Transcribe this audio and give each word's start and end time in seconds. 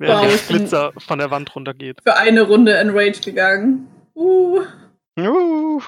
Während 0.00 0.20
Wow, 0.22 0.26
der 0.28 0.34
ich 0.34 0.46
Blitzer 0.48 0.92
von 0.96 1.18
der 1.18 1.30
Wand 1.30 1.54
runtergeht. 1.54 1.98
Für 2.02 2.16
eine 2.16 2.40
Runde 2.40 2.72
Enrage 2.74 3.20
gegangen. 3.20 3.86
Uh, 4.14 4.62
Juhu. 5.14 5.82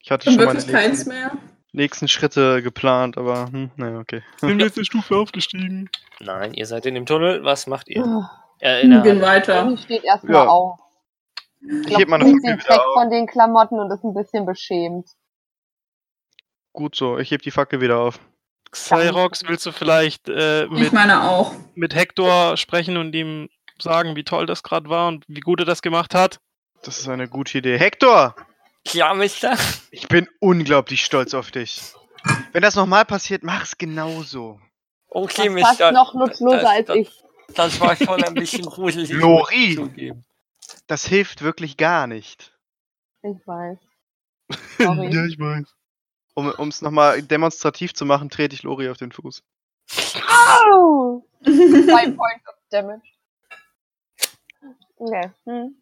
Ich 0.00 0.10
hatte 0.10 0.28
und 0.28 0.34
schon 0.36 0.44
meine 0.44 0.58
wirklich 0.58 0.70
keins 0.74 1.06
nächsten, 1.06 1.08
mehr. 1.08 1.32
nächsten 1.72 2.08
Schritte 2.08 2.62
geplant, 2.62 3.16
aber 3.16 3.46
hm, 3.50 3.70
naja, 3.76 3.98
okay. 4.00 4.22
Sind 4.36 4.58
wir 4.58 4.66
jetzt 4.66 4.76
eine 4.76 4.84
Stufe 4.84 5.16
aufgestiegen? 5.16 5.88
Nein, 6.20 6.52
ihr 6.52 6.66
seid 6.66 6.84
in 6.84 6.94
dem 6.94 7.06
Tunnel. 7.06 7.42
Was 7.42 7.66
macht 7.66 7.88
ihr? 7.88 8.04
Ah, 8.04 8.30
Äh, 8.60 8.82
in 8.82 8.90
Wir 8.90 9.00
gehen 9.00 9.22
weiter. 9.22 9.74
Steht 9.78 10.04
erstmal 10.04 10.34
Ja. 10.44 10.46
auf. 10.48 10.78
Ich 11.86 11.96
heb 11.96 12.08
meine 12.10 12.24
Fackel 12.26 12.42
wieder 12.42 12.58
weg 12.58 12.70
auf. 12.78 12.94
von 13.00 13.10
den 13.10 13.26
Klamotten 13.26 13.80
und 13.80 13.90
ist 13.90 14.04
ein 14.04 14.12
bisschen 14.12 14.44
beschämt. 14.44 15.08
Gut 16.74 16.94
so, 16.96 17.16
ich 17.18 17.30
heb 17.30 17.40
die 17.40 17.50
Fackel 17.50 17.80
wieder 17.80 17.98
auf. 17.98 18.20
Cyrox, 18.74 19.42
willst 19.46 19.64
du 19.66 19.72
vielleicht 19.72 20.28
äh, 20.28 20.64
Ich 20.64 20.70
mit, 20.70 20.92
meine 20.92 21.22
auch. 21.22 21.54
mit 21.74 21.94
Hector 21.94 22.56
sprechen 22.56 22.96
und 22.96 23.14
ihm 23.14 23.48
sagen, 23.80 24.16
wie 24.16 24.24
toll 24.24 24.46
das 24.46 24.62
gerade 24.62 24.88
war 24.88 25.08
und 25.08 25.24
wie 25.28 25.40
gut 25.40 25.60
er 25.60 25.66
das 25.66 25.82
gemacht 25.82 26.14
hat? 26.14 26.40
Das 26.82 26.98
ist 26.98 27.08
eine 27.08 27.28
gute 27.28 27.58
Idee. 27.58 27.78
Hector! 27.78 28.34
Ja, 28.92 29.14
Mister. 29.14 29.56
Ich 29.90 30.08
bin 30.08 30.28
unglaublich 30.40 31.04
stolz 31.04 31.32
auf 31.34 31.50
dich. 31.50 31.80
Wenn 32.52 32.62
das 32.62 32.74
nochmal 32.74 33.04
passiert, 33.04 33.42
mach's 33.42 33.78
genauso. 33.78 34.60
Okay, 35.08 35.48
Das 35.48 35.60
fast 35.62 35.70
Mister. 35.80 35.92
noch 35.92 36.14
nutzloser 36.14 36.56
das- 36.60 36.66
als 36.70 36.86
das- 36.88 36.96
ich. 36.96 37.10
Das 37.54 37.78
war 37.80 37.94
schon 37.94 38.22
ein 38.24 38.34
bisschen 38.34 38.64
gruselig. 38.64 39.10
Lori! 39.10 40.12
Das 40.86 41.06
hilft 41.06 41.42
wirklich 41.42 41.76
gar 41.76 42.06
nicht. 42.06 42.52
Ich 43.22 43.36
weiß. 43.46 43.78
Sorry. 44.78 45.08
ich 45.28 45.38
weiß. 45.38 45.64
Um 46.34 46.68
es 46.68 46.82
nochmal 46.82 47.22
demonstrativ 47.22 47.94
zu 47.94 48.04
machen, 48.04 48.28
trete 48.28 48.54
ich 48.54 48.62
Lori 48.64 48.88
auf 48.88 48.96
den 48.96 49.12
Fuß. 49.12 49.42
Au! 50.28 51.24
Zwei 51.44 52.10
Points 52.10 52.48
of 52.48 52.54
Damage. 52.70 53.02
Okay. 54.96 55.30
Hm. 55.44 55.76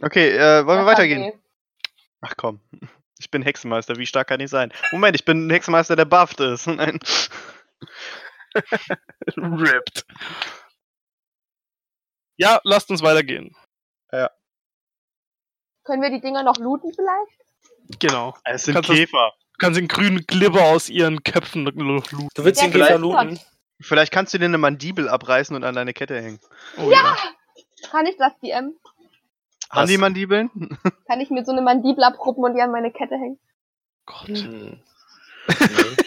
Okay, 0.00 0.30
äh, 0.30 0.64
wollen 0.64 0.80
wir 0.80 0.86
weitergehen? 0.86 1.22
weh. 1.24 1.38
Ach 2.20 2.34
komm. 2.36 2.60
Ich 3.20 3.32
bin 3.32 3.42
Hexenmeister, 3.42 3.96
wie 3.96 4.06
stark 4.06 4.28
kann 4.28 4.38
ich 4.38 4.48
sein? 4.48 4.72
Moment, 4.92 5.16
ich 5.16 5.24
bin 5.24 5.48
ein 5.48 5.50
Hexenmeister, 5.50 5.96
der 5.96 6.04
bufft 6.04 6.38
ist. 6.38 6.66
Nein. 6.68 7.00
Ripped. 9.36 10.06
Ja, 12.36 12.60
lasst 12.62 12.90
uns 12.90 13.02
weitergehen. 13.02 13.56
Können 15.88 16.02
wir 16.02 16.10
die 16.10 16.20
Dinger 16.20 16.42
noch 16.42 16.58
looten 16.58 16.92
vielleicht? 16.92 17.47
Genau. 17.98 18.34
Es 18.44 18.64
sind 18.64 18.74
Kannst 18.74 18.88
du- 18.90 18.94
Käfer. 18.94 19.32
Du 19.54 19.58
kannst 19.66 19.78
den 19.80 19.88
grünen 19.88 20.24
Glibber 20.26 20.62
aus 20.64 20.88
ihren 20.88 21.22
Köpfen 21.24 21.64
looten. 21.64 22.28
Du 22.34 22.44
willst 22.44 22.60
Ja, 22.60 22.66
ihn 22.68 22.72
gleich 22.72 22.88
vielleicht- 22.88 23.00
looten? 23.00 23.40
Vielleicht 23.80 24.12
kannst 24.12 24.34
du 24.34 24.38
dir 24.38 24.44
eine 24.46 24.58
Mandibel 24.58 25.08
abreißen 25.08 25.54
und 25.56 25.62
an 25.64 25.74
deine 25.74 25.92
Kette 25.94 26.20
hängen. 26.20 26.40
Oh, 26.78 26.90
ja. 26.90 27.16
Kann 27.90 28.06
ich 28.06 28.16
das, 28.18 28.32
DM? 28.40 28.74
Haben 29.70 29.88
die 29.88 29.98
Mandibeln? 29.98 30.50
Kann 31.06 31.20
ich 31.20 31.30
mir 31.30 31.44
so 31.44 31.52
eine 31.52 31.60
Mandibel 31.62 32.02
abruppen 32.04 32.44
und 32.44 32.54
die 32.54 32.60
an 32.62 32.70
meine 32.72 32.90
Kette 32.90 33.14
hängen? 33.16 33.38
Gott. 34.06 34.28
Hm. 34.28 34.80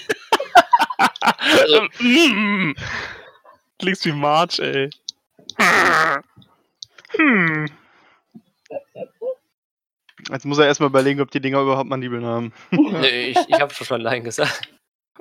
Also- 1.19 1.87
Mm. 1.99 2.75
Klingst 3.79 4.05
wie 4.05 4.11
March, 4.11 4.59
ey. 4.59 4.89
Hm. 7.17 7.67
Jetzt 10.31 10.45
muss 10.45 10.57
er 10.57 10.65
erstmal 10.65 10.89
überlegen, 10.89 11.21
ob 11.21 11.31
die 11.31 11.41
Dinger 11.41 11.61
überhaupt 11.61 11.89
Mandibeln 11.89 12.25
haben. 12.25 12.53
nee, 12.71 13.27
ich, 13.29 13.37
ich 13.47 13.59
habe 13.59 13.73
schon 13.73 14.01
Nein 14.01 14.23
gesagt. 14.23 14.69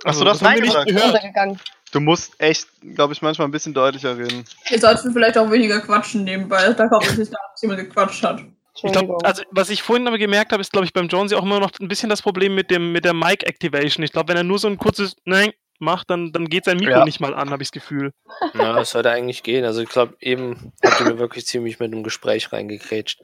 Achso, 0.05 0.25
das 0.25 0.39
das 0.39 0.48
haben 0.48 0.56
wir 0.56 0.62
nicht 0.62 0.86
gehört. 0.86 1.61
Du 1.92 2.00
musst 2.00 2.41
echt, 2.41 2.69
glaube 2.94 3.12
ich, 3.12 3.20
manchmal 3.20 3.48
ein 3.48 3.50
bisschen 3.50 3.75
deutlicher 3.75 4.16
reden. 4.16 4.44
Jetzt 4.69 4.83
sollten 4.83 5.08
wir 5.08 5.12
vielleicht 5.12 5.36
auch 5.36 5.50
weniger 5.50 5.81
quatschen 5.81 6.25
nebenbei. 6.25 6.72
Da 6.72 6.86
kommt 6.86 7.06
es 7.06 7.19
nicht 7.19 7.33
nach, 7.33 7.50
dass 7.53 7.62
jemand 7.62 7.81
gequatscht 7.81 8.22
hat. 8.22 8.44
Ich 8.83 8.92
glaub, 8.92 9.27
also 9.27 9.42
was 9.50 9.69
ich 9.69 9.83
vorhin 9.83 10.06
aber 10.06 10.16
gemerkt 10.16 10.53
habe, 10.53 10.61
ist, 10.61 10.72
glaube 10.72 10.86
ich, 10.86 10.92
beim 10.92 11.08
Jonesy 11.08 11.34
auch 11.34 11.42
immer 11.42 11.58
noch 11.58 11.72
ein 11.81 11.88
bisschen 11.88 12.09
das 12.09 12.22
Problem 12.22 12.54
mit 12.54 12.71
dem 12.71 12.92
mit 12.92 13.04
der 13.04 13.12
Mic 13.12 13.44
Activation. 13.44 14.04
Ich 14.04 14.12
glaube, 14.12 14.28
wenn 14.28 14.37
er 14.37 14.44
nur 14.44 14.59
so 14.59 14.69
ein 14.69 14.78
kurzes 14.78 15.16
Nein 15.25 15.50
macht, 15.81 16.10
dann, 16.10 16.32
dann 16.32 16.48
geht 16.48 16.65
sein 16.65 16.77
Mikro 16.77 16.92
Ja. 16.92 17.04
nicht 17.04 17.21
mal 17.21 17.34
an, 17.34 17.50
habe 17.50 17.62
ich 17.62 17.71
das 17.71 17.72
Gefühl. 17.72 18.12
Ja, 18.54 18.75
das 18.75 18.91
sollte 18.91 19.10
eigentlich 19.10 19.42
gehen. 19.42 19.65
Also 19.65 19.82
ich 19.82 19.88
glaube, 19.88 20.15
eben 20.21 20.72
habt 20.84 21.00
ihr 21.00 21.06
mir 21.06 21.19
wirklich 21.19 21.47
ziemlich 21.47 21.81
mit 21.81 21.92
einem 21.92 22.04
Gespräch 22.04 22.53
reingekrätscht. 22.53 23.22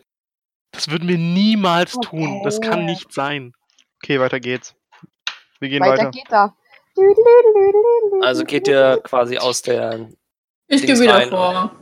Das 0.76 0.90
würden 0.90 1.08
wir 1.08 1.18
niemals 1.18 1.92
tun. 1.94 2.42
Das 2.44 2.60
kann 2.60 2.80
Okay. 2.80 2.84
nicht 2.84 3.12
sein. 3.12 3.52
Okay, 4.02 4.20
weiter 4.20 4.40
geht's. 4.40 4.74
Wir 5.58 5.70
gehen 5.70 5.82
Weiter 5.82 6.04
weiter. 6.06 6.10
geht 6.10 6.30
er. 6.30 6.54
Also 8.22 8.44
geht 8.44 8.68
ihr 8.68 9.00
quasi 9.02 9.38
aus 9.38 9.62
der. 9.62 10.08
Ich 10.68 10.80
gehe 10.80 10.88
Dings 10.88 11.00
wieder 11.00 11.14
rein, 11.14 11.30
vor. 11.30 11.74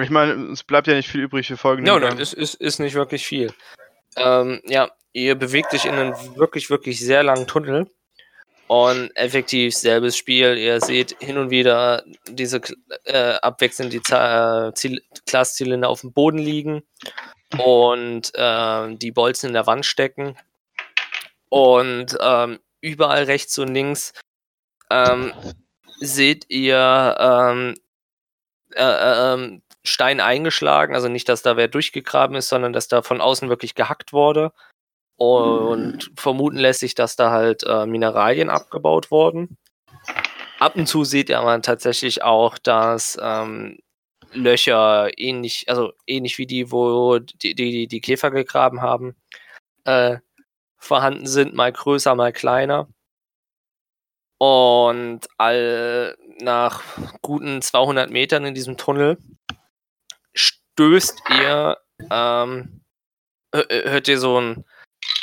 Ich 0.00 0.10
meine, 0.10 0.32
es 0.52 0.62
bleibt 0.62 0.86
ja 0.86 0.94
nicht 0.94 1.08
viel 1.08 1.22
übrig 1.22 1.46
für 1.46 1.56
folgende. 1.56 1.90
Ja, 1.90 1.98
nein, 1.98 2.18
es 2.18 2.32
ist, 2.32 2.54
ist 2.54 2.78
nicht 2.80 2.94
wirklich 2.94 3.26
viel. 3.26 3.52
Ähm, 4.16 4.60
ja, 4.66 4.90
ihr 5.12 5.34
bewegt 5.34 5.72
euch 5.72 5.86
in 5.86 5.94
einen 5.94 6.14
wirklich, 6.36 6.68
wirklich 6.70 7.00
sehr 7.00 7.22
langen 7.22 7.46
Tunnel. 7.46 7.90
Und 8.66 9.14
effektiv 9.14 9.74
selbes 9.74 10.16
Spiel. 10.16 10.56
Ihr 10.56 10.80
seht 10.80 11.16
hin 11.20 11.36
und 11.36 11.50
wieder 11.50 12.02
diese 12.28 12.60
äh, 13.04 13.34
abwechselnd 13.42 13.92
die 13.92 14.00
äh, 14.10 14.98
Glaszylinder 15.26 15.88
auf 15.88 16.00
dem 16.00 16.12
Boden 16.12 16.38
liegen 16.38 16.82
und 17.58 18.32
ähm, 18.34 18.98
die 18.98 19.12
Bolzen 19.12 19.48
in 19.48 19.54
der 19.54 19.66
Wand 19.66 19.86
stecken. 19.86 20.36
Und 21.48 22.16
ähm, 22.20 22.58
überall 22.80 23.24
rechts 23.24 23.58
und 23.58 23.72
links 23.74 24.12
ähm, 24.90 25.32
seht 26.00 26.46
ihr 26.50 27.16
ähm, 27.18 27.74
äh, 28.74 28.82
äh, 28.82 29.34
ähm, 29.34 29.62
Stein 29.86 30.20
eingeschlagen, 30.20 30.94
also 30.94 31.08
nicht, 31.08 31.28
dass 31.28 31.42
da 31.42 31.56
wer 31.56 31.68
durchgegraben 31.68 32.36
ist, 32.36 32.48
sondern 32.48 32.72
dass 32.72 32.88
da 32.88 33.02
von 33.02 33.20
außen 33.20 33.48
wirklich 33.48 33.74
gehackt 33.74 34.12
wurde. 34.12 34.52
Und 35.16 36.10
vermuten 36.16 36.56
lässt 36.56 36.80
sich, 36.80 36.94
dass 36.94 37.16
da 37.16 37.30
halt 37.30 37.62
äh, 37.64 37.86
Mineralien 37.86 38.50
abgebaut 38.50 39.10
wurden. 39.10 39.58
Ab 40.58 40.76
und 40.76 40.86
zu 40.86 41.04
seht 41.04 41.28
ihr 41.28 41.38
aber 41.38 41.60
tatsächlich 41.62 42.22
auch, 42.22 42.58
dass 42.58 43.18
ähm, 43.20 43.78
Löcher 44.34 45.10
ähnlich, 45.18 45.68
also 45.68 45.92
ähnlich 46.06 46.38
wie 46.38 46.46
die, 46.46 46.70
wo 46.72 47.18
die, 47.18 47.54
die, 47.54 47.86
die 47.88 48.00
Käfer 48.00 48.30
gegraben 48.30 48.82
haben, 48.82 49.16
äh, 49.84 50.18
vorhanden 50.78 51.26
sind, 51.26 51.54
mal 51.54 51.72
größer, 51.72 52.14
mal 52.14 52.32
kleiner. 52.32 52.88
Und 54.38 55.20
all 55.38 56.16
nach 56.40 56.82
guten 57.22 57.62
200 57.62 58.10
Metern 58.10 58.44
in 58.44 58.54
diesem 58.54 58.76
Tunnel 58.76 59.18
stößt 60.34 61.22
ihr, 61.30 61.78
ähm, 62.10 62.80
hö- 63.54 63.68
hö- 63.68 63.90
hört 63.90 64.08
ihr 64.08 64.18
so 64.18 64.40
ein, 64.40 64.64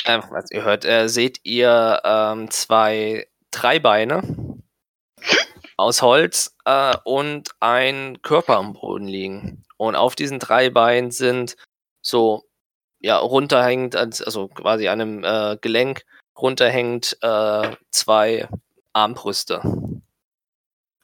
äh, 0.04 0.20
was 0.30 0.50
ihr 0.50 0.64
hört, 0.64 0.84
äh, 0.84 1.08
seht 1.08 1.40
ihr 1.44 2.00
ähm, 2.04 2.50
zwei 2.50 3.28
Dreibeine 3.50 4.22
aus 5.76 6.02
Holz 6.02 6.56
äh, 6.64 6.96
und 7.04 7.50
ein 7.60 8.20
Körper 8.22 8.56
am 8.58 8.74
Boden 8.74 9.06
liegen. 9.06 9.64
Und 9.76 9.96
auf 9.96 10.14
diesen 10.14 10.38
drei 10.38 10.70
Beinen 10.70 11.10
sind 11.10 11.56
so, 12.02 12.44
ja, 13.00 13.16
runterhängend, 13.18 13.96
als- 13.96 14.22
also 14.22 14.48
quasi 14.48 14.88
an 14.88 15.00
einem 15.00 15.24
äh, 15.24 15.56
Gelenk 15.60 16.04
runterhängend 16.38 17.16
äh, 17.20 17.70
zwei 17.90 18.48
Armbrüste. 18.92 19.60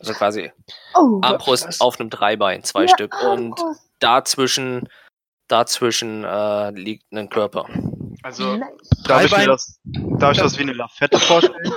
Also 0.01 0.13
quasi 0.15 0.53
Oh, 0.95 1.19
Armbrust 1.23 1.81
auf 1.81 1.99
einem 1.99 2.09
Dreibein, 2.11 2.63
zwei 2.63 2.83
Ja, 2.83 2.89
Stück. 2.89 3.15
Und 3.23 3.59
Armbrust. 3.59 3.83
dazwischen, 3.99 4.89
dazwischen 5.49 6.23
äh, 6.25 6.71
liegt 6.71 7.11
ein 7.13 7.29
Körper. 7.29 7.67
Also, 8.23 8.61
darf 9.05 9.25
ich, 9.25 9.31
das, 9.47 9.81
darf 9.85 10.33
ich 10.33 10.39
das 10.39 10.57
wie 10.59 10.63
eine 10.63 10.73
Lafette 10.73 11.19
vorstellen? 11.19 11.73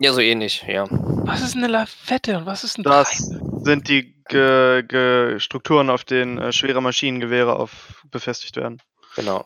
Ja, 0.00 0.12
so 0.12 0.20
ähnlich, 0.20 0.64
ja. 0.66 0.86
Was 0.90 1.42
ist 1.42 1.56
eine 1.56 1.66
Lafette 1.66 2.38
und 2.38 2.46
was 2.46 2.62
ist 2.64 2.78
ein 2.78 2.84
Das 2.84 3.18
sind 3.62 3.88
die 3.88 4.14
Ge 4.28 4.82
Ge 4.86 5.40
Strukturen, 5.40 5.90
auf 5.90 6.04
denen 6.04 6.38
äh, 6.38 6.52
schwere 6.52 6.80
Maschinengewehre 6.80 7.56
auf 7.56 8.02
befestigt 8.10 8.56
werden. 8.56 8.80
Genau. 9.16 9.44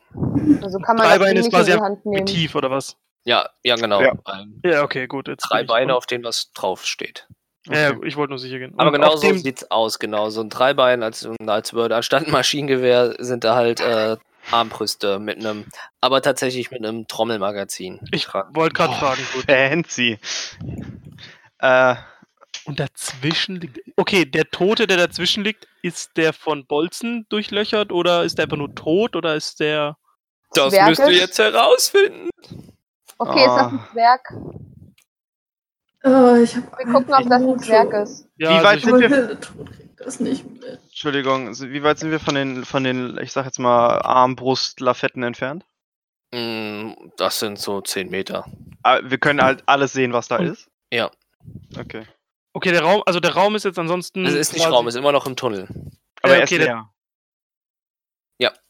Also 0.62 0.78
kann 0.80 0.96
man 0.96 1.06
Dreibein 1.06 1.36
ist 1.36 1.50
quasi 1.50 1.72
tief 2.26 2.54
oder 2.54 2.70
was? 2.70 2.96
Ja, 3.24 3.48
ja, 3.62 3.76
genau. 3.76 4.02
Ja. 4.02 4.12
Ein, 4.24 4.60
Ja, 4.64 4.82
okay, 4.82 5.06
gut. 5.06 5.28
Jetzt 5.28 5.48
drei 5.48 5.64
Beine, 5.64 5.94
auf 5.94 6.06
denen 6.06 6.24
was 6.24 6.52
draufsteht. 6.52 7.26
Ja, 7.66 7.72
Okay. 7.72 7.82
ja, 7.82 8.06
ich 8.06 8.16
wollte 8.16 8.32
nur 8.32 8.38
sicher 8.40 8.58
gehen. 8.58 8.74
Aber 8.76 8.88
Und 8.88 8.94
genau 8.94 9.12
auf 9.12 9.20
so 9.20 9.28
dem, 9.28 9.38
sieht's 9.38 9.70
aus, 9.70 10.00
genau. 10.00 10.30
So 10.30 10.40
ein 10.40 10.50
Dreibein, 10.50 11.04
als, 11.04 11.26
als 11.46 11.72
würde 11.72 11.94
anstatt 11.94 12.26
ein 12.26 12.32
Maschinengewehr 12.32 13.14
sind 13.20 13.44
da 13.44 13.54
halt 13.54 13.80
äh, 13.80 14.16
Armbrüste 14.50 15.18
mit 15.18 15.38
einem, 15.38 15.66
aber 16.00 16.20
tatsächlich 16.22 16.70
mit 16.70 16.84
einem 16.84 17.06
Trommelmagazin. 17.06 18.00
Ich 18.12 18.28
wollte 18.32 18.74
gerade 18.74 18.94
fragen. 18.94 19.22
Gut. 19.34 19.44
Fancy. 19.44 20.18
Äh, 21.58 21.94
Und 22.64 22.80
dazwischen 22.80 23.56
liegt. 23.56 23.80
Okay, 23.96 24.24
der 24.24 24.50
Tote, 24.50 24.86
der 24.86 24.96
dazwischen 24.96 25.44
liegt, 25.44 25.66
ist 25.82 26.16
der 26.16 26.32
von 26.32 26.66
Bolzen 26.66 27.26
durchlöchert 27.28 27.92
oder 27.92 28.24
ist 28.24 28.38
der 28.38 28.44
einfach 28.44 28.56
nur 28.56 28.74
tot 28.74 29.16
oder 29.16 29.34
ist 29.34 29.60
der. 29.60 29.96
Das 30.54 30.70
Zwerge? 30.72 30.90
müsst 30.90 31.00
ihr 31.08 31.12
jetzt 31.12 31.38
herausfinden. 31.38 32.28
Okay, 33.18 33.40
ist 33.40 33.46
das 33.46 33.66
ein 33.72 33.78
Ah. 33.78 33.88
Zwerg? 33.92 34.34
Oh, 36.04 36.34
ich 36.42 36.56
hab 36.56 36.78
Wir 36.78 36.92
gucken, 36.92 37.14
ob 37.14 37.28
das 37.28 37.42
ein 37.42 37.58
Zwerg 37.60 37.92
ist. 37.94 38.26
Ja, 38.36 38.50
Wie 38.50 38.54
also 38.54 38.64
weit 38.66 38.80
sind 38.82 39.10
wir- 39.10 39.38
Das 40.04 40.20
nicht. 40.20 40.44
Entschuldigung, 40.84 41.48
wie 41.58 41.82
weit 41.82 41.98
sind 41.98 42.10
wir 42.10 42.20
von 42.20 42.34
den, 42.34 42.64
von 42.64 42.82
den, 42.84 43.18
ich 43.18 43.32
sag 43.32 43.44
jetzt 43.46 43.58
mal, 43.58 43.98
Armbrust-Lafetten 44.02 45.22
entfernt? 45.22 45.64
Mm, 46.34 46.92
Das 47.16 47.38
sind 47.38 47.58
so 47.58 47.80
10 47.80 48.10
Meter. 48.10 48.46
Ah, 48.82 49.00
Wir 49.04 49.18
können 49.18 49.40
halt 49.42 49.62
alles 49.66 49.92
sehen, 49.92 50.12
was 50.12 50.28
da 50.28 50.36
Und- 50.38 50.46
ist? 50.46 50.68
Ja. 50.92 51.10
Okay. 51.78 52.06
Okay, 52.54 52.70
der 52.72 52.82
Raum, 52.82 53.02
also 53.06 53.18
der 53.20 53.34
Raum 53.34 53.54
ist 53.54 53.64
jetzt 53.64 53.78
ansonsten. 53.78 54.24
Es 54.26 54.34
ist 54.34 54.52
nicht 54.52 54.66
Raum, 54.68 54.86
es 54.86 54.94
ist 54.94 54.98
immer 54.98 55.12
noch 55.12 55.26
im 55.26 55.36
Tunnel. 55.36 55.68
Aber 56.22 56.34
Äh, 56.34 56.38
er 56.38 56.42
okay, 56.44 56.54
ist 56.56 56.66
der- 56.66 56.74
leer. 56.74 56.88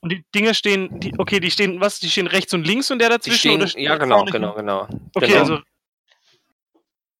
Und 0.01 0.13
die 0.13 0.23
Dinge 0.35 0.53
stehen, 0.55 1.01
die, 1.01 1.15
okay, 1.19 1.41
die 1.41 1.51
stehen, 1.51 1.81
was? 1.81 1.99
Die 2.01 2.11
stehen 2.11 2.27
rechts 2.27 2.53
und 2.53 2.67
links 2.67 2.91
und 2.91 2.99
der 2.99 3.09
Die 3.09 3.15
dazwischen? 3.15 3.67
stehen, 3.69 3.83
ja 3.83 3.97
genau, 3.97 4.25
genau, 4.27 4.53
genau. 4.55 4.83
Okay, 5.15 5.29
genau. 5.29 5.39
also 5.41 5.59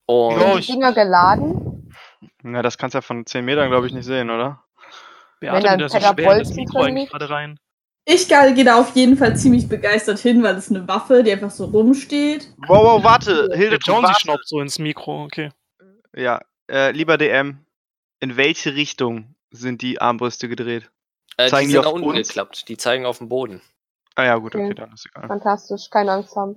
Und 0.07 0.41
Ja, 0.41 0.59
die 0.59 0.67
Dinger 0.67 0.93
geladen? 0.93 1.72
Na, 2.43 2.63
das 2.63 2.79
kannst 2.79 2.95
du 2.95 2.99
ja 2.99 3.03
von 3.03 3.25
10 3.25 3.45
Metern, 3.45 3.71
glaube 3.71 3.87
ich, 3.87 3.93
nicht 3.93 4.05
sehen, 4.05 4.31
oder? 4.31 4.65
Beate, 5.41 5.63
da 5.63 5.71
ein 5.73 5.79
das 5.79 5.95
ist 5.95 6.01
fetter 6.01 6.15
schwer 6.15 6.39
das 6.39 6.55
Mikro 6.55 6.81
gerade 6.83 7.31
rein. 7.31 7.59
Ich 8.05 8.29
gehe 8.29 8.55
gehe 8.55 8.65
da 8.65 8.81
auf 8.81 8.97
jeden 8.97 9.17
Fall 9.17 9.37
ziemlich 9.37 9.69
begeistert 9.69 10.19
hin, 10.19 10.43
weil 10.43 10.57
es 10.57 10.71
eine 10.71 10.87
Waffe, 10.89 11.23
die 11.23 11.31
einfach 11.33 11.51
so 11.51 11.67
rumsteht. 11.67 12.53
Wow, 12.59 12.83
wow, 12.83 13.05
warte, 13.05 13.49
Der 13.49 13.57
Hilde, 13.57 13.77
Jonesy 13.77 14.09
warte. 14.09 14.21
schnaubt 14.21 14.49
so 14.49 14.61
ins 14.61 14.79
Mikro, 14.81 15.23
okay. 15.25 15.51
Ja, 16.15 16.41
äh, 16.69 16.91
lieber 16.91 17.17
DM, 17.17 17.65
in 18.21 18.37
welche 18.37 18.75
Richtung 18.75 19.35
sind 19.51 19.83
die 19.83 20.01
Armbrüste 20.01 20.49
gedreht? 20.49 20.91
äh, 21.37 21.49
zeigen 21.49 21.69
die 21.69 21.69
die 21.69 21.73
sind 21.73 21.79
auf 21.81 21.85
nach 21.87 21.93
unten 21.93 22.09
uns? 22.19 22.29
geklappt. 22.29 22.69
Die 22.69 22.77
zeigen 22.77 23.07
auf 23.07 23.19
den 23.19 23.29
Boden. 23.29 23.63
Ah 24.17 24.25
ja, 24.25 24.37
gut, 24.37 24.55
okay, 24.55 24.65
Okay. 24.67 24.75
dann 24.75 24.93
ist 24.93 25.07
egal. 25.07 25.29
Fantastisch, 25.29 25.89
keine 25.91 26.13
Angst 26.13 26.35
haben. 26.37 26.57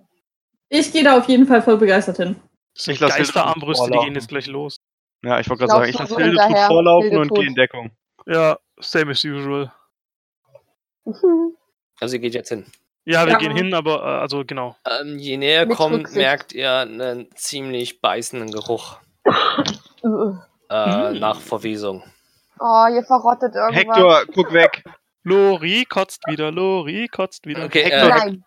Ich 0.69 0.91
gehe 0.91 1.03
da 1.03 1.17
auf 1.17 1.27
jeden 1.29 1.45
Fall 1.45 1.61
voll 1.61 1.77
begeistert 1.77 2.17
hin. 2.17 2.35
Das 2.73 2.85
sind 2.85 2.95
Ich 2.95 2.99
lass 2.99 3.13
Hilde 3.15 3.31
Geisterarmbrüste, 3.31 3.91
die 3.91 3.99
gehen 3.99 4.15
jetzt 4.15 4.27
gleich 4.27 4.47
los. 4.47 4.77
Ja, 5.25 5.39
ich 5.39 5.49
wollte 5.49 5.65
gerade 5.65 5.71
sagen, 5.79 5.89
ich 5.89 5.97
lasse 5.97 6.15
Hilde 6.15 6.41
hinterher, 6.41 6.67
vorlaufen 6.67 7.09
Hilde 7.09 7.19
und 7.21 7.33
gehe 7.33 7.47
in 7.47 7.55
Deckung. 7.55 7.91
Ja, 8.27 8.57
same 8.79 9.11
as 9.11 9.23
usual. 9.23 9.71
Also 12.01 12.15
ihr 12.15 12.19
geht 12.21 12.33
jetzt 12.33 12.49
hin. 12.49 12.65
Ja, 13.05 13.25
wir 13.25 13.33
Ja. 13.33 13.37
gehen 13.37 13.55
hin, 13.55 13.73
aber 13.73 14.01
äh, 14.01 14.19
also 14.21 14.43
genau. 14.45 14.75
Ähm, 14.85 15.17
je 15.17 15.37
näher 15.37 15.65
Mit 15.65 15.77
kommt, 15.77 15.95
Rücksicht. 15.95 16.17
merkt 16.17 16.51
ihr 16.53 16.73
einen 16.73 17.29
ziemlich 17.35 18.01
beißenden 18.01 18.51
Geruch 18.51 18.97
äh, 20.03 20.07
Mm. 20.07 21.19
nach 21.19 21.39
Verwesung. 21.39 22.03
Oh, 22.59 22.85
ihr 22.93 23.03
verrottet 23.03 23.55
irgendwas. 23.55 23.75
Hector, 23.97 24.23
guck 24.33 24.51
weg. 24.51 24.83
Lori 25.23 25.85
kotzt 25.87 26.21
wieder, 26.27 26.51
Lori 26.51 27.07
kotzt 27.07 27.45
wieder. 27.47 27.63
Okay, 27.65 27.83
Hector, 27.83 28.09
äh, 28.09 28.19
Nein, 28.19 28.45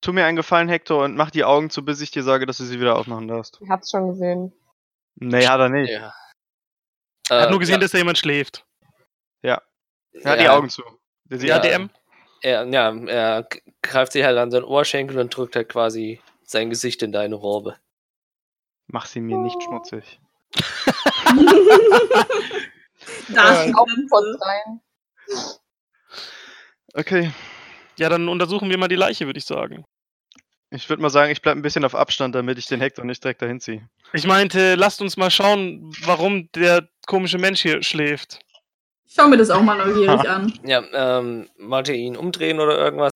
Tu 0.00 0.12
mir 0.12 0.24
einen 0.26 0.36
Gefallen, 0.36 0.68
Hector, 0.68 1.02
und 1.04 1.16
mach 1.16 1.30
die 1.30 1.42
Augen 1.44 1.70
zu, 1.70 1.84
bis 1.84 2.00
ich 2.00 2.10
dir 2.12 2.22
sage, 2.22 2.46
dass 2.46 2.58
du 2.58 2.64
sie 2.64 2.78
wieder 2.78 2.96
aufmachen 2.96 3.26
darfst. 3.26 3.58
ich 3.60 3.68
hab's 3.68 3.90
schon 3.90 4.08
gesehen. 4.10 4.52
Nee, 5.16 5.46
hat 5.46 5.60
er 5.60 5.68
nicht. 5.68 5.90
ja. 5.90 6.12
Er 7.28 7.40
hat 7.40 7.48
Äh, 7.48 7.50
nur 7.50 7.58
gesehen, 7.60 7.74
ja, 7.74 7.80
dass 7.80 7.90
da 7.92 7.98
jemand 7.98 8.18
schläft. 8.18 8.64
Er 9.42 9.62
hat 10.24 10.40
die 10.40 10.44
ja, 10.44 10.56
Augen 10.56 10.70
zu. 10.70 10.82
Der 11.24 11.38
sieht 11.38 11.48
Ja, 11.50 11.56
Ja. 11.56 11.62
DM. 11.62 11.90
Er, 12.40 12.64
ja, 12.66 12.90
er 13.06 13.48
greift 13.82 14.12
sich 14.12 14.24
halt 14.24 14.38
an 14.38 14.50
seinen 14.50 14.64
Ohrschenkel 14.64 15.18
und 15.18 15.34
drückt 15.36 15.56
halt 15.56 15.68
quasi 15.68 16.20
sein 16.44 16.70
Gesicht 16.70 17.02
in 17.02 17.12
deine 17.12 17.34
Robe. 17.34 17.76
Mach 18.86 19.04
sie 19.06 19.20
mir 19.20 19.36
nicht 19.36 19.62
schmutzig. 19.62 20.20
Da 23.28 23.62
Äh, 23.64 23.66
die 23.66 23.72
Grenze. 23.72 24.38
rein. 24.40 24.80
Okay. 26.94 27.32
Ja, 27.98 28.08
dann 28.08 28.28
untersuchen 28.28 28.70
wir 28.70 28.78
mal 28.78 28.88
die 28.88 28.94
Leiche, 28.96 29.26
würde 29.26 29.38
ich 29.38 29.44
sagen. 29.44 29.84
Ich 30.76 30.88
würde 30.88 31.02
mal 31.02 31.10
sagen, 31.10 31.32
ich 31.32 31.42
bleib 31.42 31.56
ein 31.56 31.62
bisschen 31.62 31.84
auf 31.84 31.94
Abstand, 31.94 32.34
damit 32.34 32.58
ich 32.58 32.66
den 32.66 32.80
Hector 32.80 33.04
nicht 33.04 33.22
direkt 33.24 33.42
dahin 33.42 33.60
ziehe. 33.60 33.88
Ich 34.12 34.26
meinte, 34.26 34.74
lasst 34.74 35.00
uns 35.00 35.16
mal 35.16 35.30
schauen, 35.30 35.92
warum 36.04 36.48
der 36.52 36.88
komische 37.06 37.38
Mensch 37.38 37.62
hier 37.62 37.82
schläft. 37.82 38.40
Ich 39.06 39.14
schau 39.14 39.28
mir 39.28 39.36
das 39.38 39.50
auch 39.50 39.62
mal 39.62 39.76
neugierig 39.78 40.28
an. 40.28 40.52
Ja, 40.64 40.82
ähm, 40.92 41.48
wollt 41.58 41.88
ihr 41.88 41.94
ihn 41.94 42.16
umdrehen 42.16 42.60
oder 42.60 42.76
irgendwas? 42.76 43.10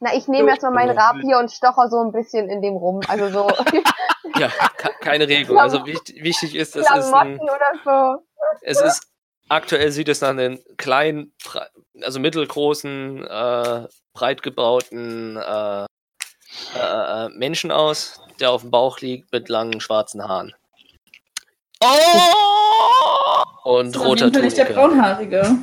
Na, 0.00 0.14
ich 0.16 0.26
nehme 0.26 0.48
erstmal 0.50 0.72
meinen 0.72 0.98
Rapier 0.98 1.38
und 1.38 1.50
stocher 1.52 1.88
so 1.88 2.00
ein 2.00 2.10
bisschen 2.12 2.48
in 2.48 2.60
dem 2.62 2.74
rum. 2.74 3.00
Also 3.08 3.28
so 3.28 3.48
Ja, 4.38 4.48
ke- 4.76 4.94
keine 5.00 5.28
Regung. 5.28 5.58
Also 5.58 5.84
wichtig, 5.86 6.22
wichtig 6.22 6.54
ist, 6.54 6.74
es 6.76 6.82
ist 6.82 6.86
Klamotten 6.88 7.40
ein, 7.40 7.40
oder 7.40 7.72
so. 7.84 8.24
es 8.62 8.80
ist 8.80 9.06
aktuell 9.48 9.90
sieht 9.92 10.08
es 10.08 10.20
nach 10.22 10.30
einem 10.30 10.58
kleinen, 10.78 11.34
also 12.02 12.18
mittelgroßen, 12.18 13.24
äh, 13.26 13.86
breit 14.14 14.42
gebauten 14.42 15.36
äh, 15.36 15.86
äh, 16.76 17.26
äh, 17.26 17.28
Menschen 17.30 17.70
aus, 17.70 18.20
der 18.40 18.50
auf 18.50 18.62
dem 18.62 18.70
Bauch 18.70 19.00
liegt 19.00 19.32
mit 19.32 19.48
langen 19.48 19.80
schwarzen 19.80 20.22
Haaren 20.26 20.54
Oh! 21.82 23.44
und 23.64 23.94
Das 23.94 23.96
ist 23.96 24.00
auf 24.02 24.06
roter 24.06 24.26
nicht 24.40 24.56
der 24.56 24.66
Tunika. 24.66 24.72
Braunhaarige. 24.80 25.58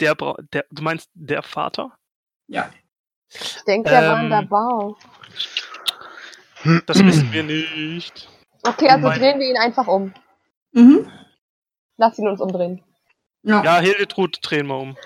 Der, 0.00 0.14
Bra 0.14 0.36
der, 0.52 0.64
du 0.70 0.82
meinst 0.82 1.10
der 1.14 1.42
Vater? 1.42 1.92
Ja. 2.48 2.70
Ich 3.30 3.62
denke, 3.66 3.88
der 3.90 4.08
war 4.10 4.20
in 4.22 4.30
der 4.30 4.38
Ähm. 4.40 4.48
Bar. 4.48 4.96
Das 6.86 7.04
wissen 7.04 7.32
wir 7.32 7.42
nicht. 7.42 8.28
Okay, 8.64 8.88
also 8.88 9.08
mein- 9.08 9.18
drehen 9.18 9.40
wir 9.40 9.48
ihn 9.48 9.56
einfach 9.56 9.86
um. 9.86 10.14
Mhm. 10.72 11.10
Lass 11.96 12.18
ihn 12.18 12.28
uns 12.28 12.40
umdrehen. 12.40 12.82
Ja. 13.42 13.62
Ja, 13.64 13.78
Hildetrud 13.80 14.38
drehen 14.42 14.66
wir 14.68 14.76
um. 14.78 14.96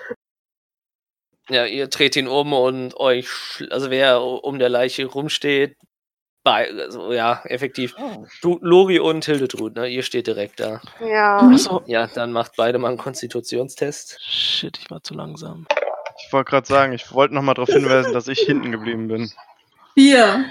Ja, 1.49 1.65
ihr 1.65 1.87
dreht 1.87 2.15
ihn 2.15 2.27
um 2.27 2.53
und 2.53 2.95
euch, 2.97 3.27
also 3.69 3.89
wer 3.89 4.21
um 4.21 4.59
der 4.59 4.69
Leiche 4.69 5.05
rumsteht, 5.05 5.77
bei, 6.43 6.69
also 6.71 7.11
ja, 7.11 7.41
effektiv. 7.43 7.93
Du, 8.41 8.57
Lori 8.61 8.99
und 8.99 9.25
Hildetrud, 9.25 9.75
ne? 9.75 9.87
Ihr 9.87 10.01
steht 10.01 10.27
direkt 10.27 10.61
da. 10.61 10.81
Ja. 11.01 11.39
Achso. 11.39 11.83
Ja, 11.87 12.07
dann 12.07 12.31
macht 12.31 12.53
beide 12.55 12.77
mal 12.77 12.87
einen 12.87 12.97
Konstitutionstest. 12.97 14.17
Shit, 14.21 14.77
ich 14.77 14.89
war 14.89 15.03
zu 15.03 15.13
langsam. 15.13 15.67
Ich 16.25 16.31
wollte 16.31 16.49
gerade 16.49 16.65
sagen, 16.65 16.93
ich 16.93 17.11
wollte 17.13 17.35
nochmal 17.35 17.55
darauf 17.55 17.69
hinweisen, 17.69 18.13
dass 18.13 18.29
ich 18.29 18.39
hinten 18.39 18.71
geblieben 18.71 19.09
bin. 19.09 19.29
Vier. 19.93 20.15
Ja, 20.15 20.45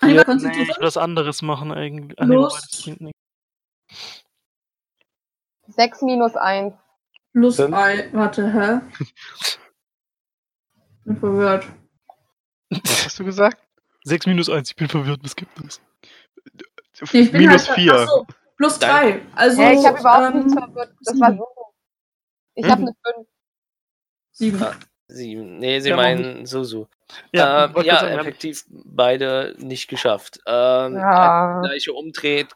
Einmal 0.00 0.14
nee, 0.14 0.20
ich 0.20 0.26
Konstitution 0.26 0.76
will 0.76 0.86
was 0.86 0.96
anderes 0.96 1.42
machen 1.42 1.72
eigentlich. 1.72 2.16
Bringt 2.16 3.00
nichts. 3.00 4.24
Sechs 5.66 6.02
minus 6.02 6.36
eins. 6.36 6.74
plus 7.32 7.56
Fünf. 7.56 7.74
ein. 7.74 8.10
Warte, 8.12 8.52
hä? 8.52 9.04
Bin 11.04 11.16
verwirrt. 11.18 11.66
Was 12.70 13.04
hast 13.06 13.18
du 13.18 13.24
gesagt? 13.24 13.58
6 14.04 14.26
minus 14.26 14.48
1, 14.48 14.70
ich 14.70 14.76
bin 14.76 14.88
verwirrt, 14.88 15.20
was 15.22 15.36
gibt 15.36 15.58
es? 15.64 15.80
Nee, 17.12 17.20
ich 17.20 17.32
bin 17.32 17.42
Minus 17.42 17.68
halt, 17.68 17.78
vier. 17.78 17.94
Ach 17.94 18.08
so, 18.08 18.26
plus 18.56 18.78
Danke. 18.78 19.20
drei. 19.20 19.22
Also, 19.36 19.62
Hä, 19.62 19.74
ich 19.74 19.86
habe 19.86 19.98
überhaupt 20.00 20.34
ähm, 20.34 20.38
nichts 20.42 20.54
verwirrt. 20.54 20.94
Das 21.04 21.20
war 21.20 21.30
sieben. 21.30 21.38
so. 21.38 21.74
Ich 22.54 22.64
habe 22.66 22.82
Mhm. 22.82 22.88
eine 22.88 23.14
5. 23.16 23.28
Sieben. 24.32 24.62
Ah. 24.62 24.74
Sie, 25.08 25.34
nee, 25.36 25.80
sie 25.80 25.90
Ja, 25.90 25.96
meinen 25.96 26.46
Susu. 26.46 26.86
Ja, 27.32 27.66
ähm, 27.66 27.72
ja 27.84 27.94
sagen, 27.96 28.06
wir 28.06 28.12
haben- 28.12 28.18
effektiv 28.20 28.64
beide 28.70 29.54
nicht 29.58 29.88
geschafft. 29.88 30.38
Ähm, 30.46 30.94
Ja. 30.96 31.56
Als 31.58 31.62
die 31.66 31.68
Leiche 31.72 31.92
umdreht, 31.92 32.48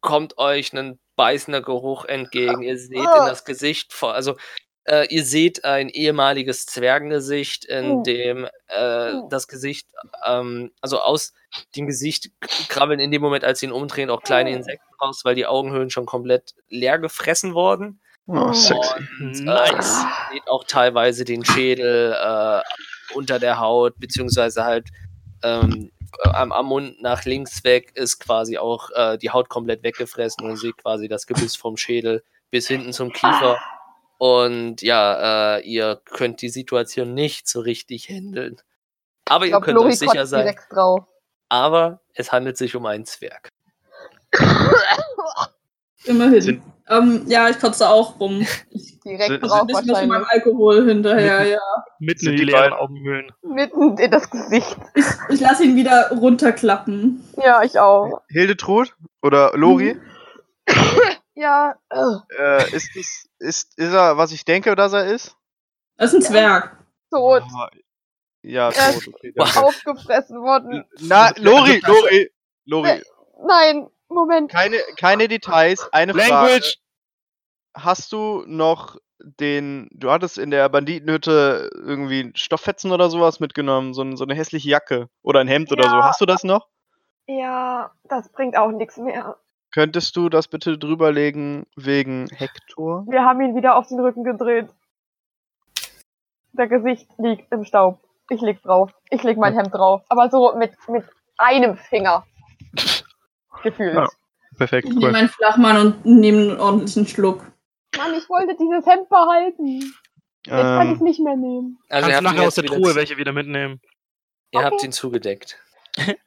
kommt 0.00 0.38
euch 0.38 0.72
ein 0.72 0.98
beißender 1.16 1.60
Geruch 1.60 2.06
entgegen. 2.06 2.62
Ihr 2.62 2.78
seht 2.78 2.92
in 2.96 3.04
das 3.04 3.44
Gesicht, 3.44 3.92
vor, 3.92 4.14
also 4.14 4.36
äh, 4.84 5.06
ihr 5.14 5.24
seht 5.24 5.64
ein 5.64 5.88
ehemaliges 5.88 6.66
Zwergengesicht, 6.66 7.64
in 7.64 7.90
Oh. 7.90 8.02
dem 8.02 8.46
äh, 8.68 9.12
Oh. 9.14 9.28
das 9.30 9.48
Gesicht, 9.48 9.88
ähm, 10.26 10.72
also 10.80 11.00
aus 11.00 11.32
dem 11.76 11.86
Gesicht 11.86 12.30
krabbeln 12.68 12.98
in 13.00 13.10
dem 13.10 13.22
Moment, 13.22 13.44
als 13.44 13.60
sie 13.60 13.66
ihn 13.66 13.72
umdrehen, 13.72 14.10
auch 14.10 14.22
kleine 14.22 14.50
Oh. 14.50 14.54
Insekten 14.54 14.94
raus, 15.00 15.24
weil 15.24 15.34
die 15.34 15.46
Augenhöhlen 15.46 15.90
schon 15.90 16.06
komplett 16.06 16.54
leer 16.68 16.98
gefressen 16.98 17.54
wurden. 17.54 18.00
Oh, 18.26 18.52
sexy. 18.52 18.94
Und 19.20 19.44
Nice. 19.44 20.04
äh, 20.30 20.32
seht 20.34 20.48
auch 20.48 20.64
teilweise 20.64 21.24
den 21.24 21.44
Schädel 21.44 22.12
äh, 22.12 22.62
unter 23.14 23.38
der 23.38 23.58
Haut, 23.58 23.94
beziehungsweise 23.98 24.64
halt 24.64 24.88
ähm, 25.42 25.90
am, 26.24 26.52
am 26.52 26.66
Mund 26.66 27.02
nach 27.02 27.24
links 27.24 27.64
weg 27.64 27.90
ist 27.96 28.20
quasi 28.20 28.58
auch 28.58 28.90
äh, 28.94 29.18
die 29.18 29.30
Haut 29.30 29.48
komplett 29.48 29.82
weggefressen 29.82 30.44
und 30.44 30.50
ihr 30.52 30.56
seht 30.56 30.76
quasi 30.76 31.08
das 31.08 31.26
Gebiss 31.26 31.56
vom 31.56 31.76
Schädel 31.76 32.22
bis 32.50 32.68
hinten 32.68 32.92
zum 32.92 33.12
Kiefer. 33.12 33.58
Und 34.22 34.82
ja, 34.82 35.56
äh, 35.56 35.68
ihr 35.68 36.00
könnt 36.04 36.42
die 36.42 36.48
Situation 36.48 37.12
nicht 37.12 37.48
so 37.48 37.58
richtig 37.58 38.08
handeln. 38.08 38.56
Aber 39.28 39.46
Ich 39.46 39.50
ihr 39.50 39.60
könnt 39.60 39.74
Lori 39.74 39.88
euch 39.88 39.98
sicher 39.98 40.26
sein, 40.26 40.54
aber 41.48 42.02
es 42.14 42.30
handelt 42.30 42.56
sich 42.56 42.76
um 42.76 42.86
einen 42.86 43.04
Zwerg. 43.04 43.48
Immerhin. 46.04 46.40
Sind- 46.40 46.62
ähm, 46.88 47.24
ja, 47.26 47.48
ich 47.48 47.58
kotze 47.58 47.88
auch 47.88 48.20
rum. 48.20 48.46
Ich 48.70 49.00
Direkt 49.04 49.42
drauf 49.42 49.66
meinem. 49.86 50.24
Alkohol 50.28 50.86
hinterher, 50.86 51.44
ja. 51.44 51.58
Mitten 51.98 52.28
in 52.28 52.36
die 52.36 52.44
leeren 52.44 52.74
Augenhöhlen. 52.74 53.32
Mitten 53.42 53.98
in 53.98 54.10
das 54.12 54.30
Gesicht. 54.30 54.76
Ich 55.30 55.40
lasse 55.40 55.64
ihn 55.64 55.74
wieder 55.74 56.10
runterklappen. 56.12 57.24
Ja, 57.44 57.64
ich 57.64 57.76
auch. 57.80 58.20
Hildetrud 58.28 58.94
oder 59.20 59.50
Lori, 59.56 59.96
Ja. 61.34 61.76
äh, 61.90 61.96
äh, 62.38 62.74
ist, 62.76 62.94
es, 62.96 63.28
ist, 63.38 63.78
ist 63.78 63.92
er, 63.92 64.16
was 64.16 64.32
ich 64.32 64.44
denke, 64.44 64.74
dass 64.76 64.92
er 64.92 65.06
ist? 65.06 65.36
Das 65.96 66.12
ist 66.12 66.20
ein 66.26 66.30
Zwerg. 66.32 66.76
Tot. 67.10 67.42
Ah, 67.54 67.68
Ja, 68.42 68.70
Äh, 68.70 68.92
tot, 68.94 69.08
okay. 69.08 69.32
danke. 69.34 69.62
Aufgefressen 69.62 70.40
worden. 70.42 70.84
Na, 71.00 71.30
Lori, 71.36 71.80
Lori, 71.86 72.30
Lori, 72.64 73.02
Nein, 73.46 73.88
Moment. 74.08 74.50
keine, 74.50 74.76
keine 74.98 75.28
Details, 75.28 75.88
eine 75.92 76.12
Frage. 76.14 76.30
Language! 76.30 76.78
hast 77.74 78.12
du 78.12 78.44
noch 78.46 78.98
den, 79.18 79.88
du 79.92 80.10
hattest 80.10 80.36
in 80.36 80.50
der 80.50 80.68
Banditenhütte 80.68 81.70
irgendwie 81.74 82.32
Stofffetzen 82.34 82.92
oder 82.92 83.08
sowas 83.08 83.40
mitgenommen, 83.40 83.94
so, 83.94 84.14
so 84.16 84.24
eine 84.24 84.34
hässliche 84.34 84.68
Jacke 84.68 85.08
oder 85.22 85.40
ein 85.40 85.48
Hemd 85.48 85.72
oder 85.72 85.84
so. 85.88 85.96
Ja. 85.96 86.04
Hast 86.04 86.20
du 86.20 86.26
das 86.26 86.44
noch? 86.44 86.68
Ja, 87.26 87.92
das 88.04 88.30
bringt 88.32 88.56
auch 88.58 88.70
nichts 88.72 88.96
mehr. 88.98 89.38
Könntest 89.72 90.16
du 90.16 90.28
das 90.28 90.48
bitte 90.48 90.76
drüberlegen 90.78 91.66
wegen 91.76 92.28
Hector? 92.28 93.06
Wir 93.08 93.22
haben 93.24 93.40
ihn 93.40 93.56
wieder 93.56 93.76
auf 93.76 93.88
den 93.88 94.00
Rücken 94.00 94.22
gedreht. 94.24 94.68
Der 96.52 96.68
Gesicht 96.68 97.08
liegt 97.18 97.50
im 97.50 97.64
Staub. 97.64 98.00
Ich 98.28 98.40
leg 98.42 98.62
drauf. 98.62 98.92
Ich 99.10 99.22
leg 99.22 99.38
mein 99.38 99.54
Hemd 99.54 99.72
drauf. 99.74 100.02
Aber 100.08 100.28
so 100.30 100.54
mit, 100.56 100.72
mit 100.88 101.04
einem 101.38 101.76
Finger. 101.76 102.24
Gefühlt. 103.62 103.94
Ja. 103.94 104.08
Perfekt, 104.56 104.86
Ich 104.88 104.94
nehme 104.94 105.06
cool. 105.06 105.12
meinen 105.12 105.28
Flachmann 105.30 105.76
und 105.78 106.04
nehme 106.04 106.38
einen 106.42 106.60
ordentlichen 106.60 107.06
Schluck. 107.06 107.50
Mann, 107.96 108.12
ich 108.14 108.28
wollte 108.28 108.54
dieses 108.58 108.84
Hemd 108.86 109.08
behalten. 109.08 109.80
Jetzt 110.44 110.50
kann 110.52 110.92
ich 110.92 110.98
Ähm, 111.00 111.04
nicht 111.04 111.20
mehr 111.20 111.36
nehmen. 111.36 111.78
Also 111.88 112.10
Kannst 112.10 112.16
habt, 112.16 112.22
ihn 112.34 112.36
nachher 112.36 112.48
aus 112.48 112.54
der 112.56 112.64
Truhe 112.64 112.94
welche 112.94 113.16
wieder 113.16 113.32
mitnehmen. 113.32 113.80
ihr 114.50 114.62
habt 114.62 114.74
Okay. 114.74 114.86
ihn 114.86 114.92
zugedeckt. 114.92 115.58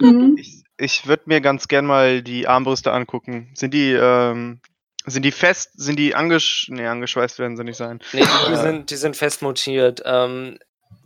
Mhm. 0.01 0.35
ich 0.39 0.63
ich 0.77 1.07
würde 1.07 1.23
mir 1.25 1.41
ganz 1.41 1.67
gern 1.67 1.85
mal 1.85 2.21
die 2.21 2.47
Armbrüste 2.47 2.91
angucken. 2.91 3.51
Sind 3.55 3.73
die, 3.73 3.93
ähm, 3.93 4.59
sind 5.05 5.23
die 5.23 5.31
fest, 5.31 5.71
sind 5.75 5.97
die 5.97 6.15
angesch 6.15 6.67
nee, 6.69 6.85
angeschweißt 6.87 7.39
werden 7.39 7.57
sie 7.57 7.63
nicht 7.63 7.77
sein. 7.77 7.99
Nee, 8.13 8.23
die, 8.47 8.51
Äh. 8.53 8.55
sind, 8.57 8.89
die 8.91 8.95
sind 8.95 9.15
fest 9.15 9.41
montiert. 9.41 10.01
Ähm, 10.05 10.57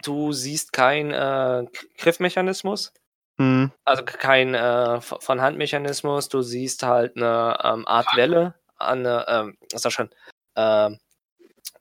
du 0.04 0.32
siehst 0.32 0.74
keinen 0.74 1.12
äh, 1.12 1.66
Griffmechanismus, 1.98 2.94
Hm. 3.38 3.72
also 3.86 4.04
kein 4.04 4.54
äh, 4.54 5.00
von 5.02 5.42
Handmechanismus. 5.42 6.30
Du 6.30 6.42
siehst 6.42 6.84
halt 6.84 7.16
eine 7.16 7.58
ähm, 7.64 7.88
Art 7.88 8.08
Welle 8.16 8.56
an 8.78 9.00
eine, 9.06 9.26
ähm, 9.28 9.58
was 9.72 9.86
ist 9.86 9.94
schon, 9.94 10.10
ähm, 10.56 10.98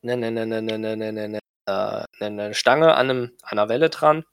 ne, 0.02 0.16
ne, 0.16 0.30
ne, 0.30 0.46
ne, 0.46 0.62
ne, 0.62 0.78
ne, 0.78 0.96
ne, 0.96 1.12
ne, 1.12 1.28
ne, 1.28 1.38
äh, 1.66 2.04
ne, 2.20 2.30
ne 2.30 2.54
Stange 2.54 2.94
an, 2.94 3.10
einem, 3.10 3.32
an 3.42 3.58
einer 3.58 3.68
Welle 3.68 3.90
dran, 3.90 4.24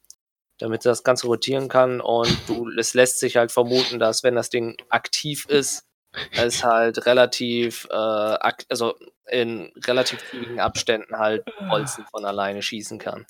damit 0.59 0.85
das 0.85 1.03
Ganze 1.03 1.27
rotieren 1.27 1.67
kann. 1.67 2.01
Und 2.01 2.37
du, 2.47 2.69
es 2.77 2.93
lässt 2.93 3.19
sich 3.19 3.37
halt 3.37 3.51
vermuten, 3.51 3.99
dass 3.99 4.23
wenn 4.23 4.35
das 4.35 4.49
Ding 4.49 4.77
aktiv 4.89 5.45
ist, 5.47 5.85
es 6.31 6.63
halt 6.63 7.05
relativ, 7.05 7.87
äh, 7.89 7.95
also 7.95 8.95
in 9.27 9.71
relativ 9.85 10.23
zügigen 10.29 10.59
Abständen 10.59 11.17
halt 11.17 11.43
Bolzen 11.69 12.05
von 12.05 12.25
alleine 12.25 12.61
schießen 12.61 12.99
kann. 12.99 13.25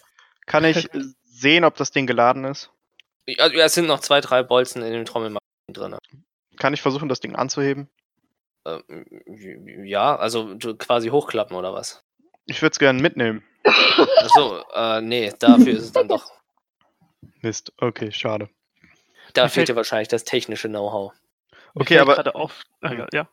Kann 0.46 0.66
ich 0.66 0.88
sehen, 1.24 1.64
ob 1.64 1.76
das 1.76 1.92
Ding 1.92 2.06
geladen 2.06 2.46
ist? 2.46 2.70
Also, 3.40 3.56
es 3.56 3.74
sind 3.74 3.88
noch 3.88 4.02
zwei, 4.02 4.22
drei 4.22 4.44
Bolzen 4.44 4.84
in 4.84 4.94
dem 4.94 5.06
Trommelmaschinen 5.06 5.40
drin. 5.70 5.98
Kann 6.58 6.74
ich 6.74 6.82
versuchen, 6.82 7.10
das 7.10 7.20
Ding 7.20 7.36
anzuheben? 7.36 7.90
Ähm, 8.66 9.86
ja, 9.86 10.16
also 10.16 10.56
quasi 10.78 11.10
hochklappen 11.10 11.56
oder 11.56 11.74
was? 11.74 12.04
Ich 12.46 12.62
würde 12.62 12.74
es 12.74 12.80
gerne 12.80 13.02
mitnehmen. 13.02 13.44
Achso, 14.18 14.64
äh, 14.74 15.02
nee, 15.02 15.34
dafür 15.40 15.74
ist 15.74 15.84
es 15.84 15.92
dann 15.92 16.08
doch. 16.08 16.32
Mist. 17.42 17.74
Okay, 17.80 18.12
schade. 18.12 18.50
Da 19.34 19.48
fehlt 19.48 19.70
dir 19.70 19.76
wahrscheinlich 19.76 20.08
das 20.08 20.24
technische 20.24 20.68
Know-how. 20.70 21.12
Okay, 21.74 22.00
aber- 22.00 22.16
gerade 22.16 22.36
auf. 22.36 22.62
Ah, 22.82 22.94
ja, 22.94 23.08
ja. 23.12 23.28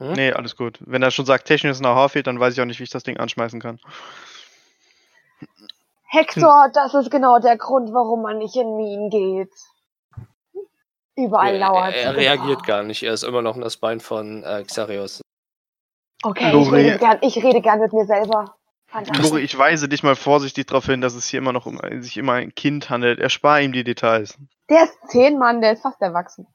Hm? 0.00 0.12
Nee, 0.14 0.32
alles 0.32 0.56
gut. 0.56 0.78
Wenn 0.80 1.02
er 1.02 1.10
schon 1.12 1.26
sagt, 1.26 1.46
technisches 1.46 1.78
Know-how 1.78 2.10
fehlt, 2.10 2.26
dann 2.26 2.40
weiß 2.40 2.54
ich 2.54 2.60
auch 2.60 2.64
nicht, 2.64 2.80
wie 2.80 2.84
ich 2.84 2.90
das 2.90 3.04
Ding 3.04 3.16
anschmeißen 3.18 3.60
kann. 3.60 3.78
Hector, 6.06 6.68
das 6.72 6.94
ist 6.94 7.10
genau 7.10 7.38
der 7.38 7.56
Grund, 7.56 7.92
warum 7.92 8.22
man 8.22 8.38
nicht 8.38 8.54
in 8.56 8.76
Minen 8.76 9.10
geht. 9.10 9.50
Überall 11.16 11.54
er, 11.54 11.58
lauert 11.60 11.94
er 11.94 12.12
die 12.12 12.18
reagiert 12.20 12.64
gar 12.64 12.82
nicht, 12.82 13.02
er 13.02 13.12
ist 13.12 13.22
immer 13.22 13.42
noch 13.42 13.56
das 13.60 13.76
Bein 13.76 14.00
von 14.00 14.42
äh, 14.42 14.64
Xarios. 14.64 15.20
Okay, 16.22 16.58
ich 16.60 16.72
rede, 16.72 16.98
gern, 16.98 17.18
ich 17.20 17.36
rede 17.36 17.60
gern 17.60 17.80
mit 17.80 17.92
mir 17.92 18.04
selber. 18.06 18.56
Lori, 19.22 19.42
ich 19.42 19.56
weise 19.58 19.88
dich 19.88 20.02
mal 20.02 20.16
vorsichtig 20.16 20.66
darauf 20.66 20.86
hin, 20.86 21.00
dass 21.00 21.14
es 21.14 21.26
hier 21.26 21.38
immer 21.38 21.52
noch 21.52 21.66
um 21.66 21.80
sich 22.00 22.16
immer 22.16 22.34
ein 22.34 22.54
Kind 22.54 22.90
handelt. 22.90 23.18
Erspar 23.18 23.60
ihm 23.60 23.72
die 23.72 23.84
Details. 23.84 24.38
Der 24.70 24.84
ist 24.84 24.96
zehn 25.08 25.38
Mann, 25.38 25.60
der 25.60 25.72
ist 25.72 25.82
fast 25.82 26.00
erwachsen. 26.00 26.46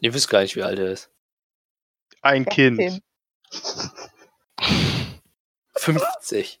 Ihr 0.00 0.14
wisst 0.14 0.28
gar 0.28 0.40
nicht, 0.40 0.56
wie 0.56 0.62
alt 0.62 0.78
er 0.78 0.90
ist. 0.90 1.10
Ein 2.22 2.44
Kind. 2.46 3.02
16. 3.50 3.90
50. 5.74 6.60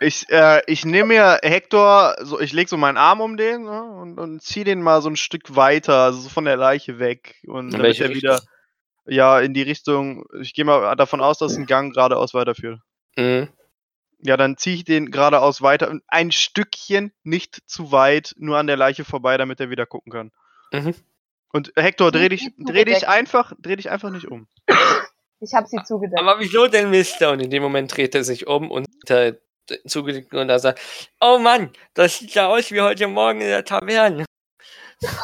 Ich, 0.00 0.28
äh, 0.30 0.62
ich 0.66 0.84
nehme 0.84 1.08
mir 1.08 1.40
Hector, 1.42 2.16
so, 2.20 2.40
ich 2.40 2.52
leg 2.52 2.68
so 2.68 2.76
meinen 2.76 2.96
Arm 2.96 3.20
um 3.20 3.36
den 3.36 3.64
ne, 3.64 3.82
und, 3.82 4.18
und 4.18 4.42
zieh 4.42 4.64
den 4.64 4.82
mal 4.82 5.02
so 5.02 5.08
ein 5.08 5.16
Stück 5.16 5.54
weiter, 5.56 6.04
also 6.04 6.20
so 6.20 6.28
von 6.28 6.44
der 6.44 6.56
Leiche 6.56 6.98
weg. 6.98 7.40
Und 7.46 7.72
damit 7.72 8.00
er 8.00 8.10
wieder, 8.10 8.40
ja, 9.06 9.40
in 9.40 9.54
die 9.54 9.62
Richtung, 9.62 10.24
ich 10.40 10.54
gehe 10.54 10.64
mal 10.64 10.94
davon 10.96 11.20
aus, 11.20 11.38
dass 11.38 11.56
ein 11.56 11.66
Gang 11.66 11.94
geradeaus 11.94 12.34
weiterführt. 12.34 12.80
Mhm. 13.16 13.48
Ja, 14.22 14.36
dann 14.36 14.56
ziehe 14.56 14.76
ich 14.76 14.84
den 14.84 15.10
geradeaus 15.10 15.62
weiter 15.62 15.90
und 15.90 16.02
ein 16.06 16.30
Stückchen, 16.30 17.12
nicht 17.24 17.60
zu 17.66 17.90
weit, 17.90 18.34
nur 18.38 18.56
an 18.56 18.68
der 18.68 18.76
Leiche 18.76 19.04
vorbei, 19.04 19.36
damit 19.36 19.58
er 19.60 19.68
wieder 19.68 19.84
gucken 19.84 20.12
kann. 20.12 20.30
Mhm. 20.72 20.94
Und 21.52 21.76
äh, 21.76 21.82
Hector, 21.82 22.12
dreh 22.12 22.28
dich, 22.28 22.50
dreh 22.56 22.84
dich 22.84 23.08
einfach, 23.08 23.52
dreh 23.58 23.76
dich 23.76 23.90
einfach 23.90 24.10
nicht 24.10 24.28
um. 24.28 24.46
Ich 25.40 25.54
habe 25.54 25.66
sie 25.66 25.82
zugedeckt. 25.82 26.20
Aber 26.20 26.38
wieso 26.38 26.68
denn 26.68 26.90
Mister? 26.90 27.32
Und 27.32 27.40
in 27.40 27.50
dem 27.50 27.64
Moment 27.64 27.94
dreht 27.96 28.14
er 28.14 28.22
sich 28.22 28.46
um 28.46 28.70
und 28.70 28.86
äh, 29.10 29.34
zugedeckt 29.86 30.32
und 30.34 30.48
er 30.48 30.60
sagt, 30.60 30.80
oh 31.20 31.38
Mann, 31.38 31.72
das 31.94 32.18
sieht 32.18 32.34
ja 32.34 32.46
aus 32.46 32.70
wie 32.70 32.80
heute 32.80 33.08
Morgen 33.08 33.40
in 33.40 33.48
der 33.48 33.64
Taverne. 33.64 34.24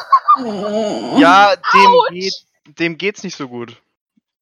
Ja, 1.17 1.55
dem, 1.73 1.91
geht, 2.11 2.33
dem 2.65 2.97
geht's 2.97 3.23
nicht 3.23 3.35
so 3.35 3.49
gut. 3.49 3.81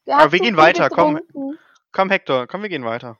Der 0.05 0.19
aber 0.19 0.31
wir 0.31 0.39
gehen 0.39 0.57
weiter, 0.57 0.89
komm. 0.89 1.15
getrunken. 1.15 1.57
Komm, 1.91 2.09
Hector, 2.11 2.45
komm, 2.45 2.61
wir 2.61 2.69
gehen 2.69 2.85
weiter. 2.85 3.17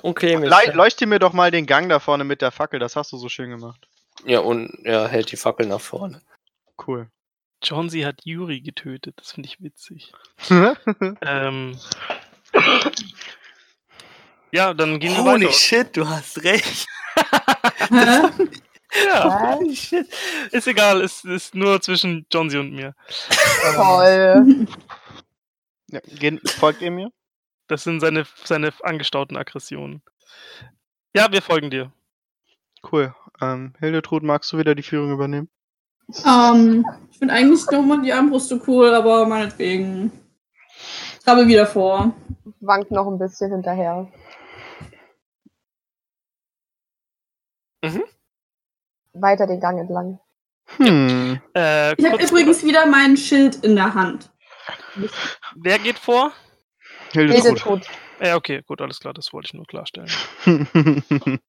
Okay, 0.00 0.36
Le 0.36 0.72
leuchte 0.72 1.06
mir 1.06 1.18
doch 1.18 1.32
mal 1.34 1.50
den 1.50 1.66
Gang 1.66 1.88
da 1.88 1.98
vorne 1.98 2.24
mit 2.24 2.40
der 2.40 2.50
Fackel, 2.50 2.80
das 2.80 2.96
hast 2.96 3.12
du 3.12 3.18
so 3.18 3.28
schön 3.28 3.50
gemacht. 3.50 3.86
Ja, 4.24 4.40
und 4.40 4.70
er 4.84 5.08
hält 5.08 5.30
die 5.32 5.36
Fackel 5.36 5.66
nach 5.66 5.80
vorne. 5.80 6.22
Cool. 6.86 7.08
Johnsy 7.62 8.00
hat 8.02 8.20
Yuri 8.24 8.60
getötet. 8.60 9.14
Das 9.18 9.32
finde 9.32 9.48
ich 9.48 9.60
witzig. 9.62 10.12
Ähm, 11.22 11.78
ja, 14.50 14.74
dann 14.74 14.98
gehen 15.00 15.14
wir 15.16 15.24
weiter. 15.24 15.52
shit, 15.52 15.96
du 15.96 16.08
hast 16.08 16.42
recht. 16.44 16.86
Ja, 19.06 19.58
Was? 19.58 19.78
shit. 19.78 20.06
Ist 20.50 20.66
egal, 20.66 21.00
es 21.00 21.24
ist 21.24 21.54
nur 21.54 21.80
zwischen 21.80 22.26
Johnsy 22.30 22.58
und 22.58 22.72
mir. 22.72 22.94
Toll. 23.74 24.66
ja, 25.88 26.00
gehen, 26.18 26.38
folgt 26.44 26.82
ihr 26.82 26.90
mir? 26.90 27.10
Das 27.72 27.84
sind 27.84 28.00
seine, 28.00 28.26
seine 28.44 28.70
angestauten 28.82 29.34
Aggressionen. 29.34 30.02
Ja, 31.16 31.32
wir 31.32 31.40
folgen 31.40 31.70
dir. 31.70 31.90
Cool. 32.92 33.14
Ähm, 33.40 33.72
Hildetrud, 33.78 34.22
magst 34.22 34.52
du 34.52 34.58
wieder 34.58 34.74
die 34.74 34.82
Führung 34.82 35.10
übernehmen? 35.10 35.48
Ähm, 36.26 36.84
ich 37.10 37.18
finde 37.18 37.32
eigentlich 37.32 37.64
nochmal 37.70 38.02
die 38.02 38.12
Armbrüste 38.12 38.60
cool, 38.66 38.92
aber 38.92 39.24
meinetwegen. 39.24 40.12
Trabe 41.24 41.46
wieder 41.46 41.66
vor. 41.66 42.14
Wankt 42.60 42.90
noch 42.90 43.06
ein 43.06 43.18
bisschen 43.18 43.50
hinterher. 43.50 44.06
Mhm. 47.82 48.04
Weiter 49.14 49.46
den 49.46 49.60
Gang 49.60 49.78
entlang. 49.78 50.20
Hm. 50.76 51.40
Äh, 51.54 51.94
Ich 51.94 52.04
habe 52.04 52.22
übrigens 52.22 52.62
wieder 52.64 52.84
mein 52.84 53.16
Schild 53.16 53.64
in 53.64 53.76
der 53.76 53.94
Hand. 53.94 54.30
Wer 55.56 55.78
geht 55.78 55.98
vor? 55.98 56.32
Hildetrud. 57.12 57.44
Hildetrud. 57.44 57.86
Ja, 58.20 58.36
okay, 58.36 58.62
gut, 58.66 58.80
alles 58.80 59.00
klar, 59.00 59.14
das 59.14 59.32
wollte 59.32 59.46
ich 59.46 59.54
nur 59.54 59.66
klarstellen. 59.66 60.10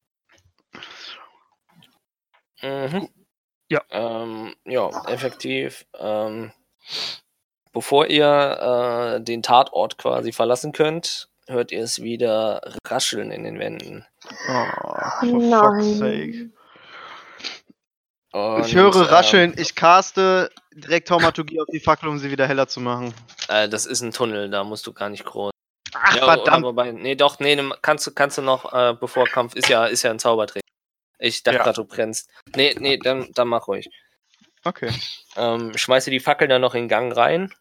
Mhm. 2.62 3.10
Ja. 3.70 3.82
Ähm, 3.89 4.55
ja, 4.65 4.89
effektiv. 5.08 5.86
Ähm, 6.00 6.51
bevor 7.72 8.08
ihr 8.08 9.17
äh, 9.17 9.22
den 9.24 9.43
Tatort 9.43 9.98
quasi 9.98 10.32
verlassen 10.32 10.72
könnt, 10.72 11.29
hört 11.48 11.72
ihr 11.72 11.84
es 11.84 12.01
wieder 12.01 12.62
rascheln 12.86 13.32
in 13.32 13.43
den 13.43 13.60
Wänden. 13.60 14.05
oh, 14.48 14.65
Oh 15.24 15.39
for 15.39 15.41
fuck's 15.41 15.98
sake. 15.98 16.32
nein. 16.32 16.53
Und, 18.32 18.65
Ich 18.65 18.74
höre 18.75 18.96
ähm, 18.96 19.01
rascheln, 19.03 19.53
ich 19.58 19.75
caste 19.75 20.50
direkt 20.74 21.08
Taumaturgie 21.10 21.60
auf 21.62 21.67
die 21.72 21.79
Fackel, 21.79 22.10
um 22.10 22.17
sie 22.17 22.32
wieder 22.32 22.48
heller 22.48 22.67
zu 22.67 22.79
machen. 22.79 23.13
Äh, 23.48 23.70
das 23.70 23.86
ist 23.86 24.01
ein 24.01 24.12
Tunnel, 24.12 24.50
da 24.50 24.63
musst 24.63 24.88
du 24.88 24.93
gar 24.93 25.10
nicht 25.10 25.24
groß. 25.25 25.52
Ach, 25.93 26.15
ja, 26.15 26.23
verdammt. 26.25 26.65
wobei, 26.65 26.91
nee, 26.91 27.15
doch, 27.15 27.39
nee, 27.39 27.55
ne, 27.55 27.71
kannst 27.81 28.07
du, 28.07 28.12
kannst 28.12 28.38
du 28.38 28.41
noch, 28.41 28.71
äh, 28.73 28.95
bevor 29.00 29.25
Kampf, 29.25 29.55
ist 29.55 29.69
ja, 29.69 29.85
ist 29.85 30.03
ja 30.03 30.12
ein 30.12 30.19
Zaubertrick. 30.19 30.63
Ich 31.19 31.43
dachte 31.43 31.57
Ja. 31.57 31.63
grad, 31.63 31.77
du 31.77 31.85
brennst. 31.85 32.29
Nee, 32.55 32.75
nee, 32.79 32.97
dann, 32.97 33.31
dann 33.33 33.47
mach 33.47 33.67
ruhig. 33.67 33.89
Okay. 34.65 34.91
Ähm, 35.35 35.77
schmeiße 35.77 36.09
die 36.09 36.19
Fackel 36.19 36.47
dann 36.47 36.62
noch 36.62 36.73
in 36.73 36.83
den 36.83 36.89
Gang 36.89 37.15
rein. 37.15 37.53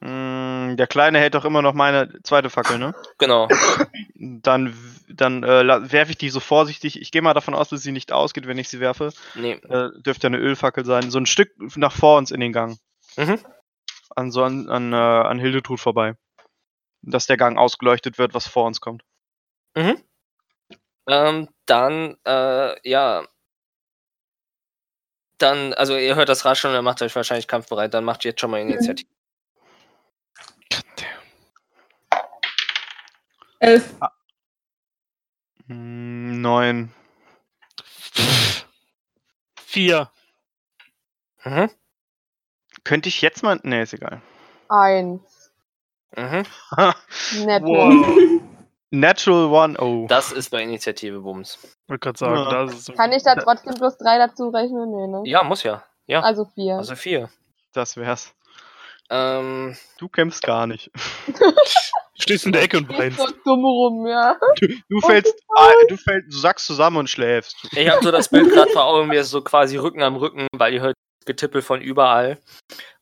Mm, 0.00 0.76
der 0.76 0.86
Kleine 0.88 1.20
hält 1.20 1.34
doch 1.34 1.44
immer 1.44 1.62
noch 1.62 1.74
meine 1.74 2.12
zweite 2.24 2.50
Fackel, 2.50 2.78
ne? 2.78 2.94
Genau. 3.18 3.48
Dann, 4.14 4.76
dann 5.08 5.42
äh, 5.42 5.90
werfe 5.90 6.12
ich 6.12 6.16
die 6.18 6.28
so 6.30 6.38
vorsichtig. 6.38 7.00
Ich 7.00 7.10
gehe 7.10 7.22
mal 7.22 7.34
davon 7.34 7.54
aus, 7.54 7.70
dass 7.70 7.82
sie 7.82 7.90
nicht 7.90 8.12
ausgeht, 8.12 8.46
wenn 8.46 8.56
ich 8.58 8.68
sie 8.68 8.78
werfe. 8.78 9.12
Nee. 9.34 9.54
Äh, 9.68 9.88
dürfte 10.00 10.28
eine 10.28 10.38
Ölfackel 10.38 10.84
sein. 10.84 11.10
So 11.10 11.18
ein 11.18 11.26
Stück 11.26 11.50
nach 11.76 11.90
vor 11.92 12.18
uns 12.18 12.30
in 12.30 12.38
den 12.38 12.52
Gang. 12.52 12.78
Mhm. 13.16 13.40
An, 14.14 14.30
so 14.30 14.44
an, 14.44 14.68
an, 14.68 14.92
äh, 14.92 14.96
an 14.96 15.40
Hildetrud 15.40 15.80
vorbei. 15.80 16.14
Dass 17.02 17.26
der 17.26 17.36
Gang 17.36 17.58
ausgeleuchtet 17.58 18.18
wird, 18.18 18.34
was 18.34 18.46
vor 18.46 18.66
uns 18.66 18.80
kommt. 18.80 19.04
Mhm. 19.76 20.02
Ähm, 21.08 21.48
dann, 21.66 22.16
äh, 22.24 22.88
ja. 22.88 23.26
Dann, 25.38 25.74
also 25.74 25.96
ihr 25.96 26.14
hört 26.14 26.28
das 26.28 26.44
Rascheln 26.44 26.70
und 26.72 26.76
er 26.76 26.82
macht 26.82 27.02
euch 27.02 27.14
wahrscheinlich 27.16 27.48
kampfbereit. 27.48 27.92
Dann 27.92 28.04
macht 28.04 28.24
ihr 28.24 28.30
jetzt 28.30 28.40
schon 28.40 28.50
mal 28.50 28.60
Initiative. 28.60 29.08
Elf. 33.58 33.94
Hm, 35.66 36.40
Neun. 36.40 36.92
Vier. 39.64 40.10
Mhm. 41.44 41.70
Könnte 42.84 43.08
ich 43.08 43.22
jetzt 43.22 43.42
mal. 43.42 43.60
Nee, 43.62 43.82
ist 43.82 43.94
egal. 43.94 44.20
Eins. 44.68 45.31
Mhm. 46.16 46.44
Nett. 47.46 47.62
Wow. 47.62 48.40
Natural 48.90 49.46
One. 49.50 49.78
Oh. 49.78 50.06
Das 50.06 50.32
ist 50.32 50.50
bei 50.50 50.62
Initiative 50.62 51.20
Bums. 51.20 51.58
Wollte 51.88 52.00
gerade 52.00 52.18
sagen, 52.18 52.36
Ja. 52.36 52.50
da 52.50 52.64
ist 52.64 52.84
so. 52.84 52.92
Kann 52.92 53.12
ich 53.12 53.22
da 53.22 53.34
trotzdem 53.36 53.74
plus 53.74 53.96
drei 53.96 54.18
dazu 54.18 54.48
rechnen? 54.50 54.90
Nee, 54.90 55.06
ne? 55.06 55.22
Ja, 55.24 55.42
muss 55.42 55.62
ja. 55.62 55.82
Ja. 56.06 56.20
Also 56.20 56.44
vier. 56.44 56.76
Also 56.76 56.94
vier. 56.94 57.30
Das 57.72 57.96
wär's. 57.96 58.34
Ähm, 59.08 59.76
Du 59.98 60.08
kämpfst 60.08 60.42
gar 60.42 60.66
nicht. 60.66 60.90
Stehst 62.20 62.44
in 62.46 62.52
der 62.52 62.62
Ecke 62.62 62.76
und 62.78 62.88
weinst. 62.90 63.18
so 63.18 63.26
dumm 63.44 63.64
rum, 63.64 64.06
ja. 64.06 64.36
Du 64.88 65.00
fällst, 65.00 65.34
ah, 65.56 65.70
du 65.88 65.96
fällst, 65.96 66.32
du 66.32 66.36
sackst 66.38 66.66
zusammen 66.66 66.98
und 66.98 67.10
schläfst. 67.10 67.56
ich 67.72 67.88
habe 67.88 68.02
so 68.04 68.10
das 68.10 68.28
Bild 68.28 68.52
gerade 68.52 68.70
vor 68.70 68.84
Augen, 68.84 69.10
wie 69.10 69.16
es 69.16 69.30
so 69.30 69.40
quasi 69.42 69.76
Rücken 69.78 70.02
am 70.02 70.16
Rücken, 70.16 70.46
weil 70.54 70.74
ihr 70.74 70.82
hört 70.82 70.94
Getippel 71.24 71.62
von 71.62 71.80
überall. 71.80 72.38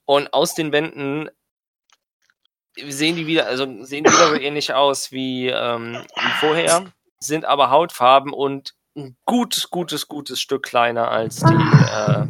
Und 0.04 0.32
aus 0.32 0.54
den 0.54 0.72
Wänden 0.72 1.28
sehen 2.88 3.16
die 3.16 3.26
wieder, 3.26 3.46
also 3.46 3.64
sehen 3.84 4.04
die 4.04 4.10
wieder 4.10 4.28
so 4.28 4.34
ähnlich 4.34 4.72
aus 4.74 5.12
wie, 5.12 5.48
ähm, 5.48 6.04
wie 6.14 6.32
vorher, 6.40 6.92
sind 7.18 7.44
aber 7.44 7.70
Hautfarben 7.70 8.32
und 8.32 8.74
ein 8.96 9.16
gutes, 9.24 9.70
gutes, 9.70 10.08
gutes 10.08 10.40
Stück 10.40 10.62
kleiner 10.64 11.10
als 11.10 11.36
die, 11.36 11.54
äh, 11.54 12.26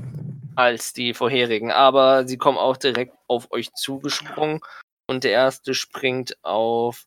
als 0.56 0.92
die 0.92 1.14
vorherigen. 1.14 1.70
Aber 1.70 2.26
sie 2.26 2.36
kommen 2.38 2.58
auch 2.58 2.76
direkt 2.76 3.14
auf 3.28 3.50
euch 3.50 3.72
zugesprungen 3.74 4.60
und 5.06 5.24
der 5.24 5.32
erste 5.32 5.74
springt 5.74 6.36
auf. 6.44 7.06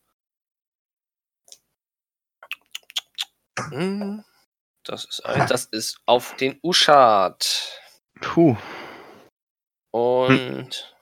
Hm, 3.70 4.24
Das 4.84 5.06
ist, 5.06 5.26
ein, 5.26 5.48
das 5.48 5.66
ist 5.66 6.00
auf 6.06 6.36
den 6.36 6.60
Uschat. 6.64 7.80
Puh. 8.22 8.58
Und 9.92 10.96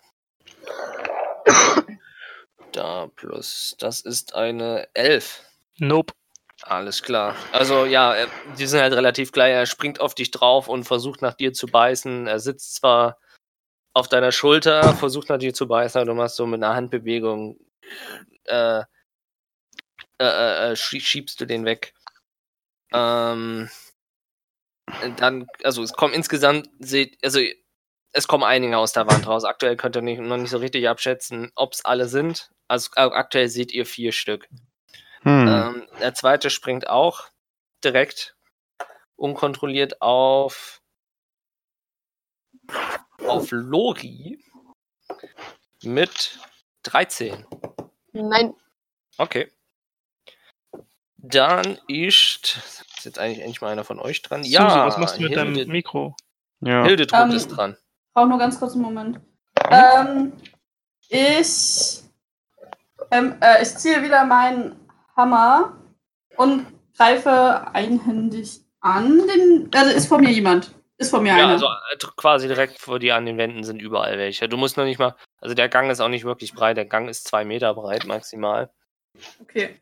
da 2.75 3.07
plus, 3.15 3.75
das 3.79 4.01
ist 4.01 4.35
eine 4.35 4.87
11. 4.93 5.43
Nope. 5.77 6.13
Alles 6.63 7.01
klar. 7.01 7.35
Also 7.51 7.85
ja, 7.85 8.13
er- 8.13 8.27
die 8.57 8.67
sind 8.67 8.81
halt 8.81 8.93
relativ 8.93 9.31
gleich. 9.31 9.51
Er 9.53 9.65
springt 9.65 9.99
auf 9.99 10.13
dich 10.13 10.29
drauf 10.31 10.67
und 10.67 10.83
versucht 10.83 11.21
nach 11.21 11.33
dir 11.33 11.53
zu 11.53 11.65
beißen. 11.67 12.27
Er 12.27 12.39
sitzt 12.39 12.75
zwar 12.75 13.17
auf 13.93 14.07
deiner 14.07 14.31
Schulter, 14.31 14.93
versucht 14.95 15.29
nach 15.29 15.39
dir 15.39 15.53
zu 15.53 15.67
beißen, 15.67 15.99
aber 15.99 16.11
du 16.11 16.15
machst 16.15 16.35
so 16.35 16.45
mit 16.45 16.63
einer 16.63 16.75
Handbewegung, 16.75 17.57
äh, 18.45 18.79
äh, 18.79 18.83
äh, 20.19 20.71
äh, 20.71 20.75
schie- 20.75 21.01
schiebst 21.01 21.41
du 21.41 21.45
den 21.45 21.65
weg. 21.65 21.93
Ähm, 22.93 23.69
dann, 25.17 25.47
also 25.63 25.81
es 25.83 25.93
kommen 25.93 26.13
insgesamt, 26.13 26.69
seht, 26.79 27.17
also 27.23 27.39
es 28.13 28.27
kommen 28.27 28.43
einige 28.43 28.77
aus 28.77 28.93
der 28.93 29.07
Wand 29.07 29.25
raus. 29.27 29.43
Aktuell 29.43 29.77
könnt 29.77 29.95
ihr 29.95 30.01
nicht, 30.01 30.19
noch 30.19 30.37
nicht 30.37 30.49
so 30.49 30.57
richtig 30.57 30.87
abschätzen, 30.87 31.51
ob 31.55 31.73
es 31.73 31.85
alle 31.85 32.07
sind. 32.07 32.51
Also 32.67 32.89
äh, 32.95 33.01
aktuell 33.01 33.47
seht 33.47 33.71
ihr 33.71 33.85
vier 33.85 34.11
Stück. 34.11 34.47
Hm. 35.23 35.47
Ähm, 35.47 35.87
der 35.99 36.13
zweite 36.13 36.49
springt 36.49 36.87
auch 36.87 37.29
direkt 37.83 38.35
unkontrolliert 39.15 40.01
auf 40.01 40.81
auf 43.27 43.51
Lori 43.51 44.43
mit 45.83 46.39
13. 46.83 47.45
Nein. 48.13 48.53
Okay. 49.17 49.51
Dann 51.17 51.77
ist, 51.87 52.57
ist 52.97 53.05
jetzt 53.05 53.19
eigentlich 53.19 53.39
endlich 53.39 53.61
mal 53.61 53.71
einer 53.71 53.83
von 53.83 53.99
euch 53.99 54.21
dran. 54.21 54.43
Susi, 54.43 54.55
ja, 54.55 54.87
was 54.87 54.97
machst 54.97 55.17
du 55.17 55.21
mit 55.21 55.35
deinem 55.35 55.53
Hilde, 55.53 55.71
Mikro? 55.71 56.15
ja. 56.61 56.83
Hildetrud 56.83 57.19
Ähm, 57.19 57.31
ist 57.31 57.47
dran. 57.49 57.77
Brauche 58.13 58.27
nur 58.27 58.39
ganz 58.39 58.59
kurz 58.59 58.73
einen 58.73 58.81
Moment. 58.83 59.19
Ähm, 59.69 60.33
ich, 61.09 62.01
ähm, 63.11 63.35
äh, 63.41 63.61
ich 63.61 63.75
ziehe 63.77 64.03
wieder 64.03 64.25
meinen 64.25 64.75
Hammer 65.15 65.77
und 66.37 66.65
greife 66.97 67.67
einhändig 67.73 68.61
an. 68.81 69.27
Den, 69.27 69.69
also 69.73 69.95
ist 69.95 70.07
vor 70.07 70.19
mir 70.19 70.31
jemand. 70.31 70.73
Ist 70.97 71.09
vor 71.09 71.21
mir 71.21 71.29
Ja, 71.29 71.43
einer. 71.45 71.53
also 71.53 71.65
äh, 71.67 71.97
quasi 72.15 72.47
direkt 72.47 72.79
vor 72.79 72.99
dir 72.99 73.15
an 73.15 73.25
den 73.25 73.37
Wänden 73.37 73.63
sind 73.63 73.81
überall 73.81 74.17
welche. 74.17 74.47
Du 74.47 74.57
musst 74.57 74.77
noch 74.77 74.83
nicht 74.85 74.99
mal, 74.99 75.15
also 75.39 75.55
der 75.55 75.69
Gang 75.69 75.89
ist 75.89 75.99
auch 75.99 76.09
nicht 76.09 76.25
wirklich 76.25 76.53
breit, 76.53 76.77
der 76.77 76.85
Gang 76.85 77.09
ist 77.09 77.27
zwei 77.27 77.43
Meter 77.45 77.73
breit 77.73 78.05
maximal. 78.05 78.69
Okay. 79.41 79.79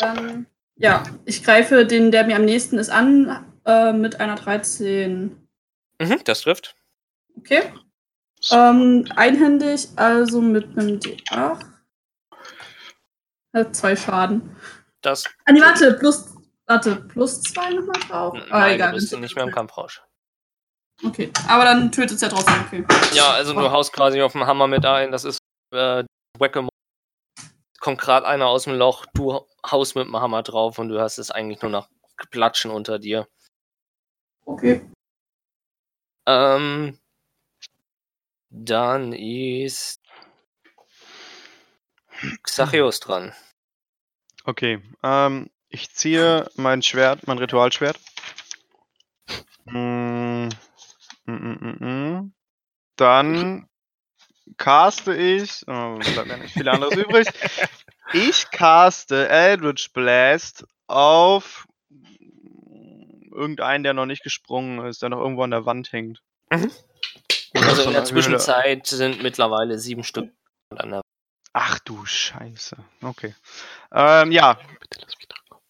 Dann, 0.00 0.46
ja, 0.76 1.02
ich 1.26 1.44
greife 1.44 1.84
den, 1.86 2.10
der 2.10 2.24
mir 2.24 2.36
am 2.36 2.44
nächsten 2.44 2.78
ist, 2.78 2.88
an 2.90 3.44
äh, 3.66 3.92
mit 3.92 4.20
einer 4.20 4.36
13. 4.36 5.48
Mhm, 6.00 6.20
das 6.24 6.40
trifft. 6.42 6.74
Okay. 7.36 7.72
Ähm, 8.50 9.06
einhändig, 9.16 9.88
also 9.96 10.40
mit 10.40 10.76
einem 10.78 10.98
D8. 11.00 11.64
Hat 13.54 13.76
zwei 13.76 13.96
Schaden. 13.96 14.56
Das 15.00 15.24
Ah, 15.44 15.52
nee, 15.52 15.60
warte, 15.60 15.94
plus, 15.94 16.34
warte, 16.66 16.96
plus 16.96 17.40
zwei 17.42 17.70
nochmal 17.70 18.00
drauf. 18.08 18.38
Ah, 18.50 18.60
Nein, 18.60 18.74
egal. 18.74 18.88
du 18.90 18.94
bist 18.96 19.12
dann- 19.12 19.20
nicht 19.20 19.34
mehr 19.36 19.44
im 19.44 19.50
Kampfrausch. 19.52 20.02
Okay, 21.04 21.30
aber 21.48 21.64
dann 21.64 21.90
tötet 21.90 22.12
es 22.16 22.20
ja 22.20 22.28
trotzdem, 22.28 22.54
okay. 22.66 22.84
Ja, 23.14 23.32
also 23.32 23.52
du 23.52 23.70
haust 23.70 23.92
quasi 23.92 24.22
auf 24.22 24.32
dem 24.32 24.46
Hammer 24.46 24.66
mit 24.68 24.86
ein. 24.86 25.10
Das 25.10 25.24
ist 25.24 25.38
äh, 25.72 26.04
Whack-a-Mole. 26.38 26.70
Kommt 27.80 28.00
gerade 28.00 28.26
einer 28.26 28.46
aus 28.46 28.64
dem 28.64 28.74
Loch, 28.78 29.04
du 29.14 29.44
haust 29.68 29.96
mit 29.96 30.06
dem 30.06 30.16
Hammer 30.16 30.42
drauf 30.42 30.78
und 30.78 30.88
du 30.88 31.00
hast 31.00 31.18
es 31.18 31.30
eigentlich 31.30 31.60
nur 31.62 31.70
noch 31.70 31.88
Platschen 32.30 32.70
unter 32.70 32.98
dir. 32.98 33.26
Okay. 34.46 34.88
Ähm, 36.26 36.98
dann 38.56 39.12
ist 39.12 40.00
Xachios 42.42 43.00
dran. 43.00 43.32
Okay. 44.44 44.80
Ähm, 45.02 45.50
ich 45.68 45.92
ziehe 45.92 46.48
mein 46.54 46.82
Schwert, 46.82 47.26
mein 47.26 47.38
Ritualschwert. 47.38 47.98
Mm, 49.64 50.48
mm, 51.26 51.84
mm. 51.84 52.32
Dann 52.96 53.68
caste 54.56 55.14
ich. 55.14 55.64
Oh, 55.66 55.96
bleibt 55.96 56.28
mir 56.28 56.38
nicht 56.38 56.54
viel 56.54 56.68
anderes 56.68 56.96
übrig. 56.96 57.26
Ich 58.12 58.50
caste 58.50 59.28
Eldritch 59.28 59.92
Blast 59.92 60.66
auf 60.86 61.66
irgendeinen, 63.32 63.82
der 63.82 63.94
noch 63.94 64.06
nicht 64.06 64.22
gesprungen 64.22 64.86
ist, 64.86 65.02
der 65.02 65.08
noch 65.08 65.18
irgendwo 65.18 65.42
an 65.42 65.50
der 65.50 65.66
Wand 65.66 65.92
hängt. 65.92 66.22
Mhm. 66.50 66.70
Also 67.54 67.82
so 67.82 67.82
in 67.88 67.92
der 67.92 68.02
Höhle. 68.02 68.04
Zwischenzeit 68.04 68.86
sind 68.86 69.22
mittlerweile 69.22 69.78
sieben 69.78 70.04
Stück 70.04 70.30
an 70.76 70.90
der 70.90 71.02
Ach 71.52 71.78
du 71.80 72.04
Scheiße. 72.04 72.76
Okay. 73.02 73.34
Ähm, 73.92 74.32
ja. 74.32 74.54
Bitte 74.80 75.00
lass 75.00 75.16
mich 75.16 75.28
dran. 75.28 75.60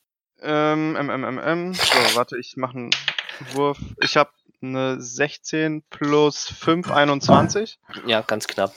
Ähm, 0.40 0.96
ähm, 0.98 1.24
ähm, 1.24 1.40
ähm. 1.44 1.74
So, 1.74 2.16
warte, 2.16 2.38
ich 2.38 2.56
mache 2.56 2.74
einen 2.76 2.90
Wurf. 3.52 3.78
Ich 4.00 4.16
habe 4.16 4.30
eine 4.62 4.98
16 5.00 5.82
plus 5.90 6.46
5, 6.48 6.90
21. 6.90 7.78
Ja, 8.06 8.22
ganz 8.22 8.46
knapp. 8.46 8.74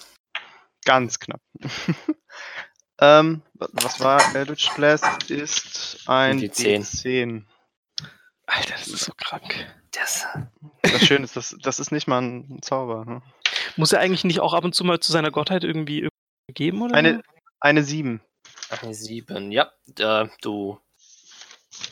Ganz 0.84 1.20
knapp. 1.20 1.39
ähm, 3.00 3.41
wa- 3.54 3.70
was 3.72 4.00
war 4.02 4.36
Eldritch 4.36 4.70
Blast? 4.76 5.30
Ist 5.32 6.00
ein 6.10 6.39
Die 6.39 6.52
10. 6.52 6.84
D10. 6.84 7.43
Alter, 8.48 8.72
das 8.74 8.88
ist 8.88 9.06
so 9.06 9.13
krank. 9.15 9.74
Das, 9.99 10.27
Das 10.81 11.05
Schöne 11.05 11.25
ist, 11.25 11.36
das, 11.36 11.55
das 11.62 11.79
ist 11.79 11.91
nicht 11.91 12.07
mal 12.07 12.21
ein 12.21 12.60
Zauber. 12.62 13.05
Ne? 13.05 13.21
Muss 13.75 13.93
er 13.93 13.99
eigentlich 13.99 14.23
nicht 14.23 14.39
auch 14.39 14.53
ab 14.53 14.63
und 14.63 14.73
zu 14.73 14.83
mal 14.83 14.99
zu 14.99 15.12
seiner 15.12 15.31
Gottheit 15.31 15.63
irgendwie 15.63 16.07
geben 16.53 16.81
oder? 16.81 16.95
Eine, 16.95 17.21
eine 17.60 17.83
7. 17.83 18.21
eine 18.69 18.93
sieben. 18.93 19.51
Ja, 19.51 19.71
äh, 19.99 20.27
du 20.41 20.79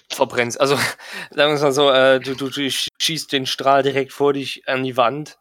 verbrennst. 0.09 0.59
Also, 0.59 0.75
sagen 1.31 1.51
wir 1.51 1.55
es 1.55 1.61
mal 1.61 1.71
so, 1.71 1.89
äh, 1.91 2.19
du, 2.19 2.35
du, 2.35 2.49
du 2.49 2.69
schießt 2.69 3.31
den 3.31 3.45
Strahl 3.45 3.83
direkt 3.83 4.13
vor 4.13 4.33
dich 4.33 4.67
an 4.67 4.83
die 4.83 4.97
Wand, 4.97 5.37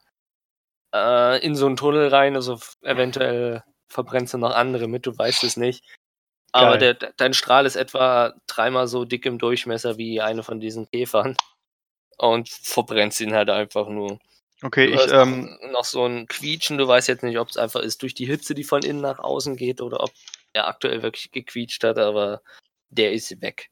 äh, 0.95 1.45
in 1.45 1.55
so 1.55 1.67
einen 1.67 1.77
Tunnel 1.77 2.09
rein, 2.09 2.37
also 2.37 2.59
eventuell 2.83 3.63
verbrennst 3.89 4.35
du 4.35 4.39
noch 4.39 4.55
andere 4.55 4.89
mit, 4.89 5.07
du 5.07 5.17
weißt 5.17 5.45
es 5.45 5.57
nicht. 5.57 5.85
Aber 6.53 6.79
der, 6.79 6.95
dein 6.95 7.35
Strahl 7.35 7.67
ist 7.67 7.75
etwa 7.75 8.33
dreimal 8.47 8.87
so 8.87 9.05
dick 9.05 9.27
im 9.27 9.39
Durchmesser 9.39 9.97
wie 9.99 10.21
eine 10.21 10.45
von 10.45 10.61
diesen 10.61 10.89
Käfern. 10.89 11.37
Und 12.19 12.49
verbrennst 12.49 13.21
ihn 13.21 13.35
halt 13.35 13.51
einfach 13.51 13.89
nur. 13.89 14.19
Okay, 14.63 14.87
ich, 14.87 15.13
ähm, 15.13 15.59
noch, 15.73 15.85
so 15.85 16.07
ein 16.07 16.27
Quietschen, 16.27 16.79
du 16.79 16.89
weißt 16.89 17.09
jetzt 17.09 17.23
nicht, 17.23 17.39
ob 17.39 17.51
es 17.51 17.57
einfach 17.57 17.81
ist 17.81 18.03
durch 18.03 18.15
die 18.15 18.27
Hitze, 18.27 18.55
die 18.55 18.65
von 18.65 18.83
innen 18.83 19.01
nach 19.01 19.19
außen 19.19 19.57
geht, 19.57 19.83
oder 19.83 20.01
ob 20.01 20.13
er 20.55 20.69
aktuell 20.69 21.03
wirklich 21.03 21.33
gequietscht 21.33 21.85
hat, 21.85 21.99
aber 21.99 22.41
der 22.89 23.13
ist 23.13 23.43
weg. 23.43 23.71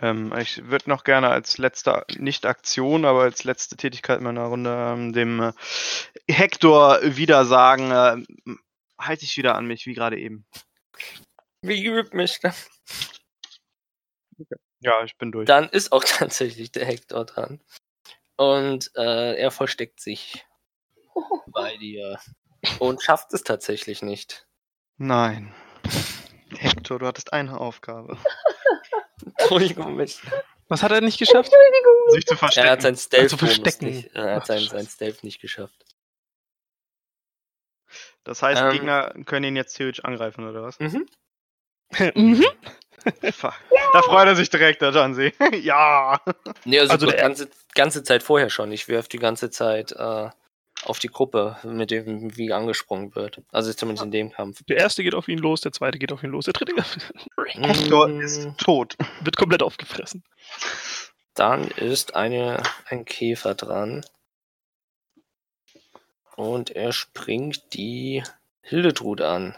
Ähm, 0.00 0.32
ich 0.38 0.62
würde 0.64 0.90
noch 0.90 1.04
gerne 1.04 1.28
als 1.28 1.58
letzte, 1.58 2.04
nicht 2.18 2.46
Aktion, 2.46 3.04
aber 3.04 3.22
als 3.22 3.44
letzte 3.44 3.76
Tätigkeit 3.76 4.20
meiner 4.20 4.44
Runde 4.44 4.70
ähm, 4.70 5.12
dem 5.12 5.40
äh, 5.40 5.52
Hector 6.28 6.98
wieder 7.02 7.44
sagen, 7.44 7.90
äh, 7.90 8.54
halt 8.98 9.22
dich 9.22 9.36
wieder 9.36 9.54
an 9.54 9.66
mich, 9.66 9.86
wie 9.86 9.94
gerade 9.94 10.18
eben. 10.18 10.46
Wie 11.62 11.82
geübt 11.82 12.12
mich. 12.12 12.42
ne? 12.42 12.52
Ja, 14.84 15.02
ich 15.02 15.16
bin 15.16 15.32
durch. 15.32 15.46
Dann 15.46 15.68
ist 15.70 15.92
auch 15.92 16.04
tatsächlich 16.06 16.70
der 16.70 16.84
Hector 16.84 17.24
dran. 17.24 17.60
Und 18.36 18.90
äh, 18.96 19.34
er 19.36 19.50
versteckt 19.50 20.00
sich 20.00 20.44
bei 21.46 21.76
dir. 21.78 22.18
Und 22.78 23.02
schafft 23.02 23.32
es 23.32 23.42
tatsächlich 23.44 24.02
nicht. 24.02 24.46
Nein. 24.96 25.54
Hector, 26.56 26.98
du 26.98 27.06
hattest 27.06 27.32
eine 27.32 27.58
Aufgabe. 27.60 28.16
Entschuldigung, 29.38 29.96
mich. 29.96 30.20
Was 30.68 30.82
hat 30.82 30.92
er 30.92 31.00
nicht 31.00 31.18
geschafft? 31.18 31.52
Entschuldigung. 31.52 32.10
Sich 32.10 32.26
zu 32.26 32.36
verstecken. 32.36 32.66
Er 32.66 32.72
hat 32.72 32.82
sein 32.82 32.96
Stealth 32.96 33.30
zu 33.30 33.36
verstecken. 33.38 33.86
nicht, 33.86 34.14
er 34.14 34.36
hat 34.36 34.42
Ach, 34.42 34.46
sein, 34.46 34.60
sein 34.62 34.86
Stealth 34.86 35.24
nicht 35.24 35.40
geschafft. 35.40 35.84
Das 38.24 38.42
heißt, 38.42 38.62
Ähm. 38.62 38.70
Gegner 38.70 39.14
können 39.26 39.44
ihn 39.44 39.56
jetzt 39.56 39.74
theoretisch 39.74 40.04
angreifen, 40.04 40.48
oder 40.48 40.62
was? 40.62 40.78
Mhm. 40.80 41.06
Mhm. 42.14 42.44
Da 43.92 44.02
freut 44.02 44.26
er 44.26 44.36
sich 44.36 44.50
direkt, 44.50 44.82
der 44.82 44.90
Jansi. 44.92 45.32
ja. 45.60 46.20
Nee, 46.64 46.80
also, 46.80 46.92
Also 46.92 47.06
die 47.06 47.16
ganze, 47.16 47.48
ganze 47.74 48.02
Zeit 48.02 48.22
vorher 48.22 48.50
schon. 48.50 48.72
Ich 48.72 48.88
werfe 48.88 49.08
die 49.08 49.18
ganze 49.18 49.50
Zeit 49.50 49.92
äh, 49.92 50.30
auf 50.84 50.98
die 50.98 51.08
Gruppe, 51.08 51.56
mit 51.64 51.90
dem 51.90 52.36
wie 52.36 52.52
angesprungen 52.52 53.14
wird. 53.14 53.42
Also 53.52 53.72
zumindest 53.72 54.04
in 54.04 54.10
dem 54.10 54.32
Kampf. 54.32 54.62
Der 54.68 54.78
erste 54.78 55.02
geht 55.02 55.14
auf 55.14 55.28
ihn 55.28 55.38
los, 55.38 55.60
der 55.60 55.72
zweite 55.72 55.98
geht 55.98 56.12
auf 56.12 56.22
ihn 56.22 56.30
los, 56.30 56.46
der 56.46 56.54
dritte 56.54 56.74
Hector 57.46 58.08
ist 58.20 58.48
tot. 58.58 58.96
wird 59.20 59.36
komplett 59.36 59.62
aufgefressen. 59.62 60.24
Dann 61.34 61.68
ist 61.68 62.14
eine, 62.14 62.62
ein 62.86 63.04
Käfer 63.04 63.54
dran. 63.54 64.04
Und 66.36 66.70
er 66.70 66.92
springt 66.92 67.74
die 67.74 68.22
Hildetrud 68.60 69.20
an. 69.20 69.54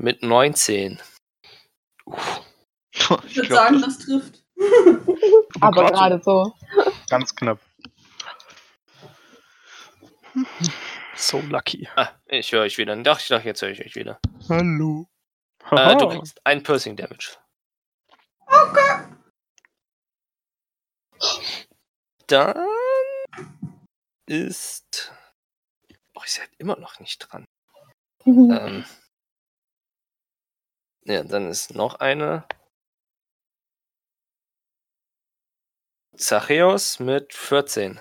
Mit 0.00 0.22
19. 0.22 1.00
Ich 2.92 3.00
Ich 3.00 3.36
würde 3.36 3.48
sagen, 3.48 3.80
das 3.80 3.98
trifft. 3.98 4.44
Aber 5.60 5.88
so. 5.88 5.92
gerade 5.92 6.22
so. 6.22 6.54
ist 6.86 7.10
ganz 7.10 7.34
knapp. 7.34 7.58
So 11.16 11.40
lucky. 11.40 11.88
Ah, 11.96 12.10
ich 12.26 12.52
höre 12.52 12.62
euch 12.62 12.78
wieder. 12.78 12.94
Doch, 13.02 13.18
ich 13.18 13.26
dachte, 13.26 13.48
jetzt 13.48 13.60
höre 13.60 13.70
ich 13.70 13.84
euch 13.84 13.96
wieder. 13.96 14.20
Hallo. 14.48 15.08
Äh, 15.72 15.96
du 15.96 16.08
kriegst 16.08 16.40
ein 16.46 16.62
Piercing 16.62 16.94
Damage. 16.94 17.36
Dann 22.28 22.64
ist. 24.26 25.12
Oh, 26.14 26.20
ich 26.24 26.32
seid 26.34 26.50
immer 26.58 26.76
noch 26.78 27.00
nicht 27.00 27.18
dran. 27.18 27.44
Ähm, 28.24 28.84
ja, 31.08 31.22
dann 31.24 31.50
ist 31.50 31.74
noch 31.74 31.96
eine. 31.96 32.44
Zachäus 36.16 36.98
mit 37.00 37.32
14. 37.32 38.00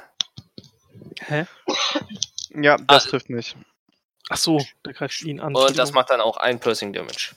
Hä? 1.21 1.45
Ja, 2.59 2.77
das 2.77 3.05
Ah. 3.05 3.09
trifft 3.09 3.29
mich. 3.29 3.55
Ach 4.29 4.37
so, 4.37 4.59
der 4.83 4.93
greift 4.93 5.21
ihn 5.21 5.39
an. 5.39 5.53
Und 5.53 5.77
das 5.77 5.91
macht 5.91 6.09
dann 6.09 6.21
auch 6.21 6.37
ein 6.37 6.59
Piercing 6.59 6.91
Damage. 6.91 7.35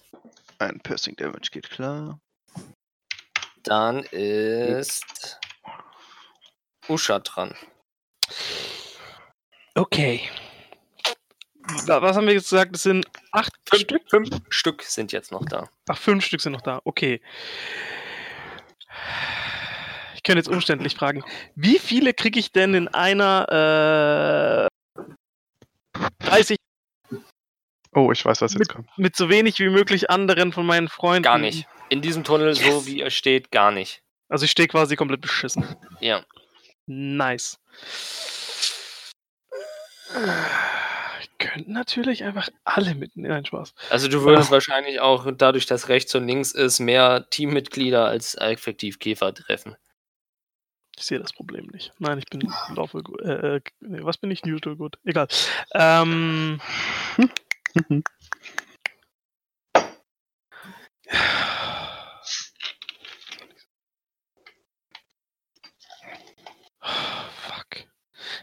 Ein 0.58 0.80
Piercing 0.80 1.14
Damage 1.16 1.50
geht 1.50 1.68
klar. 1.68 2.18
Dann 3.64 4.04
ist 4.04 5.38
Usha 6.88 7.18
dran. 7.18 7.54
Okay. 9.74 10.30
Wa- 11.86 12.02
Was 12.02 12.16
haben 12.16 12.26
wir 12.26 12.34
jetzt 12.34 12.50
gesagt? 12.50 12.74
Es 12.76 12.82
sind 12.82 13.06
acht 13.32 13.52
Fünf 13.68 13.82
Stück? 13.82 14.02
Fünf 14.10 14.28
Stück 14.48 14.82
sind 14.82 15.12
jetzt 15.12 15.32
noch 15.32 15.44
da. 15.44 15.68
Ach, 15.88 15.98
fünf 15.98 16.24
Stück 16.24 16.40
sind 16.40 16.52
noch 16.52 16.60
da. 16.62 16.80
Okay. 16.84 17.20
Ich 20.14 20.22
könnte 20.22 20.38
jetzt 20.38 20.48
umständlich 20.48 20.94
fragen. 20.94 21.24
Wie 21.54 21.78
viele 21.78 22.12
kriege 22.12 22.38
ich 22.38 22.52
denn 22.52 22.74
in 22.74 22.88
einer 22.88 24.68
äh, 24.68 25.98
30 26.24 26.56
Oh, 27.92 28.12
ich 28.12 28.24
weiß, 28.24 28.40
was 28.40 28.52
jetzt 28.52 28.60
Mit- 28.60 28.68
kommt. 28.68 28.88
mit 28.98 29.16
so 29.16 29.28
wenig 29.30 29.58
wie 29.58 29.68
möglich 29.68 30.10
anderen 30.10 30.52
von 30.52 30.64
meinen 30.64 30.88
Freunden? 30.88 31.24
Gar 31.24 31.38
nicht. 31.38 31.66
In 31.88 32.02
diesem 32.02 32.22
Tunnel, 32.22 32.54
so 32.54 32.86
wie 32.86 33.00
er 33.00 33.10
steht, 33.10 33.50
gar 33.50 33.72
nicht. 33.72 34.02
Also 34.28 34.44
ich 34.44 34.52
stehe 34.52 34.68
quasi 34.68 34.94
komplett 34.94 35.20
beschissen. 35.22 35.64
Ja. 36.00 36.24
Nice. 36.86 37.58
Ich 41.40 41.48
könnte 41.48 41.72
natürlich 41.72 42.22
einfach 42.24 42.50
alle 42.64 42.94
mitnehmen. 42.94 43.30
Nein, 43.30 43.46
Spaß. 43.46 43.74
Also 43.88 44.08
du 44.08 44.22
würdest 44.22 44.50
wahrscheinlich 44.50 45.00
auch 45.00 45.26
dadurch, 45.34 45.64
dass 45.64 45.88
rechts 45.88 46.14
und 46.14 46.26
links 46.26 46.52
ist, 46.52 46.80
mehr 46.80 47.28
Teammitglieder 47.30 48.04
als 48.04 48.34
effektiv 48.34 48.98
Käfer 48.98 49.32
treffen. 49.32 49.74
Ich 50.98 51.06
sehe 51.06 51.18
das 51.18 51.32
Problem 51.32 51.66
nicht. 51.68 51.92
Nein, 51.98 52.18
ich 52.18 52.26
bin 52.26 52.52
laufe 52.74 53.02
gut. 53.02 53.22
Äh, 53.22 53.56
äh, 53.56 53.60
nee, 53.80 54.00
was 54.02 54.18
bin 54.18 54.30
ich? 54.30 54.44
Neutral 54.44 54.76
gut. 54.76 54.98
Egal. 55.04 55.28
Ähm, 55.72 56.60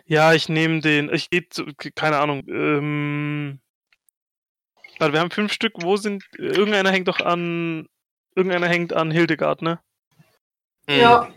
Ja, 0.07 0.33
ich 0.33 0.47
nehme 0.49 0.79
den. 0.81 1.13
Ich 1.13 1.29
gehe 1.29 1.47
zu. 1.49 1.65
Keine 1.95 2.17
Ahnung. 2.19 2.43
Ähm, 2.47 3.59
warte, 4.99 5.13
wir 5.13 5.19
haben 5.19 5.31
fünf 5.31 5.51
Stück. 5.53 5.73
Wo 5.81 5.97
sind. 5.97 6.23
Irgendeiner 6.37 6.91
hängt 6.91 7.07
doch 7.07 7.19
an. 7.19 7.87
Irgendeiner 8.35 8.67
hängt 8.67 8.93
an 8.93 9.11
Hildegard, 9.11 9.61
ne? 9.61 9.79
Hm. 10.89 10.99
Ja. 10.99 11.33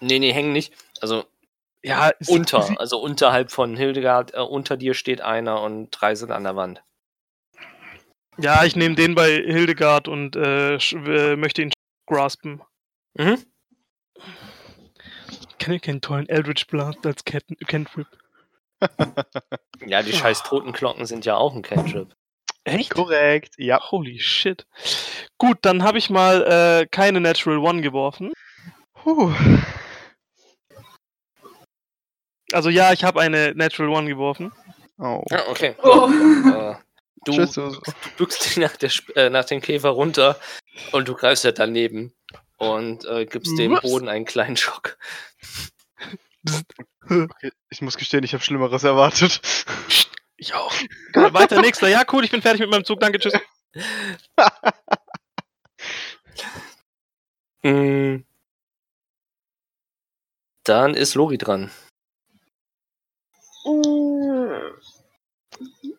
Nee, 0.00 0.18
nee, 0.18 0.32
hängen 0.32 0.52
nicht. 0.52 0.72
Also 1.00 1.24
Ja, 1.82 2.08
ist- 2.08 2.28
unter, 2.30 2.62
sie- 2.62 2.76
also 2.78 2.98
unterhalb 3.00 3.50
von 3.52 3.76
Hildegard, 3.76 4.34
äh, 4.34 4.38
unter 4.40 4.76
dir 4.76 4.94
steht 4.94 5.20
einer 5.20 5.62
und 5.62 5.90
drei 5.90 6.14
sind 6.14 6.30
an 6.32 6.44
der 6.44 6.56
Wand. 6.56 6.82
Ja, 8.38 8.64
ich 8.64 8.74
nehme 8.76 8.94
den 8.94 9.14
bei 9.14 9.30
Hildegard 9.34 10.08
und 10.08 10.34
äh, 10.36 10.76
äh, 10.76 11.36
möchte 11.36 11.62
ihn 11.62 11.72
graspen. 12.08 12.62
Mhm. 13.14 13.44
Ja 15.60 15.78
keinen 15.78 16.00
tollen 16.00 16.28
Eldritch 16.28 16.66
Blast 16.66 17.06
als 17.06 17.24
Cantrip. 17.24 18.06
Ja, 19.86 20.02
die 20.02 20.12
scheiß 20.12 20.42
Totenglocken 20.42 21.04
sind 21.06 21.26
ja 21.26 21.36
auch 21.36 21.54
ein 21.54 21.62
Cantrip. 21.62 22.14
Echt? 22.64 22.90
Korrekt, 22.90 23.54
ja. 23.58 23.80
Holy 23.90 24.18
shit. 24.18 24.66
Gut, 25.38 25.58
dann 25.62 25.82
habe 25.82 25.98
ich 25.98 26.10
mal 26.10 26.42
äh, 26.82 26.86
keine 26.86 27.20
Natural 27.20 27.58
One 27.58 27.80
geworfen. 27.80 28.32
Puh. 28.94 29.32
Also 32.52 32.68
ja, 32.68 32.92
ich 32.92 33.04
habe 33.04 33.20
eine 33.20 33.54
Natural 33.54 33.90
One 33.90 34.08
geworfen. 34.08 34.52
Oh. 34.98 35.24
Ja, 35.30 35.48
okay. 35.48 35.74
Oh. 35.82 36.08
Äh, 36.08 36.74
du. 37.24 37.32
Susu. 37.32 37.80
bückst 38.18 38.44
dich 38.44 38.56
nach, 38.58 38.76
der, 38.76 38.90
äh, 39.14 39.30
nach 39.30 39.44
dem 39.46 39.60
Käfer 39.60 39.90
runter 39.90 40.38
und 40.92 41.08
du 41.08 41.14
greifst 41.14 41.44
ja 41.44 41.52
daneben 41.52 42.12
und 42.60 43.04
äh, 43.06 43.24
gibst 43.24 43.58
dem 43.58 43.72
Ups. 43.72 43.82
Boden 43.82 44.08
einen 44.08 44.26
kleinen 44.26 44.56
Schock. 44.56 44.98
Okay, 47.08 47.52
ich 47.70 47.82
muss 47.82 47.96
gestehen, 47.96 48.22
ich 48.22 48.34
habe 48.34 48.44
Schlimmeres 48.44 48.84
erwartet. 48.84 49.40
Ich 50.36 50.54
auch. 50.54 50.72
Weiter, 51.14 51.60
nächster. 51.60 51.88
Ja, 51.88 52.02
cool, 52.12 52.24
ich 52.24 52.30
bin 52.30 52.42
fertig 52.42 52.60
mit 52.60 52.70
meinem 52.70 52.84
Zug. 52.84 53.00
Danke, 53.00 53.18
tschüss. 53.18 53.34
Mm. 57.62 58.16
Dann 60.64 60.94
ist 60.94 61.14
Lori 61.14 61.38
dran. 61.38 61.70
Mm. 63.64 64.50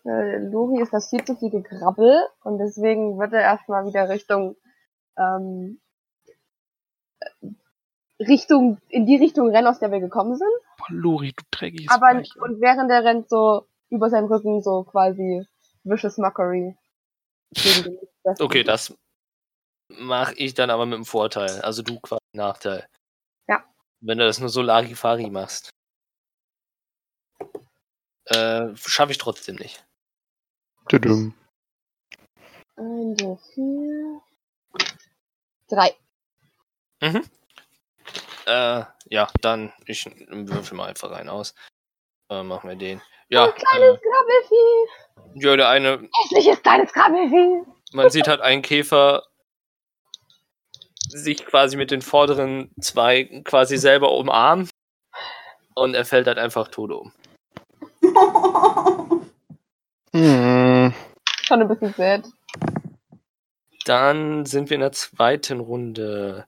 Äh, 0.06 0.38
Lori 0.38 0.82
ist 0.82 0.94
das 0.94 1.10
viel 1.10 1.24
zu 1.26 1.36
viel 1.36 1.50
Gekrabbel 1.50 2.24
und 2.44 2.58
deswegen 2.60 3.20
wird 3.20 3.34
er 3.34 3.42
erstmal 3.42 3.86
wieder 3.86 4.10
Richtung 4.10 4.56
ähm, 5.18 5.80
äh, 5.80 5.91
Richtung 8.20 8.80
in 8.90 9.06
die 9.06 9.18
Richtung 9.18 9.50
rennen, 9.50 9.68
aus 9.68 9.80
der 9.80 9.92
wir 9.92 10.00
gekommen 10.00 10.36
sind. 10.36 10.52
Boah, 10.78 10.86
Lori, 10.90 11.34
du 11.36 11.44
dreckiges 11.52 11.90
Aber 11.90 12.18
Weich. 12.18 12.36
und 12.40 12.62
während 12.62 12.92
er 12.92 13.04
rennt 13.04 13.30
so 13.30 13.68
über 13.90 14.10
seinen 14.10 14.28
Rücken 14.28 14.62
so 14.62 14.84
quasi 14.84 15.46
vicious 15.84 16.18
mockery. 16.18 16.76
Okay, 18.40 18.64
das 18.64 18.96
mache 19.90 20.36
ich 20.36 20.54
dann 20.54 20.70
aber 20.70 20.86
mit 20.86 20.98
dem 20.98 21.06
Vorteil. 21.06 21.62
Also 21.62 21.82
du 21.82 22.00
quasi 22.00 22.22
Nachteil. 22.34 22.88
Ja. 23.48 23.64
Wenn 24.00 24.18
du 24.18 24.26
das 24.26 24.40
nur 24.40 24.50
so 24.50 24.62
Larifari 24.62 25.30
machst. 25.30 25.70
Äh, 28.26 28.76
schaffe 28.76 29.12
ich 29.12 29.18
trotzdem 29.18 29.56
nicht. 29.56 29.86
Tudum. 30.88 31.34
Ein, 32.78 33.18
zwei, 33.18 33.38
vier. 33.54 34.22
Drei. 35.68 35.96
Äh, 37.02 38.84
ja, 39.10 39.28
dann 39.42 39.74
ich 39.86 40.06
würfel 40.30 40.78
mal 40.78 40.88
einfach 40.90 41.12
rein 41.12 41.30
aus. 41.30 41.54
Äh, 42.30 42.44
machen 42.44 42.70
wir 42.70 42.76
den. 42.76 43.02
Ja, 43.30 43.46
Ein 43.46 43.54
kleines 43.54 44.00
äh, 44.00 44.04
Krabbelvieh. 44.04 45.46
ja, 45.46 45.56
der 45.58 45.70
eine, 45.70 46.10
Hässliches 46.24 46.62
kleines 46.62 46.92
Krabbelvieh. 46.92 47.64
man 47.94 48.10
sieht 48.10 48.28
halt 48.28 48.42
einen 48.42 48.62
Käfer 48.62 49.24
sich 51.10 51.46
quasi 51.46 51.78
mit 51.78 51.92
den 51.92 52.02
vorderen 52.02 52.72
zwei 52.80 53.42
quasi 53.44 53.78
selber 53.78 54.12
umarmen 54.14 54.70
und 55.76 55.94
er 55.94 56.06
fällt 56.06 56.28
halt 56.28 56.38
einfach 56.38 56.68
tot 56.70 56.92
um. 56.92 57.14
Hm. 60.14 60.94
Schon 61.44 61.62
ein 61.62 61.68
bisschen 61.68 61.94
sad. 61.94 62.26
Dann 63.86 64.46
sind 64.46 64.70
wir 64.70 64.76
in 64.76 64.82
der 64.82 64.92
zweiten 64.92 65.60
Runde. 65.60 66.46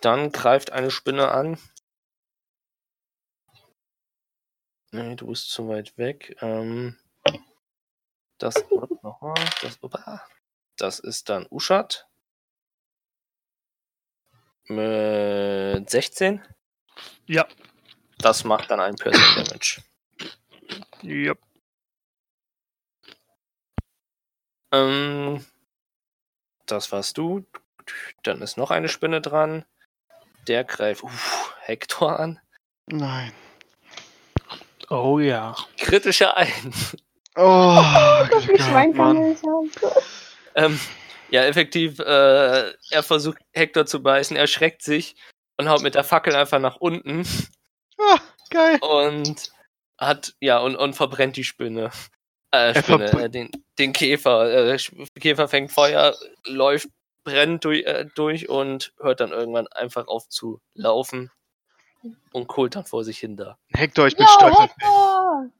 Dann 0.00 0.30
greift 0.32 0.72
eine 0.72 0.90
Spinne 0.90 1.30
an. 1.30 1.58
Nee, 4.90 5.16
du 5.16 5.26
bist 5.26 5.50
zu 5.50 5.68
weit 5.68 5.98
weg. 5.98 6.36
Ähm, 6.40 6.96
das, 8.38 8.54
nochmal, 9.02 9.34
das, 9.62 9.78
das 10.76 10.98
ist 11.00 11.28
dann 11.28 11.46
Uschat. 11.50 12.08
Mit 14.68 15.90
16. 15.90 16.42
Ja. 17.26 17.46
Das 18.18 18.44
macht 18.44 18.70
dann 18.70 18.80
einen 18.80 18.96
Piercing 18.96 19.44
Damage. 19.44 19.82
Ja. 21.02 21.34
Ähm, 24.72 25.44
das 26.66 26.92
warst 26.92 27.18
du. 27.18 27.46
Dann 28.22 28.42
ist 28.42 28.56
noch 28.56 28.70
eine 28.70 28.88
Spinne 28.88 29.20
dran. 29.20 29.64
Der 30.48 30.64
greift 30.64 31.02
uff, 31.02 31.54
Hector 31.60 32.18
an. 32.18 32.40
Nein. 32.86 33.32
Oh 34.88 35.18
ja. 35.18 35.54
Kritischer 35.76 36.36
ein. 36.36 36.72
Oh, 37.36 37.80
Das 38.30 38.44
Schwein 38.44 38.92
gehabt, 38.92 38.96
Mann. 38.96 39.36
kann 39.40 39.70
Ähm, 40.54 40.80
ja, 41.30 41.44
effektiv, 41.44 41.98
äh, 42.00 42.72
er 42.90 43.02
versucht 43.02 43.38
Hector 43.52 43.86
zu 43.86 44.02
beißen, 44.02 44.36
er 44.36 44.46
schreckt 44.46 44.82
sich 44.82 45.14
und 45.58 45.68
haut 45.68 45.82
mit 45.82 45.94
der 45.94 46.04
Fackel 46.04 46.34
einfach 46.34 46.58
nach 46.58 46.76
unten 46.76 47.26
Ah, 48.00 48.18
geil. 48.50 48.78
und 48.80 49.52
hat, 49.98 50.34
ja, 50.40 50.58
und, 50.58 50.74
und 50.76 50.94
verbrennt 50.94 51.36
die 51.36 51.44
Spinne. 51.44 51.90
Äh, 52.50 52.80
Spinne, 52.82 53.10
äh, 53.24 53.28
den, 53.28 53.50
den 53.78 53.92
Käfer. 53.92 54.72
Äh, 54.72 54.78
Käfer 55.20 55.48
fängt 55.48 55.70
Feuer, 55.70 56.16
läuft, 56.46 56.88
brennt 57.28 57.64
durch, 57.64 57.84
äh, 57.84 58.06
durch 58.14 58.48
und 58.48 58.92
hört 58.98 59.20
dann 59.20 59.32
irgendwann 59.32 59.66
einfach 59.68 60.06
auf 60.08 60.28
zu 60.28 60.60
laufen 60.74 61.30
und 62.32 62.46
kohlt 62.46 62.74
dann 62.76 62.84
vor 62.84 63.04
sich 63.04 63.18
hin 63.18 63.36
da. 63.36 63.58
Hector, 63.74 64.06
ich 64.06 64.16
bin 64.16 64.26
stolz. 64.26 64.56
auf 64.56 64.64
dich. 64.74 64.76
Hector! 64.76 65.50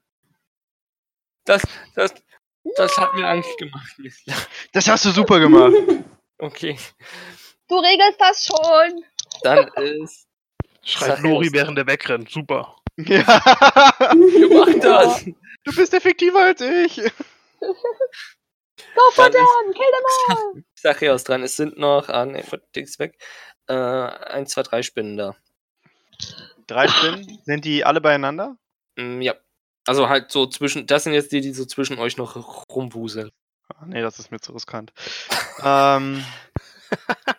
Das, 1.45 1.61
das, 1.95 2.13
das 2.75 2.97
hat 2.97 3.13
mir 3.15 3.27
Angst 3.27 3.57
gemacht. 3.57 3.95
Das 4.71 4.87
hast 4.87 5.05
du 5.05 5.11
super 5.11 5.39
gemacht. 5.39 5.73
Okay, 6.41 6.77
Du 7.67 7.75
regelst 7.79 8.19
das 8.21 8.45
schon. 8.45 9.03
dann 9.43 9.67
ist. 9.75 10.25
Schreit 10.85 11.17
Sag 11.17 11.21
Lori, 11.21 11.49
während 11.51 11.77
er 11.77 11.85
wegrennt. 11.85 12.29
Super. 12.29 12.77
ja. 12.95 13.21
Du 14.13 14.57
machst 14.57 14.81
das! 14.81 15.25
Du 15.65 15.75
bist 15.75 15.93
effektiver 15.93 16.39
als 16.39 16.61
ich. 16.61 17.01
Go 18.95 19.11
for 19.13 19.29
Dann 19.29 19.41
ist- 19.41 19.49
them! 19.65 19.73
Kill 19.73 19.91
them 19.91 20.37
all! 20.55 20.63
Sachios 20.75 21.23
dran. 21.23 21.43
Es 21.43 21.55
sind 21.55 21.77
noch, 21.77 22.09
ah, 22.09 22.25
ne, 22.25 22.43
Dings 22.75 22.99
weg. 22.99 23.17
Äh, 23.67 23.73
eins, 23.73 24.51
zwei, 24.51 24.63
drei 24.63 24.81
Spinnen 24.83 25.17
da. 25.17 25.35
Drei 26.67 26.87
Spinnen? 26.87 27.39
Sind 27.45 27.65
die 27.65 27.85
alle 27.85 28.01
beieinander? 28.01 28.57
Mm, 28.95 29.21
ja. 29.21 29.35
Also 29.85 30.09
halt 30.09 30.31
so 30.31 30.45
zwischen, 30.47 30.85
das 30.87 31.03
sind 31.05 31.13
jetzt 31.13 31.31
die, 31.31 31.41
die 31.41 31.53
so 31.53 31.65
zwischen 31.65 31.97
euch 31.99 32.17
noch 32.17 32.35
rumwuseln. 32.69 33.31
Ah, 33.73 33.85
nee, 33.85 34.01
das 34.01 34.19
ist 34.19 34.31
mir 34.31 34.39
zu 34.39 34.51
riskant. 34.53 34.91
ähm, 35.63 36.23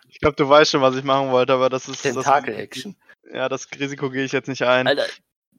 ich 0.09 0.19
glaube, 0.19 0.35
du 0.35 0.47
weißt 0.47 0.71
schon, 0.71 0.81
was 0.81 0.95
ich 0.95 1.03
machen 1.03 1.31
wollte, 1.31 1.53
aber 1.53 1.69
das 1.69 1.87
ist. 1.87 2.03
das- 2.05 2.13
Tentakel-Action. 2.13 2.95
Ja, 3.33 3.47
das 3.47 3.67
Risiko 3.79 4.09
gehe 4.09 4.23
ich 4.25 4.31
jetzt 4.33 4.47
nicht 4.49 4.63
ein. 4.63 4.87
Alter, 4.87 5.05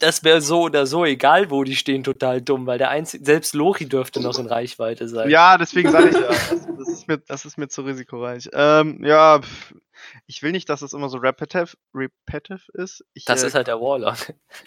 das 0.02 0.24
wäre 0.24 0.40
so 0.40 0.62
oder 0.62 0.84
so, 0.84 1.04
egal 1.04 1.50
wo 1.50 1.62
die 1.62 1.76
stehen, 1.76 2.02
total 2.02 2.42
dumm, 2.42 2.66
weil 2.66 2.78
der 2.78 2.90
einzige, 2.90 3.24
selbst 3.24 3.54
Lori 3.54 3.86
dürfte 3.86 4.20
noch 4.20 4.36
in 4.36 4.46
Reichweite 4.46 5.08
sein. 5.08 5.30
Ja, 5.30 5.56
deswegen 5.58 5.92
sage 5.92 6.08
ich 6.08 6.16
ja. 6.16 6.26
Das, 6.26 6.48
das, 6.48 6.88
ist 6.88 7.08
mir, 7.08 7.18
das 7.18 7.44
ist 7.44 7.56
mir 7.56 7.68
zu 7.68 7.82
risikoreich. 7.82 8.50
Ähm, 8.52 9.04
ja, 9.04 9.40
ich 10.26 10.42
will 10.42 10.50
nicht, 10.50 10.68
dass 10.68 10.82
es 10.82 10.92
immer 10.92 11.08
so 11.08 11.18
repetitive, 11.18 11.76
repetitive 11.94 12.72
ist. 12.72 13.04
Ich, 13.14 13.24
Das 13.26 13.44
äh, 13.44 13.46
ist 13.46 13.54
halt 13.54 13.68
der 13.68 13.80
Warlock. 13.80 14.16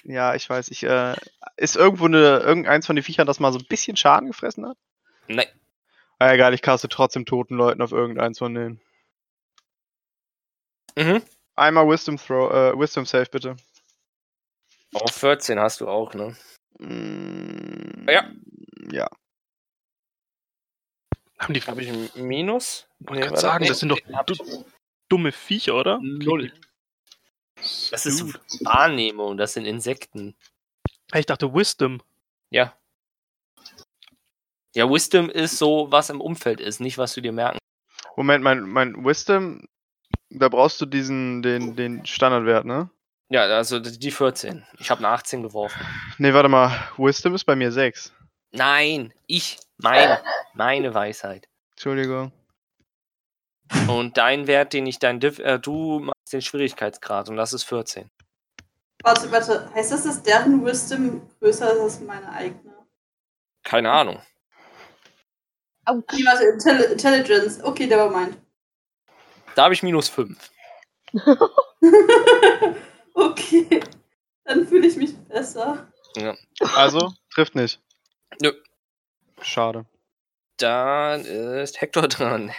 Ja, 0.04 0.36
ich 0.36 0.50
weiß. 0.50 0.70
Ich, 0.70 0.84
äh, 0.84 1.16
ist 1.58 1.76
irgendwo 1.76 2.06
eine, 2.06 2.40
irgendeins 2.40 2.86
von 2.86 2.96
den 2.96 3.04
Viechern, 3.04 3.28
das 3.28 3.42
mal 3.42 3.52
so 3.52 3.60
ein 3.60 3.68
bisschen 3.68 3.98
Schaden 3.98 4.28
gefressen 4.28 4.66
hat? 4.66 4.78
Nein. 5.28 5.48
Ah, 6.18 6.32
egal, 6.32 6.54
ich 6.54 6.62
caste 6.62 6.88
trotzdem 6.88 7.26
toten 7.26 7.56
Leuten 7.56 7.82
auf 7.82 7.92
irgendeins 7.92 8.38
von 8.38 8.54
denen. 8.54 8.80
Mhm. 10.98 11.22
Einmal 11.58 11.90
Wisdom 11.90 12.16
Throw, 12.16 12.52
äh, 12.52 12.80
Wisdom 12.80 13.06
Save 13.06 13.28
bitte. 13.30 13.58
Auf 15.02 15.12
14 15.14 15.60
hast 15.60 15.82
du 15.82 15.88
auch, 15.88 16.14
ne? 16.14 16.36
Mm, 16.80 18.08
Ja. 18.10 18.32
Ja. 18.92 19.08
Haben 21.40 21.54
die 21.54 21.62
Habe 21.62 21.82
ich 21.84 21.90
ein 21.90 22.10
Minus? 22.28 22.88
Ich 23.00 23.08
wollte 23.10 23.14
Nee, 23.14 23.20
gerade 23.22 23.32
warte, 23.34 23.42
sagen, 23.42 23.66
das 23.68 23.80
sind 23.80 23.90
doch 23.90 24.00
hab 24.14 24.28
du- 24.28 24.66
dumme 25.10 25.32
Viecher, 25.32 25.76
oder? 25.76 26.00
Null. 26.02 26.54
Das 27.92 28.06
ist. 28.06 28.24
Wahrnehmung, 28.64 29.38
das 29.38 29.54
sind 29.54 29.66
Insekten. 29.66 30.36
Ich 31.14 31.26
dachte 31.26 31.54
Wisdom. 31.54 32.02
Ja. 32.52 32.74
Ja, 34.74 34.90
Wisdom 34.90 35.30
ist 35.30 35.58
so, 35.58 35.92
was 35.92 36.10
im 36.10 36.22
Umfeld 36.22 36.60
ist, 36.60 36.80
nicht 36.80 36.98
was 36.98 37.14
du 37.14 37.22
dir 37.22 37.32
merken. 37.32 37.58
Moment, 38.18 38.44
mein, 38.44 38.62
mein 38.62 39.06
Wisdom, 39.06 39.68
da 40.30 40.48
brauchst 40.50 40.80
du 40.82 40.86
diesen, 40.86 41.42
den, 41.42 41.76
den 41.76 42.06
Standardwert, 42.06 42.66
ne? 42.66 42.90
Ja, 43.30 43.44
also 43.44 43.80
die 43.80 44.12
14. 44.12 44.66
Ich 44.80 44.92
habe 44.92 45.00
eine 45.00 45.10
18 45.10 45.42
geworfen. 45.42 45.80
Ne, 46.18 46.34
warte 46.34 46.50
mal. 46.50 46.72
Wisdom 46.98 47.34
ist 47.34 47.46
bei 47.46 47.56
mir 47.56 47.72
6. 47.72 48.14
Nein, 48.52 49.14
ich, 49.26 49.60
meine, 49.78 50.22
meine 50.54 50.94
Weisheit. 50.94 51.48
Entschuldigung. 51.72 52.32
Und 53.88 54.18
dein 54.18 54.46
Wert, 54.48 54.74
den 54.74 54.86
ich 54.86 55.00
dein 55.00 55.20
Diff, 55.20 55.40
äh, 55.40 55.58
du 55.60 56.00
machst 56.00 56.32
den 56.32 56.42
Schwierigkeitsgrad 56.42 57.30
und 57.30 57.36
das 57.36 57.52
ist 57.54 57.64
14. 57.64 58.10
Warte, 59.04 59.32
warte. 59.32 59.74
Heißt 59.74 59.92
das, 59.92 60.04
dass 60.04 60.24
deren 60.24 60.64
Wisdom 60.64 61.28
größer 61.40 61.74
ist 61.74 61.80
als 61.80 62.00
meine 62.02 62.32
eigene? 62.32 62.76
Keine 63.64 63.92
Ahnung. 63.92 64.22
Nee, 65.88 66.26
warte, 66.26 66.46
Intelli 66.46 66.84
Intelligence. 66.86 67.64
Okay, 67.64 67.88
der 67.88 67.98
war 67.98 68.10
mein. 68.10 68.36
Da 69.56 69.64
habe 69.64 69.74
ich 69.74 69.84
minus 69.84 70.10
5. 70.10 70.38
okay. 73.16 73.82
Dann 74.44 74.68
fühle 74.68 74.88
ich 74.88 74.96
mich 74.96 75.18
besser. 75.28 75.88
Also, 76.76 77.14
trifft 77.34 77.56
nicht. 77.56 77.82
Nö. 78.42 78.52
Schade. 79.42 79.86
Dann 80.58 81.22
ist 81.26 81.82
Hector 81.82 82.08
dran. 82.08 82.52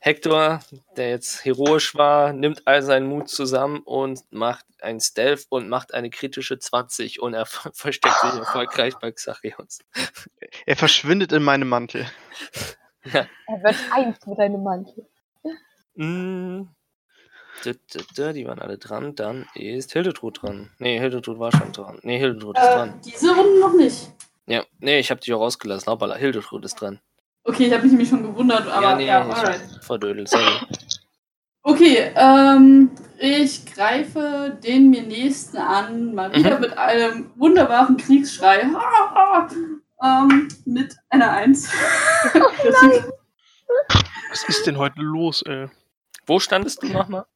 Hector, 0.00 0.60
der 0.96 1.10
jetzt 1.10 1.44
heroisch 1.44 1.94
war, 1.94 2.32
nimmt 2.32 2.66
all 2.66 2.82
seinen 2.82 3.06
Mut 3.06 3.28
zusammen 3.28 3.80
und 3.80 4.20
macht 4.32 4.64
ein 4.80 4.98
Stealth 4.98 5.44
und 5.50 5.68
macht 5.68 5.92
eine 5.92 6.08
kritische 6.08 6.58
20 6.58 7.20
und 7.20 7.34
er 7.34 7.44
ver- 7.44 7.70
versteckt 7.74 8.18
sich 8.22 8.32
erfolgreich 8.32 8.94
bei 8.96 9.12
Xachios. 9.12 9.80
Er 10.64 10.76
verschwindet 10.76 11.32
in 11.32 11.42
meinem 11.42 11.68
Mantel. 11.68 12.10
Er 13.12 13.28
wird 13.62 13.76
eins 13.92 14.26
mit 14.26 14.38
deinem 14.38 14.62
Mantel. 14.62 15.06
Mm. 15.96 16.62
Die 17.64 18.46
waren 18.46 18.58
alle 18.58 18.78
dran. 18.78 19.14
Dann 19.14 19.46
ist 19.54 19.92
Hildetrud 19.92 20.42
dran. 20.42 20.70
Nee, 20.78 20.98
Hildetrud 20.98 21.38
war 21.38 21.52
schon 21.52 21.72
dran. 21.72 21.98
Nee, 22.02 22.18
Hildetrud 22.18 22.56
ist 22.58 22.64
Äh, 22.64 22.74
dran. 22.74 23.00
diese 23.04 23.34
Runde 23.34 23.60
noch 23.60 23.74
nicht. 23.74 24.10
Ja, 24.46 24.64
nee, 24.78 24.98
ich 24.98 25.10
habe 25.10 25.20
dich 25.20 25.32
auch 25.32 25.40
rausgelassen. 25.40 25.90
Hoppala, 25.92 26.14
Hildetrud 26.16 26.64
ist 26.64 26.74
dran. 26.80 27.00
Okay, 27.44 27.66
ich 27.66 27.72
habe 27.72 27.82
mich 27.82 27.92
nämlich 27.92 28.08
schon 28.08 28.22
gewundert, 28.22 28.66
aber 28.68 28.96
nee, 28.96 29.06
ja, 29.06 29.26
ich 29.26 29.34
alright. 29.34 29.60
hab 29.74 29.84
verdödelt, 29.84 30.28
sorry. 30.28 30.44
Okay, 31.62 32.10
ähm, 32.16 32.90
ich 33.18 33.66
greife 33.66 34.58
den 34.64 34.90
mir 34.90 35.02
nächsten 35.02 35.56
an, 35.58 36.14
mal 36.14 36.34
wieder 36.34 36.54
Mhm. 36.56 36.60
mit 36.60 36.76
einem 36.78 37.30
wunderbaren 37.36 37.96
Kriegsschrei. 37.96 38.66
ähm, 40.02 40.48
mit 40.64 40.96
einer 41.10 41.30
Eins. 41.32 41.70
Kritik. 42.32 43.04
Was 44.30 44.44
ist 44.48 44.66
denn 44.66 44.78
heute 44.78 45.00
los, 45.00 45.42
ey? 45.42 45.68
Wo 46.26 46.38
standest 46.40 46.82
du 46.82 46.88
nochmal? 46.88 47.26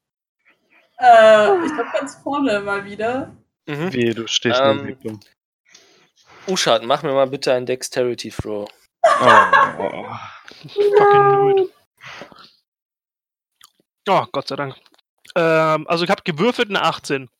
Äh, 1.04 1.66
ich 1.66 1.74
glaube 1.74 1.90
ganz 1.92 2.16
vorne 2.16 2.60
mal 2.60 2.84
wieder. 2.84 3.32
Mhm. 3.66 3.92
Wie, 3.92 4.10
du 4.14 4.26
stehst 4.26 4.60
Ähm, 4.62 4.80
in 4.80 4.86
Siebung. 4.86 5.20
Uschat, 6.46 6.82
mach 6.82 7.02
mir 7.02 7.12
mal 7.12 7.26
bitte 7.26 7.52
einen 7.52 7.66
Dexterity 7.66 8.30
Throw. 8.30 8.68
Oh. 9.02 10.06
Fucking 10.68 11.32
Nude. 11.32 11.68
Oh, 14.08 14.24
Gott 14.32 14.48
sei 14.48 14.56
Dank. 14.56 14.76
Ähm, 15.34 15.86
also 15.88 16.04
ich 16.04 16.10
habe 16.10 16.22
gewürfelt 16.22 16.68
eine 16.68 16.82
18. 16.82 17.30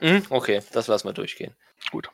Hm, 0.00 0.26
okay, 0.30 0.62
das 0.72 0.86
lassen 0.86 1.08
wir 1.08 1.12
durchgehen. 1.12 1.54
Gut. 1.90 2.08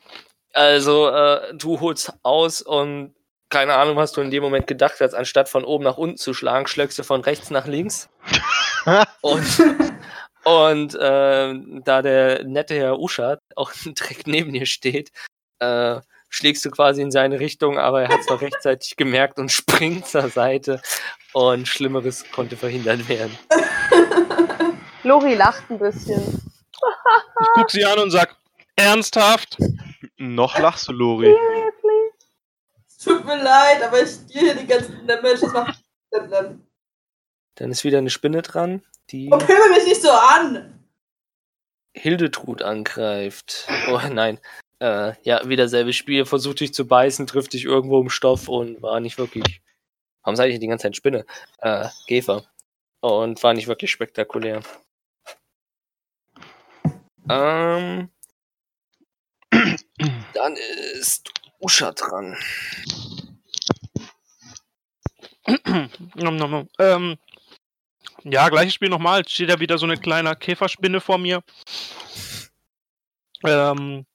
Also, 0.53 1.09
äh, 1.09 1.53
du 1.55 1.79
holst 1.79 2.13
aus 2.23 2.61
und 2.61 3.15
keine 3.49 3.75
Ahnung, 3.75 3.97
was 3.97 4.13
du 4.13 4.21
in 4.21 4.31
dem 4.31 4.43
Moment 4.43 4.65
gedacht 4.65 4.95
hast, 4.99 5.13
anstatt 5.13 5.49
von 5.49 5.65
oben 5.65 5.83
nach 5.83 5.97
unten 5.97 6.17
zu 6.17 6.33
schlagen, 6.33 6.67
schlägst 6.67 6.97
du 6.97 7.03
von 7.03 7.21
rechts 7.21 7.49
nach 7.51 7.67
links. 7.67 8.09
und 9.21 9.45
und 10.43 10.95
äh, 10.95 11.53
da 11.83 12.01
der 12.01 12.43
nette 12.43 12.75
Herr 12.75 12.99
Uschat 12.99 13.39
auch 13.55 13.71
direkt 13.85 14.27
neben 14.27 14.53
dir 14.53 14.65
steht, 14.65 15.11
äh, 15.59 15.99
schlägst 16.29 16.65
du 16.65 16.71
quasi 16.71 17.01
in 17.01 17.11
seine 17.11 17.39
Richtung, 17.39 17.77
aber 17.77 18.01
er 18.01 18.09
hat 18.09 18.21
es 18.21 18.29
noch 18.29 18.41
rechtzeitig 18.41 18.95
gemerkt 18.95 19.37
und 19.37 19.51
springt 19.51 20.07
zur 20.07 20.29
Seite 20.29 20.81
und 21.33 21.67
Schlimmeres 21.67 22.25
konnte 22.31 22.57
verhindert 22.57 23.07
werden. 23.07 23.37
Lori 25.03 25.35
lacht 25.35 25.69
ein 25.69 25.79
bisschen. 25.79 26.21
Ich 26.21 27.47
guck 27.53 27.71
sie 27.71 27.85
an 27.85 27.99
und 27.99 28.11
sag, 28.11 28.35
ernsthaft? 28.75 29.57
Noch 30.17 30.57
lachst 30.59 30.87
du, 30.87 30.93
Lori. 30.93 31.25
Seriously? 31.25 32.11
Es 32.87 32.97
tut 32.97 33.25
mir 33.25 33.41
leid, 33.41 33.81
aber 33.83 34.01
ich 34.01 34.09
stehe 34.09 34.53
hier 34.53 34.55
die 34.55 34.67
ganzen 34.67 35.05
Blem. 35.05 36.61
Dann 37.55 37.71
ist 37.71 37.83
wieder 37.83 37.97
eine 37.97 38.09
Spinne 38.09 38.41
dran, 38.41 38.83
die 39.11 39.29
Und 39.29 39.45
pimmel 39.45 39.69
mich 39.69 39.85
nicht 39.85 40.01
so 40.01 40.11
an! 40.11 40.79
Hildetrud 41.93 42.61
angreift. 42.61 43.67
Oh 43.89 43.99
nein. 44.11 44.39
Äh, 44.79 45.13
ja, 45.23 45.47
wieder 45.47 45.67
selbes 45.67 45.95
Spiel, 45.95 46.25
versucht 46.25 46.61
dich 46.61 46.73
zu 46.73 46.87
beißen, 46.87 47.27
trifft 47.27 47.53
dich 47.53 47.65
irgendwo 47.65 48.01
im 48.01 48.09
Stoff 48.09 48.47
und 48.47 48.81
war 48.81 48.99
nicht 48.99 49.17
wirklich. 49.17 49.61
Warum 50.23 50.35
sage 50.35 50.51
ich 50.51 50.59
die 50.59 50.67
ganze 50.67 50.83
Zeit 50.83 50.95
Spinne? 50.95 51.25
Äh, 51.59 51.87
Käfer. 52.07 52.45
Und 53.01 53.43
war 53.43 53.53
nicht 53.53 53.67
wirklich 53.67 53.91
spektakulär. 53.91 54.61
Ähm. 57.29 58.09
Dann 60.33 60.55
ist 60.93 61.29
Usha 61.59 61.91
dran. 61.91 62.37
Nom, 66.15 66.35
nom, 66.37 66.51
nom. 66.51 66.69
Ähm, 66.79 67.17
ja, 68.23 68.49
gleiches 68.49 68.73
Spiel 68.73 68.89
nochmal. 68.89 69.27
Steht 69.27 69.49
da 69.49 69.59
wieder 69.59 69.77
so 69.77 69.85
eine 69.85 69.97
kleine 69.97 70.35
Käferspinne 70.35 71.01
vor 71.01 71.17
mir. 71.17 71.43
Ähm, 73.43 74.05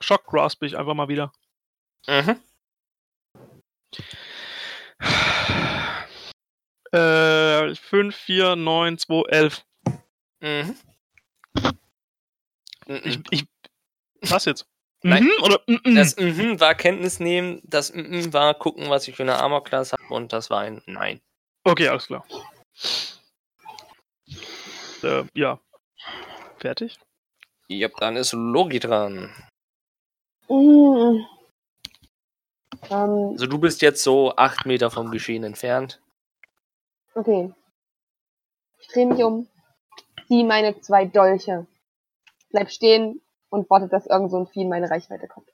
Shock 0.00 0.26
Grasp 0.26 0.62
ich 0.62 0.76
einfach 0.76 0.94
mal 0.94 1.08
wieder. 1.08 1.32
Mhm. 2.06 2.40
Äh, 6.92 7.74
5, 7.74 8.16
4, 8.16 8.56
9, 8.56 8.98
2, 8.98 9.22
11. 9.28 9.64
Mhm. 10.40 10.76
Ich, 12.86 13.20
ich, 13.30 13.44
was 14.22 14.44
jetzt? 14.44 14.66
Nein. 15.02 15.24
Mhm, 15.24 15.42
oder 15.42 15.60
mhm. 15.66 15.94
Das 15.94 16.16
mhm 16.16 16.60
war 16.60 16.74
Kenntnis 16.74 17.20
nehmen, 17.20 17.60
das 17.64 17.92
mhm 17.92 18.32
war 18.32 18.54
gucken, 18.54 18.88
was 18.88 19.06
ich 19.08 19.16
für 19.16 19.24
eine 19.24 19.36
Armor-Class 19.36 19.92
habe 19.92 20.14
und 20.14 20.32
das 20.32 20.50
war 20.50 20.60
ein 20.60 20.82
Nein. 20.86 21.20
Okay, 21.64 21.88
alles 21.88 22.06
klar. 22.06 22.24
Äh, 25.06 25.24
ja. 25.34 25.60
Fertig? 26.58 26.98
Ja, 27.68 27.88
dann 27.98 28.16
ist 28.16 28.32
Logi 28.32 28.78
dran. 28.80 29.30
Mm. 30.48 31.20
Ähm, 32.90 33.30
Also 33.32 33.46
du 33.46 33.58
bist 33.58 33.82
jetzt 33.82 34.02
so 34.02 34.34
acht 34.36 34.66
Meter 34.66 34.90
vom 34.90 35.10
Geschehen 35.10 35.44
entfernt. 35.44 36.00
okay. 37.14 37.52
Ich 38.78 38.88
drehe 38.88 39.06
mich 39.06 39.22
um, 39.24 39.48
ziehe 40.28 40.44
meine 40.44 40.80
zwei 40.80 41.06
Dolche, 41.06 41.66
bleib 42.50 42.70
stehen 42.70 43.20
und 43.48 43.68
warte, 43.70 43.88
dass 43.88 44.06
irgend 44.06 44.30
so 44.30 44.38
ein 44.38 44.46
Vieh 44.46 44.62
in 44.62 44.68
meine 44.68 44.88
Reichweite 44.88 45.26
kommt. 45.26 45.48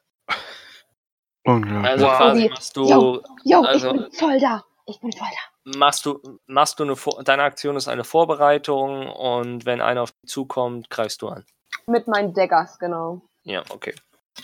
Unglaublich. 1.45 1.91
Also 1.91 2.07
Wow. 2.07 2.17
quasi 2.19 2.49
machst 2.51 2.77
du, 2.77 2.85
Jo. 2.88 3.23
Jo, 3.45 3.62
Also- 3.62 3.95
ich 3.95 4.01
bin 4.03 4.12
voll 4.12 4.41
da. 4.41 4.65
Ich 4.87 5.01
bin 5.01 5.12
voll 5.12 5.29
da. 5.31 5.52
Machst 5.64 6.07
du, 6.07 6.20
machst 6.46 6.79
du 6.79 6.85
eine 6.85 6.96
Vor 6.96 7.22
deine 7.25 7.42
Aktion 7.42 7.77
ist 7.77 7.88
eine 7.88 8.05
Vorbereitung 8.05 9.09
und 9.09 9.64
wenn 9.66 9.81
einer 9.81 10.03
auf 10.03 10.12
dich 10.12 10.31
zukommt, 10.31 10.90
greifst 10.90 11.22
du 11.22 11.29
an. 11.29 11.44
Mit 11.87 12.07
meinen 12.09 12.33
Daggers, 12.35 12.79
genau. 12.79 13.22
Ja, 13.44 13.62
okay. 13.70 13.94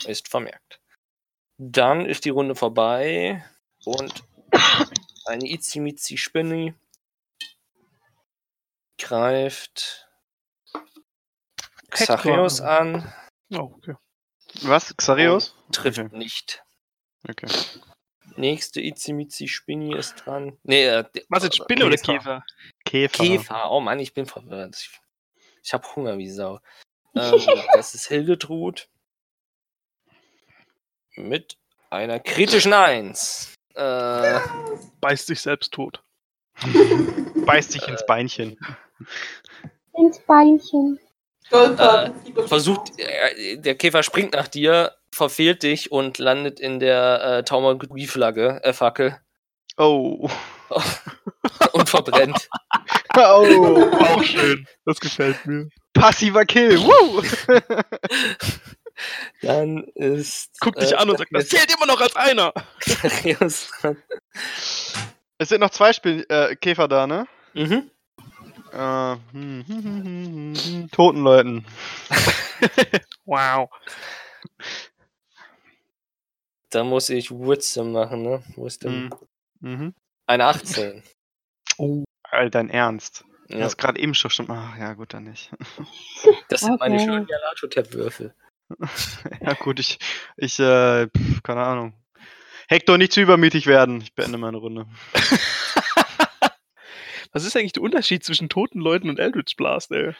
Ist 0.05 0.27
vermerkt. 0.27 0.79
Dann 1.57 2.05
ist 2.05 2.25
die 2.25 2.29
Runde 2.29 2.55
vorbei 2.55 3.43
und 3.85 4.23
eine 5.25 5.49
Itzimitzi 5.49 6.17
Spinny 6.17 6.73
greift. 8.97 10.07
Xareus 11.89 12.61
an, 12.61 13.11
Oh, 13.51 13.73
okay. 13.75 13.95
Was? 14.61 14.95
Xareus? 14.95 15.55
trifft 15.71 15.99
Okay. 15.99 16.17
nicht. 16.17 16.63
Okay. 17.27 17.47
Nächste 18.37 18.81
Itzimitzi 18.81 19.47
Spinny 19.47 19.95
ist 19.95 20.15
dran. 20.15 20.57
Nee, 20.63 20.85
äh, 20.85 21.03
Was 21.29 21.43
jetzt, 21.43 21.57
Spinne 21.57 21.85
oder 21.85 21.97
Käfer. 21.97 22.43
Käfer? 22.85 23.23
Käfer. 23.23 23.23
Käfer. 23.23 23.71
Oh 23.71 23.79
Mann, 23.79 23.99
ich 23.99 24.13
bin 24.13 24.25
verwirrt. 24.25 24.75
Ich, 24.77 24.99
ich 25.63 25.73
habe 25.73 25.87
Hunger 25.95 26.17
wie 26.17 26.29
Sau. 26.29 26.59
Ähm, 27.15 27.41
das 27.73 27.95
ist 27.95 28.07
Hildetrud. 28.07 28.87
Mit 31.15 31.57
einer 31.89 32.19
kritischen 32.19 32.71
Eins. 32.71 33.55
Äh, 33.73 34.39
Beißt 35.01 35.25
sich 35.25 35.41
selbst 35.41 35.73
tot. 35.73 36.03
Beißt 37.45 37.73
dich 37.73 37.87
ins 37.87 38.05
Beinchen. 38.05 38.59
Ins 39.97 40.19
Beinchen. 40.19 40.99
Goldkarten. 41.49 42.47
versucht, 42.47 42.91
äh, 42.99 43.57
der 43.57 43.75
Käfer 43.75 44.03
springt 44.03 44.33
nach 44.33 44.47
dir, 44.47 44.95
verfehlt 45.19 45.63
dich 45.63 45.91
und 45.91 46.17
landet 46.17 46.59
in 46.59 46.79
der 46.79 47.21
äh, 47.21 47.43
Taumaturgie-Flagge, 47.43 48.61
äh, 48.63 48.73
Fackel 48.73 49.19
Oh. 49.79 50.29
und 51.73 51.89
verbrennt. 51.89 52.49
Oh. 53.17 53.89
Auch 53.99 54.23
schön. 54.23 54.65
Das 54.85 54.99
gefällt 54.99 55.43
mir. 55.45 55.67
Passiver 55.93 56.45
Kill. 56.45 56.79
Woo. 56.79 57.23
Dann 59.41 59.83
ist. 59.95 60.51
Guck 60.61 60.75
dich 60.75 60.91
äh, 60.91 60.95
an 60.95 61.09
und 61.09 61.17
sag, 61.17 61.27
das 61.31 61.49
zählt 61.49 61.73
immer 61.73 61.87
noch 61.87 61.99
als 61.99 62.15
einer. 62.15 62.53
Dran. 63.81 63.97
Es 65.39 65.49
sind 65.49 65.59
noch 65.59 65.71
zwei 65.71 65.91
Spiel 65.91 66.23
äh, 66.29 66.55
Käfer 66.55 66.87
da, 66.87 67.07
ne? 67.07 67.25
Mhm. 67.55 67.89
Äh, 68.71 68.77
hm, 68.77 69.19
hm, 69.33 69.63
hm, 69.67 69.83
hm, 69.83 70.03
hm, 70.05 70.53
hm, 70.55 70.91
Toten 70.91 71.23
Leuten. 71.23 71.65
Wow. 73.25 73.69
Da 76.69 76.83
muss 76.83 77.09
ich 77.09 77.31
Wisdom 77.31 77.91
machen, 77.91 78.21
ne? 78.21 78.43
Wisdom. 78.55 79.09
Mhm. 79.61 79.71
Mhm. 79.71 79.93
Eine 80.27 80.45
18. 80.45 81.03
Oh. 81.77 82.03
All 82.23 82.49
dein 82.49 82.69
Ernst. 82.69 83.25
Du 83.47 83.57
Ja, 83.57 83.65
hast 83.65 83.77
gerade 83.77 83.99
eben 83.99 84.13
schon 84.13 84.29
stimmt. 84.29 84.49
Ach 84.51 84.77
ja, 84.77 84.93
gut, 84.93 85.13
dann 85.13 85.23
nicht. 85.23 85.51
das 86.49 86.61
sind 86.61 86.79
meine 86.79 86.95
Okay. 86.95 87.05
schönen 87.05 87.25
Galato-Tab-Würfel. 87.25 88.35
ja, 89.41 89.53
gut, 89.53 89.79
ich, 89.79 89.97
ich, 90.37 90.59
äh, 90.59 91.07
pf, 91.07 91.41
keine 91.41 91.63
Ahnung. 91.63 91.93
Hector, 92.67 92.99
nicht 92.99 93.13
zu 93.13 93.21
übermütig 93.21 93.65
werden. 93.65 93.99
Ich 94.01 94.13
beende 94.13 94.37
meine 94.37 94.57
Runde. 94.57 94.85
Was 97.31 97.45
ist 97.45 97.55
eigentlich 97.57 97.73
der 97.73 97.83
Unterschied 97.83 98.23
zwischen 98.23 98.49
toten 98.49 98.79
Leuten 98.79 99.09
und 99.09 99.19
Eldritch 99.19 99.55
Blast, 99.55 99.91
ey? 99.91 100.13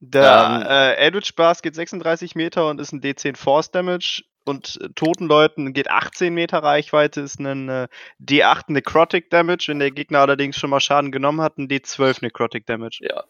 Der 0.00 0.60
Ähm. 0.62 0.66
äh, 0.68 0.94
Eldritch 0.94 1.34
Blast 1.34 1.62
geht 1.62 1.74
36 1.74 2.34
Meter 2.34 2.68
und 2.68 2.80
ist 2.80 2.92
ein 2.92 3.00
D10 3.00 3.36
Force 3.36 3.70
Damage. 3.70 4.24
Und 4.44 4.78
äh, 4.80 4.90
Toten 4.94 5.26
Leuten 5.26 5.72
geht 5.72 5.90
18 5.90 6.32
Meter 6.32 6.62
Reichweite, 6.62 7.20
ist 7.22 7.40
ein 7.40 7.68
äh, 7.68 7.88
D8 8.20 8.64
Necrotic 8.68 9.30
Damage. 9.30 9.66
Wenn 9.68 9.78
der 9.78 9.90
Gegner 9.90 10.20
allerdings 10.20 10.56
schon 10.56 10.70
mal 10.70 10.80
Schaden 10.80 11.10
genommen 11.10 11.40
hat, 11.40 11.58
ein 11.58 11.68
D12 11.68 12.18
Necrotic 12.22 12.66
Damage. 12.66 13.00
Ja. 13.00 13.24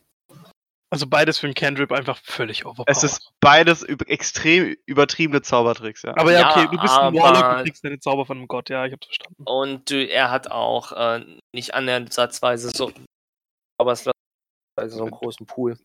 Also 0.90 1.07
beides 1.09 1.38
für 1.38 1.47
einen 1.47 1.55
Cantrip 1.55 1.90
einfach 1.90 2.16
völlig 2.22 2.64
overpowered. 2.64 2.88
Es 2.88 3.03
ist 3.03 3.32
beides 3.40 3.82
üb 3.86 4.09
extrem 4.09 4.76
übertriebene 4.86 5.43
Zaubertricks, 5.43 6.03
ja. 6.03 6.16
aber 6.16 6.32
ja, 6.32 6.40
Ja, 6.40 6.51
okay, 6.51 6.68
du 6.70 6.80
bist 6.80 6.97
ein 6.97 7.14
Warlock 7.14 7.59
und 7.59 7.64
kriegst 7.64 7.84
deine 7.84 7.99
Zauber 7.99 8.24
von 8.24 8.38
einem 8.38 8.47
Gott, 8.47 8.70
ja, 8.70 8.86
ich 8.86 8.93
hab's 8.93 9.07
verstanden. 9.07 9.43
Und 9.47 9.90
äh, 9.90 10.07
er 10.07 10.30
hat 10.30 10.51
auch 10.51 10.93
äh, 10.93 11.24
nicht 11.53 11.74
annäherndsatzweise 11.74 12.70
so. 12.70 12.93
Aber 13.78 13.93
es 13.93 14.09
also 14.76 14.99
so 14.99 15.03
einen 15.03 15.11
großen 15.11 15.47
Pool. 15.47 15.76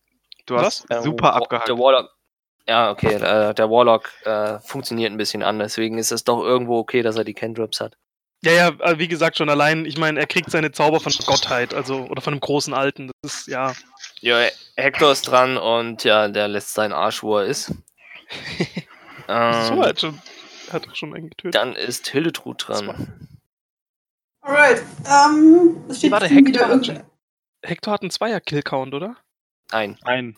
Du 0.46 0.58
hast 0.58 0.90
Äh, 0.90 1.02
super 1.02 1.28
Wa- 1.28 1.30
abgehakt. 1.36 1.68
Der 1.68 1.78
Warlock. 1.78 2.10
Ja, 2.68 2.90
okay, 2.90 3.14
äh, 3.14 3.54
der 3.54 3.70
Warlock 3.70 4.08
äh, 4.24 4.60
funktioniert 4.60 5.10
ein 5.12 5.16
bisschen 5.16 5.42
anders, 5.42 5.72
deswegen 5.72 5.98
ist 5.98 6.12
es 6.12 6.22
doch 6.22 6.42
irgendwo 6.42 6.78
okay, 6.78 7.02
dass 7.02 7.16
er 7.16 7.24
die 7.24 7.34
Cantrips 7.34 7.80
hat. 7.80 7.96
Ja, 8.44 8.52
ja, 8.52 8.98
wie 8.98 9.08
gesagt, 9.08 9.36
schon 9.36 9.48
allein, 9.48 9.84
ich 9.84 9.98
meine, 9.98 10.18
er 10.18 10.26
kriegt 10.26 10.50
seine 10.50 10.72
Zauber 10.72 11.00
von 11.00 11.12
Gottheit, 11.26 11.74
also, 11.74 12.04
oder 12.06 12.20
von 12.20 12.32
einem 12.34 12.40
großen 12.40 12.74
Alten. 12.74 13.10
Das 13.22 13.34
ist, 13.34 13.46
ja. 13.48 13.72
Ja, 14.20 14.46
Hector 14.76 15.12
ist 15.12 15.22
dran 15.22 15.56
und 15.56 16.02
ja, 16.04 16.26
der 16.28 16.48
lässt 16.48 16.74
seinen 16.74 16.92
Arsch, 16.92 17.22
wo 17.22 17.38
er 17.38 17.46
ist. 17.46 17.70
ähm, 19.28 19.52
so, 19.64 19.82
er 19.82 19.88
hat 19.88 20.00
schon, 20.00 20.20
hat 20.72 20.88
auch 20.88 20.94
schon 20.94 21.14
einen 21.14 21.30
getötet. 21.30 21.54
dann 21.54 21.74
ist 21.76 22.08
Hildetrud 22.08 22.64
dran. 22.66 23.28
Alright. 24.40 24.82
Ähm, 25.06 25.84
es 25.88 25.98
steht 25.98 26.10
Warte, 26.10 26.26
Hector 26.26 26.46
wieder 26.46 26.68
hat 26.68 27.04
Hector 27.64 27.92
hat 27.92 28.02
einen 28.02 28.10
Zweier-Kill-Count, 28.10 28.92
oder? 28.94 29.16
Ein. 29.72 29.98
Ein. 30.04 30.36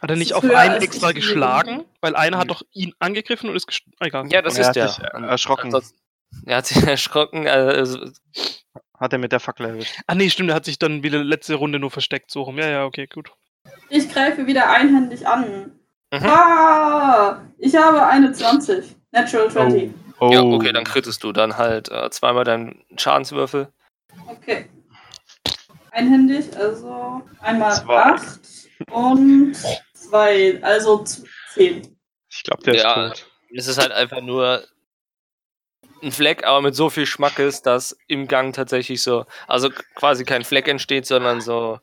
Hat 0.00 0.10
er 0.10 0.16
nicht 0.16 0.32
auf 0.34 0.44
einen 0.44 0.80
extra 0.82 1.12
geschlagen? 1.12 1.84
Weil 2.00 2.16
einer 2.16 2.38
hat 2.38 2.46
Mhm. 2.46 2.48
doch 2.48 2.62
ihn 2.72 2.94
angegriffen 2.98 3.50
und 3.50 3.56
ist 3.56 3.66
gestorben. 3.66 3.96
Egal. 4.00 4.26
Ja, 4.32 4.42
das 4.42 4.54
Er 4.56 4.60
ist 4.62 4.66
hat 4.68 4.76
der. 4.76 4.88
sich 4.88 4.98
erschrocken. 5.04 5.74
Er 6.46 6.56
hat 6.58 6.66
sich 6.66 6.76
erschrocken. 6.86 7.46
Also, 7.46 8.10
Hat 8.98 9.12
er 9.14 9.18
mit 9.18 9.32
der 9.32 9.40
Fackel 9.40 9.66
erwischt. 9.66 9.94
Ah, 10.06 10.14
nee, 10.14 10.28
stimmt, 10.30 10.50
der 10.50 10.56
hat 10.56 10.64
sich 10.66 10.78
dann 10.78 11.02
wieder 11.02 11.24
letzte 11.24 11.54
Runde 11.54 11.78
nur 11.78 11.90
versteckt, 11.90 12.30
so 12.30 12.42
rum. 12.42 12.58
Ja, 12.58 12.68
ja, 12.68 12.84
okay, 12.84 13.06
gut. 13.06 13.32
Ich 13.88 14.10
greife 14.12 14.46
wieder 14.46 14.70
einhändig 14.70 15.26
an. 15.26 15.72
Mhm. 16.12 16.26
Ah, 16.26 17.40
ich 17.58 17.74
habe 17.76 18.06
eine 18.06 18.32
20. 18.32 18.96
Natural 19.12 19.50
20. 19.50 19.90
Oh. 20.20 20.30
Ja, 20.32 20.42
okay, 20.42 20.72
dann 20.72 20.84
krittest 20.84 21.24
du 21.24 21.32
dann 21.32 21.56
halt 21.56 21.90
äh, 21.90 22.10
zweimal 22.10 22.44
deinen 22.44 22.84
Schadenswürfel. 22.98 23.68
Okay. 24.26 24.68
Einhändig, 25.92 26.56
also 26.56 27.22
einmal 27.40 27.74
Zwei. 27.74 28.02
8 28.02 28.40
und 28.90 29.54
2, 29.94 30.62
also 30.62 31.04
10. 31.54 31.96
Ich 32.30 32.42
glaube, 32.44 32.62
der 32.64 32.74
Ja. 32.74 33.06
ist 33.06 33.20
tot. 33.20 33.26
Es 33.56 33.66
ist 33.66 33.78
halt 33.78 33.92
einfach 33.92 34.20
nur 34.20 34.64
ein 36.02 36.12
Fleck, 36.12 36.44
aber 36.44 36.62
mit 36.62 36.74
so 36.76 36.88
viel 36.88 37.04
Schmackes, 37.06 37.62
dass 37.62 37.96
im 38.06 38.26
Gang 38.28 38.54
tatsächlich 38.54 39.02
so, 39.02 39.26
also 39.48 39.68
quasi 39.96 40.24
kein 40.24 40.44
Fleck 40.44 40.68
entsteht, 40.68 41.06
sondern 41.06 41.40
so 41.40 41.78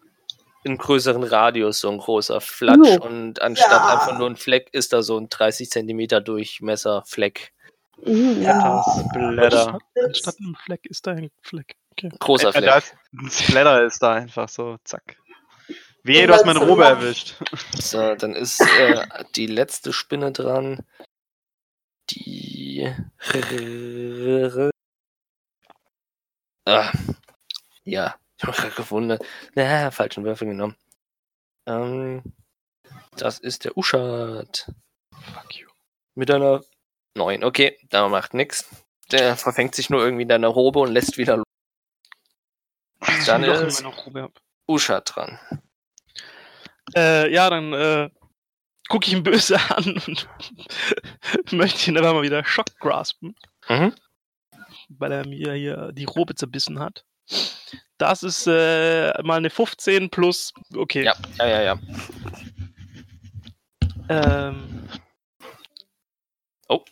in 0.63 0.77
größeren 0.77 1.23
Radius 1.23 1.79
so 1.81 1.89
ein 1.89 1.97
großer 1.99 2.41
Flatsch 2.41 2.95
Jo. 2.95 3.03
und 3.03 3.41
anstatt 3.41 3.69
Ja. 3.71 3.87
einfach 3.93 4.17
nur 4.17 4.29
ein 4.29 4.35
Fleck 4.37 4.69
ist 4.73 4.91
da 4.93 5.01
so 5.03 5.17
ein 5.17 5.29
30 5.29 5.69
Zentimeter 5.69 6.19
Durchmesser 6.21 7.03
Fleck. 7.05 7.53
Mhm. 8.03 8.41
Ja. 8.41 8.83
Splatter. 9.09 9.79
Anstatt 10.03 10.35
einem 10.39 10.55
Fleck 10.55 10.85
ist 10.85 11.05
da 11.05 11.11
ein 11.11 11.29
Fleck. 11.41 11.75
Okay. 11.97 12.09
Großer 12.19 12.49
Ja, 12.49 12.51
Fleck. 12.51 12.65
da 12.65 12.77
ist 12.77 12.95
ein 13.13 13.29
Splatter 13.31 13.83
ist 13.83 14.03
da 14.03 14.13
einfach 14.13 14.49
so, 14.49 14.77
zack. 14.83 15.17
Wehe, 16.03 16.27
du 16.27 16.33
hast 16.33 16.45
meine 16.45 16.59
Robe 16.59 16.85
erwischt. 16.85 17.35
So, 17.73 18.15
dann 18.15 18.33
ist 18.35 18.61
äh, 18.61 19.05
die 19.35 19.47
letzte 19.47 19.93
Spinne 19.93 20.31
dran. 20.31 20.85
Die. 22.09 22.93
Ah, 26.69 26.91
ja, 27.85 28.15
ich 28.37 28.43
habe 28.43 28.57
gerade 28.57 28.75
gefunden. 28.75 29.17
Na, 29.55 29.89
falschen 29.89 30.25
Würfel 30.25 30.49
genommen. 30.49 30.75
Ähm, 31.65 32.21
das 33.15 33.39
ist 33.39 33.63
der 33.63 33.77
Uschat. 33.77 34.69
Fuck 35.13 35.55
you. 35.55 35.69
Mit 36.15 36.29
einer 36.29 36.61
9. 37.15 37.45
Okay, 37.45 37.79
da 37.89 38.09
macht 38.09 38.33
nix. 38.33 38.67
Der 39.11 39.37
verfängt 39.37 39.75
sich 39.75 39.89
nur 39.89 40.01
irgendwie 40.03 40.23
in 40.23 40.27
deiner 40.27 40.49
Robe 40.49 40.79
und 40.79 40.91
lässt 40.91 41.17
wieder 41.17 41.37
los. 41.37 41.46
Dann 43.27 43.43
ist. 43.43 43.83
Uschat 44.67 45.15
dran. 45.15 45.39
Äh, 46.95 47.31
ja, 47.33 47.49
dann 47.49 47.73
äh, 47.73 48.09
gucke 48.89 49.07
ich 49.07 49.13
ihn 49.13 49.23
böse 49.23 49.57
an 49.75 50.01
und 50.07 50.27
möchte 51.51 51.89
ihn 51.91 51.97
einfach 51.97 52.13
mal 52.13 52.21
wieder 52.23 52.43
Schock 52.45 52.77
graspen, 52.79 53.35
Mhm. 53.69 53.93
weil 54.89 55.11
er 55.11 55.27
mir 55.27 55.53
hier 55.53 55.91
die 55.93 56.05
Robe 56.05 56.35
zerbissen 56.35 56.79
hat. 56.79 57.05
Das 57.97 58.23
ist 58.23 58.47
äh, 58.47 59.11
mal 59.23 59.37
eine 59.37 59.49
15 59.49 60.09
plus, 60.09 60.53
okay. 60.75 61.03
Ja, 61.03 61.13
ja, 61.39 61.47
ja, 61.47 61.61
ja. 61.63 61.79
Ähm, 64.09 64.87
Oh. 66.69 66.83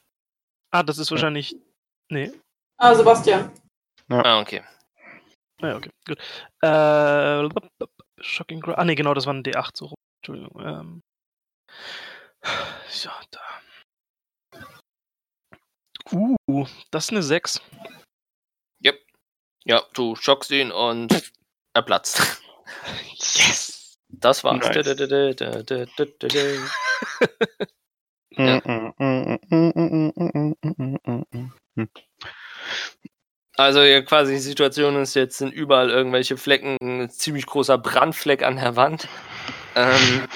Ah, 0.72 0.84
das 0.84 0.98
ist 0.98 1.12
wahrscheinlich. 1.12 1.56
Nee. 2.10 2.32
Ah, 2.78 2.94
Sebastian. 2.94 3.52
Ah, 4.10 4.40
okay. 4.42 4.62
Ah, 5.62 5.68
ja, 5.68 5.76
okay, 5.78 5.92
gut. 6.06 6.20
Äh, 6.62 7.50
Shocking 8.22 8.60
Gra 8.62 8.74
Ah, 8.74 8.86
nee, 8.86 8.96
genau, 8.96 9.14
das 9.14 9.26
war 9.26 9.34
ein 9.34 9.44
D8 9.44 9.72
so 9.76 9.86
rum. 9.88 9.98
Entschuldigung. 10.22 10.62
Ähm. 10.66 11.02
Ja, 13.04 13.22
da. 13.32 13.42
Uh, 16.12 16.68
das 16.92 17.06
ist 17.06 17.12
eine 17.12 17.24
6. 17.24 17.62
Ja, 19.68 19.82
du 19.94 20.16
schockst 20.16 20.52
ihn 20.52 20.72
und 20.72 21.32
er 21.74 21.82
platzt. 21.82 22.42
Yes! 23.16 23.96
Das 24.10 24.44
war's. 24.44 24.60
Nice. 24.60 24.76
Da, 24.76 24.94
da, 24.94 24.94
da, 24.94 25.34
da, 25.34 25.64
da, 25.64 25.86
da, 25.86 26.06
da, 26.20 26.28
da. 26.28 26.38
Also 33.58 33.82
ja, 33.82 34.02
quasi 34.02 34.34
die 34.34 34.40
Situation 34.40 34.96
ist 34.98 35.14
jetzt 35.14 35.38
sind 35.38 35.54
überall 35.54 35.90
irgendwelche 35.90 36.38
Flecken, 36.38 36.78
ein 36.82 37.10
ziemlich 37.10 37.46
großer 37.46 37.78
Brandfleck 37.78 38.44
an 38.44 38.58
der 38.58 38.76
Wand, 38.76 39.08
ähm, 39.76 40.28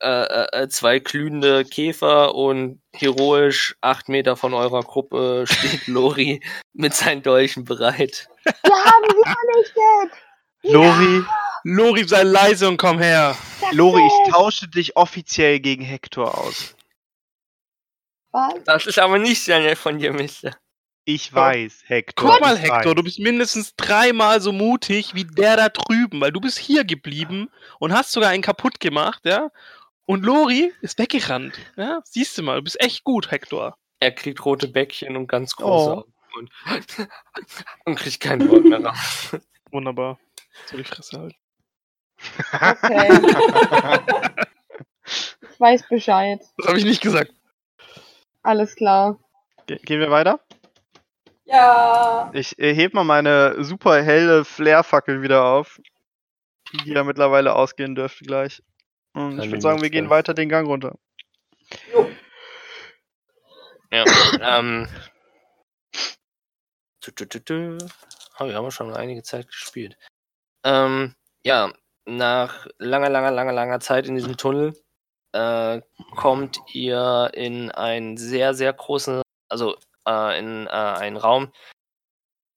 äh, 0.00 0.08
äh, 0.08 0.62
äh, 0.62 0.68
zwei 0.68 0.98
glühende 0.98 1.64
Käfer 1.64 2.34
und 2.34 2.82
heroisch 2.92 3.74
acht 3.80 4.10
Meter 4.10 4.36
von 4.36 4.52
eurer 4.52 4.82
Gruppe 4.82 5.44
steht 5.46 5.86
Lori 5.86 6.42
mit 6.74 6.92
seinen 6.92 7.22
Dolchen 7.22 7.64
bereit. 7.64 8.28
Wir 8.44 8.84
haben 8.84 9.04
sie 9.08 9.72
vernichtet! 9.72 10.18
Lori, 10.62 11.24
Lori, 11.64 12.04
sei 12.06 12.22
leise 12.22 12.68
und 12.68 12.76
komm 12.76 12.98
her! 12.98 13.34
Lori, 13.72 14.02
ich 14.06 14.32
tausche 14.32 14.68
dich 14.68 14.94
offiziell 14.96 15.60
gegen 15.60 15.84
Hector 15.84 16.36
aus. 16.36 16.76
Was? 18.32 18.54
Das 18.64 18.86
ist 18.86 18.98
aber 18.98 19.18
nicht 19.18 19.42
sehr 19.42 19.60
nett 19.60 19.78
von 19.78 19.98
dir, 19.98 20.12
Mister. 20.12 20.54
Ich 21.06 21.32
weiß, 21.34 21.84
Hector. 21.86 22.30
Guck 22.30 22.40
mal, 22.40 22.56
Hector, 22.56 22.86
weiß. 22.86 22.94
du 22.94 23.02
bist 23.02 23.18
mindestens 23.18 23.76
dreimal 23.76 24.40
so 24.40 24.52
mutig 24.52 25.14
wie 25.14 25.24
der 25.24 25.56
da 25.56 25.68
drüben, 25.68 26.20
weil 26.20 26.32
du 26.32 26.40
bist 26.40 26.58
hier 26.58 26.84
geblieben 26.84 27.50
und 27.78 27.92
hast 27.92 28.12
sogar 28.12 28.30
einen 28.30 28.42
kaputt 28.42 28.80
gemacht, 28.80 29.20
ja? 29.24 29.50
Und 30.06 30.24
Lori 30.24 30.72
ist 30.80 30.98
weggerannt, 30.98 31.58
ja? 31.76 32.00
Siehst 32.04 32.38
du 32.38 32.42
mal, 32.42 32.56
du 32.56 32.62
bist 32.64 32.80
echt 32.80 33.04
gut, 33.04 33.30
Hector. 33.30 33.76
Er 34.00 34.12
kriegt 34.12 34.44
rote 34.44 34.68
Bäckchen 34.68 35.16
und 35.16 35.26
ganz 35.26 35.56
große 35.56 35.90
Oh. 35.90 35.98
Augen 35.98 36.12
und, 36.36 36.50
und 37.84 37.94
kriegt 37.96 38.20
kein 38.20 38.48
Wort 38.48 38.64
mehr 38.64 38.82
raus. 38.84 39.36
Wunderbar. 39.70 40.18
Soll 40.66 40.82
die 40.82 40.88
Fresse 40.88 41.18
halten. 41.18 41.36
Okay. 42.52 44.44
Ich 45.06 45.60
weiß 45.60 45.86
Bescheid. 45.88 46.40
Das 46.56 46.66
habe 46.66 46.78
ich 46.78 46.84
nicht 46.84 47.00
gesagt. 47.02 47.30
Alles 48.42 48.74
klar. 48.74 49.18
Ge 49.66 49.78
gehen 49.84 50.00
wir 50.00 50.10
weiter? 50.10 50.40
Ja. 51.44 52.30
Ich 52.32 52.58
äh, 52.58 52.74
heb 52.74 52.94
mal 52.94 53.04
meine 53.04 53.62
super 53.62 54.02
helle 54.02 54.44
Flair-Fackel 54.44 55.22
wieder 55.22 55.44
auf. 55.44 55.80
Die 56.72 56.92
ja 56.92 57.04
mittlerweile 57.04 57.54
ausgehen 57.54 57.94
dürfte 57.94 58.24
gleich. 58.24 58.62
Und 59.12 59.38
ich 59.38 59.48
würde 59.48 59.60
sagen, 59.60 59.82
wir 59.82 59.90
gehen 59.90 60.10
weiter 60.10 60.34
den 60.34 60.48
Gang 60.48 60.66
runter. 60.66 60.98
Jo. 61.92 62.10
Ja, 63.92 64.04
ähm. 64.40 64.88
Tu, 67.00 67.10
tu, 67.12 67.26
tu. 67.26 67.78
Oh, 68.38 68.46
wir 68.46 68.54
haben 68.54 68.70
schon 68.70 68.92
einige 68.92 69.22
Zeit 69.22 69.46
gespielt. 69.46 69.96
Ähm, 70.64 71.14
ja, 71.44 71.72
nach 72.06 72.66
langer, 72.78 73.10
langer, 73.10 73.30
langer, 73.30 73.52
langer 73.52 73.80
Zeit 73.80 74.08
in 74.08 74.16
diesem 74.16 74.36
Tunnel 74.36 74.74
äh, 75.32 75.80
kommt 76.16 76.58
ihr 76.72 77.30
in 77.34 77.70
einen 77.70 78.16
sehr, 78.16 78.54
sehr 78.54 78.72
großen, 78.72 79.22
also 79.48 79.76
äh, 80.06 80.38
in 80.38 80.66
äh, 80.66 80.70
einen 80.70 81.16
Raum, 81.16 81.52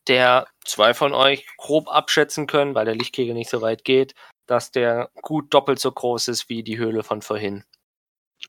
der 0.07 0.47
zwei 0.63 0.93
von 0.93 1.13
euch 1.13 1.45
grob 1.57 1.87
abschätzen 1.89 2.47
können, 2.47 2.75
weil 2.75 2.85
der 2.85 2.95
Lichtkegel 2.95 3.33
nicht 3.33 3.49
so 3.49 3.61
weit 3.61 3.83
geht, 3.83 4.15
dass 4.47 4.71
der 4.71 5.09
gut 5.21 5.53
doppelt 5.53 5.79
so 5.79 5.91
groß 5.91 6.29
ist 6.29 6.49
wie 6.49 6.63
die 6.63 6.77
Höhle 6.77 7.03
von 7.03 7.21
vorhin. 7.21 7.63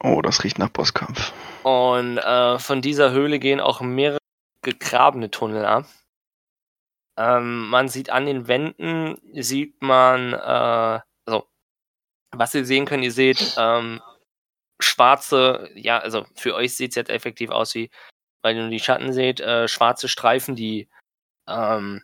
Oh, 0.01 0.21
das 0.23 0.45
riecht 0.45 0.59
nach 0.59 0.69
Bosskampf. 0.69 1.33
Und 1.65 2.19
äh, 2.19 2.59
von 2.59 2.83
dieser 2.83 3.11
Höhle 3.11 3.39
gehen 3.39 3.61
auch 3.61 3.81
mehrere 3.81 4.19
gegrabene 4.63 5.31
Tunnel 5.31 5.65
ab. 5.65 5.87
Ähm, 7.17 7.69
man 7.69 7.89
sieht 7.89 8.11
an 8.11 8.27
den 8.27 8.47
Wänden, 8.47 9.17
sieht 9.33 9.83
man, 9.83 10.35
äh, 10.35 11.01
also, 11.27 11.49
was 12.31 12.55
ihr 12.55 12.65
sehen 12.65 12.87
könnt, 12.87 13.03
ihr 13.03 13.13
seht 13.13 13.55
ähm, 13.59 14.01
schwarze, 14.81 15.69
ja, 15.75 15.99
also 15.99 16.27
für 16.37 16.55
euch 16.55 16.77
sieht 16.77 16.91
es 16.91 16.97
jetzt 16.97 17.11
effektiv 17.11 17.51
aus 17.51 17.75
wie, 17.75 17.91
weil 18.43 18.57
ihr 18.57 18.63
nur 18.63 18.71
die 18.71 18.81
Schatten 18.81 19.13
seht, 19.13 19.41
äh, 19.41 19.69
schwarze 19.69 20.09
Streifen, 20.09 20.57
die 20.57 20.89
ähm, 21.47 22.03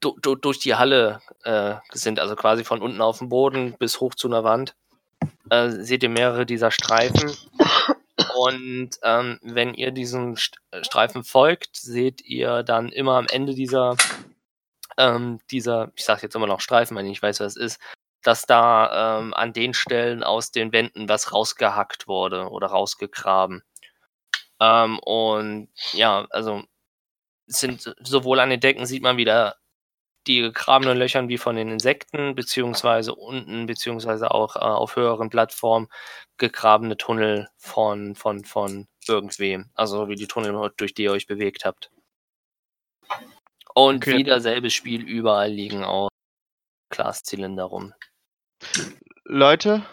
du, 0.00 0.18
du, 0.20 0.34
durch 0.34 0.58
die 0.58 0.74
Halle 0.74 1.20
äh, 1.44 1.76
sind, 1.92 2.20
also 2.20 2.36
quasi 2.36 2.64
von 2.64 2.82
unten 2.82 3.00
auf 3.00 3.18
dem 3.18 3.28
Boden 3.28 3.74
bis 3.78 4.00
hoch 4.00 4.14
zu 4.14 4.28
einer 4.28 4.44
Wand. 4.44 4.74
Äh, 5.50 5.70
seht 5.70 6.02
ihr 6.02 6.08
mehrere 6.08 6.46
dieser 6.46 6.70
Streifen. 6.70 7.32
Und 8.36 8.90
ähm, 9.02 9.38
wenn 9.42 9.74
ihr 9.74 9.90
diesen 9.90 10.36
St 10.36 10.58
Streifen 10.82 11.24
folgt, 11.24 11.76
seht 11.76 12.22
ihr 12.22 12.62
dann 12.62 12.88
immer 12.88 13.16
am 13.16 13.26
Ende 13.28 13.54
dieser, 13.54 13.96
ähm, 14.98 15.40
dieser, 15.50 15.92
ich 15.96 16.04
sag 16.04 16.22
jetzt 16.22 16.34
immer 16.34 16.46
noch 16.46 16.60
Streifen, 16.60 16.96
weil 16.96 17.04
ich 17.04 17.10
nicht 17.10 17.22
weiß, 17.22 17.40
was 17.40 17.56
es 17.56 17.74
ist, 17.74 17.80
dass 18.22 18.42
da 18.42 19.18
ähm, 19.18 19.34
an 19.34 19.52
den 19.52 19.74
Stellen 19.74 20.22
aus 20.22 20.50
den 20.50 20.72
Wänden 20.72 21.08
was 21.08 21.32
rausgehackt 21.32 22.08
wurde 22.08 22.48
oder 22.48 22.68
rausgegraben. 22.68 23.62
Ähm, 24.64 24.98
und 25.00 25.68
ja, 25.92 26.26
also 26.30 26.62
sind 27.46 27.94
sowohl 28.00 28.40
an 28.40 28.50
den 28.50 28.60
Decken 28.60 28.86
sieht 28.86 29.02
man 29.02 29.16
wieder 29.18 29.56
die 30.26 30.40
gegrabenen 30.40 30.96
Löchern 30.96 31.28
wie 31.28 31.36
von 31.36 31.56
den 31.56 31.68
Insekten, 31.68 32.34
beziehungsweise 32.34 33.14
unten, 33.14 33.66
beziehungsweise 33.66 34.30
auch 34.30 34.56
äh, 34.56 34.60
auf 34.60 34.96
höheren 34.96 35.28
Plattformen 35.28 35.88
gegrabene 36.38 36.96
Tunnel 36.96 37.48
von, 37.58 38.14
von, 38.14 38.44
von 38.44 38.88
irgendwem. 39.06 39.70
Also 39.74 40.08
wie 40.08 40.14
die 40.14 40.26
Tunnel, 40.26 40.72
durch 40.78 40.94
die 40.94 41.04
ihr 41.04 41.12
euch 41.12 41.26
bewegt 41.26 41.66
habt. 41.66 41.90
Und 43.74 43.96
Okay. 43.96 44.16
wieder 44.16 44.40
selbes 44.40 44.72
Spiel, 44.72 45.02
überall 45.02 45.50
liegen 45.50 45.84
auch 45.84 46.08
Glaszylinder 46.90 47.64
rum. 47.64 47.92
Leute, 49.24 49.84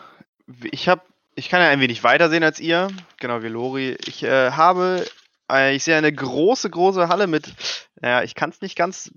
ich 0.71 0.87
habe, 0.87 1.01
ich 1.35 1.49
kann 1.49 1.61
ja 1.61 1.69
ein 1.69 1.79
wenig 1.79 2.03
weiter 2.03 2.29
sehen 2.29 2.43
als 2.43 2.59
ihr, 2.59 2.89
genau 3.19 3.41
wie 3.43 3.47
Lori. 3.47 3.97
Ich 4.05 4.23
äh, 4.23 4.51
habe, 4.51 5.05
äh, 5.51 5.75
ich 5.75 5.83
sehe 5.83 5.97
eine 5.97 6.11
große, 6.11 6.69
große 6.69 7.07
Halle 7.07 7.27
mit, 7.27 7.53
naja, 7.99 8.23
ich 8.23 8.35
kann 8.35 8.49
es 8.49 8.61
nicht 8.61 8.75
ganz 8.75 9.11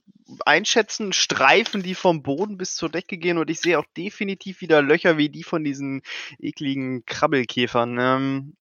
einschätzen, 0.46 1.12
Streifen, 1.12 1.82
die 1.82 1.94
vom 1.94 2.22
Boden 2.22 2.56
bis 2.56 2.76
zur 2.76 2.88
Decke 2.88 3.18
gehen 3.18 3.38
und 3.38 3.50
ich 3.50 3.60
sehe 3.60 3.78
auch 3.78 3.84
definitiv 3.96 4.60
wieder 4.60 4.82
Löcher 4.82 5.18
wie 5.18 5.28
die 5.28 5.42
von 5.42 5.64
diesen 5.64 6.02
ekligen 6.38 7.04
Krabbelkäfern. 7.04 7.98
Ähm, 7.98 8.56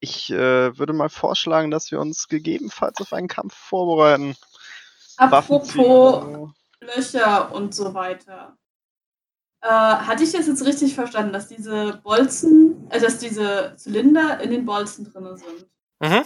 ich 0.00 0.30
äh, 0.30 0.78
würde 0.78 0.92
mal 0.92 1.08
vorschlagen, 1.08 1.70
dass 1.70 1.90
wir 1.90 2.00
uns 2.00 2.28
gegebenenfalls 2.28 3.00
auf 3.00 3.12
einen 3.12 3.28
Kampf 3.28 3.54
vorbereiten. 3.54 4.36
Apropos 5.16 6.50
Löcher 6.80 7.52
und 7.52 7.74
so 7.74 7.92
weiter. 7.94 8.56
Äh, 9.60 9.68
hatte 9.68 10.22
ich 10.22 10.30
das 10.32 10.46
jetzt 10.46 10.64
richtig 10.64 10.94
verstanden, 10.94 11.32
dass 11.32 11.48
diese 11.48 12.00
Bolzen, 12.04 12.88
äh, 12.90 13.00
dass 13.00 13.18
diese 13.18 13.72
Zylinder 13.76 14.40
in 14.40 14.50
den 14.50 14.64
Bolzen 14.64 15.10
drin 15.12 15.36
sind? 15.36 15.66
Mhm. 16.00 16.24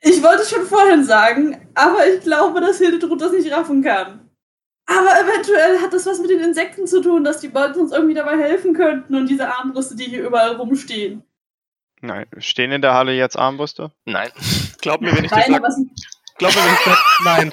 Ich 0.00 0.22
wollte 0.22 0.44
schon 0.46 0.64
vorhin 0.66 1.04
sagen, 1.04 1.68
aber 1.74 2.06
ich 2.06 2.22
glaube, 2.22 2.60
dass 2.60 2.78
Hildetrud 2.78 3.20
das 3.20 3.32
nicht 3.32 3.52
raffen 3.52 3.82
kann. 3.82 4.30
Aber 4.86 5.10
eventuell 5.20 5.80
hat 5.82 5.92
das 5.92 6.06
was 6.06 6.18
mit 6.20 6.30
den 6.30 6.40
Insekten 6.40 6.86
zu 6.86 7.02
tun, 7.02 7.24
dass 7.24 7.40
die 7.40 7.48
Bolzen 7.48 7.82
uns 7.82 7.92
irgendwie 7.92 8.14
dabei 8.14 8.38
helfen 8.38 8.72
könnten 8.74 9.14
und 9.16 9.26
diese 9.28 9.52
Armbrüste, 9.54 9.96
die 9.96 10.04
hier 10.04 10.26
überall 10.26 10.56
rumstehen. 10.56 11.24
Nein, 12.00 12.26
stehen 12.38 12.72
in 12.72 12.80
der 12.80 12.94
Halle 12.94 13.12
jetzt 13.12 13.36
Armbrüste? 13.36 13.92
Nein. 14.06 14.30
Glaub 14.80 15.02
mir, 15.02 15.14
wenn 15.14 15.24
ich 15.24 15.30
das 15.30 15.40
Nein, 15.40 15.50
sag. 15.52 15.58
aber 15.58 15.68
es- 15.68 15.84
Glaub 16.38 16.52
mir, 16.54 16.62
wenn 16.62 16.72
ich 16.74 16.80
sag, 16.84 16.98
nein. 17.24 17.52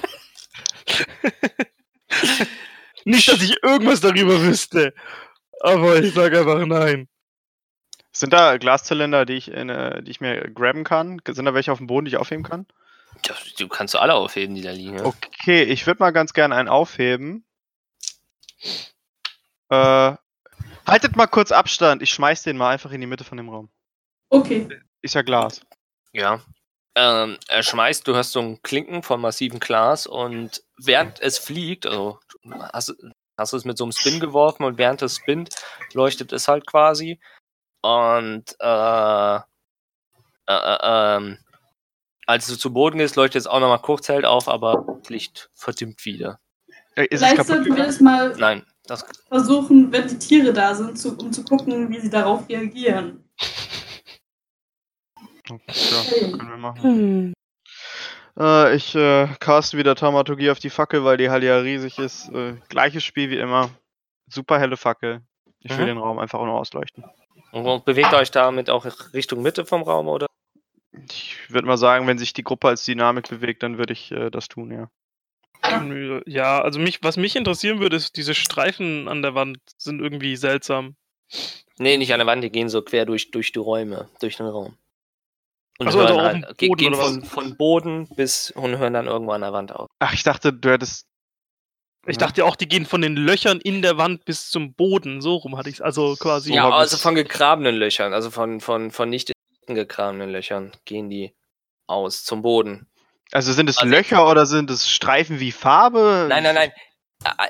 Nicht, 3.06 3.28
dass 3.28 3.40
ich 3.40 3.62
irgendwas 3.62 4.00
darüber 4.00 4.42
wüsste. 4.42 4.92
Aber 5.60 5.96
ich 5.96 6.12
sage 6.12 6.40
einfach 6.40 6.66
nein. 6.66 7.08
Sind 8.10 8.32
da 8.32 8.56
Glaszylinder, 8.56 9.24
die 9.24 9.34
ich, 9.34 9.48
in, 9.48 9.68
äh, 9.68 10.02
die 10.02 10.10
ich 10.10 10.20
mir 10.20 10.50
grabben 10.50 10.82
kann? 10.82 11.20
Sind 11.24 11.44
da 11.44 11.54
welche 11.54 11.70
auf 11.70 11.78
dem 11.78 11.86
Boden, 11.86 12.04
die 12.04 12.10
ich 12.10 12.16
aufheben 12.16 12.42
kann? 12.42 12.66
Ja, 13.24 13.34
Du 13.58 13.68
kannst 13.68 13.94
du 13.94 13.98
alle 13.98 14.14
aufheben, 14.14 14.56
die 14.56 14.62
da 14.62 14.72
liegen. 14.72 14.98
Ja? 14.98 15.04
Okay, 15.04 15.62
ich 15.62 15.86
würde 15.86 16.02
mal 16.02 16.10
ganz 16.10 16.32
gerne 16.32 16.56
einen 16.56 16.68
aufheben. 16.68 17.44
Äh, 19.68 20.16
haltet 20.84 21.14
mal 21.14 21.28
kurz 21.28 21.52
Abstand. 21.52 22.02
Ich 22.02 22.10
schmeiß 22.10 22.42
den 22.42 22.56
mal 22.56 22.70
einfach 22.70 22.90
in 22.90 23.00
die 23.00 23.06
Mitte 23.06 23.22
von 23.22 23.36
dem 23.36 23.50
Raum. 23.50 23.70
Okay. 24.30 24.68
Ist 25.00 25.14
ja 25.14 25.22
Glas. 25.22 25.60
Ja. 26.12 26.40
Ähm, 26.96 27.38
er 27.46 27.62
schmeißt, 27.62 28.08
du 28.08 28.16
hast 28.16 28.32
so 28.32 28.40
ein 28.40 28.62
Klinken 28.62 29.04
von 29.04 29.20
massivem 29.20 29.60
Glas 29.60 30.08
und 30.08 30.64
während 30.76 31.20
es 31.20 31.38
fliegt, 31.38 31.86
also 31.86 32.18
hast, 32.72 32.94
hast 33.36 33.52
du 33.52 33.56
es 33.56 33.64
mit 33.64 33.78
so 33.78 33.84
einem 33.84 33.92
Spin 33.92 34.20
geworfen 34.20 34.64
und 34.64 34.78
während 34.78 35.02
es 35.02 35.16
spinnt, 35.16 35.54
leuchtet 35.92 36.32
es 36.32 36.48
halt 36.48 36.66
quasi. 36.66 37.20
Und 37.82 38.56
äh, 38.60 39.36
äh, 39.36 39.40
äh, 40.48 40.78
ähm, 40.82 41.38
als 42.26 42.46
du 42.46 42.56
zu 42.56 42.72
Boden 42.72 42.98
gehst, 42.98 43.16
leuchtet 43.16 43.40
es 43.40 43.46
auch 43.46 43.60
nochmal 43.60 43.80
kurz 43.80 44.08
hell 44.08 44.24
auf, 44.24 44.48
aber 44.48 44.98
das 45.00 45.10
Licht 45.10 45.50
verdimmt 45.54 46.04
wieder. 46.04 46.40
Äh, 46.94 47.06
ist 47.06 47.20
Vielleicht 47.20 47.46
sollten 47.46 47.76
wir 47.76 47.84
das 47.84 48.00
mal 48.00 48.34
Nein, 48.36 48.64
das 48.86 49.04
versuchen, 49.28 49.92
wenn 49.92 50.08
die 50.08 50.18
Tiere 50.18 50.52
da 50.52 50.74
sind, 50.74 50.98
zu, 50.98 51.16
um 51.16 51.32
zu 51.32 51.44
gucken, 51.44 51.88
wie 51.90 52.00
sie 52.00 52.10
darauf 52.10 52.48
reagieren. 52.48 53.24
Ja, 55.48 55.56
können 55.58 56.48
wir 56.48 56.56
machen. 56.56 57.32
Äh, 58.38 58.74
ich 58.76 58.94
äh, 58.94 59.28
caste 59.40 59.78
wieder 59.78 59.94
Taumaturgie 59.94 60.50
auf 60.50 60.58
die 60.58 60.70
Fackel, 60.70 61.04
weil 61.04 61.16
die 61.16 61.30
Halle 61.30 61.46
ja 61.46 61.58
riesig 61.58 61.98
ist. 61.98 62.28
Äh, 62.30 62.54
gleiches 62.68 63.04
Spiel 63.04 63.30
wie 63.30 63.38
immer. 63.38 63.70
Super 64.28 64.58
helle 64.58 64.76
Fackel. 64.76 65.22
Ich 65.60 65.70
will 65.70 65.84
Mhm. 65.84 65.88
den 65.88 65.98
Raum 65.98 66.18
einfach 66.18 66.40
nur 66.40 66.54
ausleuchten. 66.58 67.04
und 67.52 67.84
bewegt 67.84 68.12
euch 68.12 68.30
damit 68.30 68.68
auch 68.70 68.86
Richtung 69.14 69.40
Mitte 69.42 69.64
vom 69.64 69.82
Raum, 69.82 70.08
oder? 70.08 70.26
Ich 71.08 71.36
würde 71.48 71.66
mal 71.66 71.76
sagen, 71.78 72.06
wenn 72.06 72.18
sich 72.18 72.32
die 72.32 72.42
Gruppe 72.42 72.68
als 72.68 72.84
Dynamik 72.84 73.28
bewegt, 73.28 73.62
dann 73.62 73.78
würde 73.78 73.92
ich 73.92 74.10
äh, 74.12 74.30
das 74.30 74.48
tun, 74.48 74.70
ja. 74.70 74.90
Ja, 76.26 76.60
also 76.60 76.78
mich, 76.78 77.02
was 77.02 77.16
mich 77.16 77.34
interessieren 77.34 77.80
würde, 77.80 77.96
ist, 77.96 78.16
diese 78.16 78.34
Streifen 78.34 79.08
an 79.08 79.22
der 79.22 79.34
Wand 79.34 79.58
sind 79.78 80.00
irgendwie 80.00 80.36
seltsam. 80.36 80.96
Nee, 81.78 81.96
nicht 81.96 82.12
an 82.12 82.18
der 82.20 82.26
Wand, 82.26 82.44
die 82.44 82.50
gehen 82.50 82.68
so 82.68 82.82
quer 82.82 83.04
durch, 83.04 83.30
durch 83.30 83.52
die 83.52 83.58
Räume, 83.58 84.08
durch 84.20 84.36
den 84.36 84.46
Raum. 84.46 84.76
Und 85.78 85.86
also 85.88 85.98
hören 86.00 86.12
auf 86.12 86.22
halt, 86.22 86.56
Boden 86.58 86.76
gehen 86.76 86.94
von, 86.94 87.24
von 87.24 87.56
Boden 87.56 88.08
bis 88.16 88.50
und 88.50 88.78
hören 88.78 88.94
dann 88.94 89.06
irgendwo 89.06 89.32
an 89.32 89.42
der 89.42 89.52
Wand 89.52 89.72
auf. 89.72 89.88
Ach, 89.98 90.12
ich 90.12 90.22
dachte, 90.22 90.52
du 90.52 90.70
hättest. 90.70 91.06
Ich 92.08 92.18
dachte 92.18 92.44
auch, 92.44 92.54
die 92.54 92.68
gehen 92.68 92.86
von 92.86 93.02
den 93.02 93.16
Löchern 93.16 93.60
in 93.60 93.82
der 93.82 93.98
Wand 93.98 94.24
bis 94.24 94.48
zum 94.48 94.74
Boden. 94.74 95.20
So 95.20 95.34
rum 95.34 95.58
hatte 95.58 95.68
ich 95.68 95.76
es. 95.76 95.80
Also 95.80 96.14
quasi. 96.16 96.54
ja, 96.54 96.70
also 96.70 96.96
von 96.96 97.16
gegrabenen 97.16 97.74
Löchern, 97.74 98.12
also 98.14 98.30
von, 98.30 98.60
von, 98.60 98.92
von 98.92 99.08
nicht 99.10 99.32
gegrabenen 99.66 100.30
Löchern 100.30 100.72
gehen 100.84 101.10
die 101.10 101.34
aus 101.88 102.24
zum 102.24 102.42
Boden. 102.42 102.86
Also 103.32 103.52
sind 103.52 103.68
es 103.68 103.78
Also- 103.78 103.90
Löcher 103.90 104.30
oder 104.30 104.46
sind 104.46 104.70
es 104.70 104.88
Streifen 104.88 105.40
wie 105.40 105.50
Farbe? 105.50 106.26
Nein, 106.28 106.44
nein, 106.44 106.54
nein. 106.54 106.72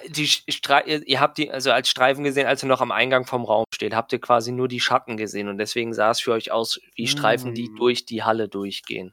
Die 0.08 0.26
Stre 0.26 0.82
ihr, 0.86 1.20
habt 1.20 1.38
die 1.38 1.50
also 1.50 1.72
als 1.72 1.88
Streifen 1.88 2.24
gesehen, 2.24 2.46
als 2.46 2.62
ihr 2.62 2.68
noch 2.68 2.80
am 2.80 2.92
Eingang 2.92 3.26
vom 3.26 3.44
Raum 3.44 3.64
steht, 3.74 3.94
habt 3.94 4.12
ihr 4.12 4.20
quasi 4.20 4.52
nur 4.52 4.68
die 4.68 4.80
Schatten 4.80 5.16
gesehen 5.16 5.48
und 5.48 5.58
deswegen 5.58 5.92
sah 5.92 6.10
es 6.12 6.20
für 6.20 6.32
euch 6.32 6.50
aus 6.52 6.80
wie 6.94 7.06
Streifen, 7.08 7.52
die 7.54 7.68
Mm. 7.68 7.76
durch 7.76 8.06
die 8.06 8.22
Halle 8.22 8.48
durchgehen. 8.48 9.12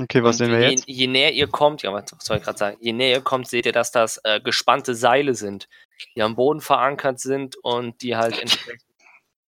Okay, 0.00 0.22
was 0.22 0.36
Und 0.40 0.46
sehen 0.46 0.50
wir 0.52 0.60
je, 0.60 0.70
jetzt? 0.70 0.84
je 0.86 1.06
näher 1.06 1.32
ihr 1.32 1.48
kommt, 1.48 1.82
ja, 1.82 1.92
was 1.92 2.04
soll 2.20 2.38
ich 2.38 2.42
gerade 2.44 2.58
sagen, 2.58 2.76
je 2.80 2.92
näher 2.92 3.16
ihr 3.18 3.20
kommt, 3.22 3.48
seht 3.48 3.66
ihr, 3.66 3.72
dass 3.72 3.90
das 3.90 4.18
äh, 4.24 4.40
gespannte 4.40 4.94
Seile 4.94 5.34
sind, 5.34 5.68
die 6.16 6.22
am 6.22 6.36
Boden 6.36 6.60
verankert 6.62 7.18
sind 7.20 7.56
und 7.56 8.00
die 8.02 8.16
halt 8.16 8.38
entsprechend, 8.40 8.82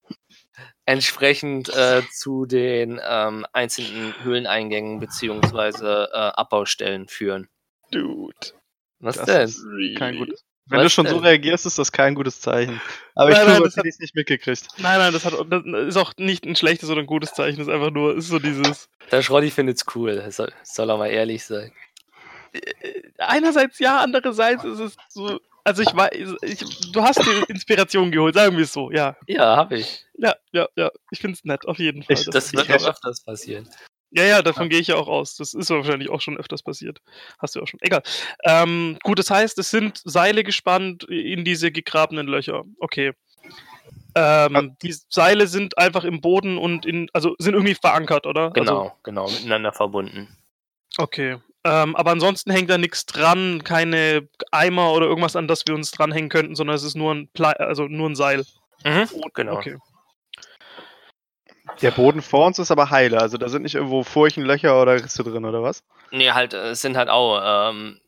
entsprechend 0.85 1.69
äh, 1.69 2.01
zu 2.11 2.45
den 2.45 2.99
ähm, 3.07 3.45
einzelnen 3.53 4.13
Höhleneingängen 4.23 4.99
beziehungsweise 4.99 6.09
äh, 6.11 6.17
Abbaustellen 6.17 7.07
führen. 7.07 7.47
Dude. 7.91 8.35
Was 9.03 9.17
Das 9.17 9.25
denn? 9.25 9.47
ist 9.47 9.65
kein 9.97 10.17
gutes. 10.17 10.43
Wenn 10.65 10.79
Was 10.79 10.85
du 10.85 10.89
schon 10.91 11.07
so 11.07 11.15
denn? 11.15 11.25
reagierst, 11.25 11.65
ist 11.65 11.77
das 11.77 11.91
kein 11.91 12.15
gutes 12.15 12.39
Zeichen. 12.39 12.79
Aber 13.15 13.29
ich 13.31 13.35
Nein, 13.35 13.45
tue, 13.45 13.53
nein, 13.53 13.63
als 13.63 13.73
das 13.73 13.73
hat- 13.73 13.77
hätte 13.79 13.87
ich 13.89 13.95
es 13.95 13.99
nicht 13.99 14.15
mitgekriegt. 14.15 14.67
Nein, 14.77 14.97
nein, 14.99 15.11
das, 15.11 15.25
hat, 15.25 15.33
das 15.49 15.63
ist 15.89 15.97
auch 15.97 16.13
nicht 16.17 16.45
ein 16.45 16.55
schlechtes 16.55 16.89
oder 16.89 17.01
ein 17.01 17.05
gutes 17.05 17.33
Zeichen. 17.33 17.57
Das 17.59 17.67
ist 17.67 17.73
einfach 17.73 17.91
nur, 17.91 18.15
ist 18.15 18.29
so 18.29 18.39
dieses. 18.39 18.87
Der 19.11 19.21
Schrotti 19.21 19.51
findet's 19.51 19.83
cool, 19.93 20.23
soll, 20.31 20.53
soll 20.63 20.89
er 20.89 20.97
mal 20.97 21.07
ehrlich 21.07 21.43
sein. 21.43 21.73
äh, 22.53 22.61
Einerseits 23.17 23.77
ja, 23.79 23.99
andererseits 23.99 24.63
ist 24.63 24.79
es 24.79 24.95
so. 25.09 25.39
Also 25.65 25.81
ich 25.81 25.93
weiß, 25.95 26.35
ich, 26.41 26.59
du 26.91 27.01
hast 27.01 27.19
dir 27.25 27.43
Inspiration 27.49 28.11
geholt, 28.11 28.33
sagen 28.35 28.55
wir 28.57 28.63
es 28.65 28.73
so, 28.73 28.91
ja. 28.91 29.15
Ja, 29.27 29.55
hab 29.57 29.71
ich. 29.71 30.05
Ja, 30.17 30.35
ja, 30.51 30.67
ja. 30.75 30.91
Ich 31.11 31.19
finde 31.19 31.35
es 31.37 31.43
nett, 31.45 31.65
auf 31.65 31.79
jeden 31.79 32.03
Fall. 32.03 32.17
Ich- 32.17 32.25
Das 32.29 32.47
Ich 32.47 32.53
wird 32.53 32.69
auch 32.69 32.87
öfters 32.89 33.21
passieren. 33.23 33.67
Ja, 34.15 34.23
ja, 34.25 34.41
davon 34.43 34.69
gehe 34.69 34.79
ich 34.79 34.87
ja 34.87 34.95
auch 34.95 35.07
aus. 35.07 35.35
Das 35.37 35.53
ist 35.55 35.69
wahrscheinlich 35.71 36.09
auch 36.09 36.21
schon 36.21 36.37
öfters 36.37 36.61
passiert. 36.61 36.99
Hast 37.39 37.55
du 37.55 37.61
auch 37.61 37.67
schon. 37.67 37.79
Egal. 37.81 38.03
Ähm, 38.43 38.97
gut, 39.03 39.17
das 39.17 39.31
heißt, 39.31 39.57
es 39.57 39.71
sind 39.71 40.01
Seile 40.05 40.43
gespannt 40.43 41.03
in 41.05 41.43
diese 41.43 41.71
gegrabenen 41.71 42.27
Löcher. 42.27 42.63
Okay. 42.79 43.13
Ähm, 44.15 44.77
die 44.83 44.93
Seile 45.09 45.47
sind 45.47 45.77
einfach 45.79 46.03
im 46.03 46.21
Boden 46.21 46.59
und 46.59 46.85
in, 46.85 47.09
also 47.13 47.35
sind 47.39 47.55
irgendwie 47.55 47.73
verankert, 47.73 48.27
oder? 48.27 48.51
Genau, 48.51 48.79
Also, 48.81 48.91
genau, 49.03 49.27
miteinander 49.29 49.73
verbunden. 49.73 50.37
okay. 50.97 51.37
Ähm, 51.65 51.95
aber 51.95 52.11
ansonsten 52.11 52.51
hängt 52.51 52.69
da 52.69 52.77
nichts 52.77 53.05
dran, 53.05 53.63
keine 53.63 54.27
Eimer 54.51 54.91
oder 54.91 55.05
irgendwas, 55.07 55.37
an 55.37 55.47
das 55.47 55.63
wir 55.65 55.73
uns 55.75 55.91
dranhängen 55.91 56.29
könnten, 56.29 56.55
sondern 56.55 56.75
es 56.75 56.83
ist 56.83 56.95
nur 56.95 57.13
ein, 57.15 57.29
Ple 57.29 57.57
also 57.59 57.87
nur 57.87 58.09
ein 58.09 58.15
Seil. 58.15 58.43
Mhm, 58.83 59.07
genau. 59.33 59.53
Okay. 59.55 59.77
Der 61.81 61.91
Boden 61.91 62.21
vor 62.21 62.45
uns 62.47 62.59
ist 62.59 62.71
aber 62.71 62.89
heile. 62.89 63.19
Also 63.19 63.37
da 63.37 63.49
sind 63.49 63.63
nicht 63.63 63.75
irgendwo 63.75 64.03
Furchen, 64.03 64.43
Löcher 64.43 64.81
oder 64.81 64.93
Risse 64.93 65.23
drin, 65.23 65.45
oder 65.45 65.63
was? 65.63 65.83
Nee, 66.11 66.31
halt, 66.31 66.53
äh, 66.53 66.69
es 66.69 66.81
sind 66.81 66.95
halt 66.95 67.09
auch, 67.09 67.41
ähm, 67.71 67.99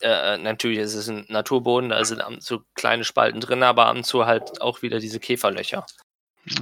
äh, 0.00 0.34
äh, 0.34 0.38
natürlich 0.38 0.78
ist 0.78 0.94
es 0.94 1.08
ein 1.08 1.26
Naturboden, 1.28 1.90
da 1.90 2.04
sind 2.04 2.20
ab 2.20 2.28
und 2.28 2.42
zu 2.42 2.62
kleine 2.74 3.04
Spalten 3.04 3.40
drin, 3.40 3.62
aber 3.62 3.86
ab 3.86 3.96
und 3.96 4.04
zu 4.04 4.26
halt 4.26 4.60
auch 4.62 4.82
wieder 4.82 4.98
diese 5.00 5.20
Käferlöcher. 5.20 5.84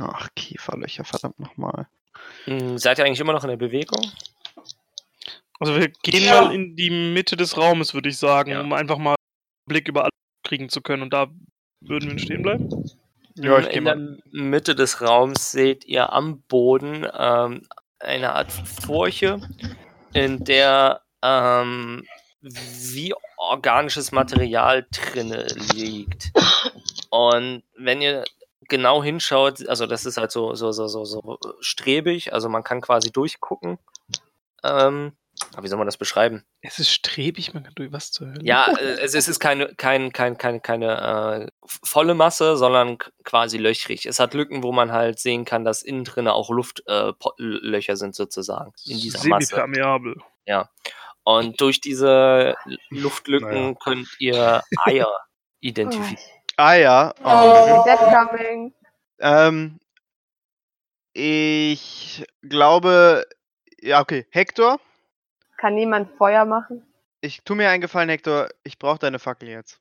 Ach, 0.00 0.28
Kieferlöcher, 0.34 1.04
verdammt 1.04 1.38
nochmal. 1.38 1.86
Hm, 2.44 2.78
seid 2.78 2.98
ihr 2.98 3.04
eigentlich 3.04 3.20
immer 3.20 3.32
noch 3.32 3.44
in 3.44 3.50
der 3.50 3.56
Bewegung? 3.56 4.10
Also 5.60 5.76
wir 5.76 5.88
gehen 5.88 6.24
Ja. 6.24 6.42
mal 6.42 6.52
in 6.52 6.76
die 6.76 6.90
Mitte 6.90 7.36
des 7.36 7.56
Raumes, 7.56 7.94
würde 7.94 8.08
ich 8.08 8.18
sagen, 8.18 8.50
Ja. 8.50 8.60
um 8.60 8.72
einfach 8.72 8.98
mal 8.98 9.10
einen 9.10 9.68
Blick 9.68 9.88
über 9.88 10.02
alles 10.02 10.12
kriegen 10.44 10.68
zu 10.68 10.80
können. 10.80 11.02
Und 11.02 11.12
da 11.12 11.28
würden 11.80 12.10
wir 12.10 12.18
stehen 12.18 12.42
bleiben. 12.42 12.68
Ja, 13.36 13.58
Hm, 13.58 13.64
geh 13.64 13.76
in 13.76 13.84
der 13.84 13.96
Mitte 14.30 14.74
des 14.74 15.00
Raums 15.00 15.50
seht 15.52 15.84
ihr 15.84 16.12
am 16.12 16.40
Boden 16.42 17.06
ähm, 17.16 17.62
eine 17.98 18.34
Art 18.34 18.52
Furche, 18.52 19.40
in 20.12 20.44
der 20.44 21.02
ähm, 21.22 22.04
wie 22.40 23.14
organisches 23.36 24.12
Material 24.12 24.86
drinne 24.90 25.46
liegt. 25.74 26.32
Und 27.10 27.62
wenn 27.76 28.00
ihr 28.00 28.24
genau 28.68 29.02
hinschaut, 29.02 29.66
also 29.68 29.86
das 29.86 30.06
ist 30.06 30.16
halt 30.16 30.30
so, 30.30 30.54
so, 30.54 30.72
so, 30.72 30.88
so, 30.88 31.04
so 31.04 31.38
strebig, 31.60 32.32
also 32.32 32.48
man 32.48 32.64
kann 32.64 32.80
quasi 32.80 33.10
durchgucken. 33.10 33.78
Ähm, 34.62 35.12
aber 35.52 35.64
wie 35.64 35.68
soll 35.68 35.78
man 35.78 35.86
das 35.86 35.96
beschreiben? 35.96 36.44
Es 36.60 36.78
ist 36.78 36.90
strebig, 36.90 37.54
man 37.54 37.64
kann 37.64 37.74
durch 37.74 37.92
was 37.92 38.12
zur 38.12 38.28
Hölle. 38.28 38.42
Ja, 38.42 38.66
äh, 38.78 39.00
es, 39.00 39.14
es 39.14 39.28
ist 39.28 39.40
keine, 39.40 39.74
kein, 39.74 40.12
kein, 40.12 40.38
keine, 40.38 40.60
keine 40.60 41.48
äh, 41.48 41.66
volle 41.82 42.14
Masse, 42.14 42.56
sondern 42.56 42.98
quasi 43.24 43.58
löchrig. 43.58 44.06
Es 44.06 44.20
hat 44.20 44.34
Lücken, 44.34 44.62
wo 44.62 44.72
man 44.72 44.92
halt 44.92 45.18
sehen 45.18 45.44
kann, 45.44 45.64
dass 45.64 45.82
innen 45.82 46.04
drin 46.04 46.28
auch 46.28 46.50
Luftlöcher 46.50 47.92
äh, 47.92 47.96
sind 47.96 48.14
sozusagen 48.14 48.72
in 48.84 48.98
dieser 48.98 49.26
Masse. 49.28 49.46
Semipermeabel. 49.48 50.16
Und 51.24 51.60
durch 51.60 51.80
diese 51.80 52.54
Luftlücken 52.88 53.50
Naja. 53.50 53.74
könnt 53.82 54.08
ihr 54.20 54.62
Eier 54.84 55.10
identifizieren. 55.60 56.40
Ah 56.56 56.74
ja. 56.74 57.14
Oh. 57.22 57.84
Dead 57.84 57.98
coming. 57.98 58.74
Ähm, 59.18 59.80
ich 61.12 62.24
glaube, 62.42 63.26
ja, 63.80 64.00
okay. 64.00 64.26
Hector, 64.30 64.78
Kann 65.66 65.74
niemand 65.74 66.16
Feuer 66.16 66.44
machen? 66.44 66.84
ich 67.20 67.42
tu 67.42 67.56
mir 67.56 67.68
einen 67.70 67.80
Gefallen, 67.80 68.08
Hector. 68.08 68.48
Ich 68.62 68.78
brauche 68.78 69.00
deine 69.00 69.18
Fackel 69.18 69.48
jetzt. 69.48 69.80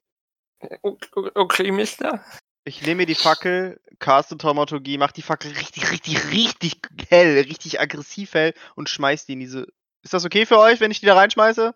Okay, 0.82 1.30
okay, 1.36 1.72
Mister. 1.72 2.24
Ich 2.64 2.82
nehme 2.82 2.96
mir 3.02 3.06
die 3.06 3.14
Fackel, 3.14 3.80
caste 4.00 4.36
Traumaturgie, 4.36 4.98
mach 4.98 5.12
die 5.12 5.22
Fackel 5.22 5.52
richtig, 5.52 5.92
richtig, 5.92 6.32
richtig 6.32 6.78
hell, 7.10 7.36
richtig 7.42 7.80
aggressiv 7.80 8.34
hell 8.34 8.56
und 8.74 8.90
schmeiß 8.90 9.28
die 9.28 9.34
in 9.34 9.42
diese. 9.42 9.68
Ist 10.02 10.16
das 10.16 10.26
okay 10.26 10.48
für 10.48 10.58
euch, 10.58 10.80
wenn 10.80 10.90
ich 10.90 11.02
die 11.02 11.06
da 11.06 11.14
reinschmeiße? 11.14 11.76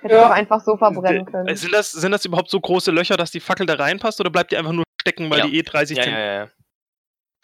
Hätte 0.00 0.14
Ja. 0.14 0.28
doch 0.28 0.30
einfach 0.34 0.64
so 0.64 0.78
verbrennen 0.78 1.26
Äh, 1.28 1.30
können. 1.30 1.54
Sind 1.54 1.74
das, 1.74 1.92
sind 1.92 2.12
das 2.12 2.24
überhaupt 2.24 2.48
so 2.48 2.58
große 2.58 2.90
Löcher, 2.90 3.18
dass 3.18 3.30
die 3.30 3.40
Fackel 3.40 3.66
da 3.66 3.74
reinpasst 3.74 4.20
oder 4.20 4.30
bleibt 4.30 4.52
die 4.52 4.56
einfach 4.56 4.72
nur 4.72 4.84
stecken, 5.02 5.28
weil 5.30 5.40
Ja. 5.40 5.46
die 5.48 5.58
eh 5.58 5.62
30 5.62 5.98
Ja, 5.98 6.06
ja, 6.06 6.18
ja. 6.18 6.32
ja. 6.44 6.50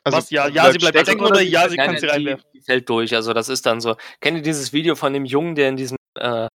Was? 0.05 0.31
Ja, 0.31 0.49
ja, 0.49 0.73
sie 0.73 0.79
bleibt 0.79 0.99
stecken 0.99 1.21
oder 1.21 1.43
ja, 1.43 1.69
sie 1.69 1.77
kann 1.77 1.99
sie 1.99 2.07
reinwerfen. 2.07 2.47
Die, 2.55 2.61
die 2.61 2.65
fällt 2.65 2.89
durch. 2.89 3.15
Also 3.15 3.35
das 3.35 3.51
ist 3.51 3.67
dann 3.67 3.83
so. 3.83 3.97
Kennt 4.21 4.39
ihr 4.39 4.43
dieses 4.43 4.73
Video 4.73 4.95
von 4.95 5.13
dem 5.13 5.27
Jungen, 5.27 5.57
der 5.57 5.69
in 5.69 5.77
diesem 5.77 5.97
äh, 6.17 6.49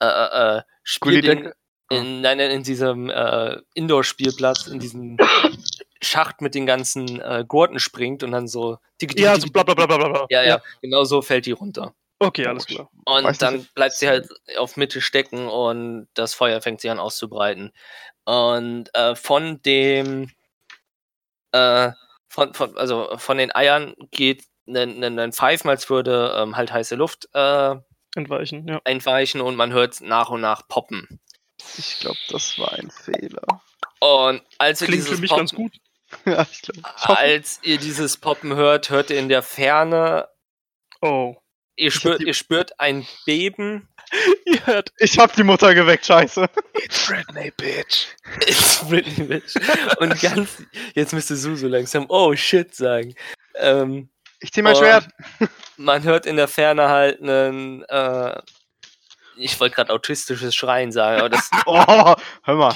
äh, 0.00 0.58
äh, 0.58 0.62
Spiel 0.82 1.14
in, 1.14 1.20
Gullidecke? 1.22 1.54
in, 1.90 2.20
nein, 2.20 2.38
nein, 2.38 2.50
in 2.50 2.62
diesem 2.62 3.10
äh, 3.10 3.56
Indoor-Spielplatz, 3.74 4.66
in 4.66 4.78
diesem 4.78 5.16
Schacht 6.02 6.40
mit 6.40 6.54
den 6.54 6.66
ganzen 6.66 7.20
äh, 7.20 7.44
Gurten 7.46 7.78
springt 7.78 8.22
und 8.22 8.32
dann 8.32 8.46
so. 8.46 8.78
tick, 8.98 9.18
Ja, 9.18 9.38
so 9.38 9.48
bla 9.48 9.62
bla 9.62 9.74
bla 9.74 9.86
bla 9.86 9.96
bla. 10.08 10.26
Ja, 10.30 10.42
ja, 10.42 10.62
genau 10.80 11.04
so 11.04 11.22
fällt 11.22 11.46
die 11.46 11.52
runter. 11.52 11.94
Okay, 12.20 12.46
alles 12.46 12.66
klar. 12.66 12.90
Und 13.04 13.24
Weiß 13.24 13.24
nicht, 13.24 13.42
dann 13.42 13.68
bleibt 13.74 13.94
sie 13.94 14.08
halt 14.08 14.28
auf 14.56 14.76
Mitte 14.76 15.00
stecken 15.00 15.46
und 15.46 16.08
das 16.14 16.34
Feuer 16.34 16.60
fängt 16.60 16.80
sich 16.80 16.90
an 16.90 16.98
auszubreiten. 16.98 17.72
Und 18.24 18.92
äh, 18.94 19.14
von 19.14 19.62
dem, 19.62 20.30
äh, 21.52 21.92
von, 22.28 22.54
von, 22.54 22.76
also 22.76 23.16
von 23.16 23.38
den 23.38 23.54
Eiern 23.54 23.94
geht 24.10 24.44
ein, 24.66 25.02
ein, 25.02 25.18
ein 25.18 25.32
Pfeifen, 25.32 25.70
als 25.70 25.88
würde 25.90 26.34
ähm, 26.36 26.56
halt 26.56 26.72
heiße 26.72 26.96
Luft 26.96 27.28
äh, 27.34 27.76
Entweichen, 28.18 28.68
ja. 28.68 28.80
entweichen 28.84 29.40
und 29.40 29.56
man 29.56 29.72
hört 29.72 30.00
nach 30.00 30.28
und 30.30 30.40
nach 30.40 30.66
poppen. 30.68 31.20
Ich 31.76 31.98
glaube, 32.00 32.18
das 32.30 32.58
war 32.58 32.72
ein 32.74 32.90
Fehler. 32.90 33.42
Und 34.00 34.42
als 34.58 34.80
ihr 34.80 34.88
Klingt 34.88 35.02
dieses 35.04 35.14
für 35.16 35.20
mich 35.20 35.30
Poppen, 35.30 35.40
ganz 35.46 35.54
gut. 35.54 35.72
ja, 36.24 36.46
ich 36.50 36.62
glaube. 36.62 36.80
Ich 36.80 37.08
hoffe, 37.08 37.18
als 37.18 37.60
ihr 37.62 37.78
dieses 37.78 38.16
Poppen 38.16 38.54
hört, 38.54 38.90
hört 38.90 39.10
ihr 39.10 39.18
in 39.18 39.28
der 39.28 39.42
Ferne, 39.42 40.28
Oh. 41.00 41.36
ihr 41.76 41.90
spürt, 41.90 42.22
ihr 42.22 42.34
spürt 42.34 42.78
ein 42.80 43.06
Beben. 43.24 43.88
Ihr 44.46 44.66
hört. 44.66 44.90
ich 44.96 45.18
hab 45.18 45.34
die 45.34 45.42
Mutter 45.42 45.74
geweckt, 45.74 46.06
scheiße. 46.06 46.48
It's 46.82 47.06
Britney, 47.06 47.52
bitch. 47.58 48.06
It's 48.46 48.82
Britney 48.88 49.26
Bitch. 49.26 49.54
Und 49.98 50.18
ganz, 50.22 50.62
jetzt 50.94 51.12
müsste 51.12 51.36
Susu 51.36 51.68
langsam, 51.68 52.06
oh 52.08 52.34
shit 52.34 52.74
sagen. 52.74 53.14
Ähm, 53.56 54.08
Ich 54.40 54.52
zieh 54.52 54.62
mein 54.62 54.74
Oh. 54.74 54.78
Schwert. 54.78 55.08
man 55.76 56.02
hört 56.04 56.26
in 56.26 56.36
der 56.36 56.48
Ferne 56.48 56.88
halt 56.88 57.20
einen, 57.20 57.82
äh, 57.84 58.40
ich 59.36 59.58
wollte 59.60 59.76
gerade 59.76 59.92
autistisches 59.92 60.54
Schreien 60.54 60.92
sagen, 60.92 61.20
aber 61.20 61.28
das, 61.28 61.50
Oh, 61.66 62.14
hör 62.44 62.54
mal. 62.54 62.74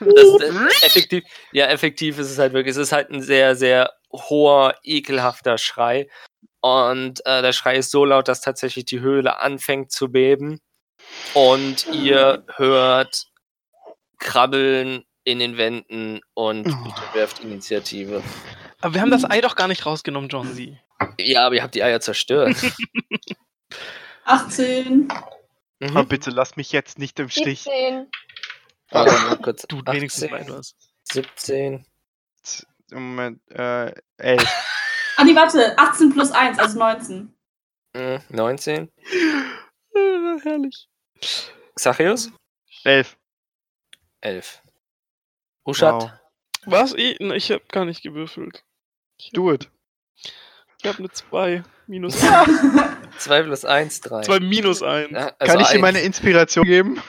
das, 0.00 0.38
das 0.38 0.82
effektiv, 0.82 1.24
ja, 1.52 1.66
effektiv 1.66 2.18
ist 2.18 2.30
es 2.30 2.38
halt 2.38 2.52
wirklich, 2.52 2.72
es 2.72 2.76
ist 2.82 2.92
halt 2.92 3.10
ein 3.10 3.22
sehr, 3.22 3.56
sehr 3.56 3.92
hoher, 4.12 4.74
ekelhafter 4.82 5.58
Schrei. 5.58 6.08
Und 6.60 7.24
äh, 7.26 7.42
der 7.42 7.52
Schrei 7.52 7.76
ist 7.76 7.90
so 7.90 8.04
laut, 8.04 8.28
dass 8.28 8.40
tatsächlich 8.40 8.84
die 8.86 9.00
Höhle 9.00 9.38
anfängt 9.40 9.92
zu 9.92 10.10
beben. 10.10 10.60
Und 11.34 11.86
ihr 11.92 12.44
hört 12.56 13.26
Krabbeln 14.18 15.04
in 15.24 15.38
den 15.38 15.56
Wänden 15.56 16.20
und 16.34 16.66
Oh. 16.66 16.84
bitte 16.84 17.02
werft 17.14 17.40
Initiative. 17.40 18.22
Aber 18.80 18.94
wir 18.94 19.00
haben 19.00 19.10
das 19.10 19.24
Ei 19.28 19.40
doch 19.40 19.56
gar 19.56 19.68
nicht 19.68 19.86
rausgenommen, 19.86 20.28
John 20.28 20.52
Sie. 20.54 20.78
Ja, 21.18 21.46
aber 21.46 21.54
ihr 21.56 21.62
habt 21.62 21.74
die 21.74 21.82
Eier 21.82 22.00
zerstört. 22.00 22.56
18. 24.24 25.08
Oh, 25.12 25.14
Mhm. 25.78 26.08
bitte 26.08 26.30
lass 26.30 26.56
mich 26.56 26.72
jetzt 26.72 26.98
nicht 26.98 27.18
im 27.20 27.28
Stich. 27.28 27.64
17. 27.64 28.10
Warte 28.90 29.12
mal 29.26 29.36
kurz. 29.36 29.62
Du 29.68 29.82
wenigstens 29.84 30.24
18, 30.32 30.38
etwas. 30.46 30.74
17. 31.04 31.86
Moment, 32.92 33.42
äh, 33.50 33.92
elf. 34.16 34.48
Ah, 35.18 35.24
nee, 35.24 35.34
warte. 35.34 35.76
18 35.78 36.12
plus 36.14 36.30
1, 36.30 36.58
also 36.58 36.78
19. 36.78 37.34
mm, 37.94 38.16
19. 38.30 38.90
Äh, 38.96 39.94
herrlich. 40.44 40.88
Xachius? 41.74 42.30
Elf. 42.84 43.18
11. 44.22 44.62
Uschat? 45.64 46.02
Wow. 46.02 46.10
Was? 46.64 46.94
Ich, 46.94 47.20
ich 47.20 47.50
habe 47.50 47.64
gar 47.70 47.84
nicht 47.84 48.02
gewürfelt. 48.02 48.64
Do 49.32 49.52
it. 49.52 49.70
Ich 50.82 50.88
habe 50.88 50.98
eine 50.98 51.10
2. 51.10 51.62
Minus 51.86 52.22
1. 52.30 52.50
2 53.18 53.42
plus 53.42 53.64
1, 53.64 54.00
3. 54.02 54.22
2 54.22 54.40
minus 54.40 54.82
1. 54.82 55.10
Ja, 55.10 55.32
also 55.38 55.52
Kann 55.52 55.62
ich 55.62 55.68
dir 55.68 55.78
meine 55.78 56.00
Inspiration 56.00 56.64
geben? 56.64 57.02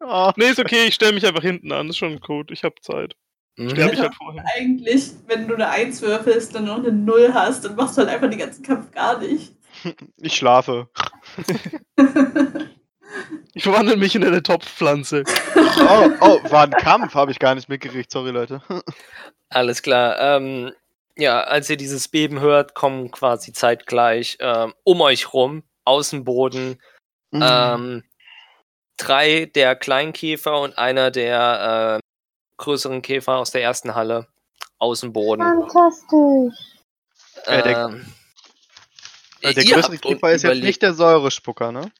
Oh, 0.00 0.32
Nee, 0.36 0.50
ist 0.50 0.58
okay, 0.58 0.86
ich 0.86 0.94
stelle 0.94 1.12
mich 1.12 1.26
einfach 1.26 1.42
hinten 1.42 1.72
an. 1.72 1.88
Ist 1.88 1.98
schon 1.98 2.12
ein 2.12 2.20
Code. 2.20 2.52
Ich 2.52 2.64
habe 2.64 2.74
Zeit. 2.80 3.14
Mhm. 3.56 3.70
Sterbe 3.70 3.94
ich 3.94 4.00
halt 4.00 4.14
vorher. 4.14 4.44
Eigentlich, 4.54 5.12
wenn 5.26 5.48
du 5.48 5.54
eine 5.54 5.68
1 5.68 6.02
würfelst, 6.02 6.54
dann 6.54 6.66
noch 6.66 6.78
eine 6.78 6.92
0 6.92 7.32
hast, 7.32 7.64
dann 7.64 7.76
machst 7.76 7.96
du 7.96 8.02
halt 8.02 8.10
einfach 8.10 8.28
den 8.28 8.38
ganzen 8.38 8.62
Kampf 8.62 8.90
gar 8.92 9.18
nicht. 9.18 9.52
ich 10.18 10.34
schlafe. 10.34 10.88
Ich 13.54 13.62
verwandle 13.62 13.96
mich 13.96 14.14
in 14.14 14.24
eine 14.24 14.42
Topfpflanze. 14.42 15.24
Oh, 15.56 16.10
oh, 16.20 16.50
war 16.50 16.64
ein 16.64 16.72
Kampf, 16.72 17.14
habe 17.14 17.30
ich 17.30 17.38
gar 17.38 17.54
nicht 17.54 17.68
mitgekriegt. 17.68 18.10
Sorry, 18.10 18.30
Leute. 18.30 18.60
Alles 19.48 19.80
klar. 19.80 20.18
Ähm, 20.18 20.72
ja, 21.16 21.40
als 21.42 21.68
ihr 21.70 21.76
dieses 21.76 22.08
Beben 22.08 22.40
hört, 22.40 22.74
kommen 22.74 23.10
quasi 23.10 23.52
zeitgleich 23.52 24.36
ähm, 24.40 24.74
um 24.84 25.00
euch 25.00 25.32
rum, 25.32 25.62
Außenboden, 25.84 26.80
Mhm. 27.32 27.42
ähm, 27.42 28.04
drei 28.96 29.46
der 29.46 29.76
Kleinkäfer 29.76 30.60
und 30.60 30.78
einer 30.78 31.10
der 31.10 32.00
äh, 32.00 32.06
größeren 32.62 33.02
Käfer 33.02 33.36
aus 33.36 33.50
der 33.50 33.62
ersten 33.62 33.94
Halle. 33.94 34.28
Außenboden. 34.78 35.44
Fantastisch. 35.44 36.54
Äh, 37.46 37.62
der- 37.62 37.78
ähm, 37.88 38.06
Äh, 39.42 39.54
der 39.54 39.64
ihr 39.64 39.74
größte 39.74 39.92
habt 39.92 40.02
Käfer 40.02 40.32
ist 40.32 40.42
jetzt 40.42 40.62
nicht 40.62 40.82
der 40.82 40.94
Säurespucker, 40.94 41.72
ne? 41.72 41.90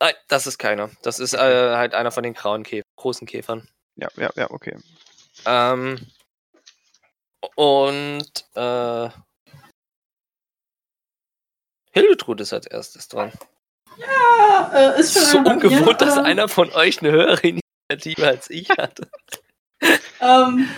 Nein, 0.00 0.14
das 0.28 0.46
ist 0.46 0.58
keiner. 0.58 0.90
Das 1.02 1.18
ist 1.18 1.34
äh, 1.34 1.38
halt 1.38 1.94
einer 1.94 2.10
von 2.10 2.22
den 2.22 2.34
grauen 2.34 2.62
Käf 2.62 2.82
großen 2.96 3.26
Käfern. 3.26 3.68
Ja, 3.96 4.08
ja, 4.16 4.30
ja, 4.36 4.50
okay. 4.50 4.76
Ähm, 5.46 5.98
und 7.54 8.44
äh, 8.54 9.08
Hildetrud 11.92 12.40
ist 12.40 12.52
als 12.52 12.66
erstes 12.66 13.08
dran. 13.08 13.32
Ja, 13.96 14.70
äh, 14.74 15.00
ist 15.00 15.14
schon 15.14 15.44
so 15.44 15.50
ungewohnt, 15.50 16.00
dass 16.00 16.16
ähm, 16.16 16.24
einer 16.24 16.48
von 16.48 16.70
euch 16.72 17.00
eine 17.00 17.12
höhere 17.12 17.40
Initiative 17.40 18.26
als 18.26 18.50
ich 18.50 18.68
hatte. 18.70 19.08
Ähm, 20.20 20.68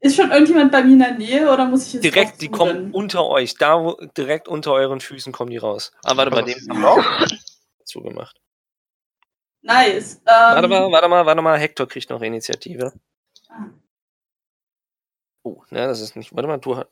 ist 0.00 0.16
schon 0.16 0.30
irgendjemand 0.30 0.72
bei 0.72 0.82
mir 0.82 0.92
in 0.92 0.98
der 0.98 1.14
Nähe 1.14 1.52
oder 1.52 1.66
muss 1.66 1.86
ich 1.86 1.94
jetzt 1.94 2.04
Direkt, 2.04 2.40
die 2.40 2.48
kommen 2.48 2.92
unter 2.92 3.26
euch. 3.26 3.56
Da, 3.56 3.82
wo, 3.82 3.92
direkt 4.16 4.48
unter 4.48 4.72
euren 4.72 5.00
Füßen 5.00 5.32
kommen 5.32 5.50
die 5.50 5.56
raus. 5.56 5.92
Ah, 6.02 6.16
warte, 6.16 6.30
bei 6.30 6.38
Was 6.38 6.46
dem 6.46 6.58
ist 6.58 6.68
denn 6.68 6.80
noch? 6.80 7.04
zugemacht. 7.84 8.40
Nice. 9.62 10.16
Ähm, 10.16 10.22
Warte 10.26 10.68
mal, 10.68 10.92
warte 10.92 11.08
mal, 11.08 11.26
warte 11.26 11.42
mal. 11.42 11.58
Hector 11.58 11.88
kriegt 11.88 12.10
noch 12.10 12.22
Initiative. 12.22 12.92
Ah. 13.48 13.66
Oh, 15.46 15.62
ne, 15.70 15.86
das 15.86 16.00
ist 16.00 16.16
nicht. 16.16 16.34
Warte 16.34 16.48
mal, 16.48 16.58
du 16.58 16.76
hast. 16.76 16.88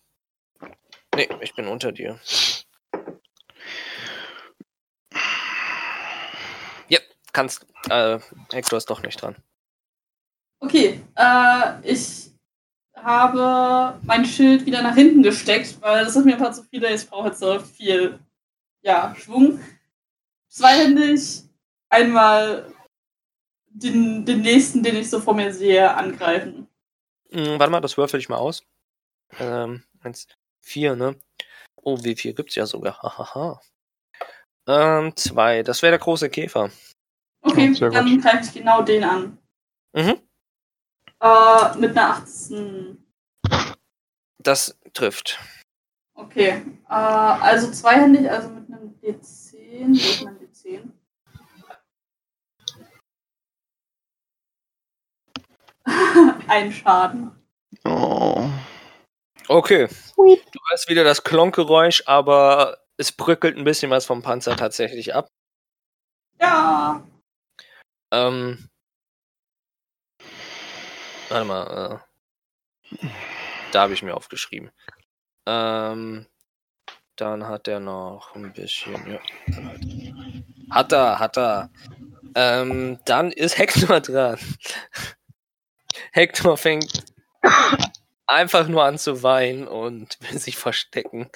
Nee, 1.16 1.28
ich 1.40 1.56
bin 1.56 1.66
unter 1.66 1.90
dir. 1.90 2.20
Ja, 6.88 7.00
kannst. 7.32 7.66
Äh, 7.90 8.20
Hector 8.52 8.76
ist 8.76 8.88
doch 8.88 9.02
nicht 9.02 9.20
dran. 9.20 9.34
Okay, 10.60 11.00
äh, 11.16 11.80
ich 11.82 12.30
habe 12.94 13.98
mein 14.04 14.24
Schild 14.24 14.66
wieder 14.66 14.82
nach 14.82 14.94
hinten 14.94 15.24
gesteckt, 15.24 15.76
weil 15.80 16.04
das 16.04 16.14
ist 16.14 16.24
mir 16.24 16.34
einfach 16.34 16.52
zu 16.52 16.62
viele. 16.62 16.94
Ich 16.94 17.10
brauche 17.10 17.30
jetzt 17.30 17.40
so 17.40 17.58
viel 17.58 18.20
ja, 18.82 19.16
Schwung. 19.18 19.58
Zweihändig, 20.46 21.42
einmal 21.88 22.72
den, 23.66 24.24
den 24.24 24.42
nächsten, 24.42 24.84
den 24.84 24.94
ich 24.94 25.10
so 25.10 25.18
vor 25.18 25.34
mir 25.34 25.52
sehe, 25.52 25.92
angreifen. 25.92 26.68
Hm, 27.30 27.58
warte 27.58 27.70
mal, 27.70 27.80
das 27.80 27.96
würfel 27.96 28.20
ich 28.20 28.28
mal 28.28 28.36
aus. 28.36 28.62
Ähm, 29.38 29.82
eins, 30.00 30.28
vier, 30.60 30.96
ne? 30.96 31.16
Oh, 31.76 31.98
wie 32.02 32.16
viel 32.16 32.34
gibt's 32.34 32.54
ja 32.54 32.66
sogar. 32.66 33.02
Hahaha. 33.02 33.60
Ähm, 34.66 35.14
zwei. 35.16 35.62
Das 35.62 35.82
wäre 35.82 35.92
der 35.92 35.98
große 35.98 36.30
Käfer. 36.30 36.70
Okay, 37.42 37.68
gut. 37.68 37.82
dann 37.82 38.20
greife 38.20 38.44
ich 38.44 38.52
genau 38.52 38.82
den 38.82 39.04
an. 39.04 39.38
Mhm. 39.92 40.20
Äh, 41.20 41.76
mit 41.78 41.96
einer 41.96 42.10
18. 42.16 43.04
Das 44.38 44.78
trifft. 44.92 45.38
Okay. 46.14 46.62
Äh, 46.88 46.94
also 46.94 47.70
zweihändig, 47.70 48.30
also 48.30 48.48
mit 48.48 48.68
einem 48.68 48.94
D10. 49.00 49.88
Wo 49.88 49.94
ist 49.94 50.22
mein 50.24 50.38
D10? 50.38 50.90
Ein 56.48 56.72
Schaden. 56.72 57.30
Oh. 57.84 58.48
Okay. 59.48 59.88
Sweet. 59.88 60.42
Du 60.52 60.60
hörst 60.70 60.88
wieder 60.88 61.04
das 61.04 61.24
Klonkgeräusch, 61.24 62.02
aber 62.06 62.78
es 62.96 63.12
bröckelt 63.12 63.56
ein 63.56 63.64
bisschen 63.64 63.90
was 63.90 64.06
vom 64.06 64.22
Panzer 64.22 64.56
tatsächlich 64.56 65.14
ab. 65.14 65.28
Ja. 66.40 67.06
Ähm. 68.12 68.68
Warte 71.28 71.44
mal. 71.44 72.00
Äh, 72.92 73.08
da 73.72 73.82
habe 73.82 73.94
ich 73.94 74.02
mir 74.02 74.16
aufgeschrieben. 74.16 74.70
Ähm. 75.46 76.26
Dann 77.16 77.46
hat 77.46 77.68
er 77.68 77.78
noch 77.78 78.34
ein 78.34 78.52
bisschen. 78.52 78.94
Ja. 79.08 79.20
Hat 80.70 80.92
er, 80.92 81.20
hat 81.20 81.38
er. 81.38 81.70
Ähm, 82.34 82.98
dann 83.04 83.30
ist 83.30 83.56
Hector 83.56 84.00
dran. 84.00 84.38
Hector 86.12 86.56
fängt 86.56 87.04
einfach 88.26 88.68
nur 88.68 88.84
an 88.84 88.98
zu 88.98 89.22
weinen 89.22 89.68
und 89.68 90.16
will 90.20 90.38
sich 90.38 90.56
verstecken. 90.56 91.30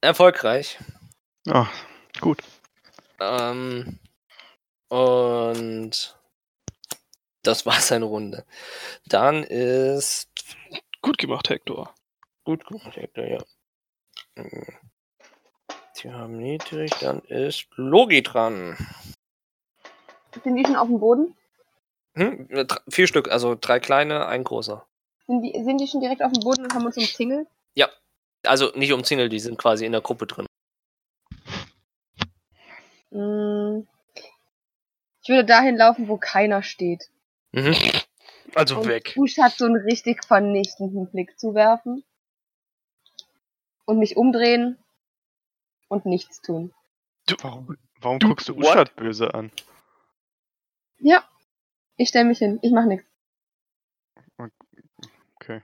Erfolgreich. 0.00 0.78
Ah, 1.48 1.68
gut. 2.20 2.42
Ähm, 3.20 3.98
und 4.88 6.16
das 7.42 7.66
war 7.66 7.80
seine 7.80 8.04
Runde. 8.04 8.44
Dann 9.06 9.42
ist 9.42 10.28
Gut 11.00 11.18
gemacht, 11.18 11.48
Hector. 11.48 11.94
gut 12.44 12.66
gemacht, 12.66 12.96
Hector, 12.96 13.24
ja. 13.24 13.38
Hm. 14.36 14.66
Die 15.96 16.10
haben 16.12 16.36
niedrig, 16.36 16.90
dann 17.00 17.20
ist 17.20 17.66
Logi 17.76 18.22
dran. 18.22 18.76
Sind 20.42 20.56
die 20.56 20.64
schon 20.64 20.76
auf 20.76 20.88
dem 20.88 21.00
Boden? 21.00 21.36
Hm? 22.18 22.48
Vier 22.88 23.06
Stück, 23.06 23.30
also 23.30 23.56
drei 23.58 23.80
kleine, 23.80 24.26
ein 24.26 24.44
großer. 24.44 24.84
Sind 25.26 25.42
die, 25.42 25.52
sind 25.62 25.78
die 25.78 25.86
schon 25.86 26.00
direkt 26.00 26.22
auf 26.22 26.32
dem 26.32 26.42
Boden 26.42 26.64
und 26.64 26.74
haben 26.74 26.84
uns 26.86 26.96
umzingelt? 26.96 27.46
Also 28.44 28.70
nicht 28.76 28.92
umzingelt, 28.92 29.32
die 29.32 29.40
sind 29.40 29.58
quasi 29.58 29.84
in 29.84 29.90
der 29.90 30.00
Gruppe 30.00 30.24
drin. 30.24 30.46
Mm. 33.10 33.86
Ich 35.22 35.28
würde 35.28 35.44
dahin 35.44 35.76
laufen, 35.76 36.06
wo 36.08 36.16
keiner 36.18 36.62
steht. 36.62 37.10
Mhm. 37.50 37.74
Also 38.54 38.78
Und 38.78 38.86
weg. 38.86 39.14
Uschat 39.16 39.52
so 39.58 39.64
einen 39.64 39.76
richtig 39.76 40.24
vernichtenden 40.24 41.10
Blick 41.10 41.38
zu 41.38 41.54
werfen. 41.54 42.04
Und 43.86 43.98
mich 43.98 44.16
umdrehen 44.16 44.78
und 45.88 46.06
nichts 46.06 46.40
tun. 46.40 46.72
Warum, 47.42 47.76
warum 48.00 48.18
Du- 48.20 48.28
guckst 48.28 48.48
du? 48.48 48.54
Uschat 48.54 48.94
böse 48.94 49.34
an? 49.34 49.50
Ja. 50.98 51.24
Ich 51.98 52.08
stelle 52.08 52.24
mich 52.24 52.38
hin. 52.38 52.58
Ich 52.62 52.72
mache 52.72 52.86
nichts. 52.86 53.06
Okay. 55.36 55.62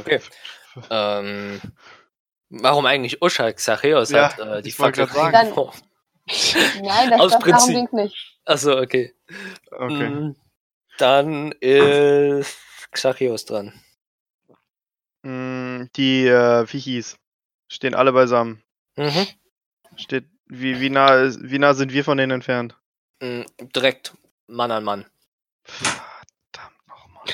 Okay. 0.00 0.20
Ähm, 0.90 1.60
warum 2.50 2.84
eigentlich 2.86 3.22
Uschak? 3.22 3.56
Xacheos 3.56 4.10
Ja, 4.10 4.36
hat 4.36 4.38
äh, 4.40 4.62
die 4.62 4.72
Fackel. 4.72 5.06
sagen. 5.06 5.52
Oh. 5.56 5.72
Nein, 6.82 7.10
das, 7.10 7.20
Aus 7.20 7.32
das 7.32 7.44
darum 7.44 7.70
ging's 7.72 7.92
nicht. 7.92 8.38
Achso, 8.44 8.78
okay. 8.78 9.14
Okay. 9.70 10.08
Mm, 10.10 10.36
Dann 10.98 11.52
ist 11.52 12.56
Xachios 12.90 13.44
dran. 13.44 13.72
Mm, 15.22 15.84
Die, 15.96 16.26
äh, 16.26 16.66
wie 16.72 16.78
hieß? 16.78 17.16
Stehen 17.68 17.94
alle 17.94 18.12
beisammen. 18.12 18.62
Mhm. 18.96 19.26
Steht, 19.96 20.26
wie, 20.46 20.80
wie, 20.80 20.90
nah, 20.90 21.28
wie 21.40 21.58
nah 21.58 21.74
sind 21.74 21.92
wir 21.92 22.02
von 22.04 22.18
denen 22.18 22.32
entfernt? 22.32 22.76
Mm, 23.20 23.42
Direkt 23.74 24.14
Mann 24.48 24.70
an 24.70 24.84
Mann. 24.84 25.04
Verdammt 25.64 26.88
nochmal. 26.88 27.24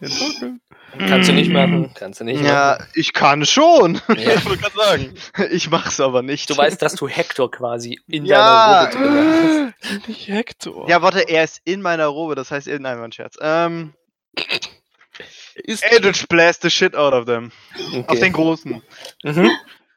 Den. 0.40 0.60
Kannst 1.08 1.28
du 1.28 1.32
nicht 1.32 1.50
machen. 1.50 1.92
Kannst 1.94 2.20
du 2.20 2.24
nicht 2.24 2.40
Ja, 2.42 2.76
machen. 2.78 2.90
ich 2.94 3.12
kann 3.12 3.44
schon. 3.46 3.94
Ja. 4.08 4.14
Ich 4.16 4.44
wollte 4.44 4.58
gerade 4.62 4.76
sagen. 4.76 5.14
Ich 5.52 5.70
mach's 5.70 6.00
aber 6.00 6.22
nicht. 6.22 6.50
Du 6.50 6.56
weißt, 6.56 6.80
dass 6.82 6.94
du 6.94 7.06
Hector 7.08 7.50
quasi 7.50 8.00
in 8.08 8.24
Ja. 8.24 8.88
deiner 8.90 8.96
Robe 8.96 9.12
drin 9.12 9.72
hast. 9.92 10.08
Nicht 10.08 10.28
Hector. 10.28 10.88
Ja, 10.88 11.02
warte, 11.02 11.20
er 11.28 11.44
ist 11.44 11.60
in 11.64 11.80
meiner 11.82 12.06
Robe, 12.06 12.34
das 12.34 12.50
heißt, 12.50 12.66
nein, 12.66 12.98
war 12.98 13.04
ein 13.04 13.12
Scherz. 13.12 13.36
Ähm, 13.40 13.94
Eldritch 15.82 16.26
Blast 16.28 16.62
the 16.62 16.70
shit 16.70 16.96
out 16.96 17.12
of 17.12 17.26
them. 17.26 17.52
Auf 17.76 17.90
den 17.90 18.04
Okay. 18.08 18.30
großen. 18.30 18.82
Mhm. 19.24 19.50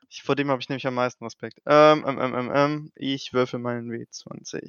Ich, 0.10 0.22
vor 0.24 0.36
dem 0.36 0.52
habe 0.52 0.62
ich 0.62 0.70
nämlich 0.70 0.86
am 0.86 0.94
meisten 0.96 1.24
Respekt. 1.24 1.60
Ähm, 1.66 2.06
ähm, 2.08 2.20
ähm, 2.20 2.36
ähm, 2.36 2.52
ähm, 2.54 2.92
ich 2.96 3.34
würfel 3.34 3.60
meinen 3.60 3.90
W20. 3.92 4.68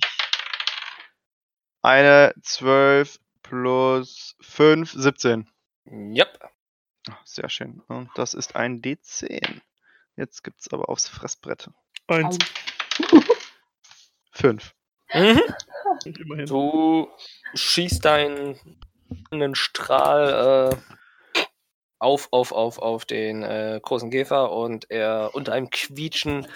Eine 1.85 2.33
12 2.41 3.21
plus 3.43 4.37
5, 4.41 4.91
17. 4.91 5.51
Yep. 5.87 6.51
Sehr 7.25 7.51
schön. 7.51 7.83
Und 7.89 8.09
das 8.15 8.33
ist 8.33 8.57
ein 8.57 8.81
D10. 8.81 9.61
Jetzt 10.17 10.43
gibt's 10.43 10.73
aber 10.73 10.89
aufs 10.89 11.09
Fressbrett. 11.09 11.69
eins. 12.09 12.39
5. 14.33 14.75
Mhm. 15.13 15.43
Du 16.47 17.09
schießt 17.55 18.05
deinen 18.05 18.59
einen 19.31 19.55
Strahl 19.55 20.73
äh, 20.73 21.47
auf, 21.99 22.29
auf, 22.31 22.53
auf, 22.53 22.79
auf 22.79 23.05
den 23.05 23.43
äh, 23.43 23.79
großen 23.83 24.11
Käfer 24.11 24.51
und 24.53 24.91
er 24.91 25.31
unter 25.35 25.53
einem 25.53 25.69
Quietschen 25.69 26.49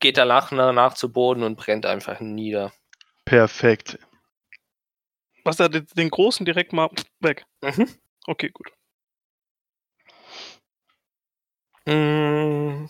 geht 0.00 0.18
er 0.18 0.26
nach, 0.26 0.52
nach 0.52 0.94
zu 0.94 1.10
Boden 1.10 1.42
und 1.42 1.56
brennt 1.56 1.86
einfach 1.86 2.20
nieder. 2.20 2.72
Perfekt. 3.24 3.98
Was 5.44 5.60
er 5.60 5.68
den, 5.68 6.10
großen 6.10 6.44
direkt 6.44 6.72
mal 6.72 6.90
weg. 7.20 7.46
Mhm. 7.62 7.88
Okay, 8.26 8.48
gut. 8.48 8.72
Mhm. 11.86 12.88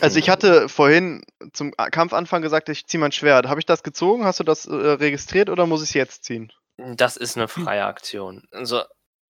Also 0.00 0.18
ich 0.18 0.28
hatte 0.30 0.68
vorhin 0.68 1.24
zum 1.52 1.72
Kampfanfang 1.72 2.42
gesagt, 2.42 2.68
ich 2.68 2.86
ziehe 2.86 3.00
mein 3.00 3.12
Schwert. 3.12 3.48
Habe 3.48 3.60
ich 3.60 3.66
das 3.66 3.82
gezogen? 3.82 4.24
Hast 4.24 4.40
du 4.40 4.44
das 4.44 4.66
äh, 4.66 4.72
registriert 4.74 5.48
oder 5.48 5.66
muss 5.66 5.82
ich 5.82 5.90
es 5.90 5.94
jetzt 5.94 6.24
ziehen? 6.24 6.52
Das 6.76 7.16
ist 7.16 7.36
eine 7.36 7.48
freie 7.48 7.84
Aktion. 7.84 8.46
Also, 8.52 8.82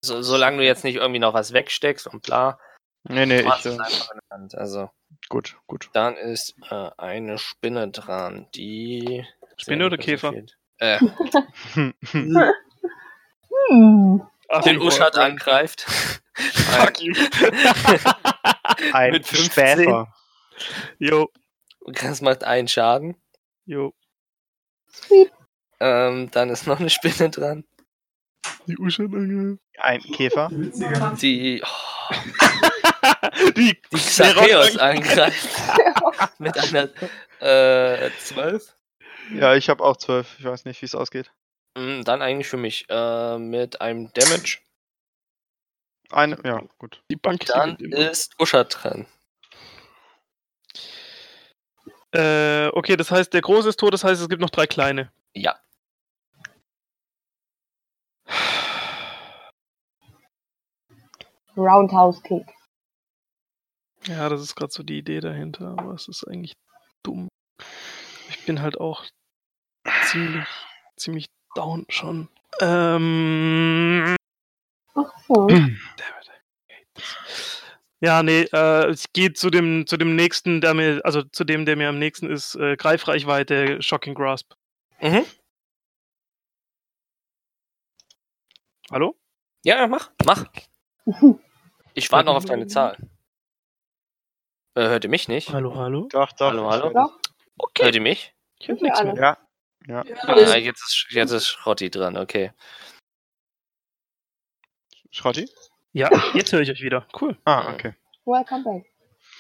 so, 0.04 0.22
solange 0.22 0.58
du 0.58 0.66
jetzt 0.66 0.84
nicht 0.84 0.96
irgendwie 0.96 1.20
noch 1.20 1.34
was 1.34 1.54
wegsteckst 1.54 2.08
und 2.08 2.22
bla, 2.22 2.60
Nee, 3.04 3.26
nee, 3.26 3.42
ich. 3.42 3.48
es 3.48 3.66
Äh, 3.66 3.70
einfach 3.72 4.12
in 4.12 4.20
der 4.20 4.38
Hand. 4.38 4.56
Also, 4.56 4.90
gut, 5.30 5.58
gut. 5.68 5.90
dann 5.94 6.18
ist 6.18 6.56
äh, 6.70 6.90
eine 6.98 7.38
Spinne 7.38 7.90
dran, 7.90 8.48
die. 8.54 9.26
Spinne 9.58 9.86
oder 9.86 9.98
Käfer? 9.98 10.34
Äh, 10.80 11.00
Hm. 11.74 11.94
Ach, 14.52 14.62
den 14.64 14.80
Uschat 14.82 15.16
angreift. 15.18 15.82
Fuck 16.34 17.02
you. 17.02 17.14
Ein 18.94 19.12
Mit 19.12 19.28
15? 19.28 19.68
Späfer. 19.68 20.14
Jo, 20.98 21.30
Das 21.86 22.22
macht 22.22 22.44
einen 22.44 22.68
Schaden. 22.68 23.16
jo. 23.66 23.94
Ähm, 25.80 26.30
dann 26.32 26.50
ist 26.50 26.66
noch 26.68 26.80
eine 26.80 26.90
Spinne 26.90 27.30
dran. 27.30 27.64
Die 28.66 28.78
Uschat 28.78 29.14
angreift. 29.14 29.62
Ein 29.78 30.02
Käfer. 30.02 30.50
Die, 31.22 31.62
oh, 31.64 32.16
Die, 33.56 33.80
die 33.92 33.98
Xacheos 33.98 34.78
angreift. 34.78 35.48
Mit 36.40 36.58
einer 36.58 36.90
äh, 37.40 38.10
12. 38.20 38.76
Ja, 39.34 39.56
ich 39.56 39.70
habe 39.70 39.84
auch 39.84 39.98
12. 39.98 40.40
Ich 40.40 40.46
weiß 40.46 40.66
nicht, 40.66 40.82
wie 40.82 40.86
es 40.86 40.96
ausgeht. 40.96 41.32
Mm, 41.78 42.02
Dann 42.04 42.22
eigentlich 42.22 42.48
für 42.48 42.58
mich 42.58 42.86
äh, 42.90 43.38
mit 43.38 43.82
einem 43.82 44.12
Damage. 44.14 44.60
Eine, 46.12 46.38
ja, 46.44 46.62
gut. 46.80 47.04
die 47.12 47.16
Bank 47.16 47.46
Dann 47.46 47.76
ist 47.76 48.34
Uschat 48.40 48.76
dran. 48.84 49.06
Äh, 52.12 52.68
okay, 52.70 52.98
das 52.98 53.12
heißt, 53.12 53.32
der 53.34 53.42
große 53.42 53.70
ist 53.70 53.80
tot, 53.80 53.94
das 53.94 54.04
heißt, 54.04 54.20
es 54.20 54.30
gibt 54.30 54.42
noch 54.42 54.50
drei 54.50 54.66
kleine. 54.66 55.12
Ja. 55.36 55.60
Roundhouse 61.56 62.24
Kick. 62.24 62.48
Ja, 64.08 64.30
das 64.30 64.42
ist 64.42 64.56
gerade 64.56 64.72
so 64.72 64.82
die 64.82 64.98
Idee 64.98 65.20
dahinter, 65.20 65.76
aber 65.78 65.94
es 65.94 66.08
ist 66.08 66.24
eigentlich 66.24 66.54
dumm. 67.04 67.28
Ich 68.30 68.46
bin 68.46 68.62
halt 68.62 68.80
auch 68.80 69.06
ziemlich, 70.06 70.46
ziemlich 70.98 71.26
down 71.56 71.86
schon. 71.90 72.28
Ähm, 72.62 74.16
Ach 74.96 75.12
so. 75.28 75.48
ja, 78.02 78.24
nee, 78.24 78.42
äh, 78.54 78.92
ich 78.92 79.12
gehe 79.14 79.34
zu 79.34 79.50
dem, 79.50 79.86
zu 79.88 79.98
dem 79.98 80.16
nächsten, 80.16 80.62
der 80.62 80.74
mir, 80.74 81.02
also 81.04 81.24
zu 81.24 81.44
dem, 81.44 81.66
der 81.66 81.76
mir 81.76 81.90
am 81.90 82.00
nächsten 82.00 82.30
ist, 82.30 82.56
äh, 82.56 82.76
Greifreichweite, 82.76 83.82
Shocking 83.82 84.16
Grasp. 84.16 84.54
Mhm. 85.02 85.26
Hallo? 88.92 89.16
Ja, 89.64 89.88
mach, 89.88 90.12
mach. 90.26 90.46
Ich 91.96 92.12
warte 92.12 92.28
noch 92.28 92.36
auf 92.36 92.46
deine 92.46 92.68
Zahl. 92.68 92.96
Äh, 94.76 94.88
hört 94.88 95.04
ihr 95.04 95.10
mich 95.10 95.28
nicht? 95.28 95.52
Hallo, 95.52 95.76
hallo? 95.76 96.08
Doch, 96.12 96.32
doch. 96.34 96.52
Hallo, 96.52 96.70
hallo? 96.70 96.92
Doch. 96.94 97.20
Okay, 97.58 97.84
Hört 97.84 97.96
ihr 97.96 98.02
mich? 98.02 98.34
ich 98.60 98.68
hör 98.70 98.76
Ja, 98.78 98.84
nichts 98.84 99.04
mehr. 99.04 99.16
Ja. 99.16 99.38
Ja. 99.88 100.04
Ah, 100.24 100.56
jetzt, 100.58 100.82
ist, 100.84 101.08
jetzt 101.12 101.32
ist 101.32 101.48
Schrotti 101.48 101.90
dran, 101.90 102.18
okay. 102.18 102.52
Schrotti? 105.12 105.50
Ja, 105.94 106.10
jetzt 106.34 106.52
höre 106.52 106.62
ich 106.62 106.70
euch 106.72 106.82
wieder. 106.82 107.08
Cool. 107.20 107.38
Ah, 107.46 107.74
okay. 107.74 107.96
Welcome 108.26 108.64
back. 108.64 108.86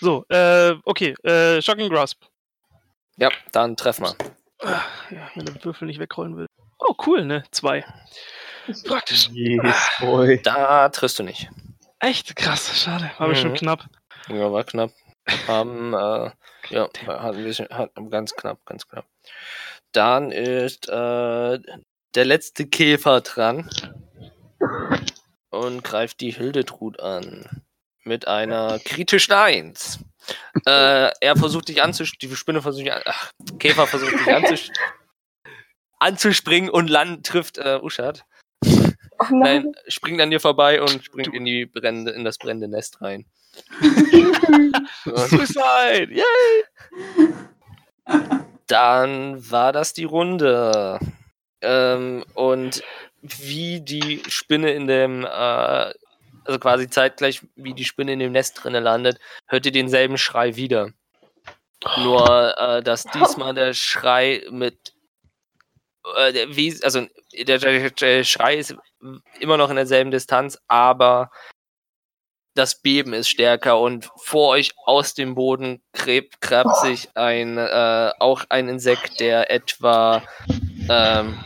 So, 0.02 0.26
äh, 0.30 0.76
okay, 0.86 1.12
äh, 1.24 1.62
Shocking 1.62 1.90
Grasp. 1.90 2.24
Ja, 3.18 3.30
dann 3.52 3.76
treff 3.76 4.00
mal. 4.00 4.16
Ah, 4.62 4.82
Ja, 5.10 5.30
wenn 5.36 5.46
der 5.46 5.64
Würfel 5.64 5.88
nicht 5.88 6.00
wegrollen 6.00 6.38
will. 6.38 6.48
Oh, 6.80 6.96
cool, 7.06 7.26
ne? 7.26 7.44
Zwei. 7.52 7.86
Praktisch. 8.86 9.30
Yes, 9.32 9.90
boy. 10.00 10.42
Da 10.42 10.90
triffst 10.90 11.20
du 11.20 11.24
nicht. 11.24 11.50
Echt 12.00 12.36
krass, 12.36 12.82
schade. 12.82 13.12
War 13.18 13.28
Mhm. 13.28 13.54
knapp. 13.56 13.86
Ja, 14.30 14.52
war 14.52 14.64
knapp. 14.64 14.92
Haben, 15.48 15.94
äh, 15.94 16.32
ja, 16.70 16.90
hat 17.08 17.36
ein 17.36 17.44
bisschen, 17.44 17.68
hat, 17.70 17.92
ganz 18.10 18.34
knapp, 18.34 18.66
ganz 18.66 18.88
knapp. 18.88 19.06
Dann 19.92 20.32
ist 20.32 20.88
äh, 20.88 21.60
der 22.16 22.26
letzte 22.26 22.68
Käfer 22.68 23.22
dran 23.22 23.70
und 25.50 25.84
greift 25.84 26.22
die 26.22 26.32
Hildetrud 26.32 27.00
an 27.00 27.64
mit 28.04 28.28
einer 28.28 28.80
kritischen 28.80 29.34
Eins. 29.34 30.00
äh, 30.66 31.12
er 31.22 31.36
versucht 31.38 31.70
dich 31.70 31.82
anzuspringen, 31.82 32.32
die 32.32 32.36
Spinne 32.36 32.62
versucht 32.62 32.86
dich 32.86 32.94
an, 32.94 33.02
ach, 33.06 33.32
Käfer 33.58 33.88
versucht 33.88 34.14
dich 34.14 34.34
anzusch 34.34 34.70
anzuspringen 36.00 36.70
und 36.70 36.90
Land 36.90 37.26
trifft 37.26 37.58
äh, 37.58 37.80
Uschat. 37.82 38.26
Oh 39.22 39.26
nein. 39.32 39.64
Nein, 39.64 39.72
springt 39.88 40.22
an 40.22 40.30
dir 40.32 40.40
vorbei 40.40 40.82
und 40.82 41.04
springt 41.04 41.34
in 41.34 41.44
die 41.46 41.66
brennende, 41.66 42.12
in 42.12 42.24
das 42.24 42.38
brennende 42.38 42.70
Nest 42.70 43.02
rein. 43.02 43.26
Suicide! 45.04 46.10
Yay! 46.12 46.64
dann 48.70 49.52
war 49.52 49.74
das 49.74 49.94
die 49.94 50.06
Runde. 50.06 51.00
Ähm, 51.62 52.24
und 52.36 52.84
wie 53.22 53.82
die 53.82 54.22
Spinne 54.28 54.72
in 54.72 54.88
dem, 54.88 55.26
äh, 55.26 55.28
also 55.28 56.60
quasi 56.60 56.90
zeitgleich, 56.90 57.42
wie 57.56 57.74
die 57.74 57.86
Spinne 57.86 58.14
in 58.14 58.20
dem 58.20 58.32
Nest 58.32 58.64
drinne 58.64 58.80
landet, 58.80 59.20
hört 59.48 59.66
ihr 59.66 59.72
denselben 59.72 60.18
Schrei 60.18 60.56
wieder. 60.56 60.92
Nur, 61.98 62.58
äh, 62.58 62.84
dass 62.84 63.04
diesmal 63.04 63.54
der 63.54 63.74
Schrei 63.74 64.44
mit, 64.52 64.94
äh, 66.16 66.32
der, 66.32 66.56
wie, 66.56 66.78
also 66.84 67.08
der, 67.34 67.58
der, 67.58 67.90
der 67.90 68.24
Schrei 68.24 68.58
ist 68.58 68.76
immer 69.40 69.58
noch 69.58 69.70
in 69.70 69.78
derselben 69.78 70.12
Distanz, 70.12 70.60
aber 70.68 71.32
das 72.60 72.76
Beben 72.76 73.14
ist 73.14 73.30
stärker 73.30 73.80
und 73.80 74.12
vor 74.18 74.50
euch 74.50 74.74
aus 74.86 75.14
dem 75.14 75.34
Boden 75.34 75.82
gräbt, 75.94 76.42
grabt 76.42 76.76
sich 76.82 77.08
ein, 77.16 77.58
äh, 77.58 78.12
auch 78.20 78.44
ein 78.50 78.68
Insekt, 78.68 79.22
der 79.22 79.50
etwa 79.50 80.22
ähm, 80.90 81.40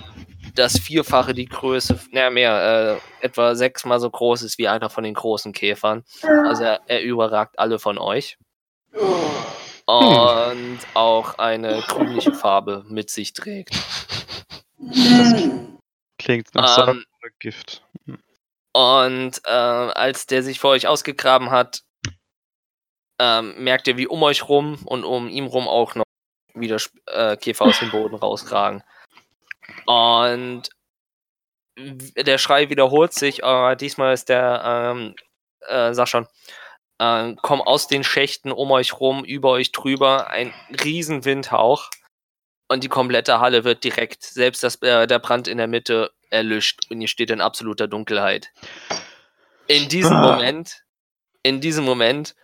das 0.56 0.80
Vierfache 0.80 1.36
die 1.36 1.46
Größe, 1.46 2.00
naja, 2.10 2.32
mehr, 2.32 3.00
äh, 3.22 3.26
etwa 3.26 3.54
sechsmal 3.54 4.00
so 4.00 4.10
groß 4.10 4.42
ist 4.42 4.58
wie 4.58 4.68
einer 4.68 4.90
von 4.90 5.04
den 5.04 5.14
großen 5.14 5.54
Käfern. 5.54 6.04
Also 6.48 6.64
er, 6.64 6.82
er 6.88 7.04
überragt 7.04 7.60
alle 7.60 7.78
von 7.78 8.00
euch. 8.00 8.40
Und 9.86 10.80
auch 10.96 11.38
eine 11.38 11.84
grünliche 11.88 12.34
Farbe 12.34 12.86
mit 12.88 13.12
sich 13.12 13.34
trägt. 13.34 13.76
Hm. 14.80 15.78
Klingt 16.18 16.56
nach 16.56 16.88
Ähm, 16.88 17.06
Gift. 17.38 17.84
Und 18.74 19.42
äh, 19.46 19.52
als 19.52 20.26
der 20.26 20.44
sich 20.44 20.60
vor 20.60 20.72
euch 20.72 20.88
ausgegraben 20.88 21.52
hat, 21.52 21.84
ähm, 23.20 23.64
merkt 23.64 23.88
ihr, 23.88 23.98
wie 23.98 24.08
um 24.08 24.24
euch 24.24 24.50
rum 24.50 24.80
und 24.86 25.04
um 25.04 25.30
ihm 25.30 25.46
rum 25.46 25.68
auch 25.68 25.96
noch 25.96 26.04
wieder 26.56 26.78
äh, 27.08 27.38
Käfer 27.38 27.66
aus 27.66 27.80
dem 27.80 27.92
Boden 27.92 28.16
rauskragen. 28.16 28.84
Und 29.86 30.70
der 31.78 32.38
Schrei 32.38 32.70
wiederholt 32.70 33.14
sich, 33.14 33.44
aber 33.44 33.76
diesmal 33.76 34.14
ist 34.14 34.30
der, 34.30 34.62
ähm, 34.66 35.16
äh, 35.68 35.94
sag 35.94 36.08
schon, 36.08 36.28
äh, 37.00 37.36
kommen 37.36 37.62
aus 37.62 37.88
den 37.88 38.04
Schächten 38.04 38.52
um 38.52 38.72
euch 38.72 39.00
rum, 39.00 39.24
über 39.24 39.52
euch 39.52 39.72
drüber, 39.72 40.30
ein 40.30 40.54
riesen 40.84 41.26
Windhauch. 41.26 41.90
Und 42.68 42.84
die 42.84 42.90
komplette 42.90 43.40
Halle 43.40 43.64
wird 43.64 43.84
direkt, 43.84 44.24
selbst 44.24 44.64
das, 44.64 44.82
äh, 44.82 45.06
der 45.06 45.20
Brand 45.20 45.48
in 45.48 45.58
der 45.58 45.68
Mitte, 45.68 46.12
erlischt 46.30 46.82
und 46.90 47.00
ihr 47.02 47.08
steht 47.08 47.30
in 47.30 47.42
absoluter 47.42 47.88
Dunkelheit. 47.88 48.50
In 49.68 49.88
diesem 49.90 50.14
Ah. 50.14 50.32
Moment, 50.36 50.84
in 51.44 51.62
diesem 51.62 51.84
Moment, 51.86 52.36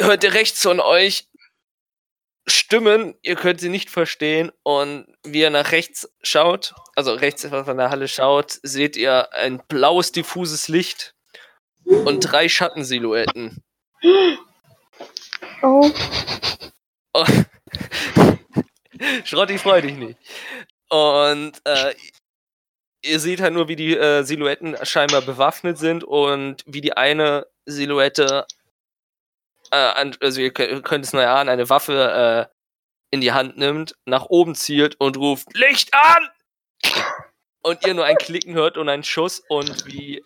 hört 0.00 0.24
ihr 0.24 0.34
rechts 0.34 0.62
von 0.62 0.80
euch 0.80 1.28
Stimmen, 2.46 3.14
ihr 3.20 3.36
könnt 3.36 3.60
sie 3.60 3.68
nicht 3.68 3.90
verstehen 3.90 4.50
und 4.62 5.06
wie 5.22 5.40
ihr 5.40 5.50
nach 5.50 5.70
rechts 5.70 6.08
schaut, 6.22 6.74
also 6.96 7.12
rechts 7.12 7.46
von 7.46 7.76
der 7.76 7.90
Halle 7.90 8.08
schaut, 8.08 8.58
seht 8.62 8.96
ihr 8.96 9.32
ein 9.34 9.62
blaues, 9.68 10.12
diffuses 10.12 10.68
Licht 10.68 11.14
und 11.84 12.20
drei 12.20 12.48
Schattensilhouetten. 12.48 13.62
Oh, 15.62 15.90
Oh. 17.14 17.24
Schrotti, 19.24 19.58
freu 19.58 19.80
dich 19.80 19.94
nicht. 19.94 20.18
Und 20.88 21.52
äh, 21.64 21.94
ihr 23.02 23.20
seht 23.20 23.40
halt 23.40 23.54
nur, 23.54 23.68
wie 23.68 23.76
die 23.76 23.96
äh, 23.96 24.22
Silhouetten 24.22 24.76
scheinbar 24.82 25.22
bewaffnet 25.22 25.78
sind 25.78 26.04
und 26.04 26.62
wie 26.66 26.80
die 26.80 26.96
eine 26.96 27.46
Silhouette, 27.66 28.46
äh, 29.70 29.76
an, 29.76 30.16
also 30.20 30.40
ihr 30.40 30.52
könnt, 30.52 31.04
es 31.04 31.12
nur 31.12 31.22
erahnen, 31.22 31.48
eine 31.48 31.68
Waffe 31.68 32.48
äh, 32.50 32.54
in 33.10 33.20
die 33.20 33.32
Hand 33.32 33.56
nimmt, 33.56 33.96
nach 34.04 34.26
oben 34.26 34.54
zielt 34.54 34.96
und 35.00 35.16
ruft 35.16 35.54
Licht 35.54 35.92
an! 35.92 36.28
Und 37.62 37.86
ihr 37.86 37.94
nur 37.94 38.04
ein 38.04 38.16
Klicken 38.16 38.54
hört 38.54 38.78
und 38.78 38.88
einen 38.88 39.04
Schuss 39.04 39.42
und 39.48 39.86
wie 39.86 40.24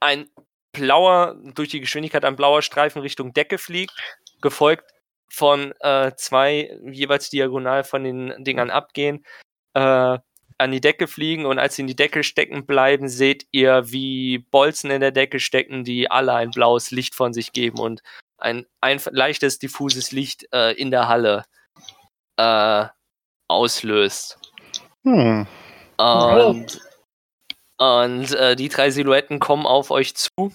ein 0.00 0.28
blauer, 0.72 1.36
durch 1.54 1.68
die 1.68 1.80
Geschwindigkeit 1.80 2.24
ein 2.24 2.36
blauer 2.36 2.62
Streifen 2.62 3.02
Richtung 3.02 3.32
Decke 3.32 3.58
fliegt, 3.58 3.92
gefolgt 4.40 4.84
von 5.28 5.72
äh, 5.80 6.12
zwei 6.16 6.76
jeweils 6.90 7.30
diagonal 7.30 7.84
von 7.84 8.04
den 8.04 8.44
Dingern 8.44 8.70
abgehen, 8.70 9.24
äh, 9.74 10.18
an 10.60 10.72
die 10.72 10.80
Decke 10.80 11.06
fliegen 11.06 11.46
und 11.46 11.58
als 11.58 11.76
sie 11.76 11.82
in 11.82 11.88
die 11.88 11.96
Decke 11.96 12.24
stecken 12.24 12.66
bleiben, 12.66 13.08
seht 13.08 13.46
ihr, 13.52 13.92
wie 13.92 14.38
Bolzen 14.38 14.90
in 14.90 15.00
der 15.00 15.12
Decke 15.12 15.38
stecken, 15.38 15.84
die 15.84 16.10
alle 16.10 16.34
ein 16.34 16.50
blaues 16.50 16.90
Licht 16.90 17.14
von 17.14 17.32
sich 17.32 17.52
geben 17.52 17.78
und 17.78 18.02
ein, 18.38 18.66
ein 18.80 19.00
leichtes, 19.10 19.58
diffuses 19.58 20.10
Licht 20.10 20.46
äh, 20.52 20.72
in 20.72 20.90
der 20.90 21.08
Halle 21.08 21.44
äh, 22.36 22.86
auslöst. 23.48 24.38
Hm. 25.04 25.46
Und, 25.96 26.80
und 27.78 28.32
äh, 28.32 28.56
die 28.56 28.68
drei 28.68 28.90
Silhouetten 28.90 29.38
kommen 29.38 29.66
auf 29.66 29.90
euch 29.90 30.14
zu 30.16 30.52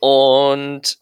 und 0.00 0.98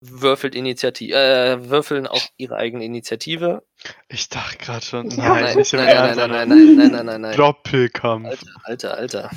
würfelt 0.00 0.54
Initiative, 0.54 1.14
äh, 1.16 1.68
würfeln 1.70 2.06
auch 2.06 2.22
ihre 2.36 2.56
eigene 2.56 2.84
Initiative. 2.84 3.64
Ich 4.08 4.28
dachte 4.28 4.56
gerade 4.58 4.84
schon, 4.84 5.10
Ja, 5.10 5.16
nein, 5.16 5.44
nein, 5.44 5.56
nicht 5.56 5.72
im 5.72 5.80
nein, 5.80 5.88
Ernst. 5.88 6.16
nein, 6.18 6.30
nein, 6.30 6.48
nein, 6.48 6.76
nein, 6.76 6.90
nein, 6.92 7.06
nein, 7.06 7.20
nein. 7.20 7.36
Doppelkampf. 7.36 8.26
Alter, 8.28 8.46
Alter, 8.64 8.94
Alter. 8.96 9.30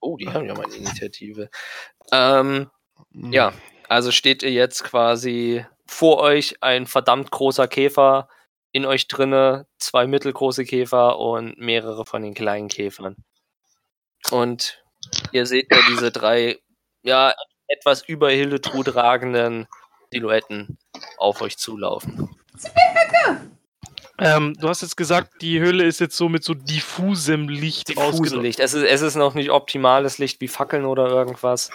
Oh, 0.00 0.16
die 0.16 0.28
haben 0.28 0.46
ja 0.46 0.54
mal 0.54 0.64
eine 0.64 0.74
Initiative. 0.76 1.50
Ähm, 2.12 2.70
Hm. 3.12 3.32
ja, 3.32 3.52
also 3.88 4.10
steht 4.10 4.42
ihr 4.42 4.50
jetzt 4.50 4.84
quasi 4.84 5.64
vor 5.86 6.18
euch 6.20 6.56
ein 6.62 6.86
verdammt 6.86 7.30
großer 7.30 7.68
Käfer, 7.68 8.28
in 8.72 8.84
euch 8.84 9.08
drinne 9.08 9.66
zwei 9.78 10.06
mittelgroße 10.06 10.64
Käfer 10.64 11.18
und 11.18 11.58
mehrere 11.58 12.04
von 12.04 12.22
den 12.22 12.34
kleinen 12.34 12.68
Käfern. 12.68 13.16
Und 14.30 14.82
ihr 15.32 15.46
seht 15.46 15.68
ja 15.72 15.78
diese 15.88 16.10
drei, 16.10 16.58
ja, 17.02 17.34
etwas 17.68 18.02
über 18.02 18.30
Hildetrud 18.30 18.94
ragenden 18.94 19.66
Silhouetten 20.10 20.78
auf 21.18 21.40
euch 21.42 21.58
zulaufen. 21.58 22.28
Ähm, 24.20 24.54
du 24.58 24.68
hast 24.68 24.82
jetzt 24.82 24.96
gesagt, 24.96 25.42
die 25.42 25.60
Höhle 25.60 25.84
ist 25.84 26.00
jetzt 26.00 26.16
so 26.16 26.28
mit 26.28 26.42
so 26.42 26.54
diffusem 26.54 27.48
Licht 27.48 27.96
ausgeleuchtet. 27.96 28.42
Licht. 28.42 28.60
Es 28.60 28.74
ist, 28.74 28.82
es 28.84 29.00
ist 29.00 29.14
noch 29.14 29.34
nicht 29.34 29.50
optimales 29.50 30.18
Licht 30.18 30.40
wie 30.40 30.48
Fackeln 30.48 30.86
oder 30.86 31.06
irgendwas. 31.08 31.70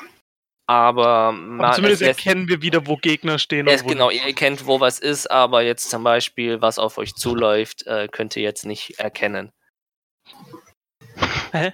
aber, 0.68 1.32
man, 1.32 1.64
Aber 1.64 1.76
zumindest 1.76 2.02
lässt, 2.02 2.20
erkennen 2.26 2.50
wir 2.50 2.62
wieder, 2.62 2.86
wo 2.86 2.98
Gegner 2.98 3.40
stehen. 3.40 3.68
es, 3.68 3.86
genau, 3.86 4.10
ihr 4.10 4.24
erkennt, 4.24 4.66
wo 4.66 4.82
was 4.82 5.00
ist, 5.00 5.32
aber 5.32 5.62
jetzt 5.62 5.90
zum 5.90 6.04
Beispiel, 6.04 6.62
was 6.62 6.80
auf 6.80 6.98
euch 6.98 7.16
zuläuft, 7.16 7.88
äh, 7.88 8.10
könnt 8.10 8.36
ihr 8.36 8.44
jetzt 8.44 8.66
nicht 8.66 9.00
erkennen. 9.00 9.54
Hä? 11.52 11.72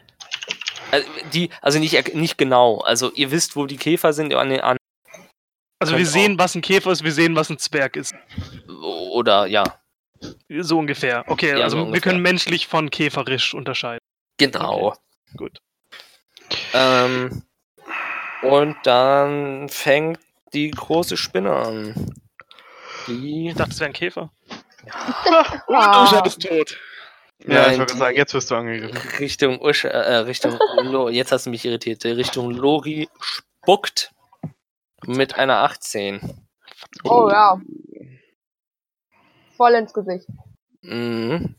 Also, 0.91 1.07
die, 1.33 1.49
also 1.61 1.79
nicht, 1.79 2.13
nicht 2.15 2.37
genau. 2.37 2.79
Also 2.79 3.11
ihr 3.13 3.31
wisst, 3.31 3.55
wo 3.55 3.65
die 3.65 3.77
Käfer 3.77 4.13
sind 4.13 4.33
an, 4.33 4.51
an 4.59 4.77
Also 5.79 5.97
wir 5.97 6.05
sehen, 6.05 6.37
was 6.39 6.55
ein 6.55 6.61
Käfer 6.61 6.91
ist, 6.91 7.03
wir 7.03 7.11
sehen, 7.11 7.35
was 7.35 7.49
ein 7.49 7.57
Zwerg 7.59 7.95
ist. 7.95 8.13
oder 9.11 9.45
ja, 9.47 9.63
So 10.49 10.77
ungefähr. 10.79 11.23
Okay, 11.27 11.57
Ja, 11.57 11.63
also 11.65 11.77
so 11.77 11.81
wir 11.83 11.87
ungefähr. 11.87 12.11
können 12.11 12.21
menschlich 12.21 12.67
von 12.67 12.89
käferisch 12.89 13.53
unterscheiden. 13.53 13.99
genau. 14.37 14.95
Gut. 15.37 15.59
Ähm, 16.73 17.43
und 18.41 18.75
dann 18.83 19.69
fängt 19.69 20.19
die 20.53 20.71
große 20.71 21.17
Spinne 21.17 21.55
an. 21.55 22.15
Die 23.07 23.49
Ich 23.49 23.55
dachte, 23.55 23.71
es 23.71 23.79
wäre 23.79 23.91
ein 23.91 23.93
Käfer. 23.93 24.31
Ah, 25.67 26.03
Usha 26.03 26.25
ist 26.25 26.41
tot. 26.41 26.77
Ja, 27.45 27.61
Nein, 27.63 27.73
ich 27.73 27.79
wollte 27.79 27.97
sagen, 27.97 28.17
jetzt 28.17 28.33
wirst 28.33 28.51
du 28.51 28.55
angegriffen. 28.55 28.97
Richtung 29.19 29.61
Usche, 29.61 29.89
äh, 29.89 30.17
Richtung 30.17 30.59
Lo, 30.81 31.09
jetzt 31.09 31.31
hast 31.31 31.45
du 31.45 31.49
mich 31.49 31.63
irritiert. 31.63 32.03
Richtung 32.03 32.51
Lori 32.51 33.09
spuckt 33.21 34.13
mit 35.05 35.35
einer 35.35 35.57
18. 35.57 36.19
oh 37.05 37.29
ja. 37.29 37.61
Voll 39.55 39.73
ins 39.73 39.93
Gesicht. 39.93 40.27
Mhm. 40.81 41.58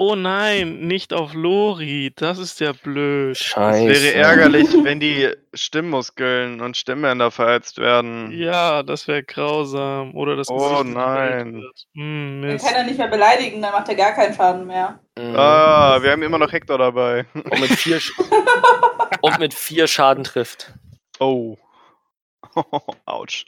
Oh 0.00 0.14
nein, 0.14 0.78
nicht 0.86 1.12
auf 1.12 1.34
Lori. 1.34 2.12
Das 2.14 2.38
ist 2.38 2.60
ja 2.60 2.70
blöd. 2.70 3.36
Scheiße. 3.36 3.90
Es 3.90 4.02
wäre 4.04 4.14
ärgerlich, 4.14 4.68
wenn 4.84 5.00
die 5.00 5.28
Stimmmuskeln 5.52 6.60
und 6.60 6.76
Stimmbänder 6.76 7.32
verletzt 7.32 7.78
werden. 7.78 8.30
Ja, 8.30 8.84
das 8.84 9.08
wäre 9.08 9.24
grausam. 9.24 10.14
Oder 10.14 10.36
das 10.36 10.48
Oh 10.50 10.56
Gesicht 10.82 10.94
nein. 10.94 11.64
Hm, 11.96 12.42
Den 12.42 12.52
Mist. 12.52 12.64
kann 12.64 12.76
er 12.76 12.84
nicht 12.84 12.96
mehr 12.98 13.08
beleidigen, 13.08 13.60
dann 13.60 13.72
macht 13.72 13.88
er 13.88 13.96
gar 13.96 14.12
keinen 14.12 14.34
Schaden 14.34 14.68
mehr. 14.68 15.00
Mhm. 15.18 15.34
Ah, 15.36 15.98
wir 16.00 16.12
haben 16.12 16.22
immer 16.22 16.38
noch 16.38 16.52
Hector 16.52 16.78
dabei. 16.78 17.26
Und 17.34 17.58
mit 17.58 17.70
vier, 17.70 17.98
Sch- 17.98 18.12
und 19.20 19.40
mit 19.40 19.52
vier 19.52 19.88
Schaden 19.88 20.22
trifft. 20.22 20.74
Oh. 21.18 21.56
Autsch. 23.04 23.46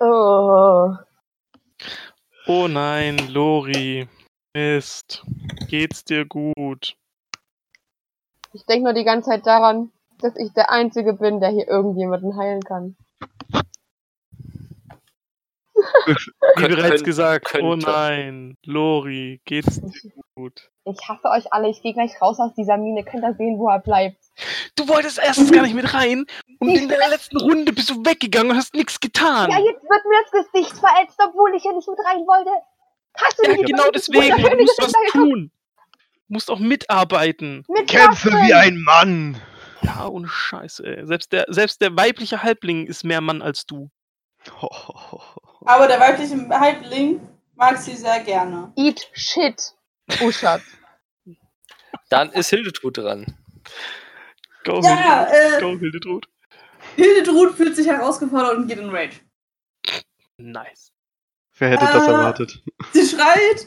Oh. 0.00 0.94
Oh 2.48 2.66
nein, 2.66 3.18
Lori. 3.28 4.08
Mist. 4.52 5.24
Geht's 5.68 6.04
dir 6.04 6.26
gut? 6.26 6.96
Ich 8.52 8.66
denke 8.66 8.84
nur 8.84 8.94
die 8.94 9.04
ganze 9.04 9.30
Zeit 9.30 9.46
daran, 9.46 9.92
dass 10.18 10.36
ich 10.36 10.52
der 10.52 10.70
Einzige 10.70 11.12
bin, 11.12 11.38
der 11.38 11.50
hier 11.50 11.68
irgendjemanden 11.68 12.36
heilen 12.36 12.62
kann. 12.62 12.96
Wie 16.56 16.68
bereits 16.68 17.02
gesagt, 17.02 17.46
oh 17.54 17.70
könnte. 17.70 17.86
nein, 17.86 18.56
Lori, 18.64 19.40
geht's 19.44 19.80
dir 19.80 20.12
gut? 20.34 20.70
Ich 20.84 20.98
hasse 21.08 21.28
euch 21.28 21.52
alle. 21.52 21.68
Ich 21.70 21.80
gehe 21.82 21.92
gleich 21.94 22.20
raus 22.20 22.38
aus 22.40 22.54
dieser 22.54 22.76
Mine. 22.76 23.04
Könnt 23.04 23.24
ihr 23.24 23.34
sehen, 23.34 23.58
wo 23.58 23.68
er 23.68 23.78
bleibt. 23.78 24.18
Du 24.76 24.88
wolltest 24.88 25.18
erstens 25.18 25.52
gar 25.52 25.62
nicht 25.62 25.74
mit 25.74 25.92
rein 25.94 26.26
und 26.58 26.70
in 26.70 26.88
der 26.88 27.08
letzten 27.08 27.36
Runde 27.38 27.72
bist 27.72 27.90
du 27.90 28.04
weggegangen 28.04 28.50
und 28.50 28.56
hast 28.56 28.74
nichts 28.74 28.98
getan. 28.98 29.50
Ja, 29.50 29.58
jetzt 29.58 29.82
wird 29.82 30.04
mir 30.06 30.22
das 30.22 30.44
Gesicht 30.52 30.76
verätzt, 30.78 31.18
obwohl 31.24 31.54
ich 31.54 31.64
ja 31.64 31.72
nicht 31.72 31.88
mit 31.88 31.98
rein 32.04 32.26
wollte. 32.26 32.50
Hast 33.16 33.38
du 33.38 33.44
Ja, 33.44 33.52
nicht 33.52 33.66
genau 33.66 33.90
deswegen. 33.94 34.36
Du 34.42 34.56
musst 34.56 34.78
was 34.82 34.92
tun. 35.12 35.50
Du 36.28 36.34
musst 36.34 36.50
auch 36.50 36.58
mitarbeiten. 36.58 37.64
Mit 37.68 37.88
Kämpfe 37.88 38.30
wie 38.30 38.54
ein 38.54 38.78
Mann! 38.78 39.40
Ja, 39.82 40.08
ohne 40.08 40.28
Scheiße, 40.28 40.84
ey. 40.86 41.06
Selbst 41.06 41.32
der, 41.32 41.44
selbst 41.48 41.80
der 41.80 41.96
weibliche 41.96 42.42
Halbling 42.42 42.86
ist 42.86 43.04
mehr 43.04 43.20
Mann 43.20 43.42
als 43.42 43.66
du. 43.66 43.90
Aber 45.64 45.86
der 45.88 46.00
weibliche 46.00 46.48
Halbling 46.48 47.20
mag 47.54 47.78
sie 47.78 47.94
sehr 47.96 48.20
gerne. 48.20 48.72
Eat 48.76 49.08
shit, 49.14 49.74
Uschat. 50.20 50.62
Dann 52.08 52.30
ist 52.32 52.50
Hildetrud 52.50 52.98
dran. 52.98 53.26
Go, 54.64 54.80
Ja, 54.82 55.26
Hildetrud. 55.26 55.34
äh, 55.34 55.60
Go, 55.60 55.78
Hildetrud. 55.78 56.28
Hildetrud 56.96 57.54
fühlt 57.56 57.76
sich 57.76 57.86
herausgefordert 57.86 58.56
und 58.56 58.68
geht 58.68 58.78
in 58.78 58.90
Rage. 58.90 59.20
Nice. 60.36 60.92
Wer 61.58 61.70
hätte 61.70 61.84
das 61.86 62.06
Äh, 62.06 62.10
erwartet? 62.10 62.62
Sie 62.92 63.06
schreit 63.06 63.66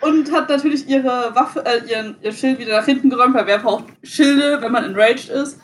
und 0.00 0.32
hat 0.32 0.48
natürlich 0.48 0.86
ihre 0.88 1.34
Waffe, 1.34 1.64
äh, 1.66 1.88
ihren, 1.88 2.16
ihr 2.22 2.32
Schild 2.32 2.58
wieder 2.58 2.78
nach 2.78 2.86
hinten 2.86 3.10
geräumt, 3.10 3.34
weil 3.34 3.46
wer 3.46 3.58
braucht 3.58 3.84
Schilde, 4.02 4.60
wenn 4.62 4.72
man 4.72 4.84
enraged 4.84 5.28
ist. 5.28 5.60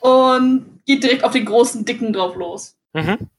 Und 0.00 0.80
geht 0.86 1.02
direkt 1.02 1.24
auf 1.24 1.32
den 1.32 1.44
großen 1.44 1.84
Dicken 1.84 2.12
drauf 2.12 2.36
los. 2.36 2.76
Mhm. 2.92 3.30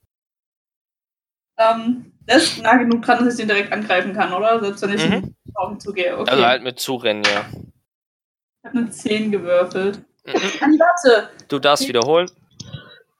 Ähm, 1.59 2.13
der 2.27 2.37
ist 2.37 2.61
nah 2.61 2.77
genug 2.77 3.01
dran, 3.03 3.23
dass 3.25 3.33
ich 3.33 3.39
den 3.39 3.47
direkt 3.49 3.71
angreifen 3.73 4.13
kann, 4.13 4.31
oder? 4.33 4.59
Selbst 4.59 4.81
wenn 4.81 4.93
ich 4.93 5.09
Mhm. 5.09 5.35
auf 5.55 5.77
zugehe. 5.79 6.17
Okay. 6.17 6.31
Also 6.31 6.45
halt 6.45 6.63
mit 6.63 6.79
Zurennen, 6.79 7.23
ja. 7.23 7.45
Ich 7.51 8.65
habe 8.69 8.77
eine 8.79 8.89
10 8.89 9.31
gewürfelt. 9.31 9.99
Mhm. 10.25 10.33
An 10.61 10.73
Latte! 10.77 11.29
Du 11.47 11.59
darfst 11.59 11.87
wiederholen. 11.87 12.29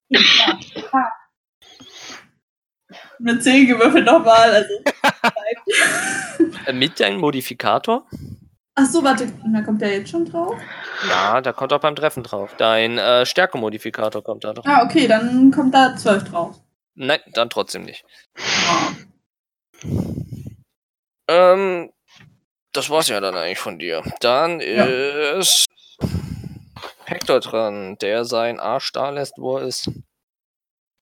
Ja. 0.09 0.19
Ah. 0.91 1.11
Eine 3.19 3.39
10 3.39 3.67
gewürfelt 3.67 4.05
nochmal, 4.05 4.51
also. 4.51 4.73
Äh, 6.65 6.73
Mit 6.73 6.99
deinem 6.99 7.19
Modifikator? 7.19 8.05
Ach 8.75 8.85
so, 8.85 9.03
warte, 9.03 9.31
da 9.53 9.61
kommt 9.61 9.81
der 9.81 9.91
jetzt 9.97 10.09
schon 10.11 10.25
drauf? 10.25 10.55
Ja, 11.09 11.41
da 11.41 11.51
kommt 11.51 11.73
auch 11.73 11.81
beim 11.81 11.95
Treffen 11.95 12.23
drauf. 12.23 12.53
Dein 12.57 12.97
äh, 12.97 13.25
Stärke-Modifikator 13.25 14.23
kommt 14.23 14.43
da 14.45 14.53
drauf. 14.53 14.65
Ah, 14.67 14.83
okay, 14.85 15.07
dann 15.07 15.51
kommt 15.51 15.73
da 15.75 15.95
12 15.95 16.23
drauf. 16.25 16.59
Nein, 17.01 17.21
dann 17.27 17.49
trotzdem 17.49 17.83
nicht. 17.83 18.03
Ähm, 21.29 21.93
das 22.73 22.89
war's 22.89 23.07
ja 23.07 23.21
dann 23.21 23.37
eigentlich 23.37 23.57
von 23.59 23.79
dir. 23.79 24.03
Dann 24.19 24.59
Ja. 24.59 24.83
ist 25.39 25.65
Hector 27.05 27.39
dran, 27.39 27.97
der 27.99 28.25
sein 28.25 28.59
Arsch 28.59 28.91
da 28.91 29.11
lässt, 29.11 29.35
wo 29.37 29.57
er 29.57 29.67
ist. 29.67 29.89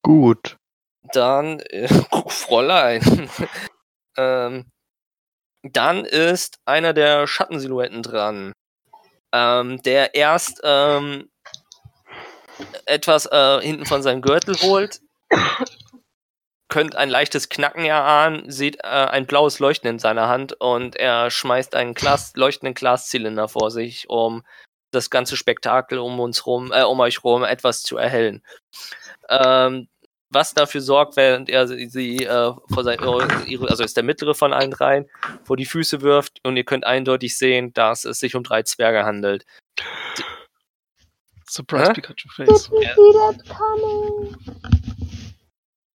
Gut. 0.03 0.57
Dann, 1.13 1.61
äh, 1.61 1.87
Fräulein. 2.29 3.01
ähm, 4.17 4.69
dann 5.63 6.05
ist 6.05 6.59
einer 6.65 6.93
der 6.93 7.25
Schattensilhouetten 7.25 8.03
dran, 8.03 8.53
ähm, 9.33 9.81
der 9.81 10.13
erst 10.13 10.61
ähm, 10.63 11.31
etwas 12.85 13.25
äh, 13.25 13.61
hinten 13.61 13.87
von 13.87 14.03
seinem 14.03 14.21
Gürtel 14.21 14.55
holt. 14.61 15.01
Könnt 16.69 16.95
ein 16.95 17.09
leichtes 17.09 17.49
Knacken 17.49 17.85
erahnen, 17.85 18.51
sieht 18.51 18.77
äh, 18.83 18.87
ein 18.87 19.25
blaues 19.25 19.59
Leuchten 19.59 19.89
in 19.89 19.99
seiner 19.99 20.27
Hand 20.27 20.53
und 20.59 20.95
er 20.97 21.31
schmeißt 21.31 21.75
einen 21.75 21.93
Glas, 21.93 22.33
leuchtenden 22.35 22.73
Glaszylinder 22.73 23.47
vor 23.47 23.71
sich, 23.71 24.09
um 24.09 24.43
das 24.91 25.09
ganze 25.09 25.37
Spektakel 25.37 25.99
um 25.99 26.19
uns 26.19 26.45
rum, 26.45 26.71
äh, 26.73 26.83
um 26.83 26.99
euch 26.99 27.23
rum 27.23 27.43
etwas 27.43 27.83
zu 27.83 27.97
erhellen. 27.97 28.43
Ähm, 29.29 29.87
was 30.29 30.53
dafür 30.53 30.81
sorgt, 30.81 31.15
während 31.15 31.49
er 31.49 31.67
sie, 31.67 32.25
äh, 32.25 32.53
vor 32.73 32.83
sein, 32.83 32.99
ihre, 33.45 33.69
also 33.69 33.83
ist 33.83 33.95
der 33.95 34.03
mittlere 34.03 34.35
von 34.35 34.51
allen 34.51 34.71
dreien, 34.71 35.05
vor 35.43 35.55
die 35.55 35.65
Füße 35.65 36.01
wirft 36.01 36.39
und 36.43 36.57
ihr 36.57 36.65
könnt 36.65 36.85
eindeutig 36.85 37.37
sehen, 37.37 37.73
dass 37.73 38.03
es 38.03 38.19
sich 38.19 38.35
um 38.35 38.43
drei 38.43 38.63
Zwerge 38.63 39.05
handelt. 39.05 39.45
Surprise 41.49 41.91
Hä? 41.91 41.93
Pikachu 41.93 42.27
Face. 42.29 42.69
Didn't 42.69 42.95
see 42.95 43.13
that 43.13 43.45
coming. 43.47 44.96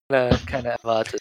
Keiner, 0.09 0.39
keiner 0.47 0.71
erwartet. 0.71 1.21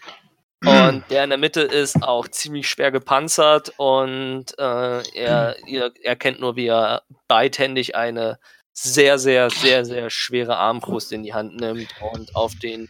Und 0.66 1.04
der 1.10 1.24
in 1.26 1.30
der 1.30 1.38
Mitte 1.38 1.62
ist 1.62 2.02
auch 2.02 2.28
ziemlich 2.28 2.68
schwer 2.68 2.92
gepanzert 2.92 3.74
und 3.78 4.58
äh, 4.58 5.04
er, 5.14 5.56
ihr 5.68 5.94
erkennt 6.04 6.40
nur, 6.40 6.56
wie 6.56 6.68
er 6.68 7.04
beidhändig 7.28 7.96
eine 7.96 8.40
sehr, 8.74 9.20
sehr, 9.20 9.50
sehr, 9.50 9.86
sehr 9.86 10.10
schwere 10.10 10.58
Armbrust 10.58 11.12
in 11.12 11.24
die 11.24 11.34
Hand 11.34 11.58
nimmt 11.58 11.90
und 12.14 12.36
auf 12.36 12.56
den 12.56 12.90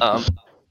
ähm, 0.00 0.24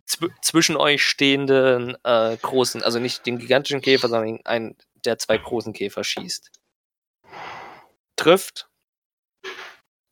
zw 0.06 0.30
zwischen 0.41 0.78
euch 0.78 1.04
stehenden 1.04 1.97
äh, 2.04 2.38
großen, 2.38 2.84
also 2.84 2.99
nicht 2.99 3.26
den 3.26 3.39
gigantischen 3.39 3.82
Käfer, 3.82 4.08
sondern 4.08 4.39
einen 4.45 4.78
der 5.06 5.18
zwei 5.18 5.38
großen 5.38 5.74
Käfer 5.74 6.04
schießt. 6.04 6.51
Trifft. 8.16 8.70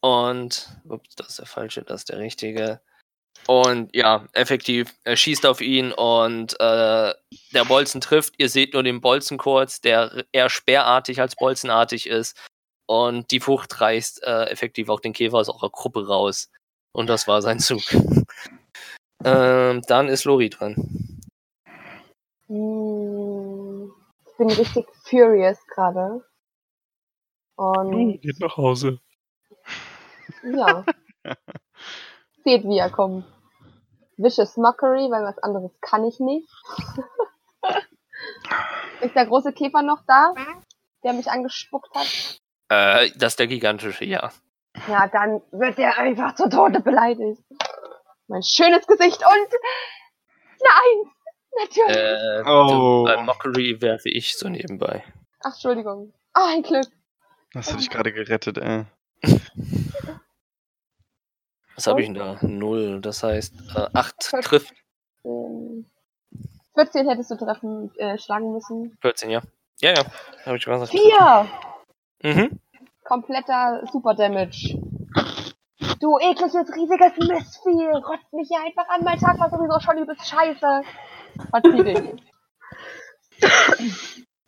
Und, 0.02 0.76
ups, 0.90 1.16
das 1.16 1.30
ist 1.30 1.40
der 1.40 1.46
falsche, 1.46 1.84
das 1.84 2.02
ist 2.02 2.10
der 2.10 2.18
richtige. 2.20 2.82
Und 3.48 3.94
ja, 3.96 4.28
effektiv, 4.34 4.94
er 5.04 5.16
schießt 5.16 5.46
auf 5.46 5.62
ihn 5.62 5.92
und 5.92 6.54
äh, 6.60 7.14
der 7.54 7.66
Bolzen 7.68 8.00
trifft. 8.00 8.36
Ihr 8.38 8.50
seht 8.50 8.74
nur 8.74 8.84
den 8.84 9.02
Bolzen 9.02 9.38
kurz, 9.38 9.82
der 9.82 10.26
eher 10.32 10.50
speerartig 10.50 11.20
als 11.20 11.36
bolzenartig 11.36 12.08
ist. 12.08 12.38
Und 12.88 13.32
die 13.32 13.40
Frucht 13.40 13.82
reißt 13.82 14.24
äh, 14.24 14.46
effektiv 14.46 14.90
auch 14.90 15.00
den 15.00 15.14
Käfer 15.14 15.38
aus 15.38 15.50
eurer 15.50 15.70
Gruppe 15.70 16.08
raus. 16.08 16.50
Und 16.94 17.08
das 17.08 17.28
war 17.28 17.42
sein 17.42 17.60
Zug. 17.60 17.82
ähm, 19.24 19.82
dann 19.88 20.08
ist 20.08 20.26
Lori 20.26 20.50
dran. 20.50 20.76
Hm, 22.48 23.92
Ich 24.28 24.38
bin 24.38 24.50
richtig 24.50 24.86
furious 25.04 25.58
gerade. 25.68 26.24
Und 27.56 27.94
Uh, 27.94 28.18
geht 28.18 28.40
nach 28.40 28.58
Hause. 28.58 29.00
Ja. 30.44 30.86
Seht, 32.44 32.64
wie 32.64 32.78
er 32.78 32.90
kommt. 32.90 33.26
Vicious 34.18 34.58
Mockery, 34.58 35.10
weil 35.12 35.24
was 35.24 35.38
anderes 35.40 35.72
kann 35.82 36.04
ich 36.06 36.20
nicht. 36.20 36.48
ist 39.02 39.16
der 39.16 39.26
große 39.26 39.54
Käfer 39.54 39.82
noch 39.82 40.02
da, 40.08 40.34
der 41.04 41.14
mich 41.14 41.30
angespuckt 41.30 41.94
hat? 41.96 42.40
Äh, 42.70 43.10
das 43.16 43.34
ist 43.34 43.40
der 43.40 43.48
gigantische, 43.48 44.06
ja. 44.06 44.32
Ja, 44.88 45.08
dann 45.08 45.42
wird 45.52 45.78
er 45.80 45.98
einfach 45.98 46.36
zu 46.36 46.50
Tode 46.50 46.80
beleidigt. 46.80 47.42
Mein 48.28 48.44
schönes 48.44 48.88
Gesicht 48.88 49.22
und 49.22 49.50
nein, 50.62 51.12
natürlich. 51.60 51.98
Äh, 51.98 52.44
Oh. 52.46 53.04
Bei 53.06 53.22
Mockery 53.22 53.82
werfe 53.82 54.10
ich 54.10 54.38
so 54.38 54.48
nebenbei. 54.50 55.04
Ach, 55.44 55.52
Entschuldigung. 55.54 56.14
Ah, 56.34 56.48
ein 56.54 56.64
Glück. 56.64 56.88
Das 57.54 57.72
hat 57.72 57.80
dich 57.80 57.90
gerade 57.90 58.14
gerettet, 58.14 58.58
ey. 58.58 58.86
Was 61.76 61.88
habe 61.88 62.02
ich 62.02 62.08
denn 62.08 62.16
da? 62.16 62.38
Null. 62.42 63.02
Das 63.02 63.24
heißt, 63.24 63.54
äh, 63.76 63.88
8 63.94 64.24
Vierzehn. 64.24 64.42
trifft 64.42 64.74
Ähm, 65.24 65.86
14 66.76 67.10
hättest 67.10 67.32
du 67.32 67.36
treffen, 67.36 67.92
äh, 67.98 68.18
schlagen 68.18 68.54
müssen. 68.54 68.98
14, 69.02 69.30
ja. 69.30 69.42
Ja, 69.82 69.94
ja. 69.94 70.06
Habe 70.46 70.58
ich 70.58 70.66
gesagt. 70.66 70.92
Vier! 70.92 71.48
Mhm. 72.24 72.60
Kompletter 73.04 73.82
Super 73.92 74.14
Damage. 74.14 74.78
Du 76.00 76.18
ekliges, 76.20 76.56
riesiges 76.76 77.18
Mistvieh! 77.18 77.90
Rotzt 77.94 78.32
mich 78.34 78.48
hier 78.48 78.62
einfach 78.64 78.88
an, 78.90 79.04
mein 79.04 79.20
Tag 79.20 79.40
war 79.40 79.50
sowieso 79.50 79.80
schon 79.80 79.98
übelst 79.98 80.28
scheiße. 80.28 80.84
Verzieh 81.50 81.84
dich. 81.84 82.24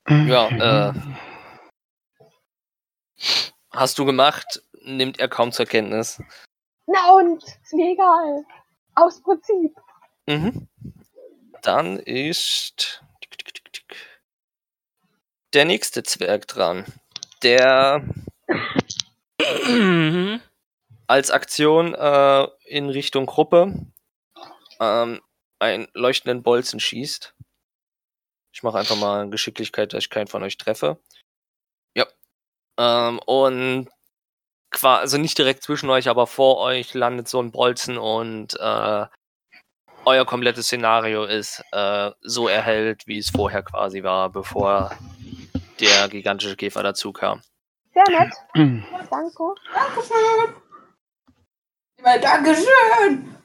Ja, 0.07 0.89
äh. 0.89 0.93
Hast 3.71 3.97
du 3.97 4.05
gemacht, 4.05 4.61
nimmt 4.83 5.19
er 5.19 5.27
kaum 5.27 5.51
zur 5.51 5.65
Kenntnis. 5.65 6.21
Na 6.85 7.11
und? 7.15 7.43
Ist 7.43 7.73
mir 7.73 7.91
egal. 7.93 8.45
Aus 8.95 9.21
Prinzip. 9.21 9.75
Mhm. 10.27 10.67
Dann 11.61 11.97
ist 11.99 13.03
der 15.53 15.65
nächste 15.65 16.03
Zwerg 16.03 16.47
dran. 16.47 16.85
Der 17.41 18.03
als 21.07 21.31
Aktion 21.31 21.93
äh, 21.93 22.47
in 22.65 22.89
Richtung 22.89 23.25
Gruppe 23.25 23.73
ähm, 24.79 25.21
einen 25.59 25.87
leuchtenden 25.93 26.43
Bolzen 26.43 26.79
schießt. 26.79 27.33
Ich 28.53 28.63
mache 28.63 28.79
einfach 28.79 28.97
mal 28.97 29.29
Geschicklichkeit, 29.29 29.93
dass 29.93 30.03
ich 30.03 30.09
keinen 30.09 30.27
von 30.27 30.43
euch 30.43 30.57
treffe. 30.57 30.99
Ja. 31.95 32.05
Ähm, 32.77 33.19
und 33.19 33.89
also 34.81 35.17
nicht 35.17 35.37
direkt 35.37 35.63
zwischen 35.63 35.89
euch, 35.89 36.09
aber 36.09 36.27
vor 36.27 36.57
euch 36.57 36.93
landet 36.93 37.27
so 37.27 37.41
ein 37.41 37.51
Bolzen 37.51 37.97
und 37.97 38.59
äh, 38.59 39.05
euer 40.05 40.25
komplettes 40.25 40.65
Szenario 40.65 41.23
ist 41.25 41.63
äh, 41.71 42.11
so 42.21 42.47
erhellt, 42.47 43.07
wie 43.07 43.17
es 43.17 43.29
vorher 43.29 43.63
quasi 43.63 44.03
war, 44.03 44.29
bevor 44.29 44.91
der 45.79 46.07
gigantische 46.09 46.55
Käfer 46.55 46.83
dazu 46.83 47.13
kam. 47.13 47.41
Sehr 47.93 48.03
nett. 48.09 48.33
Danke. 49.09 49.43
Dankeschön. 49.73 50.55
Dankeschön. 52.03 53.35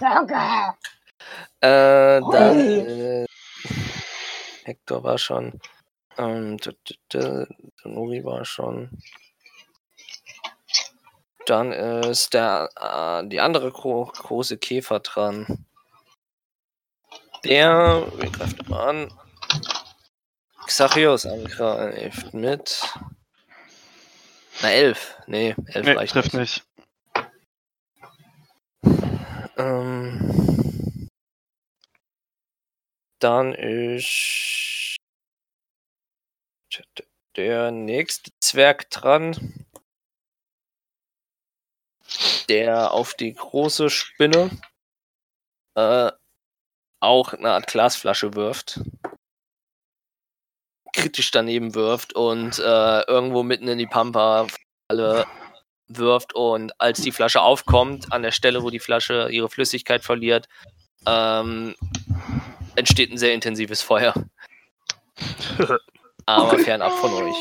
Danke. 0.00 0.34
Äh, 1.60 2.20
dann, 2.20 2.60
äh, 2.60 3.26
Hector 4.62 5.02
war 5.02 5.18
schon. 5.18 5.58
Ähm, 6.16 6.56
Nuri 7.84 8.24
war 8.24 8.44
schon. 8.44 8.90
Dann 11.48 11.72
ist 11.72 12.34
der, 12.34 12.68
äh, 12.78 13.26
die 13.26 13.40
andere 13.40 13.72
gro 13.72 14.04
große 14.04 14.58
Käfer 14.58 15.00
dran. 15.00 15.64
Der, 17.42 18.06
wir 18.16 18.30
greifen 18.30 18.68
mal 18.68 18.88
an. 18.88 19.18
Xachios 20.66 21.24
angreift 21.24 22.34
mit. 22.34 22.86
Na, 24.60 24.70
elf. 24.70 25.16
Nee, 25.26 25.54
elf 25.68 25.86
Nee, 25.86 25.92
reicht 25.92 26.12
trifft 26.12 26.34
nicht. 26.34 26.66
nicht. 27.14 27.38
Ähm, 29.56 31.08
dann 33.20 33.54
ist 33.54 34.96
der 37.36 37.70
nächste 37.70 38.32
Zwerg 38.40 38.90
dran, 38.90 39.66
der 42.48 42.92
auf 42.92 43.14
die 43.14 43.34
große 43.34 43.90
Spinne 43.90 44.50
äh, 45.74 46.10
auch 47.00 47.32
eine 47.32 47.52
Art 47.52 47.66
Glasflasche 47.68 48.34
wirft, 48.34 48.80
kritisch 50.92 51.30
daneben 51.30 51.74
wirft 51.74 52.14
und 52.14 52.58
äh, 52.58 53.00
irgendwo 53.02 53.42
mitten 53.42 53.68
in 53.68 53.78
die 53.78 53.86
Pampa 53.86 54.46
alle 54.88 55.26
wirft 55.86 56.34
und 56.34 56.78
als 56.80 57.00
die 57.00 57.12
Flasche 57.12 57.40
aufkommt, 57.40 58.12
an 58.12 58.22
der 58.22 58.32
Stelle, 58.32 58.62
wo 58.62 58.70
die 58.70 58.80
Flasche 58.80 59.28
ihre 59.30 59.48
Flüssigkeit 59.48 60.04
verliert, 60.04 60.48
ähm, 61.06 61.74
entsteht 62.74 63.10
ein 63.10 63.18
sehr 63.18 63.34
intensives 63.34 63.82
Feuer. 63.82 64.14
Aber 66.26 66.58
fernab 66.58 66.92
von 66.92 67.12
euch. 67.12 67.36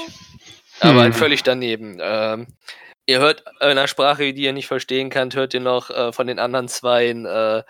Aber 0.80 1.05
Hm. 1.05 1.13
völlig 1.13 1.43
daneben. 1.43 1.97
Ähm, 1.99 2.47
ihr 3.08 3.20
hört 3.20 3.43
in 3.62 3.68
einer 3.68 3.88
Sprache, 3.88 4.34
die 4.34 4.43
ihr 4.43 4.53
nicht 4.53 4.68
verstehen 4.68 5.10
könnt, 5.10 5.36
hört 5.36 5.53
ihr 5.53 5.60
noch 5.60 5.89
äh, 5.89 6.12
von 6.12 6.28
den 6.28 6.39
anderen 6.39 6.68
Zweien 6.68 7.26
äh, 7.26 7.64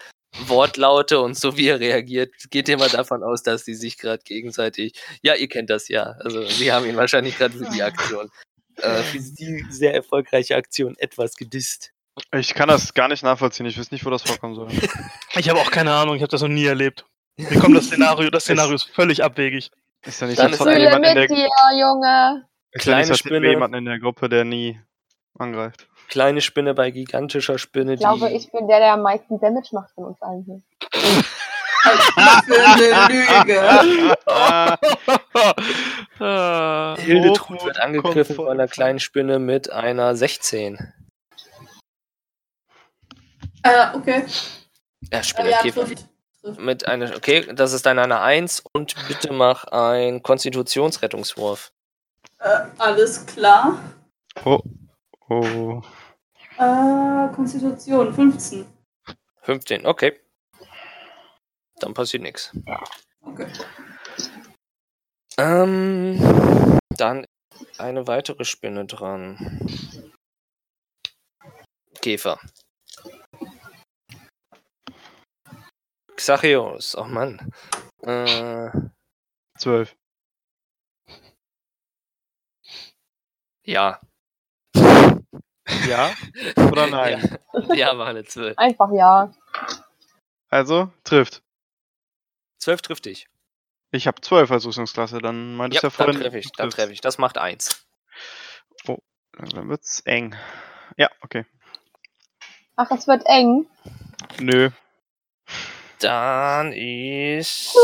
Wortlaute 0.46 1.20
und 1.20 1.36
so 1.38 1.58
wie 1.58 1.68
er 1.68 1.80
reagiert, 1.80 2.32
geht 2.52 2.68
ihr 2.70 2.78
mal 2.78 2.90
davon 2.90 3.24
aus, 3.24 3.44
dass 3.44 3.66
sie 3.66 3.74
sich 3.74 3.98
gerade 3.98 4.22
gegenseitig. 4.24 4.94
Ja, 5.22 5.36
ihr 5.36 5.48
kennt 5.48 5.70
das 5.70 5.88
ja. 5.88 6.16
Also 6.20 6.44
sie 6.44 6.72
haben 6.72 6.86
ihn 6.86 6.98
wahrscheinlich 6.98 7.38
gerade 7.38 7.58
für 7.58 7.70
die 7.70 7.82
Aktion. 7.82 8.30
Äh, 8.76 9.02
für 9.04 9.20
die 9.20 9.66
sehr 9.70 9.94
erfolgreiche 9.96 10.56
Aktion 10.56 10.96
etwas 11.00 11.36
gedisst. 11.36 11.94
Ich 12.36 12.54
kann 12.54 12.68
das 12.68 12.94
gar 12.94 13.08
nicht 13.08 13.24
nachvollziehen. 13.24 13.66
Ich 13.66 13.80
weiß 13.80 13.92
nicht, 13.92 14.06
wo 14.06 14.10
das 14.10 14.24
vorkommen 14.24 14.56
soll. 14.56 14.68
Ich 15.36 15.50
habe 15.50 15.60
auch 15.60 15.70
keine 15.70 15.94
Ahnung, 15.94 16.16
ich 16.16 16.22
habe 16.24 16.32
das 16.32 16.42
noch 16.42 16.48
nie 16.48 16.66
erlebt. 16.66 17.06
Mir 17.38 17.60
kommt 17.60 17.78
das 17.78 17.86
Szenario, 17.86 18.32
das 18.32 18.44
Szenario 18.44 18.74
ist 18.74 18.90
völlig 18.90 19.24
abwegig. 19.24 19.70
Ist 20.04 20.20
ja 20.20 20.28
nicht, 20.28 20.40
Dann 20.40 20.52
ist 20.52 20.60
in 20.62 20.68
mit 20.68 21.04
der, 21.06 21.28
dir, 21.28 21.48
Junge. 21.80 22.48
ist 22.72 22.86
ja 22.88 22.98
nicht, 22.98 23.26
jemanden 23.26 23.78
in 23.78 23.86
der 23.86 24.00
Gruppe, 24.00 24.30
der 24.30 24.46
nie 24.46 24.80
angreift. 25.40 25.88
kleine 26.10 26.42
Spinne 26.42 26.74
bei 26.74 26.92
gigantischer 26.92 27.58
Spinne, 27.58 27.94
Ich 27.94 28.00
glaube, 28.00 28.30
die 28.30 28.36
ich 28.36 28.52
bin 28.52 28.68
der, 28.68 28.80
der 28.80 28.94
am 28.94 29.02
meisten 29.02 29.40
Damage 29.40 29.70
macht 29.74 29.92
von 29.96 30.06
uns 30.06 30.22
allen 30.22 30.44
hier. 30.46 30.62
was 32.16 32.46
für 32.46 32.66
eine 32.66 33.08
Lüge. 33.14 34.18
Ah, 34.26 34.78
Ah, 36.20 36.96
Hildetrud 37.00 37.64
wird 37.64 37.80
angegriffen 37.80 38.36
von 38.36 38.48
einer 38.50 38.68
kleinen 38.68 39.00
Spinne 39.00 39.38
mit 39.40 39.72
einer 39.72 40.16
16. 40.16 40.94
Äh, 43.64 43.96
okay. 43.96 44.26
Ja, 45.12 45.24
Spinne, 45.24 45.52
ja, 45.52 45.60
Käfer. 45.62 45.86
Mit 46.58 46.88
einer, 46.88 47.16
okay, 47.16 47.46
das 47.54 47.74
ist 47.74 47.86
dann 47.86 48.00
eine 48.00 48.22
1 48.22 48.64
und 48.74 48.96
bitte 49.08 49.34
mach 49.34 49.66
einen 49.66 50.24
Konstitutionsrettungswurf. 50.24 51.72
Äh, 52.40 52.60
alles 52.78 53.26
klar. 53.26 53.78
oh. 54.46 54.60
Oh. 55.30 55.82
Äh, 56.58 57.28
Konstitution 57.36 58.14
15. 58.14 58.66
15, 59.42 59.86
okay. 59.86 60.20
Dann 61.80 61.94
passiert 61.94 62.24
nichts. 62.24 62.52
Okay. 63.22 63.48
Ähm, 65.38 66.80
dann 66.98 67.26
eine 67.78 68.08
weitere 68.08 68.44
Spinne 68.46 68.86
dran. 68.86 69.60
Käfer. 72.02 72.40
Xachios, 76.16 76.96
oh 76.98 77.04
Mann. 77.04 77.52
Äh, 78.02 78.72
Zwölf. 79.58 79.96
ja. 83.68 84.00
Ja? 85.88 86.14
Oder 86.72 86.88
nein? 86.92 87.40
Ja, 87.70 87.74
ja 87.76 87.98
war 87.98 88.08
eine 88.08 88.24
12. 88.24 88.58
Einfach 88.58 88.92
ja. 88.94 89.32
Also, 90.50 90.92
trifft. 91.04 91.44
12 92.60 92.82
trifft 92.82 93.06
dich. 93.06 93.28
Ich 93.92 94.08
habe 94.08 94.20
zwölf 94.22 94.52
als 94.52 94.66
Rüstungsklasse, 94.66 95.20
dann 95.20 95.52
Ja, 95.52 95.58
meintest 95.58 95.84
du 95.84 95.88
ja 95.88 95.90
dann 95.90 96.06
vorhin. 96.06 96.22
treffe 96.22 96.38
ich, 96.40 96.52
dann 96.52 96.66
trifft. 96.70 96.78
treffe 96.78 96.94
ich. 96.94 97.02
Das 97.02 97.18
macht 97.18 97.38
1. 97.38 97.86
Dann 99.54 99.70
wird's 99.70 100.00
eng. 100.02 100.36
Ja, 100.98 101.10
okay. 101.22 101.46
Ach, 102.76 102.90
es 102.90 103.08
wird 103.08 103.24
eng. 103.28 103.68
Nö. 104.40 104.72
Dann 106.00 106.74
ist. 106.74 107.78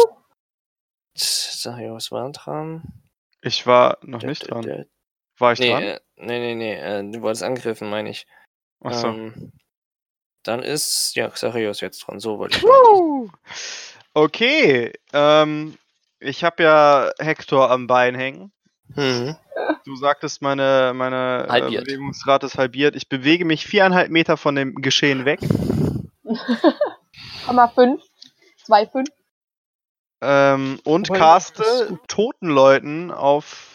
Sag 1.15 1.79
ich, 1.79 1.89
was 1.91 2.11
war 2.11 2.31
dran? 2.31 2.81
Ich 3.41 3.67
war 3.67 3.99
noch 4.01 4.23
nicht 4.23 4.49
dran. 4.49 4.85
War 5.43 5.51
ich 5.51 5.59
Nee, 5.59 5.71
dran? 5.71 5.83
äh, 5.83 5.99
nee, 6.15 6.39
nee, 6.39 6.55
nee. 6.55 6.73
Äh, 6.75 7.03
du 7.11 7.21
wolltest 7.21 7.43
angegriffen, 7.43 7.89
meine 7.89 8.09
ich. 8.09 8.25
Achso. 8.79 9.09
Ähm, 9.09 9.51
dann 10.43 10.63
ist, 10.63 11.17
ja, 11.17 11.27
Xarios 11.27 11.81
jetzt 11.81 11.99
dran. 11.99 12.21
So 12.21 12.39
wollte 12.39 12.57
ich. 12.57 12.63
Woo! 12.63 13.29
Okay, 14.13 14.93
ähm, 15.11 15.77
ich 16.21 16.45
habe 16.45 16.63
ja 16.63 17.11
Hector 17.19 17.69
am 17.69 17.87
Bein 17.87 18.15
hängen. 18.15 18.53
Mhm. 18.95 19.35
Du 19.83 19.97
sagtest, 19.97 20.41
meine, 20.41 20.93
meine 20.95 21.45
äh, 21.47 21.51
Halbiert. 21.51 21.85
Bewegungsrate 21.87 22.45
ist 22.45 22.57
halbiert. 22.57 22.95
Ich 22.95 23.09
bewege 23.09 23.43
mich 23.43 23.65
viereinhalb 23.65 24.11
Meter 24.11 24.37
von 24.37 24.55
dem 24.55 24.75
Geschehen 24.75 25.25
weg. 25.25 25.41
Komma 27.45 27.67
5. 27.67 28.01
2, 28.63 28.87
5. 28.87 29.09
Ähm, 30.21 30.79
und 30.85 31.11
caste 31.11 31.99
toten 32.07 32.47
Leuten 32.47 33.11
auf 33.11 33.72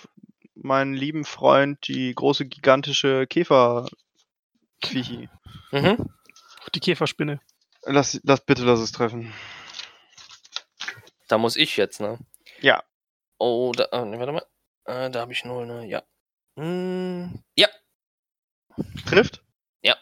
meinen 0.62 0.94
lieben 0.94 1.24
Freund, 1.24 1.86
die 1.88 2.14
große 2.14 2.46
gigantische 2.46 3.26
Käferviechi. 3.26 5.28
Mhm. 5.72 6.08
Die 6.74 6.80
Käferspinne. 6.80 7.40
Lass, 7.84 8.20
lass 8.22 8.44
bitte 8.44 8.64
lass 8.64 8.80
es 8.80 8.92
treffen. 8.92 9.32
Da 11.28 11.38
muss 11.38 11.56
ich 11.56 11.76
jetzt, 11.76 12.00
ne? 12.00 12.18
Ja. 12.60 12.82
Oh, 13.38 13.72
da, 13.76 13.84
äh, 13.84 14.18
warte 14.18 14.32
mal. 14.32 14.46
Äh, 14.84 15.10
da 15.10 15.20
habe 15.20 15.32
ich 15.32 15.44
null, 15.44 15.66
ne? 15.66 15.86
Ja. 15.86 16.02
Hm, 16.56 17.42
ja. 17.54 17.68
Trifft? 19.06 19.42
Ja. 19.82 19.96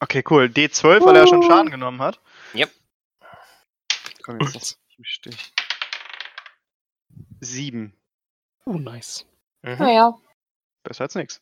Okay, 0.00 0.24
cool. 0.30 0.44
D12, 0.44 1.04
weil 1.04 1.16
er 1.16 1.26
schon 1.26 1.42
Schaden 1.42 1.70
genommen 1.70 2.02
hat. 2.02 2.20
Yep. 2.54 2.70
Komm, 4.22 4.40
jetzt 4.40 4.54
lass 4.54 4.78
mich 4.98 5.08
Stich. 5.08 5.52
Sieben. 7.40 7.94
Oh, 8.64 8.74
nice. 8.74 9.26
Mhm. 9.62 9.76
Naja. 9.78 10.14
Besser 10.84 11.04
als 11.04 11.14
nix. 11.14 11.40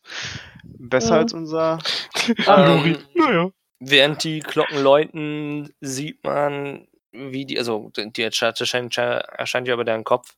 Besser 0.63 1.13
Mhm. 1.15 1.19
als 1.19 1.33
unser. 1.33 1.79
Ähm, 2.47 2.99
Naja. 3.15 3.49
während 3.79 4.23
die 4.23 4.39
Glocken 4.41 4.81
läuten, 4.83 5.73
sieht 5.81 6.23
man, 6.23 6.87
wie 7.11 7.45
die, 7.45 7.57
also 7.57 7.91
die 7.95 8.21
erscheint, 8.21 8.59
erscheint, 8.59 8.95
erscheint 8.97 9.67
ja 9.67 9.73
über 9.73 9.83
deinen 9.85 10.03
Kopf, 10.03 10.35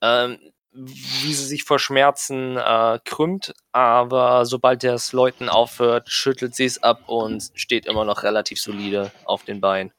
ähm, 0.00 0.38
wie 0.72 1.32
sie 1.34 1.44
sich 1.46 1.62
vor 1.64 1.78
Schmerzen 1.78 2.56
äh, 2.56 2.98
krümmt, 3.04 3.54
aber 3.70 4.44
sobald 4.46 4.82
das 4.82 5.12
Läuten 5.12 5.48
aufhört, 5.48 6.08
schüttelt 6.10 6.54
sie 6.56 6.64
es 6.64 6.82
ab 6.82 7.02
und 7.08 7.50
steht 7.54 7.86
immer 7.86 8.04
noch 8.04 8.22
relativ 8.24 8.60
solide 8.60 9.12
auf 9.26 9.44
den 9.44 9.60
Beinen. 9.60 9.92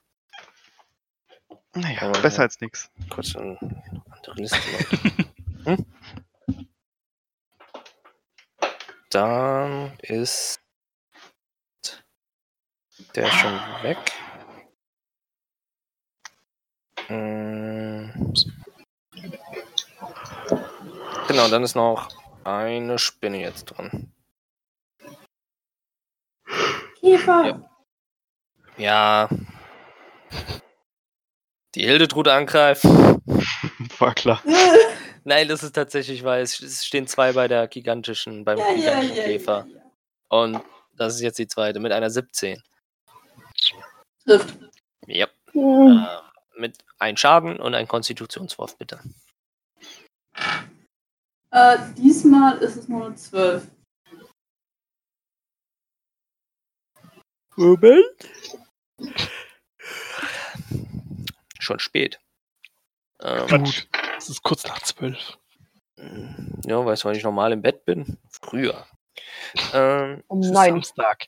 Naja, 1.76 2.02
Aber, 2.02 2.22
besser 2.22 2.40
ja. 2.40 2.44
als 2.44 2.60
nix. 2.60 2.91
Kurz 3.10 3.36
eine 3.36 3.58
andere 4.12 4.36
Liste. 4.36 4.58
hm? 5.64 5.86
Dann 9.14 9.95
ist 10.02 10.60
der 13.15 13.27
schon 13.27 13.60
weg. 13.84 13.99
Mm. 17.10 18.10
Genau, 21.27 21.48
dann 21.48 21.61
ist 21.61 21.76
noch 21.76 22.10
eine 22.44 22.98
Spinne 22.98 23.40
jetzt 23.40 23.65
dran. 23.65 24.11
Käfer. 26.99 27.69
Ja. 28.77 29.30
Die 31.76 31.84
Hildetrud 31.85 32.27
angreift. 32.30 32.85
War 32.85 34.15
klar. 34.15 34.41
Nein, 35.26 35.48
das 35.48 35.64
ist 35.64 35.74
tatsächlich, 35.74 36.24
weil 36.24 36.41
es, 36.44 36.60
es 36.60 36.86
stehen 36.86 37.08
zwei 37.08 37.32
bei 37.34 37.48
der 37.48 37.68
gigantischen, 37.68 38.44
beim 38.44 38.58
Ja, 38.58 38.74
gigantischen 38.74 39.16
ja, 39.16 39.24
Käfer. 39.24 39.66
ja, 39.70 39.76
ja. 39.78 39.84
Und 40.30 40.62
das 40.95 41.16
ist 41.16 41.22
jetzt 41.22 41.40
die 41.40 41.48
zweite 41.48 41.80
mit 41.80 41.91
einer 41.91 42.10
17. 42.10 42.62
Trifft. 44.26 44.58
Ja. 45.08 45.28
Äh, 45.54 46.60
mit 46.60 46.78
ein 47.00 47.18
Schaden 47.18 47.60
und 47.60 47.74
ein 47.76 47.88
Konstitutionswurf, 47.88 48.78
bitte. 48.78 49.00
Äh, 51.52 51.78
diesmal 51.98 52.58
ist 52.58 52.76
es 52.76 52.88
nur 52.88 53.06
eine 53.06 53.16
12. 53.16 53.68
Moment. 57.56 58.30
Schon 61.60 61.80
spät. 61.80 62.20
Ähm, 63.22 63.48
Gut. 63.64 63.88
Es 64.24 64.30
ist 64.30 64.41
kurz 64.44 64.64
nach 64.64 64.82
zwölf. 64.82 65.38
ja, 66.66 66.86
weißt 66.86 67.04
du, 67.04 67.08
wann 67.10 67.16
ich 67.16 67.24
normal 67.26 67.52
im 67.52 67.62
Bett 67.62 67.84
bin? 67.84 68.18
Früher. 68.30 68.88
Ähm, 69.74 70.24
Um 70.28 70.40
Es 70.40 70.45
ist 70.48 70.54
9. 70.54 70.70
Samstag. 70.76 71.26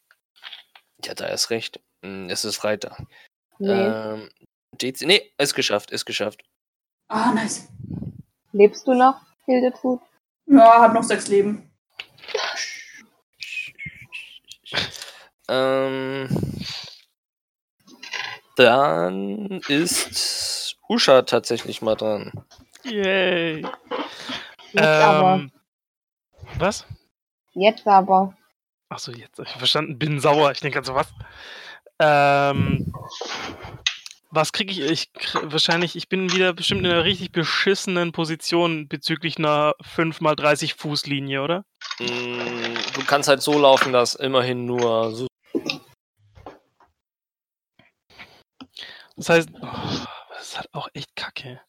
ja, 1.03 1.13
da 1.13 1.25
ist 1.27 1.49
recht. 1.49 1.81
Hm, 2.01 2.29
Es 2.29 2.45
ist 2.45 2.55
Freitag. 2.55 3.03
Nee. 3.59 3.69
Ähm, 3.69 4.29
DC 4.71 5.01
nee, 5.01 5.33
ist 5.37 5.55
geschafft, 5.55 5.91
ist 5.91 6.05
geschafft. 6.05 6.41
Ah, 7.09 7.33
nice. 7.33 7.67
Lebst 8.53 8.87
du 8.87 8.93
noch, 8.93 9.19
Hildetrud? 9.43 9.99
Ja, 10.45 10.79
hab 10.79 10.93
noch 10.93 11.03
sechs 11.03 11.27
Leben. 11.27 11.69
Ähm, 15.49 16.29
dann 18.55 19.59
ist 19.67 20.77
Usha 20.87 21.23
tatsächlich 21.23 21.81
mal 21.81 21.95
dran. 21.95 22.31
Yay. 22.85 23.61
Jetzt 24.73 24.83
aber. 24.83 25.33
Ähm, 25.35 25.51
was? 26.59 26.85
Jetzt 27.53 27.87
aber. 27.87 28.35
Achso, 28.89 29.11
jetzt 29.11 29.39
hab 29.39 29.45
ich 29.47 29.51
verstanden. 29.53 29.97
Bin 29.97 30.19
sauer. 30.19 30.51
Ich 30.51 30.59
denke 30.59 30.79
also 30.79 30.93
was. 30.95 31.07
Ähm, 31.99 32.93
was 34.29 34.51
kriege 34.51 34.71
ich? 34.71 34.79
Ich 34.81 35.11
kr- 35.13 35.51
wahrscheinlich, 35.51 35.95
ich 35.95 36.09
bin 36.09 36.31
wieder 36.33 36.53
bestimmt 36.53 36.81
in 36.81 36.91
einer 36.91 37.05
richtig 37.05 37.31
beschissenen 37.31 38.11
Position 38.11 38.87
bezüglich 38.87 39.37
einer 39.37 39.73
5x30 39.81 40.75
Fußlinie, 40.77 41.41
oder? 41.41 41.65
Mm, 41.99 42.75
Du 42.93 43.03
kannst 43.05 43.29
halt 43.29 43.41
so 43.41 43.57
laufen, 43.57 43.93
dass 43.93 44.15
immerhin 44.15 44.65
nur 44.65 45.11
so. 45.15 45.27
Das 49.15 49.29
heißt, 49.29 49.49
oh, 49.61 49.67
das 50.29 50.41
ist 50.41 50.57
halt 50.57 50.69
auch 50.73 50.89
echt 50.93 51.15
kacke. 51.15 51.61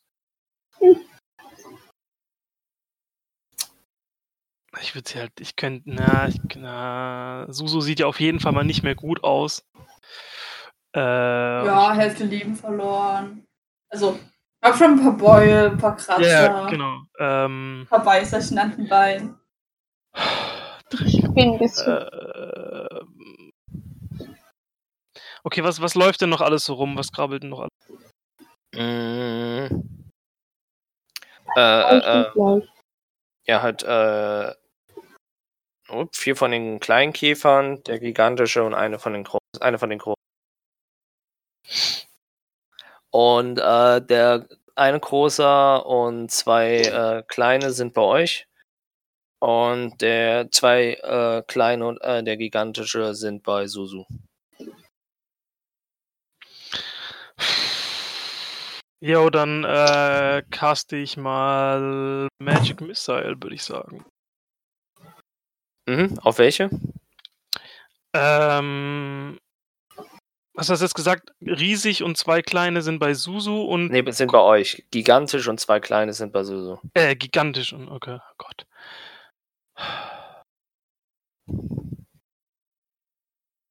Ich 4.81 4.94
würde 4.94 5.09
sie 5.09 5.19
halt, 5.19 5.32
ich 5.40 5.57
könnte, 5.57 5.90
na, 5.90 6.28
ich, 6.28 6.36
na, 6.57 7.47
Susu 7.48 7.81
sieht 7.81 8.01
ja 8.01 8.07
auf 8.07 8.20
jeden 8.20 8.40
Fall 8.40 8.53
mal 8.53 8.65
nicht 8.65 8.82
mehr 8.82 8.94
gut 8.94 9.24
aus. 9.24 9.65
Äh, 10.94 11.01
Ja, 11.01 11.93
Hälfte 11.94 12.24
Leben 12.24 12.55
verloren. 12.55 13.47
Also, 13.89 14.19
hab 14.62 14.77
schon 14.77 14.93
ein 14.93 15.03
paar 15.03 15.16
Beule, 15.16 15.70
ein 15.70 15.78
paar 15.78 15.97
Kratzer, 15.97 16.27
ja, 16.27 16.66
genau. 16.69 17.03
Ähm, 17.19 17.82
ein 17.82 17.86
paar 17.86 18.03
Beißerchen 18.05 18.59
an 18.59 18.77
den 18.77 18.89
Beinen. 18.89 19.39
Ich 21.05 21.20
bin 21.23 21.53
ein 21.53 21.59
bisschen. 21.59 21.93
äh, 21.93 23.01
okay, 25.44 25.62
was, 25.62 25.81
was 25.81 25.94
läuft 25.94 26.20
denn 26.20 26.31
noch 26.31 26.40
alles 26.40 26.65
so 26.65 26.74
rum? 26.74 26.97
Was 26.97 27.12
krabbelt 27.12 27.43
denn 27.43 27.51
noch 27.51 27.61
alles? 27.61 27.70
Mm, 28.74 29.66
äh, 31.57 31.81
äh, 31.97 31.98
äh, 31.98 32.62
ja, 33.47 33.62
halt, 33.62 33.82
äh, 33.82 34.53
vier 36.12 36.36
von 36.36 36.50
den 36.50 36.80
kleinen 36.80 37.12
Käfern, 37.12 37.82
der 37.84 37.98
gigantische 37.98 38.64
und 38.64 38.74
eine 38.74 38.98
von 38.98 39.12
den 39.12 39.24
großen, 39.24 39.60
eine 39.60 39.78
von 39.78 39.90
den 39.90 39.98
großen. 39.98 40.16
Und 43.10 43.58
äh, 43.58 44.00
der 44.04 44.46
eine 44.74 45.00
große 45.00 45.82
und 45.84 46.30
zwei 46.30 46.82
äh, 46.82 47.22
kleine 47.26 47.72
sind 47.72 47.94
bei 47.94 48.02
euch. 48.02 48.46
Und 49.40 50.00
der 50.02 50.50
zwei 50.50 50.94
äh, 50.94 51.42
kleine 51.46 51.86
und 51.86 51.98
äh, 52.02 52.22
der 52.22 52.36
gigantische 52.36 53.14
sind 53.14 53.42
bei 53.42 53.66
Susu. 53.66 54.04
Jo, 59.00 59.30
dann 59.30 59.62
äh, 59.64 60.42
caste 60.50 60.96
ich 60.96 61.16
mal 61.16 62.28
Magic 62.38 62.80
Missile, 62.80 63.36
würde 63.40 63.54
ich 63.54 63.62
sagen. 63.62 64.04
Mhm, 65.86 66.18
auf 66.22 66.38
welche? 66.38 66.68
Ähm, 68.12 69.38
was 70.54 70.70
hast 70.70 70.80
du 70.80 70.84
jetzt 70.84 70.94
gesagt? 70.94 71.30
Riesig 71.42 72.02
und 72.02 72.16
zwei 72.16 72.42
kleine 72.42 72.82
sind 72.82 72.98
bei 72.98 73.14
Susu 73.14 73.62
und 73.62 73.90
Ne, 73.90 74.10
sind 74.12 74.32
bei 74.32 74.40
euch. 74.40 74.84
Gigantisch 74.90 75.48
und 75.48 75.60
zwei 75.60 75.80
kleine 75.80 76.12
sind 76.12 76.32
bei 76.32 76.42
Susu. 76.44 76.78
äh, 76.94 77.14
gigantisch 77.14 77.72
und 77.72 77.88
okay, 77.88 78.18
Gott. 78.38 78.66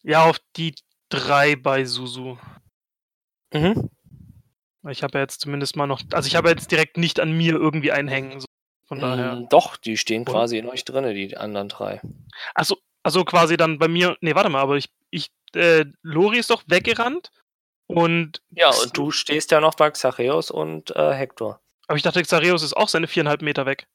Ja, 0.04 0.24
auf 0.30 0.38
die 0.56 0.76
drei 1.10 1.56
bei 1.56 1.84
Susu. 1.86 2.38
Mhm. 3.54 3.90
Ich 4.90 5.02
habe 5.02 5.18
ja 5.18 5.22
jetzt 5.24 5.42
zumindest 5.42 5.76
mal 5.76 5.88
noch, 5.88 6.04
also 6.12 6.28
ich 6.28 6.36
habe 6.36 6.50
jetzt 6.50 6.70
direkt 6.70 6.98
nicht 6.98 7.20
an 7.20 7.36
mir 7.36 7.54
irgendwie 7.56 7.92
einen 7.92 8.08
hängen. 8.08 8.40
So. 8.40 8.46
Von 8.88 9.00
daher. 9.00 9.36
Mm, 9.36 9.50
Doch, 9.50 9.78
die 9.78 9.98
stehen 9.98 10.22
Oder? 10.24 10.34
quasi 10.34 10.58
in 10.58 10.68
euch 10.70 10.86
drinne, 10.86 11.14
die 11.14 11.36
anderen 11.38 11.70
drei. 11.70 12.02
Achso, 12.54 12.78
also 13.04 13.24
quasi 13.24 13.58
dann 13.58 13.80
bei 13.80 13.88
mir. 13.88 14.16
Nee, 14.22 14.36
warte 14.36 14.50
mal, 14.50 14.62
aber 14.62 14.76
ich. 14.76 14.90
ich 15.10 15.32
äh, 15.54 15.86
Lori 16.02 16.38
ist 16.40 16.50
doch 16.50 16.64
weggerannt. 16.68 17.32
Und. 17.88 18.42
Ja, 18.52 18.70
und 18.70 18.98
du 18.98 19.12
stehst 19.12 19.52
ja 19.52 19.60
noch 19.60 19.76
bei 19.76 19.90
Xacheus 19.90 20.52
und 20.52 20.96
äh, 20.96 21.14
Hector. 21.14 21.60
Aber 21.88 21.98
ich 21.98 22.04
dachte, 22.04 22.22
Xareus 22.22 22.64
ist 22.64 22.76
auch 22.76 22.90
seine 22.90 23.08
viereinhalb 23.08 23.42
Meter 23.42 23.66
weg. 23.66 23.88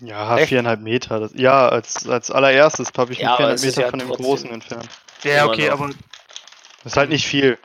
Ja, 0.00 0.38
Echt? 0.38 0.48
viereinhalb 0.48 0.80
Meter. 0.80 1.20
Das, 1.20 1.32
ja, 1.34 1.68
als, 1.68 2.08
als 2.08 2.30
allererstes 2.30 2.90
habe 2.96 3.12
ich 3.12 3.18
mich 3.18 3.26
Ja, 3.26 3.36
viereinhalb 3.36 3.62
Meter 3.62 3.82
ja 3.82 3.90
von 3.90 3.98
dem 3.98 4.08
Großen 4.08 4.50
entfernt. 4.50 4.88
Ja, 5.24 5.46
okay, 5.46 5.68
aber. 5.68 5.88
Das 6.82 6.92
ist 6.92 6.96
halt 6.96 7.10
nicht 7.10 7.26
viel. 7.26 7.58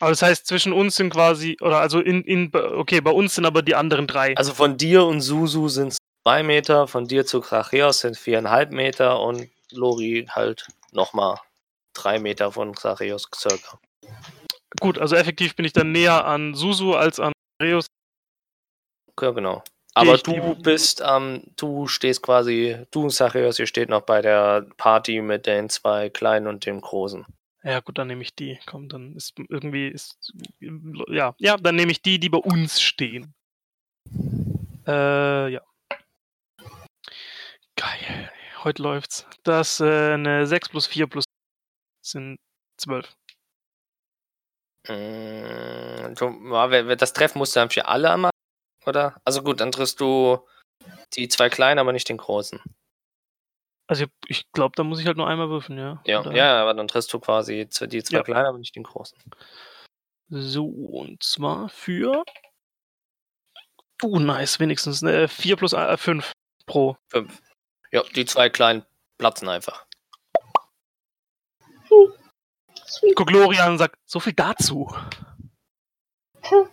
Aber 0.00 0.10
das 0.10 0.22
heißt, 0.22 0.46
zwischen 0.46 0.72
uns 0.72 0.96
sind 0.96 1.10
quasi. 1.10 1.56
Oder 1.60 1.80
also 1.80 2.00
in. 2.00 2.22
in 2.22 2.50
okay, 2.54 3.00
bei 3.00 3.10
uns 3.10 3.34
sind 3.34 3.46
aber 3.46 3.62
die 3.62 3.74
anderen 3.74 4.06
drei. 4.06 4.36
Also 4.36 4.54
von 4.54 4.76
dir 4.76 5.04
und 5.04 5.20
Susu 5.20 5.68
sind 5.68 5.88
es 5.88 5.98
zwei 6.26 6.42
Meter, 6.42 6.86
von 6.86 7.06
dir 7.06 7.26
zu 7.26 7.40
Xacheus 7.40 8.00
sind 8.00 8.16
viereinhalb 8.16 8.70
Meter 8.70 9.20
und 9.20 9.48
Lori 9.72 10.26
halt 10.30 10.66
nochmal 10.92 11.38
drei 11.94 12.18
Meter 12.18 12.52
von 12.52 12.74
Xacheus 12.74 13.28
circa. 13.34 13.78
Gut, 14.80 14.98
also 14.98 15.16
effektiv 15.16 15.56
bin 15.56 15.64
ich 15.64 15.72
dann 15.72 15.92
näher 15.92 16.24
an 16.26 16.54
Susu 16.54 16.94
als 16.94 17.18
an 17.18 17.32
Xareus. 17.58 17.86
Ja, 19.20 19.30
genau. 19.30 19.62
Aber 19.94 20.14
ich 20.14 20.22
du 20.22 20.54
bist, 20.54 21.02
ähm, 21.04 21.42
du 21.56 21.88
stehst 21.88 22.22
quasi, 22.22 22.76
du 22.92 23.04
und 23.04 23.08
Xacheus, 23.08 23.58
ihr 23.58 23.66
steht 23.66 23.88
noch 23.88 24.02
bei 24.02 24.22
der 24.22 24.66
Party 24.76 25.20
mit 25.22 25.46
den 25.46 25.68
zwei 25.68 26.08
Kleinen 26.08 26.46
und 26.46 26.66
dem 26.66 26.80
Großen. 26.80 27.26
Ja, 27.64 27.80
gut, 27.80 27.98
dann 27.98 28.06
nehme 28.06 28.22
ich 28.22 28.34
die. 28.34 28.58
Komm, 28.66 28.88
dann 28.88 29.14
ist 29.16 29.34
irgendwie. 29.48 29.88
Ist, 29.88 30.32
ja, 31.08 31.34
ja, 31.38 31.56
dann 31.56 31.76
nehme 31.76 31.90
ich 31.92 32.02
die, 32.02 32.18
die 32.18 32.28
bei 32.28 32.38
uns 32.38 32.80
stehen. 32.80 33.34
Äh, 34.86 35.48
ja. 35.52 35.60
Geil. 37.76 38.30
Heute 38.64 38.82
läuft's. 38.82 39.26
Das 39.44 39.80
äh, 39.80 40.14
eine 40.14 40.46
6 40.46 40.68
plus 40.68 40.86
4 40.86 41.06
plus 41.06 41.24
sind 42.04 42.38
12. 42.78 43.14
Mm, 44.88 46.14
du, 46.14 46.52
ja, 46.52 46.70
wer- 46.70 46.86
wer- 46.88 46.96
das 46.96 47.12
Treffen 47.12 47.38
musst 47.38 47.54
du 47.54 47.60
dann 47.60 47.70
für 47.70 47.86
alle 47.86 48.10
einmal, 48.10 48.30
oder? 48.86 49.20
Also 49.24 49.42
gut, 49.42 49.60
dann 49.60 49.72
triffst 49.72 50.00
du 50.00 50.38
die 51.14 51.28
zwei 51.28 51.48
Kleinen, 51.50 51.78
aber 51.78 51.92
nicht 51.92 52.08
den 52.08 52.16
Großen. 52.16 52.60
Also 53.88 54.04
ich 54.26 54.52
glaube, 54.52 54.74
da 54.76 54.84
muss 54.84 55.00
ich 55.00 55.06
halt 55.06 55.16
nur 55.16 55.26
einmal 55.26 55.48
würfeln, 55.48 55.78
ja. 55.78 56.00
Ja, 56.04 56.30
ja, 56.30 56.60
aber 56.60 56.74
dann 56.74 56.88
triffst 56.88 57.10
du 57.12 57.18
quasi 57.18 57.66
die 57.66 58.02
zwei 58.02 58.18
Ja. 58.18 58.22
Kleinen, 58.22 58.46
aber 58.46 58.58
nicht 58.58 58.76
den 58.76 58.82
Großen. 58.82 59.18
So, 60.28 60.66
und 60.66 61.22
zwar 61.22 61.70
für. 61.70 62.22
Oh, 64.02 64.18
nice, 64.18 64.60
wenigstens. 64.60 65.00
Ne, 65.00 65.26
4 65.26 65.56
plus 65.56 65.74
5 65.74 66.32
pro. 66.66 66.98
Fünf. 67.08 67.42
Ja, 67.90 68.02
die 68.14 68.26
zwei 68.26 68.50
Kleinen 68.50 68.84
platzen 69.16 69.48
einfach. 69.48 69.86
Guck 73.14 73.30
Lori 73.30 73.58
an 73.58 73.72
und 73.72 73.78
sagt, 73.78 73.96
so 74.04 74.20
viel 74.20 74.34
dazu. 74.34 74.94
Mhm. 76.50 76.68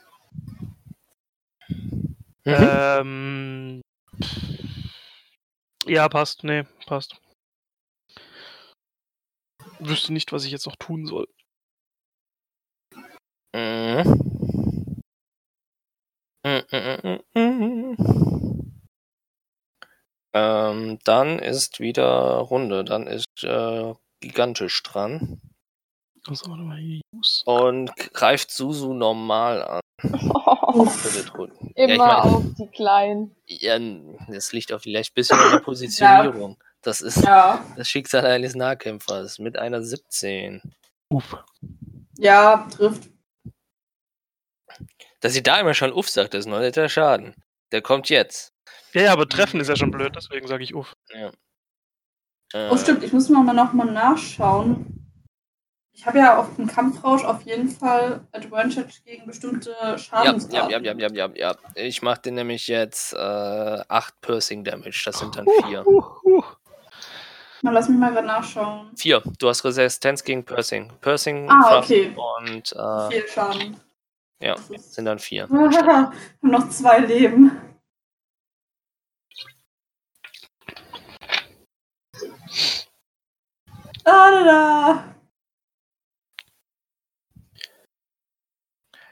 Ähm, 2.46 3.82
ja, 5.86 6.07
passt. 6.10 6.44
Nee, 6.44 6.64
passt. 6.86 7.20
Wüsste 9.80 10.14
nicht, 10.14 10.32
was 10.32 10.45
ich 10.45 10.52
jetzt 10.52 10.66
noch 10.66 10.76
tun 10.76 11.06
soll. 11.06 11.28
Mhm. 13.53 15.02
Mhm, 16.44 16.64
mhm, 16.72 17.20
mhm. 17.34 17.95
Ähm, 20.34 20.99
dann 21.06 21.40
ist 21.40 21.80
wieder 21.80 22.03
Runde. 22.38 22.84
Dann 22.84 23.07
ist 23.07 23.44
äh, 23.44 23.94
gigantisch 24.20 24.84
dran 24.84 25.40
Hier, 26.27 27.02
Use. 27.14 27.43
und 27.45 27.95
greift 28.14 28.49
Susu 28.52 28.93
normal 28.93 29.64
an. 29.64 29.81
Drücken. 30.03 31.72
Immer 31.76 31.88
Ja, 31.88 31.93
ich 31.93 31.97
mein- 31.97 32.34
auf 32.34 32.43
die 32.57 32.68
Kleinen. 32.68 33.35
Ja, 33.45 33.80
das 34.27 34.52
liegt 34.52 34.73
auch 34.73 34.81
vielleicht 34.81 35.11
ein 35.11 35.15
bisschen 35.15 35.39
an 35.39 35.52
der 35.52 35.60
Positionierung. 35.60 36.57
Das 36.81 37.02
ist 37.02 37.23
Ja. 37.23 37.64
das 37.77 37.88
Schicksal 37.88 38.26
eines 38.26 38.56
Nahkämpfers 38.56 39.39
mit 39.39 39.57
einer 39.57 39.81
17. 39.81 40.61
Uff. 41.10 41.35
Ja, 42.18 42.68
trifft. 42.76 43.10
Dass 45.22 45.34
sie 45.34 45.43
da 45.43 45.60
immer 45.60 45.73
schon 45.73 45.93
uff 45.93 46.10
sagt, 46.10 46.34
ist 46.34 46.45
noch 46.45 46.60
nicht 46.60 46.76
der 46.76 46.89
Schaden. 46.89 47.35
Der 47.72 47.81
kommt 47.81 48.10
jetzt. 48.10 48.53
Ja, 48.93 49.02
ja, 49.02 49.14
aber 49.14 49.27
treffen 49.27 49.60
ist 49.60 49.68
ja 49.69 49.76
schon 49.76 49.91
blöd, 49.91 50.15
deswegen 50.15 50.47
sage 50.47 50.64
ich 50.64 50.76
uff. 50.76 50.93
Äh, 51.10 51.31
Oh, 52.69 52.77
stimmt, 52.77 53.03
ich 53.03 53.11
muss 53.11 53.27
mal 53.30 53.43
noch 53.53 53.73
mal 53.73 53.85
nachschauen. 53.91 55.05
Ich 55.98 56.06
habe 56.06 56.20
ja 56.20 56.38
auf 56.38 56.54
dem 56.58 56.68
Kampfrausch 56.68 57.24
auf 57.24 57.42
jeden 57.44 57.70
Fall 57.70 58.20
Advantage 58.34 59.02
gegen 59.06 59.26
bestimmte 59.26 59.72
Ja, 60.12 60.36
ja, 60.52 60.70
ja, 60.70 60.80
ja, 60.80 60.94
ja, 60.94 61.08
ja, 61.14 61.30
ja. 61.34 61.56
Ich 61.76 62.02
mache 62.02 62.22
dir 62.24 62.32
nämlich 62.34 62.68
jetzt 62.68 63.14
äh, 63.14 63.18
8 63.18 64.20
Piercing 64.20 64.66
Damage. 64.66 65.04
Das 65.06 65.20
sind 65.20 65.36
dann 65.38 65.48
4. 65.68 65.88
Uh, 65.88 66.04
uh. 66.26 66.44
Mal 67.62 67.72
lass 67.72 67.88
mich 67.88 67.98
mal 67.98 68.12
gerade 68.12 68.28
nachschauen. 68.28 68.92
4. 68.98 69.24
Du 69.40 69.48
hast 69.48 69.64
Resistenz 69.64 70.22
gegen 70.24 70.44
Piercing. 70.44 70.92
Piercing 71.00 71.50
Ah, 71.50 71.80
okay. 71.80 72.14
und 72.38 72.74
äh, 72.74 73.10
Viel 73.12 73.28
Schaden. 73.30 73.80
ja, 74.42 74.56
sind 74.78 75.06
dann 75.06 75.18
4. 75.18 75.50
Wir 75.50 75.88
haben 75.88 76.12
noch 76.42 76.70
zwei 76.70 77.00
Leben. 77.00 77.62
Da, 84.04 84.32
da, 84.32 84.44
da. 84.44 85.15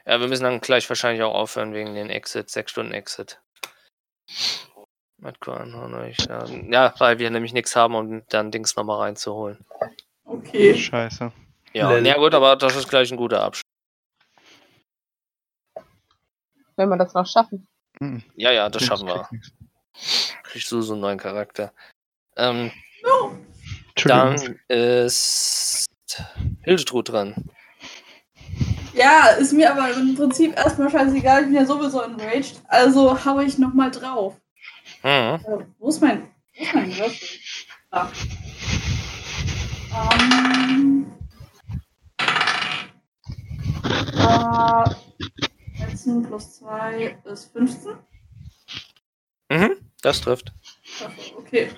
Ja, 0.06 0.20
wir 0.20 0.28
müssen 0.28 0.44
dann 0.44 0.60
gleich 0.60 0.88
wahrscheinlich 0.88 1.22
auch 1.22 1.34
aufhören 1.34 1.72
wegen 1.72 1.94
den 1.94 2.10
Exit, 2.10 2.50
6 2.50 2.70
Stunden 2.70 2.92
Exit. 2.92 3.40
Ja, 6.28 6.44
ja, 6.44 6.94
weil 6.98 7.18
wir 7.18 7.30
nämlich 7.30 7.54
nichts 7.54 7.74
haben, 7.74 7.94
um 7.94 8.22
dann 8.28 8.50
Dings 8.50 8.76
nochmal 8.76 8.98
reinzuholen. 8.98 9.64
Okay. 10.24 10.74
Scheiße. 10.74 11.32
Ja, 11.72 11.96
ja 11.98 12.16
gut, 12.16 12.34
aber 12.34 12.56
das 12.56 12.76
ist 12.76 12.88
gleich 12.88 13.10
ein 13.10 13.16
guter 13.16 13.42
Abschluss. 13.42 13.62
Wenn 16.76 16.88
wir 16.88 16.96
das 16.98 17.14
noch 17.14 17.26
schaffen. 17.26 17.66
Mhm. 18.00 18.22
Ja, 18.34 18.50
ja, 18.50 18.68
das 18.68 18.84
schaffen 18.84 19.08
wir. 19.08 19.28
kriegst 20.42 20.70
du 20.70 20.82
so 20.82 20.92
einen 20.92 21.02
neuen 21.02 21.18
Charakter. 21.18 21.72
Ähm, 22.36 22.70
Entschuldigung. 23.96 24.36
dann 24.36 24.60
ist 24.68 25.86
Hildetrud 26.62 27.08
dran. 27.08 27.50
Ja, 28.94 29.26
ist 29.38 29.52
mir 29.52 29.72
aber 29.72 29.92
im 29.92 30.14
Prinzip 30.14 30.56
erstmal 30.56 30.88
scheißegal. 30.88 31.42
Ich 31.42 31.46
bin 31.46 31.56
ja 31.56 31.66
sowieso 31.66 32.00
enraged. 32.02 32.60
Also 32.68 33.24
hau 33.24 33.40
ich 33.40 33.58
nochmal 33.58 33.90
drauf. 33.90 34.34
Mhm. 35.02 35.10
Äh, 35.10 35.38
wo 35.78 35.88
ist 35.88 36.00
mein. 36.00 36.28
Wo 36.56 36.62
ist 36.62 36.74
mein 36.74 36.96
Würfel? 36.96 37.28
Da. 37.90 38.12
Ähm. 40.12 41.12
Äh, 43.84 45.84
13 45.84 46.26
plus 46.26 46.58
2 46.58 47.18
ist 47.24 47.52
15. 47.52 47.92
Mhm, 49.50 49.76
das 50.02 50.20
trifft. 50.20 50.52
Okay. 51.36 51.70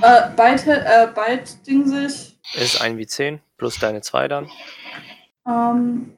Äh, 0.00 0.30
Byte, 0.36 0.66
äh, 0.68 1.08
Byte 1.12 1.66
Ding 1.66 1.86
sich. 1.86 2.38
Ist 2.54 2.80
1 2.80 2.96
wie 2.98 3.06
10 3.06 3.40
plus 3.56 3.78
deine 3.78 4.00
2 4.00 4.28
dann. 4.28 4.50
Ähm. 5.46 6.16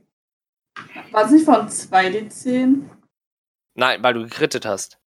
War 1.13 1.25
es 1.25 1.31
nicht 1.31 1.45
von 1.45 1.69
2d10? 1.69 2.89
Nein, 3.75 4.03
weil 4.03 4.15
du 4.15 4.23
gekrittet 4.23 4.67
hast. 4.67 4.99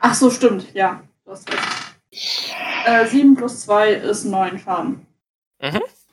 Ach 0.00 0.14
so, 0.14 0.30
stimmt, 0.30 0.72
ja. 0.74 1.02
Du 1.24 1.32
hast 1.32 1.50
recht. 1.50 1.96
Äh, 2.86 3.06
7 3.06 3.34
plus 3.36 3.62
2 3.62 3.92
ist 3.94 4.24
9 4.24 4.58
Schaden. 4.58 5.06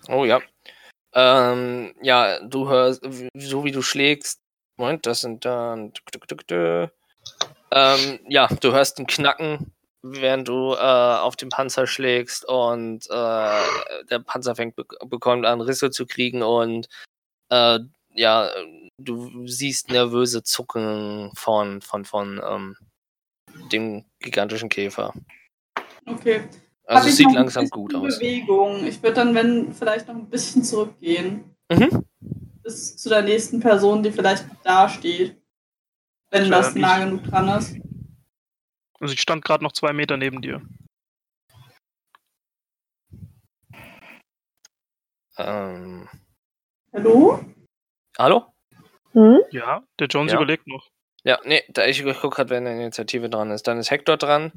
Oh 0.09 0.25
ja. 0.25 0.41
Ähm, 1.13 1.93
ja, 2.01 2.39
du 2.39 2.67
hörst, 2.67 3.03
so 3.35 3.63
wie 3.63 3.71
du 3.71 3.81
schlägst. 3.81 4.41
Moment, 4.77 5.05
das 5.05 5.21
sind 5.21 5.45
dann. 5.45 5.93
Ähm, 7.71 8.19
ja, 8.27 8.47
du 8.47 8.71
hörst 8.71 8.99
ein 8.99 9.07
Knacken, 9.07 9.71
während 10.01 10.47
du 10.47 10.73
äh, 10.73 10.77
auf 10.77 11.35
den 11.35 11.49
Panzer 11.49 11.87
schlägst 11.87 12.45
und 12.45 13.05
äh, 13.09 13.61
der 14.09 14.19
Panzer 14.25 14.55
fängt 14.55 14.75
be 14.75 14.85
bekommt 15.05 15.45
an 15.45 15.61
Risse 15.61 15.91
zu 15.91 16.05
kriegen 16.05 16.41
und 16.41 16.87
äh, 17.49 17.79
ja, 18.13 18.49
du 18.97 19.47
siehst 19.47 19.89
nervöse 19.89 20.43
Zucken 20.43 21.31
von 21.35 21.81
von 21.81 22.05
von 22.05 22.41
ähm, 22.43 22.77
dem 23.71 24.05
gigantischen 24.19 24.69
Käfer. 24.69 25.13
Okay. 26.05 26.47
Also 26.85 27.07
es 27.07 27.13
ich 27.13 27.25
sieht 27.25 27.33
langsam 27.33 27.69
gut 27.69 27.95
aus. 27.95 28.19
Bewegung. 28.19 28.85
Ich 28.85 29.01
würde 29.01 29.15
dann, 29.15 29.35
wenn, 29.35 29.73
vielleicht 29.73 30.07
noch 30.07 30.15
ein 30.15 30.29
bisschen 30.29 30.63
zurückgehen. 30.63 31.55
Mhm. 31.71 32.05
Bis 32.61 32.97
zu 32.97 33.09
der 33.09 33.21
nächsten 33.21 33.59
Person, 33.59 34.03
die 34.03 34.11
vielleicht 34.11 34.45
da 34.63 34.89
steht. 34.89 35.41
Wenn 36.29 36.49
Das 36.49 36.75
nah 36.75 37.03
genug 37.03 37.23
dran 37.23 37.47
ist. 37.57 37.75
Also 38.99 39.13
ich 39.13 39.21
stand 39.21 39.45
gerade 39.45 39.63
noch 39.63 39.71
zwei 39.71 39.93
Meter 39.93 40.17
neben 40.17 40.41
dir. 40.41 40.61
Ähm, 45.37 46.07
Hallo? 46.93 47.43
Hallo? 48.17 48.53
Hm? 49.13 49.41
Ja, 49.51 49.83
der 49.99 50.07
Jones 50.07 50.31
Ja. 50.31 50.37
überlegt 50.37 50.67
noch. 50.67 50.87
Ja, 51.23 51.39
nee, 51.45 51.63
da 51.69 51.85
ich 51.85 52.03
gucke 52.03 52.29
gerade, 52.29 52.49
wenn 52.49 52.67
eine 52.67 52.81
Initiative 52.81 53.29
dran 53.29 53.51
ist. 53.51 53.67
Dann 53.67 53.77
ist 53.79 53.91
Hector 53.91 54.17
dran. 54.17 54.51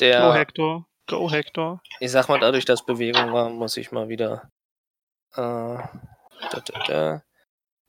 Der, 0.00 0.20
Go 0.22 0.34
Hector. 0.34 0.86
Go 1.06 1.30
Hector. 1.30 1.80
ich 2.00 2.10
sag 2.10 2.28
mal, 2.28 2.40
dadurch, 2.40 2.64
dass 2.64 2.84
Bewegung 2.84 3.32
war, 3.32 3.48
muss 3.48 3.76
ich 3.76 3.92
mal 3.92 4.08
wieder. 4.08 4.50
Äh, 5.34 5.38
da, 5.38 6.60
da, 6.64 6.84
da. 6.86 7.22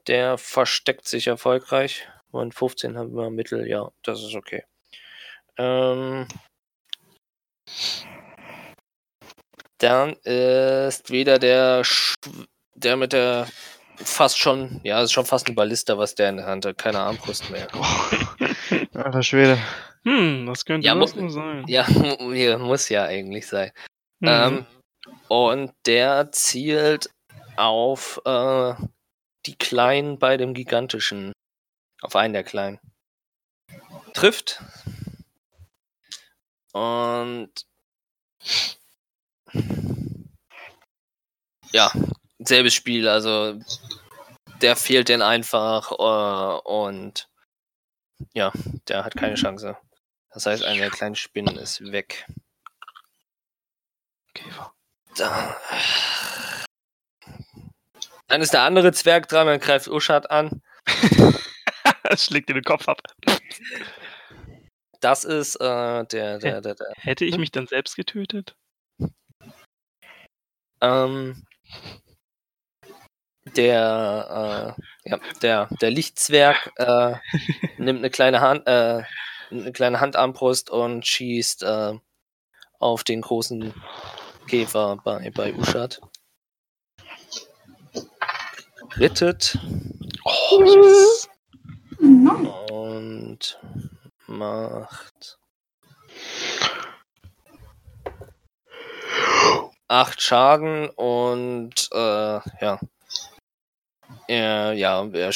Der 0.07 0.38
versteckt 0.38 1.07
sich 1.07 1.27
erfolgreich. 1.27 2.07
Und 2.31 2.53
15 2.53 2.97
haben 2.97 3.15
wir 3.15 3.29
Mittel, 3.29 3.67
ja, 3.67 3.89
das 4.03 4.21
ist 4.21 4.35
okay. 4.35 4.63
Ähm, 5.57 6.27
dann 9.79 10.13
ist 10.23 11.09
wieder 11.09 11.39
der, 11.39 11.84
Sch- 11.84 12.15
der 12.75 12.95
mit 12.97 13.13
der 13.13 13.47
fast 13.97 14.37
schon, 14.39 14.79
ja, 14.83 15.01
ist 15.01 15.11
schon 15.11 15.25
fast 15.25 15.47
ein 15.47 15.55
Ballista, 15.55 15.97
was 15.97 16.15
der 16.15 16.29
in 16.29 16.37
der 16.37 16.45
Hand 16.45 16.65
hat. 16.65 16.77
Keine 16.77 16.99
Armbrust 16.99 17.49
mehr. 17.49 17.67
Alter 18.93 19.23
Schwede. 19.23 19.57
Hm, 20.03 20.45
das 20.47 20.63
könnte 20.65 20.87
Ja, 20.87 20.95
das 20.95 21.15
mu- 21.15 21.21
nur 21.21 21.31
sein. 21.31 21.65
Ja, 21.67 21.85
hier 22.31 22.57
muss 22.57 22.89
ja 22.89 23.03
eigentlich 23.05 23.47
sein. 23.47 23.71
Hm. 24.23 24.29
Ähm, 24.29 24.65
und 25.27 25.73
der 25.85 26.31
zielt 26.31 27.09
auf 27.55 28.21
äh, 28.25 28.73
die 29.45 29.55
Kleinen 29.57 30.19
bei 30.19 30.37
dem 30.37 30.53
Gigantischen. 30.53 31.33
Auf 32.01 32.15
einen 32.15 32.33
der 32.33 32.43
Kleinen. 32.43 32.79
Trifft. 34.13 34.61
Und 36.73 37.49
ja, 41.71 41.91
selbes 42.39 42.73
Spiel, 42.73 43.07
also 43.07 43.59
der 44.61 44.76
fehlt 44.76 45.09
den 45.09 45.22
einfach 45.22 45.91
äh, 45.91 46.61
und 46.68 47.30
ja, 48.34 48.51
der 48.88 49.03
hat 49.03 49.15
keine 49.15 49.35
Chance. 49.35 49.77
Das 50.31 50.45
heißt, 50.45 50.64
eine 50.64 50.80
der 50.80 50.89
kleinen 50.89 51.15
Spinnen 51.15 51.57
ist 51.57 51.91
weg. 51.91 52.27
Käfer. 54.34 54.73
Da. 55.15 55.57
Dann 58.27 58.41
ist 58.41 58.53
der 58.53 58.64
andere 58.64 58.91
Zwerg 58.91 59.27
dran 59.27 59.47
und 59.47 59.61
greift 59.61 59.88
Uschat 59.88 60.30
an. 60.30 60.61
Schlägt 62.18 62.49
dir 62.49 62.53
den 62.53 62.64
Kopf 62.64 62.88
ab. 62.88 63.01
Das 64.99 65.23
ist 65.23 65.55
äh, 65.57 66.05
der, 66.05 66.39
der, 66.39 66.61
der, 66.61 66.76
der, 66.76 66.93
Hätte 66.95 67.26
ich 67.26 67.38
mich 67.38 67.51
dann 67.51 67.68
selbst 67.68 67.95
getötet? 67.95 68.55
ähm, 70.81 71.45
der, 73.55 74.75
äh, 75.05 75.09
ja, 75.09 75.19
der, 75.41 75.69
der 75.81 75.91
Lichtzwerg 75.91 76.71
äh, 76.77 77.15
nimmt 77.77 77.99
eine 77.99 78.09
kleine 78.09 78.41
Hand, 78.41 78.67
äh, 78.67 79.03
eine 79.51 79.71
kleine 79.71 79.99
Handarmbrust 79.99 80.69
und 80.69 81.05
schießt 81.05 81.63
äh, 81.63 81.93
auf 82.79 83.03
den 83.03 83.21
großen 83.21 83.73
Käfer 84.47 84.97
bei, 85.03 85.31
bei 85.31 85.53
Uschat. 85.53 86.01
Rittet 88.97 89.57
Oh, 90.23 90.63
yes. 90.63 91.29
Und 92.71 93.59
macht 94.27 95.37
acht 99.87 100.21
Schaden 100.21 100.89
und 100.89 101.89
äh, 101.93 102.39
ja. 102.61 102.79
Er, 104.27 104.73
ja, 104.73 105.05
er 105.07 105.31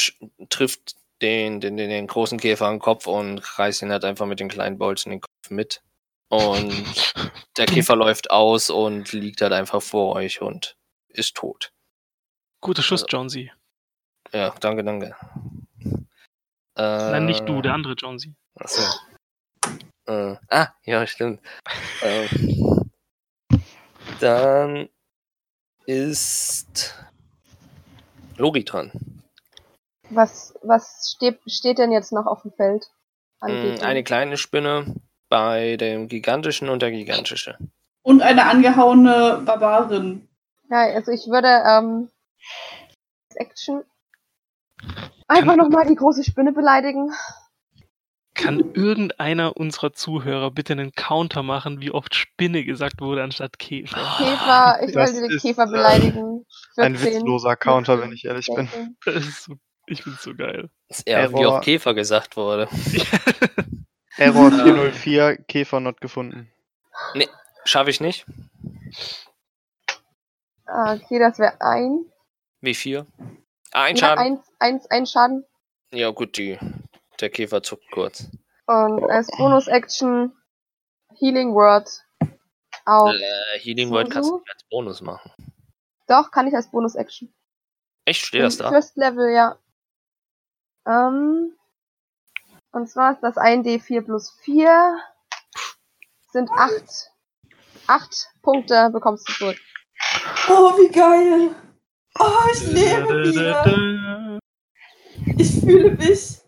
trifft 0.49 0.95
den, 1.22 1.59
den, 1.61 1.77
den, 1.77 1.89
den 1.89 2.07
großen 2.07 2.39
Käfer 2.39 2.65
am 2.68 2.80
Kopf 2.80 3.07
und 3.07 3.39
reißt 3.59 3.81
ihn 3.84 3.91
halt 3.91 4.03
einfach 4.05 4.26
mit 4.26 4.39
den 4.39 4.49
kleinen 4.49 4.77
Bolzen 4.77 5.11
den 5.11 5.22
Kopf 5.22 5.49
mit. 5.49 5.81
Und 6.30 6.72
der 7.57 7.65
Käfer 7.68 7.95
läuft 7.95 8.31
aus 8.31 8.69
und 8.69 9.11
liegt 9.13 9.41
halt 9.41 9.53
einfach 9.53 9.81
vor 9.81 10.15
euch 10.15 10.41
und 10.41 10.76
ist 11.09 11.35
tot. 11.35 11.72
Guter 12.61 12.81
Schuss, 12.84 13.03
Also- 13.03 13.18
Jonesy. 13.18 13.51
Ja, 14.34 14.53
danke, 14.59 14.84
danke. 14.84 15.15
Nein, 16.76 17.26
nicht 17.26 17.47
du, 17.47 17.59
Äh, 17.59 17.61
der 17.63 17.73
andere 17.73 17.93
Jonesy. 17.93 18.34
Achso. 18.55 18.81
Äh, 20.07 20.35
ah, 20.49 20.69
ja, 20.85 21.05
stimmt. 21.05 21.41
ähm, 22.01 22.89
dann 24.19 24.89
ist 25.85 26.95
Lori 28.41 28.65
dran. 28.65 28.91
Was, 30.09 30.53
was 30.61 31.13
steht, 31.15 31.39
steht 31.47 31.77
denn 31.77 31.91
jetzt 31.91 32.11
noch 32.11 32.26
auf 32.26 32.41
dem 32.41 32.51
Feld? 32.51 32.89
An 33.39 33.51
Mm? 33.51 33.81
Eine 33.81 34.03
kleine 34.03 34.38
Spinne 34.38 34.95
bei 35.30 35.77
dem 35.77 36.07
gigantischen 36.07 36.68
und 36.68 36.81
der 36.81 36.91
gigantische. 36.91 37.57
Und 38.03 38.22
eine 38.22 38.45
angehauene 38.47 39.41
Barbarin. 39.45 40.27
Ja, 40.69 40.80
also 40.93 41.11
ich 41.11 41.27
würde 41.27 41.47
ähm, 41.47 42.09
Action 43.35 43.84
einfach 45.27 45.55
nochmal 45.55 45.88
die 45.88 45.95
große 45.95 46.23
Spinne 46.23 46.51
beleidigen. 46.51 47.13
Kann 48.41 48.73
irgendeiner 48.73 49.55
unserer 49.57 49.93
Zuhörer 49.93 50.51
bitte 50.51 50.73
einen 50.73 50.91
Counter 50.93 51.43
machen, 51.43 51.80
wie 51.81 51.91
oft 51.91 52.15
Spinne 52.15 52.63
gesagt 52.63 52.99
wurde 53.01 53.23
anstatt 53.23 53.59
Käfer? 53.59 53.97
Käfer, 54.18 54.80
ich 54.84 54.93
Das 54.93 55.09
wollte 55.13 55.22
den 55.27 55.31
ist, 55.38 55.41
Käfer 55.43 55.63
äh, 55.63 55.72
beleidigen. 55.72 56.45
Ein 56.77 56.95
14, 56.95 57.19
witzloser 57.22 57.55
Counter, 57.55 58.01
wenn 58.01 58.11
ich 58.11 58.26
ehrlich 58.26 58.47
bin. 58.47 58.68
16. 58.68 58.97
Das 59.05 59.15
ist 59.27 59.43
so, 59.43 59.55
ich 59.85 60.03
find's 60.03 60.23
so 60.23 60.34
geil. 60.35 60.69
Das 60.89 60.99
ist 60.99 61.07
eher, 61.07 61.31
wie 61.34 61.41
Error. 61.41 61.57
auch 61.59 61.61
Käfer 61.61 61.93
gesagt 61.93 62.35
wurde. 62.38 62.68
Error 64.18 64.51
404, 64.51 65.38
Käfer 65.47 65.80
not 65.80 66.01
gefunden. 66.01 66.51
Schaffe 67.63 67.91
ich 67.91 68.01
nicht. 68.01 68.26
Ah, 70.65 70.95
okay, 70.95 71.19
das 71.19 71.38
wäre 71.38 71.59
ein. 71.61 72.05
Wie 72.61 72.73
viel? 72.73 73.05
Ah, 73.72 73.84
ein 73.84 73.95
Ja, 73.95 74.07
Schaden. 74.07 74.19
eins, 74.26 74.41
eins, 74.59 74.85
ein 74.89 75.05
Schaden. 75.05 75.45
Ja, 75.91 76.09
gut, 76.09 76.38
die, 76.38 76.57
der 77.22 77.30
Käfer 77.30 77.64
zuckt 77.64 77.89
kurz. 77.91 78.27
Und 78.68 79.03
als 79.10 79.27
Bonus-Action 79.38 80.34
Healing 81.18 81.53
Word 81.53 81.89
auf. 82.85 83.14
Äh, 83.14 83.60
Healing 83.60 83.89
Word 83.91 84.11
kannst 84.11 84.30
du 84.30 84.38
nicht 84.38 84.49
als 84.52 84.64
Bonus 84.69 85.02
machen. 85.02 85.31
Doch, 86.07 86.31
kann 86.31 86.48
ich 86.48 86.56
als 86.56 86.69
Bonus-Action. 86.72 87.34
Echt? 88.06 88.26
Steht 88.26 88.43
das 88.43 88.57
da? 88.57 88.69
First 88.69 88.98
Level, 88.98 89.31
ja. 89.34 89.57
Ähm, 90.85 91.56
und 92.72 92.89
zwar 92.89 93.14
ist 93.14 93.22
das 93.22 93.35
1D4 93.35 94.02
plus 94.02 94.31
4. 94.43 94.98
Sind 96.31 96.49
8. 96.49 97.11
8 97.88 98.30
Punkte 98.41 98.89
bekommst 98.91 99.27
du 99.27 99.34
zurück. 99.34 99.57
Oh, 100.49 100.72
wie 100.77 100.91
geil. 100.91 101.56
Oh, 102.19 102.49
ich 102.53 102.68
lebe 102.68 103.23
wieder. 103.23 104.39
Ich 105.38 105.60
fühle 105.60 105.91
mich 105.91 106.40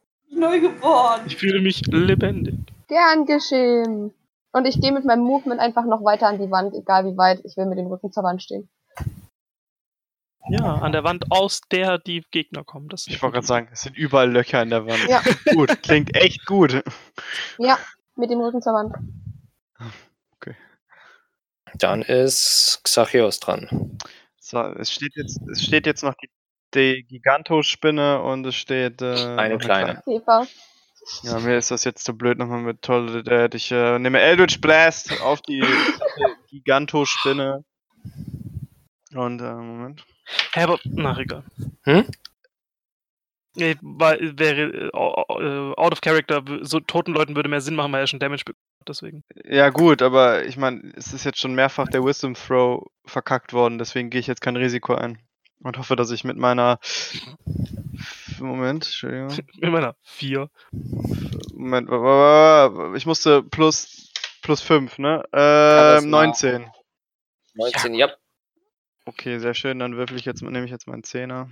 neu 0.44 0.60
geboren. 0.60 1.22
Ich 1.26 1.38
fühle 1.38 1.62
mich 1.62 1.82
lebendig. 1.88 2.56
Gern 2.88 3.26
geschehen. 3.26 4.14
Und 4.52 4.68
ich 4.68 4.80
gehe 4.80 4.92
mit 4.92 5.06
meinem 5.06 5.24
Movement 5.24 5.60
einfach 5.60 5.86
noch 5.86 6.04
weiter 6.04 6.28
an 6.28 6.40
die 6.40 6.52
Wand, 6.52 6.76
egal 6.76 7.06
wie 7.06 7.18
weit. 7.18 7.42
Ich 7.44 7.58
will 7.58 7.66
mit 7.66 7.80
dem 7.80 7.88
Rücken 7.88 8.12
zur 8.12 8.24
Wand 8.24 8.44
stehen. 8.44 8.70
Ja, 10.50 10.76
an 10.76 10.92
der 10.92 11.04
Wand, 11.04 11.32
aus 11.32 11.62
der 11.72 11.98
die 11.98 12.24
Gegner 12.30 12.64
kommen. 12.64 12.90
Das 12.90 13.08
Ich 13.08 13.22
wollte 13.22 13.36
gerade 13.36 13.48
sagen, 13.48 13.70
es 13.72 13.82
sind 13.82 13.98
überall 13.98 14.30
Löcher 14.30 14.62
in 14.62 14.70
der 14.70 14.86
Wand. 14.86 15.08
Ja. 15.08 15.22
Gut, 15.56 15.82
klingt 15.82 16.16
echt 16.16 16.46
gut. 16.46 16.84
Ja, 17.58 17.80
mit 18.16 18.30
dem 18.30 18.42
Rücken 18.42 18.62
zur 18.62 18.74
Wand. 18.74 18.94
Dann 21.76 22.02
ist 22.02 22.82
Xachios 22.84 23.40
dran. 23.40 23.98
So, 24.40 24.60
es 24.60 24.92
steht 24.92 25.16
jetzt, 25.16 25.42
es 25.52 25.64
steht 25.64 25.88
jetzt 25.88 26.04
noch 26.04 26.14
die, 26.16 26.30
die 26.76 27.06
Gigantospinne 27.08 28.22
und 28.22 28.46
es 28.46 28.56
steht 28.56 29.02
äh, 29.02 29.36
Eine 29.38 29.58
kleine. 29.58 30.02
Käfer. 30.06 30.48
Ja, 31.24 31.40
mir 31.40 31.58
ist 31.58 31.72
das 31.72 31.84
jetzt 31.84 32.06
zu 32.06 32.18
blöd 32.18 32.38
nochmal 32.38 32.62
mit 32.62 32.82
toll. 32.82 33.24
Äh, 33.28 33.50
ich 33.54 33.72
äh, 33.72 34.00
nehme 34.00 34.22
Eldritch 34.22 34.62
Blast 34.62 35.22
auf 35.22 35.42
die 35.42 35.64
Gigantospinne. 36.50 37.66
Und 39.14 39.42
äh, 39.42 39.54
Moment. 39.54 40.06
Hä, 40.54 40.64
aber, 40.64 40.80
na, 40.86 41.18
egal. 41.20 41.44
Hm? 41.84 42.06
Nee, 43.56 43.76
weil, 43.82 44.38
wäre, 44.40 44.90
äh, 44.92 45.80
out 45.80 45.92
of 45.92 46.02
character, 46.02 46.44
so 46.62 46.80
toten 46.80 47.14
Leuten 47.14 47.36
würde 47.36 47.50
mehr 47.50 47.62
Sinn 47.62 47.76
machen, 47.76 47.92
weil 47.92 48.02
er 48.02 48.08
schon 48.08 48.20
Damage 48.20 48.46
bekommt, 48.46 48.64
deswegen. 48.88 49.24
Ja 49.46 49.70
gut, 49.70 50.02
aber 50.02 50.46
ich 50.46 50.58
meine, 50.58 50.92
es 50.96 51.14
ist 51.14 51.24
jetzt 51.24 51.40
schon 51.40 51.54
mehrfach 51.54 51.88
der 51.88 52.04
Wisdom 52.04 52.34
Throw 52.34 52.88
verkackt 53.06 53.54
worden, 53.54 53.78
deswegen 53.78 54.10
gehe 54.10 54.20
ich 54.20 54.28
jetzt 54.28 54.42
kein 54.42 54.56
Risiko 54.56 54.96
ein. 54.96 55.20
Und 55.64 55.78
hoffe, 55.78 55.96
dass 55.96 56.12
ich 56.12 56.24
mit 56.24 56.38
meiner 56.38 56.80
Moment, 58.40 58.86
Entschuldigung. 58.86 59.30
In 59.62 59.72
meiner 59.72 59.96
4. 60.04 60.50
Moment, 61.54 61.90
wa- 61.90 62.02
wa- 62.02 62.76
wa- 62.76 62.96
ich 62.96 63.06
musste 63.06 63.42
plus 63.44 64.12
plus 64.42 64.62
5, 64.62 64.98
ne? 65.00 65.24
Ähm, 65.32 66.12
war- 66.12 66.26
19. 66.26 66.70
19, 67.56 67.94
ja. 67.94 68.12
Okay, 69.06 69.40
sehr 69.40 69.54
schön. 69.54 69.80
Dann 69.80 69.96
würfel 69.96 70.18
ich 70.18 70.26
jetzt, 70.26 70.42
nehme 70.42 70.66
ich 70.66 70.72
jetzt 70.72 70.88
meinen 70.88 71.04
Zehner. 71.04 71.50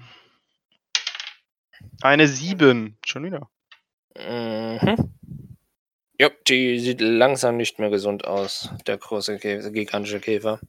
Eine 2.02 2.28
7. 2.28 2.98
Schon 3.06 3.24
wieder. 3.24 3.50
Mhm. 4.18 5.16
Ja, 6.20 6.30
die 6.48 6.80
sieht 6.80 7.02
langsam 7.02 7.58
nicht 7.58 7.80
mehr 7.80 7.90
gesund 7.90 8.26
aus, 8.26 8.70
der 8.86 8.98
große 8.98 9.40
Käfer, 9.40 9.72
gigantische 9.72 10.20
Käfer. 10.20 10.60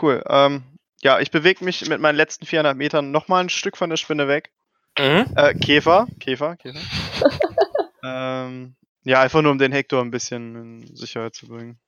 Cool. 0.00 0.22
Ähm, 0.28 0.78
ja, 1.02 1.20
ich 1.20 1.30
bewege 1.30 1.64
mich 1.64 1.88
mit 1.88 2.00
meinen 2.00 2.16
letzten 2.16 2.46
400 2.46 2.76
Metern 2.76 3.10
nochmal 3.10 3.44
ein 3.44 3.48
Stück 3.48 3.76
von 3.76 3.90
der 3.90 3.96
Spinne 3.96 4.28
weg. 4.28 4.50
Mhm. 4.98 5.26
Äh, 5.36 5.54
Käfer, 5.54 6.06
Käfer, 6.18 6.56
Käfer. 6.56 6.80
ähm, 8.04 8.74
ja, 9.04 9.20
einfach 9.20 9.40
nur 9.40 9.52
um 9.52 9.58
den 9.58 9.72
Hector 9.72 10.02
ein 10.02 10.10
bisschen 10.10 10.56
in 10.56 10.96
Sicherheit 10.96 11.34
zu 11.34 11.48
bringen. 11.48 11.78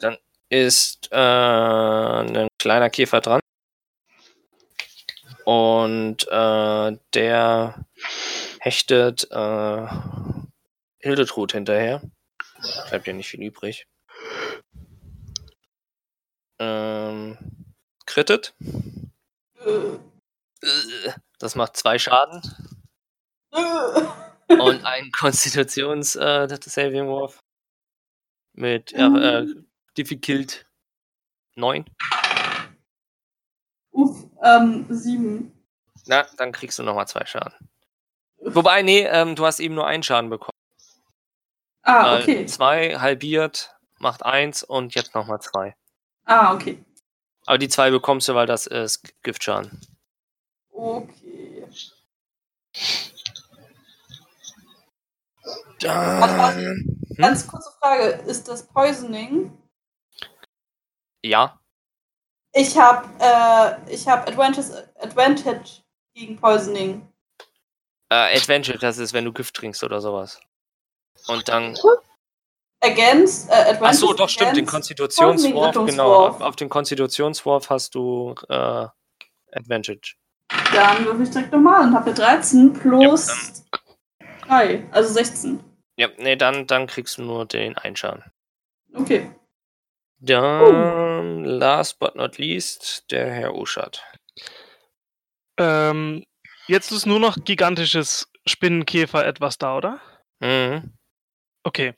Dann 0.00 0.16
ist 0.48 1.08
äh, 1.10 1.16
ein 1.16 2.48
kleiner 2.58 2.90
Käfer 2.90 3.20
dran. 3.20 3.40
Und 5.44 6.28
äh, 6.28 6.98
der 7.14 7.84
hechtet 8.60 9.28
äh, 9.30 9.86
Hildetrud 10.98 11.52
hinterher. 11.52 12.02
Bleibt 12.88 13.06
ja 13.06 13.12
nicht 13.12 13.28
viel 13.28 13.42
übrig. 13.42 13.86
Ähm, 16.60 17.38
krittet. 18.06 18.54
Äh, 19.64 19.96
Äh, 20.62 21.12
Das 21.38 21.54
macht 21.54 21.76
zwei 21.76 21.98
Schaden. 21.98 22.42
äh. 23.52 24.54
Und 24.58 24.84
ein 24.84 25.10
Konstitutions 25.12 26.16
äh, 26.16 26.46
Saving 26.60 27.06
Wurf. 27.06 27.40
Mit 28.52 28.92
äh, 28.92 29.46
Difficult 29.96 30.66
9. 31.54 31.84
Uff, 33.92 34.26
ähm, 34.42 34.86
sieben. 34.90 35.52
Na, 36.06 36.26
dann 36.36 36.52
kriegst 36.52 36.78
du 36.78 36.82
nochmal 36.82 37.08
zwei 37.08 37.24
Schaden. 37.24 37.54
Wobei, 38.38 38.82
nee, 38.82 39.06
ähm, 39.06 39.34
du 39.36 39.46
hast 39.46 39.60
eben 39.60 39.74
nur 39.74 39.86
einen 39.86 40.02
Schaden 40.02 40.30
bekommen. 40.30 40.50
Ah, 41.82 42.16
Äh, 42.18 42.22
okay. 42.22 42.46
Zwei 42.46 42.98
halbiert, 42.98 43.74
macht 43.98 44.24
eins 44.24 44.62
und 44.62 44.94
jetzt 44.94 45.14
nochmal 45.14 45.40
zwei. 45.40 45.74
Ah, 46.30 46.54
okay. 46.54 46.78
Aber 47.46 47.58
die 47.58 47.68
zwei 47.68 47.90
bekommst 47.90 48.28
du, 48.28 48.34
weil 48.36 48.46
das 48.46 48.68
ist 48.68 49.02
Giftschaden. 49.24 49.80
Okay. 50.70 51.66
Dann, 55.80 56.54
hm? 56.56 57.00
Ganz 57.16 57.46
kurze 57.48 57.72
Frage, 57.80 58.04
ist 58.26 58.46
das 58.46 58.66
Poisoning? 58.68 59.56
Ja, 61.24 61.58
Ich 62.52 62.78
habe 62.78 63.08
äh, 63.18 63.92
ich 63.92 64.06
hab 64.06 64.28
Advantage, 64.28 64.88
Advantage 65.00 65.82
gegen 66.14 66.36
Poisoning. 66.36 67.06
äh, 68.10 68.36
Adventure, 68.36 68.78
das 68.78 68.98
ist, 68.98 69.12
wenn 69.12 69.24
du 69.24 69.32
Gift 69.32 69.54
trinkst 69.56 69.82
oder 69.82 70.00
sowas. 70.00 70.40
Und 71.26 71.48
dann. 71.48 71.76
Against, 72.82 73.50
äh, 73.50 73.52
Advantage 73.52 73.84
Achso, 73.84 74.12
doch, 74.14 74.28
stimmt, 74.28 74.56
den 74.56 74.64
against 74.64 74.72
Konstitutionswurf, 74.72 75.86
genau. 75.86 76.28
Auf, 76.28 76.40
auf 76.40 76.56
den 76.56 76.70
Konstitutionswurf 76.70 77.68
hast 77.68 77.94
du 77.94 78.34
äh, 78.48 78.86
Advantage. 79.52 80.14
Dann 80.72 81.04
würfel 81.04 81.24
ich 81.24 81.30
direkt 81.30 81.52
nochmal 81.52 81.86
und 81.86 81.94
habe 81.94 82.14
13 82.14 82.72
plus 82.72 83.64
3, 84.46 84.86
also 84.90 85.12
16. 85.12 85.60
Ja, 85.96 86.08
nee, 86.16 86.36
dann, 86.36 86.66
dann 86.66 86.86
kriegst 86.86 87.18
du 87.18 87.22
nur 87.22 87.44
den 87.44 87.76
Einschaden. 87.76 88.24
Okay. 88.94 89.30
Dann, 90.18 91.44
last 91.44 91.98
but 91.98 92.14
not 92.16 92.38
least, 92.38 93.10
der 93.10 93.30
Herr 93.30 93.54
Uschat. 93.54 94.02
Ähm, 95.58 96.24
jetzt 96.66 96.92
ist 96.92 97.06
nur 97.06 97.20
noch 97.20 97.44
gigantisches 97.44 98.30
Spinnenkäfer 98.46 99.26
etwas 99.26 99.58
da, 99.58 99.76
oder? 99.76 100.00
Mhm. 100.40 100.94
Okay. 101.62 101.94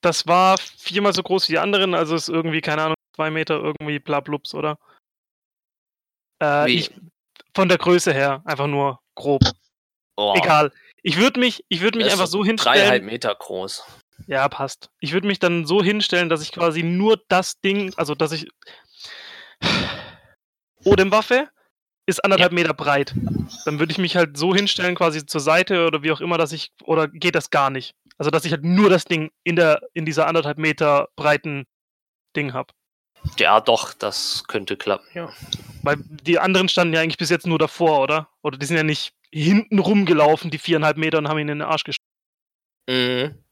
Das 0.00 0.26
war 0.26 0.58
viermal 0.58 1.12
so 1.12 1.22
groß 1.22 1.48
wie 1.48 1.52
die 1.52 1.58
anderen, 1.58 1.94
also 1.94 2.14
ist 2.14 2.28
irgendwie, 2.28 2.60
keine 2.60 2.82
Ahnung, 2.82 2.96
zwei 3.14 3.30
Meter 3.30 3.56
irgendwie 3.56 3.98
blablups, 3.98 4.54
oder? 4.54 4.78
Äh, 6.42 6.70
ich, 6.70 6.90
von 7.54 7.68
der 7.68 7.78
Größe 7.78 8.12
her, 8.12 8.42
einfach 8.44 8.66
nur 8.66 9.00
grob. 9.14 9.42
Oh, 10.16 10.34
Egal. 10.36 10.72
Ich 11.02 11.18
würde 11.18 11.40
mich, 11.40 11.64
ich 11.68 11.80
würde 11.80 11.98
mich 11.98 12.06
das 12.06 12.14
einfach 12.14 12.26
so 12.26 12.42
Dreieinhalb 12.42 12.58
hinstellen. 12.58 13.06
Meter 13.06 13.34
groß. 13.34 13.84
Ja, 14.26 14.48
passt. 14.48 14.90
Ich 15.00 15.12
würde 15.12 15.26
mich 15.26 15.38
dann 15.38 15.66
so 15.66 15.82
hinstellen, 15.82 16.28
dass 16.28 16.42
ich 16.42 16.52
quasi 16.52 16.82
nur 16.82 17.22
das 17.28 17.60
Ding, 17.60 17.92
also 17.96 18.14
dass 18.14 18.32
ich. 18.32 18.48
Odem-Waffe 20.84 21.48
ist 22.06 22.24
anderthalb 22.24 22.52
Meter 22.52 22.74
breit. 22.74 23.14
Dann 23.64 23.78
würde 23.78 23.92
ich 23.92 23.98
mich 23.98 24.16
halt 24.16 24.36
so 24.36 24.54
hinstellen, 24.54 24.94
quasi 24.94 25.24
zur 25.26 25.40
Seite 25.40 25.86
oder 25.86 26.02
wie 26.02 26.12
auch 26.12 26.20
immer, 26.20 26.38
dass 26.38 26.52
ich. 26.52 26.72
Oder 26.84 27.08
geht 27.08 27.34
das 27.34 27.50
gar 27.50 27.70
nicht? 27.70 27.94
Also 28.20 28.30
dass 28.30 28.44
ich 28.44 28.52
halt 28.52 28.64
nur 28.64 28.90
das 28.90 29.06
Ding 29.06 29.30
in 29.44 29.56
der 29.56 29.80
in 29.94 30.04
dieser 30.04 30.26
anderthalb 30.26 30.58
Meter 30.58 31.08
breiten 31.16 31.64
Ding 32.36 32.52
habe. 32.52 32.74
Ja, 33.38 33.60
doch, 33.60 33.94
das 33.94 34.44
könnte 34.46 34.76
klappen, 34.76 35.06
ja. 35.14 35.32
Weil 35.82 35.96
die 35.98 36.38
anderen 36.38 36.68
standen 36.68 36.92
ja 36.92 37.00
eigentlich 37.00 37.16
bis 37.16 37.30
jetzt 37.30 37.46
nur 37.46 37.58
davor, 37.58 38.00
oder? 38.00 38.28
Oder 38.42 38.58
die 38.58 38.66
sind 38.66 38.76
ja 38.76 38.82
nicht 38.82 39.14
hinten 39.32 39.78
rumgelaufen, 39.78 40.50
die 40.50 40.58
viereinhalb 40.58 40.98
Meter, 40.98 41.16
und 41.16 41.28
haben 41.28 41.38
ihn 41.38 41.48
in 41.48 41.60
den 41.60 41.68
Arsch 41.68 41.84
gestoßen. 41.84 42.04
Mhm. 42.90 43.42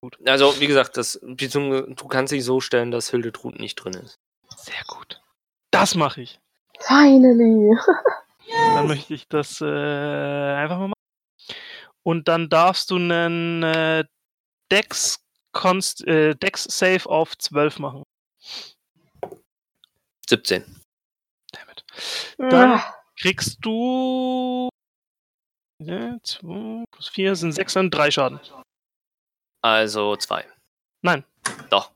Gut. 0.00 0.18
Also, 0.26 0.58
wie 0.60 0.66
gesagt, 0.66 0.96
das, 0.96 1.20
beziehungsweise 1.22 1.94
du 1.94 2.08
kannst 2.08 2.32
dich 2.32 2.44
so 2.44 2.60
stellen, 2.60 2.90
dass 2.90 3.10
Hildetrud 3.10 3.60
nicht 3.60 3.76
drin 3.76 3.94
ist. 3.94 4.18
Sehr 4.56 4.82
gut. 4.88 5.22
Das 5.70 5.94
mache 5.94 6.22
ich. 6.22 6.40
Finally. 6.80 7.78
Dann 8.74 8.88
möchte 8.88 9.14
ich 9.14 9.28
das 9.28 9.60
äh, 9.60 9.64
einfach 9.64 10.78
mal 10.78 10.88
machen. 10.88 10.92
Und 12.02 12.28
dann 12.28 12.48
darfst 12.48 12.92
du 12.92 12.96
einen 12.96 13.64
äh, 13.64 14.04
Dex, 14.70 15.18
Const, 15.52 16.06
äh, 16.06 16.34
Dex 16.34 16.64
Save 16.64 17.06
auf 17.06 17.36
12 17.38 17.78
machen. 17.78 18.02
17. 20.28 20.64
Dammit. 21.52 21.84
Dann 22.38 22.72
Ah, 22.72 22.94
kriegst 23.18 23.58
du. 23.64 24.68
Ja, 25.82 26.16
2 26.22 26.84
plus 26.90 27.08
4 27.08 27.36
sind 27.36 27.52
6 27.52 27.76
und 27.76 27.90
3 27.90 28.10
Schaden. 28.10 28.40
Also 29.62 30.16
zwei. 30.16 30.44
Nein. 31.02 31.24
Doch. 31.70 31.92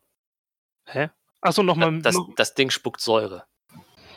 Hä? 0.87 1.11
Achso, 1.41 1.63
nochmal. 1.63 2.01
Das, 2.03 2.15
noch, 2.15 2.35
das 2.35 2.55
Ding 2.55 2.71
spuckt 2.71 3.01
Säure. 3.01 3.47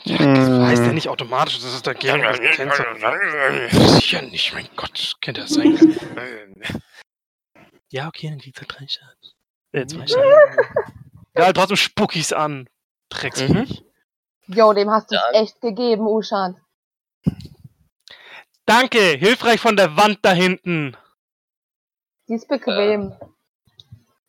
das 0.06 0.20
heißt 0.20 0.82
ja 0.84 0.94
nicht 0.94 1.08
automatisch, 1.08 1.56
das 1.62 1.74
ist 1.74 1.88
dagegen. 1.88 2.22
Das 2.22 2.40
du 2.40 3.88
sicher 3.96 4.22
nicht, 4.24 4.54
mein 4.54 4.68
Gott. 4.76 5.16
Könnte 5.22 5.42
das 5.42 5.52
sein. 5.52 5.78
Ja, 7.94 8.08
okay, 8.08 8.28
dann 8.30 8.40
kriegst 8.40 8.60
du 8.60 8.66
3 8.66 8.88
Schaden. 8.88 9.18
Äh, 9.72 9.86
2 9.86 10.08
Schaden. 10.08 10.26
Ja, 11.36 11.52
trotzdem 11.52 11.78
spuck 11.78 12.16
ich's 12.16 12.32
an. 12.32 12.70
Drecksviech. 13.10 13.84
Jo, 14.46 14.72
dem 14.74 14.92
hast 14.92 15.12
du 15.12 15.16
echt 15.34 15.60
gegeben, 15.62 16.06
Ushan. 16.06 16.62
Danke, 18.68 19.00
hilfreich 19.18 19.60
von 19.60 19.76
der 19.76 19.98
Wand 19.98 20.20
da 20.22 20.32
hinten. 20.32 20.96
Die 22.28 22.36
ist 22.36 22.48
bequem. 22.48 23.14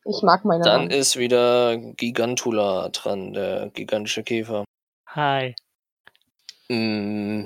ich 0.07 0.23
mag 0.23 0.47
meine 0.47 0.65
Dann 0.65 0.83
Wand. 0.85 0.93
ist 0.95 1.17
wieder 1.19 1.77
Gigantula 1.77 2.89
dran, 2.89 3.35
der 3.35 3.69
gigantische 3.69 4.23
Käfer. 4.23 4.65
Hi. 5.09 5.55
Mm, 6.71 7.45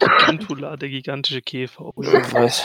Gigantula, 0.00 0.76
der 0.76 0.88
gigantische 0.88 1.42
Käfer. 1.42 1.92
Ich 1.96 2.34
weiß. 2.34 2.64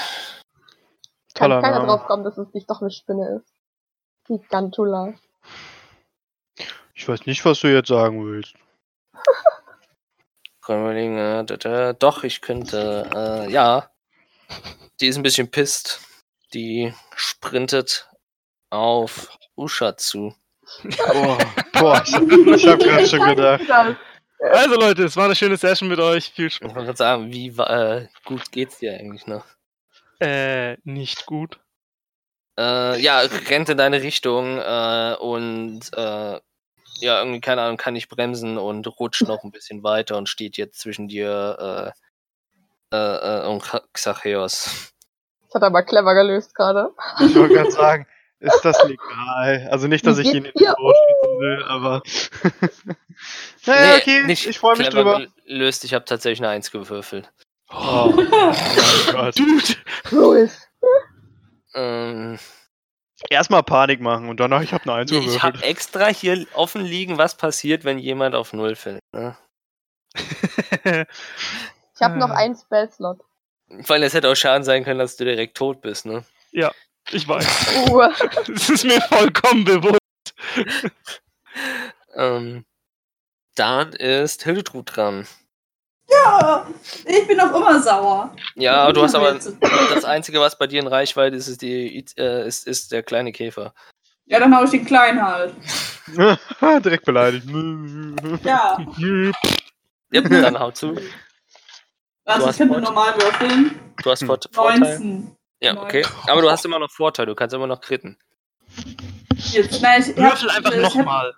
Kann 1.33 1.49
toller 1.49 1.61
keiner 1.61 1.79
Name. 1.79 1.87
drauf 1.87 2.05
kommen, 2.05 2.23
dass 2.23 2.37
es 2.37 2.53
nicht 2.53 2.69
doch 2.69 2.81
eine 2.81 2.91
Spinne 2.91 3.41
ist. 3.41 3.53
Gigantula. 4.25 5.13
Ich 6.93 7.07
weiß 7.07 7.25
nicht, 7.25 7.43
was 7.45 7.59
du 7.59 7.67
jetzt 7.67 7.89
sagen 7.89 8.25
willst. 8.25 8.55
Können 10.61 10.83
wir 10.83 10.91
überlegen, 10.91 11.17
äh, 11.17 11.45
da, 11.45 11.57
da, 11.57 11.93
doch, 11.93 12.23
ich 12.23 12.41
könnte, 12.41 13.07
äh, 13.13 13.51
ja. 13.51 13.91
Die 14.99 15.07
ist 15.07 15.17
ein 15.17 15.23
bisschen 15.23 15.51
pisst. 15.51 16.01
Die 16.53 16.91
sprintet 17.15 18.09
auf 18.71 19.37
Usha 19.55 19.95
zu. 19.97 20.33
Oh, 21.13 21.37
boah, 21.73 22.01
ich, 22.03 22.15
ich 22.15 22.67
hab 22.67 22.79
gerade 22.79 23.07
schon 23.07 23.19
gedacht. 23.35 23.61
Also 24.51 24.75
Leute, 24.79 25.03
es 25.03 25.15
war 25.17 25.25
eine 25.25 25.35
schöne 25.35 25.57
Session 25.57 25.89
mit 25.89 25.99
euch. 25.99 26.31
Viel 26.31 26.47
Ich 26.47 26.55
Spaß. 26.55 26.69
wollte 26.73 26.85
gerade 26.85 26.97
sagen, 26.97 27.31
wie 27.31 27.47
äh, 27.49 28.07
gut 28.25 28.51
geht's 28.51 28.79
dir 28.79 28.93
eigentlich 28.93 29.27
noch? 29.27 29.45
Äh, 30.19 30.77
nicht 30.83 31.25
gut. 31.25 31.59
Äh, 32.57 32.99
ja, 33.01 33.19
rennt 33.49 33.69
in 33.69 33.77
deine 33.77 34.01
Richtung 34.01 34.59
äh, 34.59 35.15
und 35.19 35.81
äh, 35.93 36.39
ja, 37.01 37.19
irgendwie, 37.19 37.41
keine 37.41 37.61
Ahnung, 37.63 37.75
kann 37.77 37.93
nicht 37.93 38.07
bremsen 38.07 38.57
und 38.57 38.87
rutscht 38.99 39.23
noch 39.27 39.43
ein 39.43 39.51
bisschen 39.51 39.83
weiter 39.83 40.17
und 40.17 40.29
steht 40.29 40.55
jetzt 40.55 40.79
zwischen 40.79 41.09
dir 41.09 41.93
äh, 42.91 42.95
äh, 42.95 43.43
äh, 43.43 43.47
und 43.47 43.61
Xa- 43.63 43.83
Xacheos. 43.91 44.93
Das 45.47 45.55
hat 45.55 45.63
er 45.63 45.67
aber 45.67 45.83
clever 45.83 46.13
gelöst 46.13 46.55
gerade. 46.55 46.91
Ich 47.19 47.35
wollte 47.35 47.55
gerade 47.55 47.71
sagen, 47.71 48.07
ist 48.45 48.61
das 48.63 48.83
legal? 48.85 49.67
Also 49.71 49.87
nicht, 49.87 50.05
dass 50.07 50.17
ich 50.17 50.27
ihn 50.27 50.45
in 50.45 50.53
den? 50.53 50.53
Tod 50.53 50.95
schützen 50.95 51.39
will, 51.39 51.63
aber. 51.67 52.01
naja, 53.65 53.95
Nee, 53.95 54.01
okay, 54.01 54.23
nicht 54.23 54.45
ich 54.47 54.59
freue 54.59 54.77
mich 54.77 54.89
drüber. 54.89 55.25
gelöst, 55.45 55.83
ich 55.83 55.93
habe 55.93 56.05
tatsächlich 56.05 56.39
eine 56.39 56.49
Eins 56.49 56.71
gewürfelt. 56.71 57.31
Oh, 57.71 58.13
mein 58.15 58.27
Gott. 59.11 59.35
Dude! 59.37 59.75
Rules. 60.11 60.67
Ähm, 61.73 62.37
Erstmal 63.29 63.63
Panik 63.63 64.01
machen 64.01 64.29
und 64.29 64.39
danach, 64.39 64.61
ich 64.61 64.71
habe 64.73 64.83
eine 64.83 64.93
Eins 65.01 65.11
ich 65.11 65.17
habe 65.41 65.53
gewürfelt. 65.57 65.63
extra 65.63 66.07
hier 66.07 66.45
offen 66.53 66.83
liegen, 66.85 67.17
was 67.17 67.35
passiert, 67.35 67.83
wenn 67.83 67.97
jemand 67.97 68.35
auf 68.35 68.53
Null 68.53 68.75
fällt. 68.75 68.99
Ne? 69.13 69.35
Ich 70.15 72.01
habe 72.01 72.17
noch 72.17 72.29
Ah. 72.29 72.35
einen 72.35 72.55
Spellslot. 72.55 73.19
Weil 73.67 74.03
es 74.03 74.13
hätte 74.13 74.29
auch 74.29 74.35
Schaden 74.35 74.63
sein 74.63 74.83
können, 74.83 74.99
dass 74.99 75.17
du 75.17 75.25
direkt 75.25 75.57
tot 75.57 75.81
bist, 75.81 76.05
ne? 76.05 76.23
Ich 77.11 77.27
weiß. 77.27 77.89
Uh, 77.89 78.01
Es 78.53 78.69
ist 78.69 78.83
mir 78.83 79.01
vollkommen 79.01 79.63
bewusst. 79.65 79.99
Ähm, 82.17 82.65
dann 83.55 83.91
ist 83.93 84.43
Hildetrud 84.43 84.95
dran. 84.95 85.27
Ja, 86.09 86.67
ich 87.05 87.27
bin 87.27 87.39
auch 87.39 87.53
immer 87.53 87.81
sauer. 87.81 88.35
Ja, 88.55 88.91
du 88.91 89.01
hast 89.01 89.15
aber 89.15 89.33
das 89.93 90.05
Einzige, 90.05 90.39
was 90.39 90.57
bei 90.57 90.67
dir 90.67 90.81
in 90.81 90.87
Reichweite 90.87 91.35
ist, 91.35 91.47
ist, 91.47 91.61
die, 91.61 92.05
äh, 92.17 92.47
ist, 92.47 92.67
ist 92.67 92.91
der 92.91 93.03
kleine 93.03 93.31
Käfer. 93.31 93.73
Ja, 94.25 94.39
dann 94.39 94.55
hau 94.55 94.63
ich 94.63 94.71
den 94.71 94.85
Kleinen 94.85 95.21
halt. 95.23 95.53
Direkt 96.83 97.05
beleidigt. 97.05 97.47
Ja. 98.43 98.77
Ja, 100.11 100.21
dann 100.21 100.59
hau 100.59 100.71
zu. 100.71 100.95
Also 102.25 102.39
Du 102.39 102.43
ich 102.43 102.47
hast 102.47 102.57
könnte 102.57 102.81
normal 102.81 103.13
würfeln. 103.15 103.79
Du 104.01 104.11
hast. 104.11 104.23
Vor 104.23 104.39
Vorteil. 104.51 104.79
19. 104.79 105.34
Ja, 105.61 105.81
okay. 105.81 106.05
Aber 106.27 106.41
du 106.41 106.49
hast 106.49 106.65
immer 106.65 106.79
noch 106.79 106.91
Vorteil, 106.91 107.25
du 107.25 107.35
kannst 107.35 107.55
immer 107.55 107.67
noch 107.67 107.81
kritten. 107.81 108.17
Jetzt, 109.51 109.81
nein, 109.81 110.01
ich 110.01 110.15
Würfel 110.17 110.49
hab- 110.49 110.57
einfach 110.57 110.73
ich 110.73 110.83
hab- 110.83 110.95
nochmal. 110.95 111.33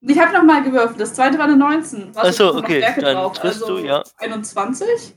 Ich 0.00 0.18
habe 0.18 0.32
nochmal 0.32 0.62
gewürfelt. 0.62 1.00
Das 1.00 1.14
zweite 1.14 1.38
war 1.38 1.44
eine 1.46 1.56
19. 1.56 2.14
Was 2.14 2.28
Ach 2.28 2.32
so, 2.32 2.48
ist 2.50 2.54
noch 2.54 2.62
okay, 2.62 2.80
dann 3.00 3.16
drauf? 3.16 3.32
triffst 3.38 3.62
also 3.62 3.78
du, 3.78 3.84
ja. 3.86 4.02
21? 4.18 5.16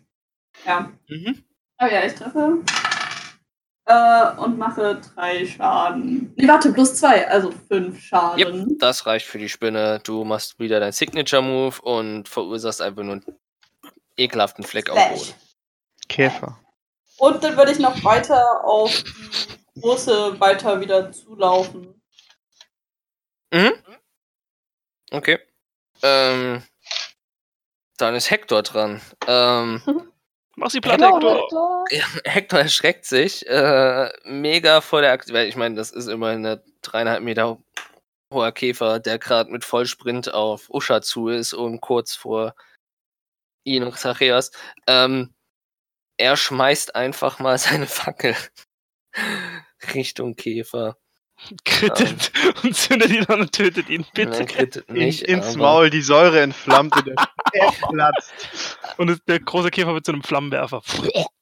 Ja. 0.66 0.92
Mhm. 1.08 1.44
Oh 1.82 1.86
ja, 1.86 2.04
ich 2.06 2.14
treffe. 2.16 2.60
Äh, 3.86 4.32
und 4.38 4.58
mache 4.58 5.02
drei 5.16 5.46
Schaden. 5.46 6.34
Nee, 6.36 6.48
warte, 6.48 6.72
plus 6.74 6.96
zwei, 6.96 7.28
also 7.28 7.52
fünf 7.68 8.00
Schaden. 8.02 8.40
Yep, 8.70 8.80
das 8.80 9.06
reicht 9.06 9.26
für 9.28 9.38
die 9.40 9.50
Spinne. 9.50 10.00
Du 10.04 10.24
machst 10.24 10.60
wieder 10.60 10.80
dein 10.80 10.92
Signature-Move 10.92 11.82
und 11.82 12.28
verursachst 12.30 12.82
einfach 12.82 13.04
nur 13.04 13.14
einen 13.14 13.26
ekelhaften 14.18 14.64
Fleck 14.64 14.90
auf 14.90 14.98
dem 14.98 15.18
Slash. 15.18 15.28
Boden. 15.32 15.42
Käfer. 16.10 16.60
Und 17.22 17.44
dann 17.44 17.56
würde 17.56 17.72
ich 17.72 17.78
noch 17.78 18.04
weiter 18.04 18.66
auf 18.66 19.04
die 19.76 19.80
große 19.80 20.40
weiter 20.40 20.82
wieder 20.82 21.12
zulaufen. 21.12 22.02
Mhm. 23.54 23.74
Okay. 25.12 25.38
Ähm, 26.02 26.64
dann 27.98 28.16
ist 28.16 28.32
Hector 28.32 28.64
dran. 28.64 29.02
Ähm, 29.28 29.84
Mach 30.56 30.72
sie 30.72 30.82
platt, 30.82 31.00
Hello, 31.00 31.14
Hector. 31.14 31.36
Hector. 31.36 31.86
Ja, 31.92 32.06
Hector 32.32 32.60
erschreckt 32.60 33.06
sich 33.06 33.48
äh, 33.48 34.10
mega 34.24 34.82
vor 34.82 35.02
der 35.02 35.12
Aktion. 35.12 35.38
Ich 35.42 35.56
meine, 35.56 35.76
das 35.76 35.92
ist 35.92 36.08
immerhin 36.08 36.44
ein 36.44 36.60
dreieinhalb 36.82 37.22
Meter 37.22 37.60
hoher 38.34 38.52
Käfer, 38.52 39.00
der 39.00 39.20
gerade 39.20 39.52
mit 39.52 39.64
Vollsprint 39.64 40.34
auf 40.34 40.72
Usha 40.72 41.04
zu 41.04 41.28
ist 41.28 41.54
und 41.54 41.82
kurz 41.82 42.16
vor 42.16 42.56
ihn 43.64 43.84
und 43.84 43.96
Zachäus. 43.96 44.50
Ähm, 44.88 45.36
er 46.22 46.38
schmeißt 46.38 46.96
einfach 46.96 47.40
mal 47.40 47.58
seine 47.58 47.88
Fackel 47.88 48.36
Richtung 49.94 50.36
Käfer. 50.36 50.98
Krittet 51.66 52.32
und 52.64 52.76
zündet 52.76 53.10
ihn 53.10 53.26
an 53.26 53.42
und 53.42 53.52
tötet 53.52 53.90
ihn, 53.90 54.06
Er 54.14 54.26
bitte. 54.26 54.46
krittet 54.46 54.88
In, 54.90 54.94
nicht. 54.96 55.24
ins 55.24 55.48
aber- 55.56 55.58
Maul, 55.58 55.90
die 55.90 56.04
Säure 56.04 56.40
entflammt 56.42 56.96
und 56.96 57.08
der 57.08 57.16
Speck 57.20 57.82
platzt. 57.90 58.78
Und 58.98 59.20
der 59.28 59.40
große 59.40 59.72
Käfer 59.72 59.94
wird 59.96 60.06
zu 60.06 60.12
einem 60.12 60.22
Flammenwerfer. 60.22 60.84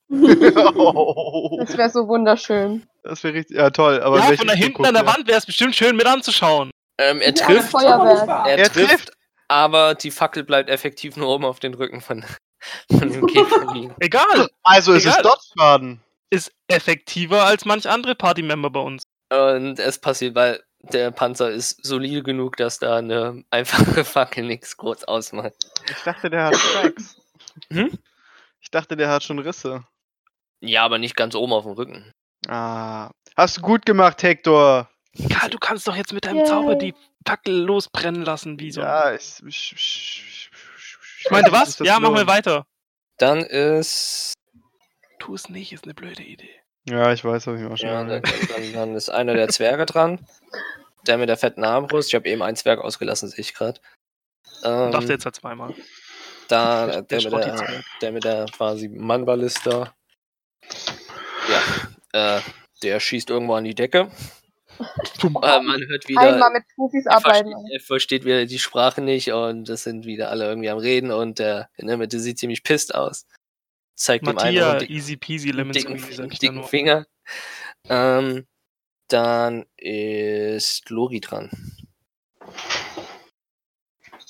Oh, 0.07 1.57
Das 1.59 1.77
wäre 1.77 1.89
so 1.89 2.07
wunderschön. 2.07 2.87
das 3.03 3.23
wäre 3.23 3.33
richtig. 3.35 3.57
Ja, 3.57 3.69
toll. 3.71 4.01
Aber 4.01 4.17
in 4.23 4.23
ja, 4.31 4.37
von 4.37 4.47
da 4.47 4.53
hinten 4.53 4.85
an 4.85 4.93
der 4.93 5.05
Wand 5.05 5.27
wäre 5.27 5.37
es 5.37 5.45
bestimmt 5.45 5.75
schön 5.75 5.95
mit 5.97 6.05
anzuschauen. 6.05 6.71
Ähm, 6.97 7.19
er 7.21 7.33
trifft, 7.33 7.73
er, 7.73 8.45
Er 8.47 8.69
trifft, 8.69 8.89
trifft. 8.89 9.11
aber 9.49 9.95
die 9.95 10.11
Fackel 10.11 10.43
bleibt 10.43 10.69
effektiv 10.69 11.15
nur 11.17 11.27
oben 11.27 11.45
auf 11.45 11.59
den 11.59 11.73
Rücken 11.73 12.01
von, 12.01 12.25
von 12.91 13.11
dem 13.11 13.25
Käfer 13.27 13.73
liegen. 13.73 13.95
Egal, 13.99 14.49
Also 14.63 14.93
ist 14.93 15.05
es 15.05 15.13
Egal. 15.13 15.23
Dodge-Schaden. 15.23 16.01
ist 16.29 16.51
effektiver 16.67 17.43
als 17.45 17.65
manch 17.65 17.87
andere 17.89 18.15
Partymember 18.15 18.69
bei 18.69 18.79
uns. 18.81 19.03
Und 19.31 19.79
es 19.79 19.99
passiert, 19.99 20.35
weil 20.35 20.63
der 20.81 21.11
Panzer 21.11 21.51
ist 21.51 21.85
solide 21.85 22.23
genug, 22.23 22.57
dass 22.57 22.79
da 22.79 22.97
eine 22.97 23.43
einfache 23.49 24.03
Fackel 24.05 24.45
nichts 24.45 24.77
groß 24.77 25.03
ausmacht. 25.05 25.53
Ich 25.89 26.03
dachte, 26.03 26.29
der 26.29 26.45
hat 26.45 26.53
Cracks. 26.53 27.15
Hm? 27.71 27.91
Ich 28.61 28.71
dachte, 28.71 28.95
der 28.95 29.09
hat 29.09 29.23
schon 29.23 29.39
Risse. 29.39 29.83
Ja, 30.61 30.85
aber 30.85 30.97
nicht 30.97 31.15
ganz 31.15 31.35
oben 31.35 31.51
auf 31.51 31.63
dem 31.63 31.73
Rücken. 31.73 32.13
Ah. 32.47 33.09
Hast 33.35 33.57
du 33.57 33.61
gut 33.61 33.85
gemacht, 33.85 34.23
Hector. 34.23 34.89
Karl, 35.29 35.49
du 35.49 35.57
kannst 35.57 35.87
doch 35.87 35.95
jetzt 35.95 36.13
mit 36.13 36.25
deinem 36.25 36.37
Yay. 36.37 36.45
Zauber 36.45 36.75
die 36.75 36.93
Fackel 37.27 37.53
losbrennen 37.63 38.21
lassen, 38.23 38.59
wie 38.59 38.71
so. 38.71 38.81
Ja, 38.81 39.13
ich. 39.13 39.41
Ich, 39.45 39.73
ich, 39.75 40.48
Ich 41.23 41.29
meinte 41.31 41.51
was? 41.51 41.79
Ja, 41.79 41.99
mach 41.99 42.11
mal 42.11 42.17
lohnt. 42.19 42.27
weiter. 42.27 42.65
Dann 43.17 43.39
ist. 43.41 44.33
Tu 45.19 45.35
es 45.35 45.49
nicht, 45.49 45.73
ist 45.73 45.83
eine 45.83 45.93
blöde 45.93 46.23
Idee. 46.23 46.49
Ja, 46.89 47.11
ich 47.11 47.23
weiß, 47.25 47.47
hab 47.47 47.55
ich 47.55 47.61
mir 47.61 47.71
auch 47.71 47.77
schon 47.77 47.89
Ja, 47.89 48.03
dann, 48.03 48.21
dann, 48.21 48.73
dann 48.73 48.95
ist 48.95 49.09
einer 49.09 49.33
der 49.33 49.49
Zwerge 49.49 49.85
dran. 49.85 50.25
Der 51.07 51.17
mit 51.17 51.29
der 51.29 51.37
fetten 51.37 51.63
Armbrust. 51.63 52.09
Ich 52.09 52.15
habe 52.15 52.27
eben 52.29 52.41
einen 52.41 52.55
Zwerg 52.55 52.79
ausgelassen, 52.79 53.29
sehe 53.29 53.39
ich 53.41 53.53
gerade. 53.53 53.79
Ähm, 54.63 54.91
Dachte 54.91 55.13
jetzt 55.13 55.25
halt 55.25 55.35
zweimal. 55.35 55.73
da, 56.47 56.87
Der 56.87 57.01
der, 57.03 57.21
mit 57.23 57.33
der, 57.33 57.83
der 58.01 58.11
mit 58.11 58.23
der 58.23 58.45
quasi 58.45 58.87
Mannballista. 58.87 59.93
Ja, 62.13 62.37
äh, 62.37 62.41
der 62.83 62.99
schießt 62.99 63.29
irgendwo 63.29 63.55
an 63.55 63.63
die 63.65 63.75
Decke. 63.75 64.09
Man 65.23 65.81
hört 65.87 66.07
wieder. 66.07 66.21
Einmal 66.21 66.51
mit 66.51 66.63
Profis 66.75 67.05
er, 67.05 67.17
arbeiten. 67.17 67.51
versteht, 67.51 67.71
er 67.71 67.79
versteht 67.79 68.25
wieder 68.25 68.45
die 68.45 68.59
Sprache 68.59 69.01
nicht 69.01 69.31
und 69.31 69.67
es 69.69 69.83
sind 69.83 70.05
wieder 70.05 70.29
alle 70.29 70.45
irgendwie 70.45 70.69
am 70.69 70.77
Reden 70.77 71.11
und 71.11 71.39
der 71.39 71.69
in 71.75 71.87
der 71.87 71.97
Mitte 71.97 72.19
sieht 72.19 72.39
ziemlich 72.39 72.63
pisst 72.63 72.95
aus. 72.95 73.25
Zeigt 73.95 74.25
dem 74.25 74.37
einen 74.37 74.55
Mattia, 74.55 74.69
einen 74.71 74.79
dicken, 74.79 74.93
easy 74.93 75.17
peasy 75.17 75.51
lemon 75.51 75.73
dicken, 75.73 75.99
squeezy, 75.99 76.39
dicken. 76.39 76.63
Finger. 76.63 77.05
Ähm, 77.89 78.47
dann 79.09 79.65
ist 79.75 80.89
Lori 80.89 81.19
dran. 81.19 81.49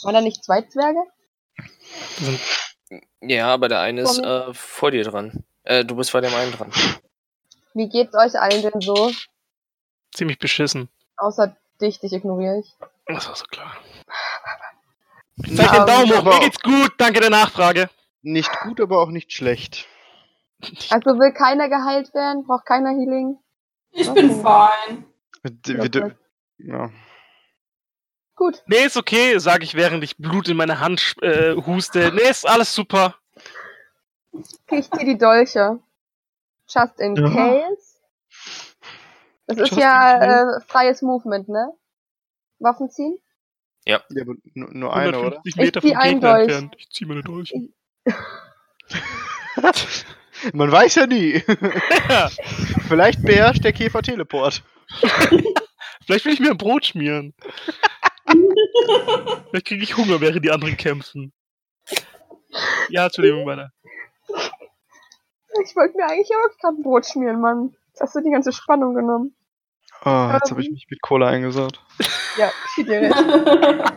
Waren 0.02 0.14
da 0.14 0.22
nicht 0.22 0.44
zwei 0.44 0.62
Zwerge? 0.64 1.00
Das 2.20 2.40
Ja, 3.22 3.54
aber 3.54 3.68
der 3.68 3.82
eine 3.82 4.02
ist 4.02 4.18
Vor 4.18 4.50
äh, 4.50 4.54
vor 4.54 4.92
dir 4.92 5.04
dran. 5.04 5.44
Äh, 5.64 5.86
du 5.86 5.96
bist 5.96 6.10
vor 6.10 6.22
dem 6.22 6.34
einen 6.34 6.52
dran. 6.54 6.72
Wie 7.74 7.88
geht's 7.88 8.16
euch 8.16 8.40
allen 8.40 8.62
denn 8.62 8.82
so? 8.82 9.12
Ziemlich 10.14 10.40
beschissen. 10.40 10.90
Außer 11.18 11.56
dich, 11.82 12.00
dich 12.00 12.14
ignoriere 12.14 12.60
ich. 12.60 12.76
Das 13.06 13.28
war 13.28 13.36
so 13.36 13.46
klar. 13.46 13.76
Zeig 15.56 15.72
den 15.72 15.86
Daumen 15.86 16.12
hoch, 16.18 16.24
mir 16.24 16.40
geht's 16.42 16.60
gut, 16.60 16.94
danke 16.98 17.22
der 17.22 17.30
Nachfrage. 17.30 17.90
Nicht 18.22 18.52
gut, 18.62 18.82
aber 18.82 19.02
auch 19.02 19.10
nicht 19.10 19.32
schlecht. 19.32 19.88
Also 20.90 21.18
will 21.18 21.32
keiner 21.32 21.70
geheilt 21.70 22.14
werden? 22.14 22.46
Braucht 22.46 22.66
keiner 22.66 22.90
Healing? 22.90 23.38
Ich 23.92 24.10
bin 24.14 24.42
fein. 24.42 25.06
Wir, 25.44 26.16
ja. 26.58 26.90
Gut. 28.36 28.64
Nee, 28.68 28.86
ist 28.86 28.98
okay, 28.98 29.38
sage 29.40 29.64
ich, 29.64 29.76
während 29.76 30.04
ich 30.04 30.18
Blut 30.18 30.50
in 30.50 30.58
meine 30.58 30.80
Hand 30.80 31.16
äh, 31.22 31.56
huste. 31.56 32.12
Nee, 32.14 32.30
ist 32.30 32.48
alles 32.48 32.76
super. 32.76 33.16
Kriegt 34.68 34.94
ihr 34.98 35.06
die 35.06 35.18
Dolche? 35.18 35.80
Just 36.68 37.00
in 37.00 37.16
Ja. 37.16 37.30
case? 37.30 37.89
Das 39.50 39.72
ist 39.72 39.78
ja 39.78 40.56
äh, 40.58 40.62
freies 40.62 41.02
Movement, 41.02 41.50
ne? 41.50 41.74
Waffen 42.60 42.90
ziehen? 42.90 43.18
ja 43.86 44.02
aber 44.22 44.36
nur, 44.54 44.74
nur 44.74 44.96
eine, 44.96 45.20
oder? 45.20 45.42
150 45.42 45.56
Meter 45.56 45.82
zieh 45.82 45.90
vom 45.90 45.98
einen 45.98 46.20
Gegner 46.20 46.30
Dolch. 46.30 46.42
entfernt. 46.42 46.76
Ich 46.78 46.90
zieh 46.92 47.06
meine 47.06 47.24
Dolch. 47.24 47.54
Man 50.54 50.72
weiß 50.72 50.96
ja 50.96 51.08
nie. 51.08 51.44
Ja, 52.08 52.30
Vielleicht 52.88 53.22
beherrscht 53.24 53.64
der 53.64 53.74
Käfer 53.74 54.02
Teleport. 54.02 54.64
vielleicht 56.06 56.26
will 56.26 56.34
ich 56.34 56.40
mir 56.40 56.52
ein 56.52 56.58
Brot 56.58 56.86
schmieren. 56.88 57.36
vielleicht 58.26 59.68
kriege 59.68 59.84
ich 59.84 59.98
Hunger, 59.98 60.22
während 60.22 60.44
die 60.44 60.50
anderen 60.50 60.78
kämpfen. 60.78 61.32
Ja, 62.90 63.06
Entschuldigung, 63.06 63.46
weiter. 63.46 63.72
Ich 65.64 65.76
wollte 65.76 65.98
mir 65.98 66.06
eigentlich 66.06 66.32
auch 66.32 66.58
gerade 66.60 66.78
ein 66.78 66.84
Brot 66.84 67.06
schmieren, 67.06 67.42
Mann. 67.42 67.76
Jetzt 67.90 68.02
hast 68.02 68.16
du 68.16 68.22
die 68.22 68.32
ganze 68.32 68.52
Spannung 68.52 68.96
genommen. 68.96 69.36
Oh, 70.06 70.30
jetzt 70.34 70.52
habe 70.52 70.62
ich 70.62 70.72
mich 70.72 70.88
mit 70.90 71.02
Cola 71.02 71.28
eingesaut. 71.28 71.82
Ja, 72.38 72.52
dir. 72.78 73.10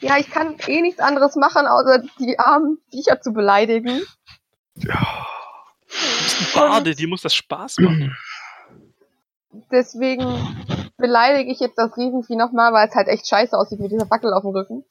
Ja, 0.00 0.16
ich 0.16 0.30
kann 0.30 0.56
eh 0.66 0.80
nichts 0.80 1.00
anderes 1.00 1.34
machen, 1.34 1.66
außer 1.66 2.02
die 2.20 2.38
armen 2.38 2.78
Viecher 2.90 3.20
zu 3.20 3.32
beleidigen. 3.32 4.02
Bade, 6.54 6.94
die 6.94 7.06
muss 7.06 7.22
das 7.22 7.34
Spaß 7.34 7.78
machen. 7.78 8.16
Deswegen 9.72 10.56
beleidige 10.96 11.50
ich 11.50 11.58
jetzt 11.58 11.78
das 11.78 11.96
Riesenvieh 11.96 12.36
nochmal, 12.36 12.72
weil 12.72 12.88
es 12.88 12.94
halt 12.94 13.08
echt 13.08 13.26
scheiße 13.26 13.56
aussieht 13.56 13.80
mit 13.80 13.90
dieser 13.90 14.06
Fackel 14.06 14.32
auf 14.32 14.42
dem 14.42 14.52
Rücken. 14.52 14.84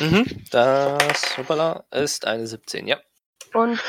Mhm. 0.00 0.44
Das 0.50 1.38
hoppala, 1.38 1.84
ist 1.90 2.26
eine 2.26 2.46
17, 2.46 2.86
ja. 2.86 2.98
Und 3.54 3.80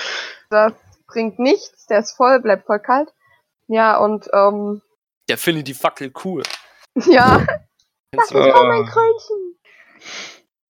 das 0.49 0.73
bringt 1.07 1.39
nichts, 1.39 1.85
der 1.87 1.99
ist 1.99 2.11
voll, 2.15 2.39
bleibt 2.41 2.65
voll 2.65 2.79
kalt. 2.79 3.13
Ja, 3.67 3.97
und 3.97 4.27
ähm, 4.33 4.81
Der 5.29 5.37
findet 5.37 5.67
die 5.67 5.73
Fackel 5.73 6.11
cool. 6.23 6.43
ja, 7.07 7.45
das 8.11 8.25
ist 8.31 8.35
auch 8.35 8.63
mein 8.67 8.83
Ah. 8.87 8.89
Krönchen. 8.91 9.57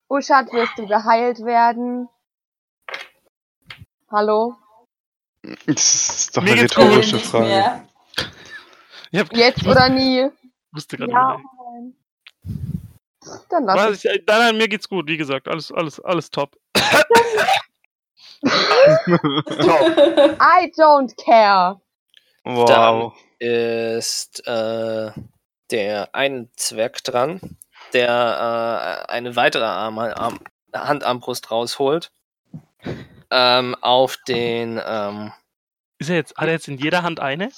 Uschat, 0.08 0.52
wirst 0.52 0.76
du 0.76 0.86
geheilt 0.86 1.38
werden? 1.44 2.08
Hallo? 4.10 4.56
Das 5.66 5.94
ist 5.94 6.36
doch 6.36 6.42
eine 6.42 6.60
rhetorische 6.60 7.18
Frage. 7.18 7.86
hab, 9.14 9.32
Jetzt 9.36 9.66
oder 9.66 9.88
nie? 9.88 10.28
wusste 10.72 10.96
gerade 10.96 11.12
Ja. 11.12 11.36
nicht. 11.36 11.96
Dann 13.50 13.64
lass 13.64 14.04
ich, 14.04 14.04
nein, 14.04 14.24
nein, 14.26 14.56
mir 14.56 14.68
geht's 14.68 14.88
gut, 14.88 15.06
wie 15.06 15.16
gesagt, 15.16 15.46
alles, 15.46 15.70
alles, 15.70 16.00
alles 16.00 16.30
top. 16.30 16.56
I 18.42 18.48
don't 20.76 21.14
care. 21.22 21.80
wow. 22.44 23.12
ist 23.38 24.46
äh, 24.46 25.10
der 25.70 26.14
ein 26.14 26.48
Zwerg 26.56 27.02
dran, 27.04 27.40
der 27.92 29.06
äh, 29.08 29.12
eine 29.12 29.36
weitere 29.36 29.64
Arm, 29.64 29.98
Arm, 29.98 30.40
Handarmbrust 30.74 31.50
rausholt. 31.50 32.10
Ähm, 33.30 33.76
auf 33.80 34.16
den, 34.26 34.80
ähm, 34.84 35.32
Ist 35.98 36.10
er 36.10 36.16
jetzt, 36.16 36.36
hat 36.36 36.46
er 36.46 36.52
jetzt 36.52 36.68
in 36.68 36.78
jeder 36.78 37.02
Hand 37.02 37.20
eine? 37.20 37.50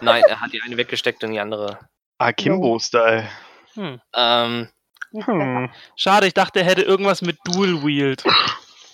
nein, 0.00 0.22
er 0.28 0.40
hat 0.40 0.52
die 0.52 0.60
eine 0.60 0.76
weggesteckt 0.76 1.22
und 1.24 1.32
die 1.32 1.40
andere. 1.40 1.78
Akimbo-Style. 2.18 3.28
Hm. 3.74 4.00
Ähm, 4.14 4.68
Hm. 5.14 5.70
Schade, 5.94 6.26
ich 6.26 6.34
dachte, 6.34 6.60
er 6.60 6.66
hätte 6.66 6.82
irgendwas 6.82 7.22
mit 7.22 7.38
Dual 7.44 7.84
Wield. 7.84 8.24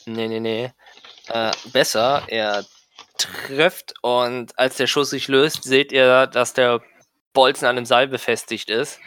nee, 0.05 0.29
nee, 0.29 0.41
nee. 0.41 0.71
Äh, 1.33 1.53
besser, 1.73 2.25
er 2.29 2.65
trifft 3.19 3.95
und 4.03 4.59
als 4.59 4.77
der 4.77 4.87
Schuss 4.87 5.11
sich 5.11 5.29
löst, 5.29 5.63
seht 5.65 5.93
ihr, 5.93 6.27
dass 6.27 6.55
der 6.55 6.83
Bolzen 7.33 7.67
an 7.69 7.77
dem 7.77 7.85
Seil 7.87 8.09
befestigt 8.09 8.71
ist. 8.71 8.99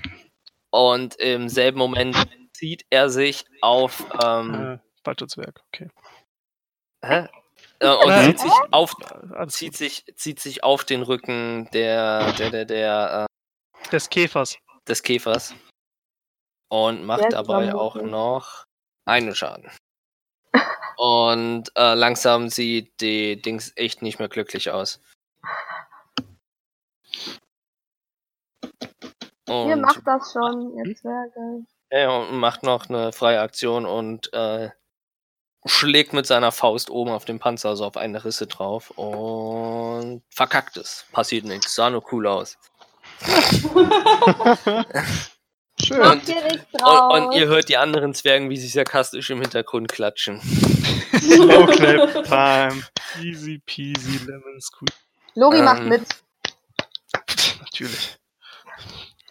Und 0.69 1.15
im 1.15 1.49
selben 1.49 1.77
Moment 1.79 2.15
zieht 2.53 2.85
er 2.89 3.09
sich 3.09 3.45
auf 3.61 4.05
ähm, 4.23 4.53
Äh, 4.53 4.77
falscher 5.03 5.27
Zwerg, 5.27 5.61
okay. 5.67 5.89
Hä? 7.05 7.27
Äh, 7.79 7.89
und 7.89 8.07
Nein. 8.07 8.25
zieht 8.29 8.39
sich 8.39 8.53
auf, 8.71 8.93
Alles 9.35 9.53
zieht 9.55 9.75
sich, 9.75 10.05
zieht 10.15 10.39
sich 10.39 10.63
auf 10.63 10.85
den 10.85 11.01
Rücken 11.03 11.69
der, 11.73 12.31
der, 12.33 12.49
der, 12.51 12.65
der, 12.65 13.27
äh, 13.85 13.89
Des 13.91 14.09
Käfers. 14.09 14.57
des 14.87 15.03
Käfers. 15.03 15.53
Und 16.69 17.03
macht 17.05 17.31
dabei 17.33 17.75
auch 17.75 17.95
noch 17.95 18.63
einen 19.05 19.35
Schaden. 19.35 19.69
Und 20.97 21.71
äh, 21.75 21.93
langsam 21.95 22.49
sieht 22.49 22.99
die 23.01 23.41
Dings 23.41 23.73
echt 23.75 24.01
nicht 24.01 24.19
mehr 24.19 24.29
glücklich 24.29 24.71
aus. 24.71 25.01
Ihr 29.47 29.53
Und, 29.73 29.81
macht 29.81 30.01
das 30.05 30.31
schon, 30.33 30.75
ihr 30.77 30.95
Zwerge. 30.95 31.65
ja, 31.91 32.09
und 32.17 32.37
macht 32.37 32.63
noch 32.63 32.89
eine 32.89 33.11
freie 33.11 33.41
Aktion 33.41 33.85
und 33.85 34.31
äh, 34.33 34.69
schlägt 35.65 36.13
mit 36.13 36.25
seiner 36.25 36.51
Faust 36.51 36.89
oben 36.89 37.11
auf 37.11 37.25
den 37.25 37.39
Panzer, 37.39 37.69
also 37.69 37.85
auf 37.85 37.97
eine 37.97 38.23
Risse 38.25 38.47
drauf 38.47 38.91
und 38.91 40.23
verkackt 40.29 40.77
es. 40.77 41.05
Passiert 41.11 41.45
nichts, 41.45 41.75
sah 41.75 41.89
nur 41.89 42.03
cool 42.11 42.27
aus. 42.27 42.57
Schön. 45.81 46.01
Und- 46.01 46.29
Und, 46.81 47.11
und 47.25 47.31
ihr 47.33 47.47
hört 47.47 47.69
die 47.69 47.77
anderen 47.77 48.13
Zwergen, 48.13 48.49
wie 48.49 48.57
sie 48.57 48.67
sarkastisch 48.67 49.29
im 49.29 49.41
Hintergrund 49.41 49.89
klatschen. 49.91 50.39
Slow 50.41 51.65
clap 51.71 52.23
time. 52.25 52.83
Easy 53.21 53.59
peasy 53.65 54.17
lemon 54.25 54.59
squeeze. 54.61 54.97
Lori 55.35 55.61
macht 55.61 55.81
ähm, 55.81 55.89
mit. 55.89 56.03
Natürlich. 57.59 58.17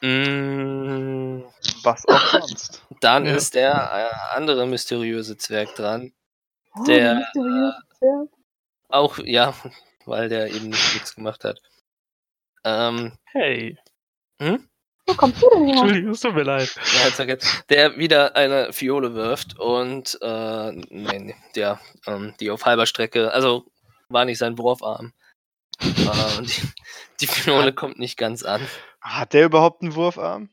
Mm, 0.03 1.43
Was 1.85 2.07
auch 2.09 2.41
sonst. 2.41 2.83
dann 3.01 3.25
Ja. 3.27 3.35
ist 3.37 3.55
der 3.55 3.73
äh, 3.73 4.37
andere 4.37 4.67
mysteriöse 4.67 5.37
Zwerg 5.37 5.75
dran. 5.77 6.13
Oh, 6.77 6.85
der, 6.85 7.15
mysteriös 7.17 7.75
Zwerg. 7.99 8.29
Auch, 8.89 9.19
ja, 9.19 9.55
weil 10.07 10.29
der 10.29 10.49
eben 10.49 10.71
nicht 10.71 10.95
nichts 10.95 11.15
gemacht 11.15 11.45
hat. 11.45 11.61
Ähm, 12.65 13.13
Hey. 13.27 13.79
Wo 15.07 15.15
kommst 15.15 15.43
du 15.43 15.49
denn 15.51 15.67
her? 15.67 15.75
Entschuldigung, 15.77 16.11
es 16.13 16.21
tut 16.21 16.35
mir 16.35 16.45
leid. 16.45 16.75
der 17.69 17.97
wieder 17.97 18.37
eine 18.37 18.73
Fiole 18.73 19.15
wirft 19.15 19.59
und, 19.59 20.19
äh, 20.23 20.73
nee, 20.73 21.19
nee, 21.19 21.37
der, 21.57 21.81
ähm, 22.07 22.35
die 22.41 22.51
auf 22.51 22.65
halber 22.65 22.87
Strecke, 22.87 23.33
also 23.33 23.67
war 24.09 24.25
nicht 24.25 24.39
sein 24.39 24.59
Wurfarm. 24.59 25.13
Äh, 25.81 26.39
und 26.39 26.57
die, 26.57 26.63
die 27.21 27.27
Fiole 27.27 27.73
kommt 27.73 27.99
nicht 27.99 28.17
ganz 28.17 28.45
an. 28.45 28.67
Hat 29.01 29.33
der 29.33 29.47
überhaupt 29.47 29.83
einen 29.83 29.95
Wurfarm? 29.95 30.51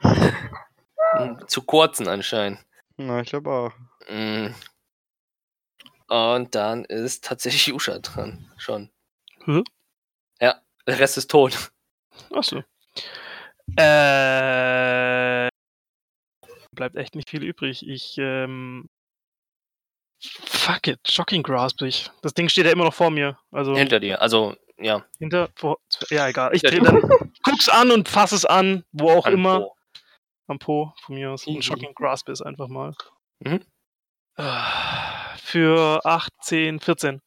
Hm, 0.00 1.38
Zu 1.46 1.62
kurzen 1.62 2.08
anscheinend. 2.08 2.60
Na, 2.96 3.20
ich 3.20 3.30
glaube 3.30 3.50
auch. 3.50 3.72
Mm. 4.10 4.54
Und 6.08 6.54
dann 6.54 6.84
ist 6.84 7.24
tatsächlich 7.24 7.72
Usha 7.72 7.98
dran. 7.98 8.50
Schon. 8.56 8.90
Hä? 9.44 9.62
Ja, 10.40 10.60
der 10.86 10.98
Rest 10.98 11.18
ist 11.18 11.30
tot. 11.30 11.70
Achso. 12.30 12.62
Äh. 13.76 15.48
Bleibt 16.72 16.96
echt 16.96 17.14
nicht 17.14 17.28
viel 17.30 17.42
übrig. 17.42 17.86
Ich, 17.86 18.16
ähm. 18.18 18.88
Fuck 20.20 20.88
it, 20.88 21.00
Shocking 21.08 21.42
Grasp 21.42 21.82
ich. 21.82 22.10
Das 22.22 22.34
Ding 22.34 22.48
steht 22.48 22.66
ja 22.66 22.72
immer 22.72 22.84
noch 22.84 22.94
vor 22.94 23.10
mir. 23.10 23.38
Also 23.52 23.76
Hinter 23.76 24.00
dir. 24.00 24.20
Also, 24.20 24.56
ja. 24.76 25.04
hinter, 25.18 25.48
vor, 25.54 25.78
ja 26.10 26.28
egal. 26.28 26.54
Ich 26.54 26.62
Ja, 26.62 26.70
dreh 26.70 26.80
dann, 26.80 27.00
guck's 27.44 27.68
an 27.68 27.90
und 27.92 28.08
fass 28.08 28.32
es 28.32 28.44
an, 28.44 28.84
wo 28.92 29.10
auch 29.10 29.26
an 29.26 29.34
immer. 29.34 29.60
Po. 29.60 29.74
Am 30.48 30.58
Po 30.58 30.94
von 31.02 31.14
mir 31.14 31.30
aus. 31.30 31.46
Mhm. 31.46 31.56
Und 31.56 31.64
Shocking 31.64 31.94
Grasp 31.94 32.28
ist 32.30 32.42
einfach 32.42 32.68
mal. 32.68 32.94
Mhm. 33.40 33.60
Ah, 34.36 35.36
Für 35.36 36.00
18, 36.04 36.80
14. 36.80 37.20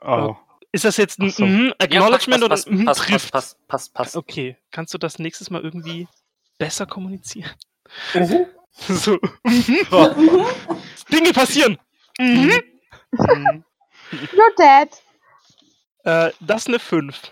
Oh. 0.00 0.36
Ist 0.74 0.84
das 0.84 0.96
jetzt 0.96 1.20
ein 1.20 1.30
so. 1.30 1.46
mhm, 1.46 1.68
Ja, 1.68 1.74
Acknowledgement 1.78 2.48
passt, 2.48 2.66
oder 2.66 2.72
ein 2.74 2.78
mhm 2.80 2.84
passt, 2.84 2.98
passt, 3.00 3.08
trifft? 3.10 3.32
passt, 3.32 3.68
passt, 3.68 3.68
passt, 3.68 3.94
passt. 3.94 4.16
Okay, 4.16 4.56
kannst 4.72 4.92
du 4.92 4.98
das 4.98 5.20
nächstes 5.20 5.48
Mal 5.48 5.62
irgendwie 5.62 6.08
besser 6.58 6.84
kommunizieren? 6.86 7.50
Mhm. 8.14 8.46
So. 8.88 9.20
Dinge 11.12 11.32
passieren. 11.32 11.78
Mhm. 12.18 12.50
Hm. 13.16 13.64
You're 14.10 14.56
dead. 14.58 14.90
Äh, 16.02 16.32
das 16.40 16.62
ist 16.62 16.66
eine 16.68 16.80
5. 16.80 17.22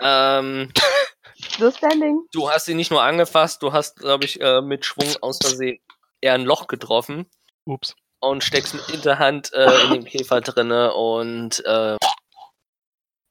Ähm, 0.00 0.72
Still 1.40 1.72
standing. 1.72 2.26
du 2.32 2.50
hast 2.50 2.66
ihn 2.66 2.76
nicht 2.76 2.90
nur 2.90 3.00
angefasst, 3.02 3.62
du 3.62 3.72
hast, 3.72 4.00
glaube 4.00 4.24
ich, 4.24 4.40
äh, 4.40 4.60
mit 4.60 4.84
Schwung 4.84 5.14
aus 5.20 5.38
Versehen 5.40 5.78
eher 6.20 6.34
ein 6.34 6.42
Loch 6.42 6.66
getroffen 6.66 7.26
Ups. 7.64 7.94
Und 8.22 8.42
steckst 8.44 8.74
mit 8.74 8.84
Hinterhand 8.86 9.52
äh, 9.52 9.84
in 9.84 9.90
dem 9.94 10.04
Käfer 10.04 10.40
drinne 10.40 10.94
und 10.94 11.64
äh, 11.66 11.96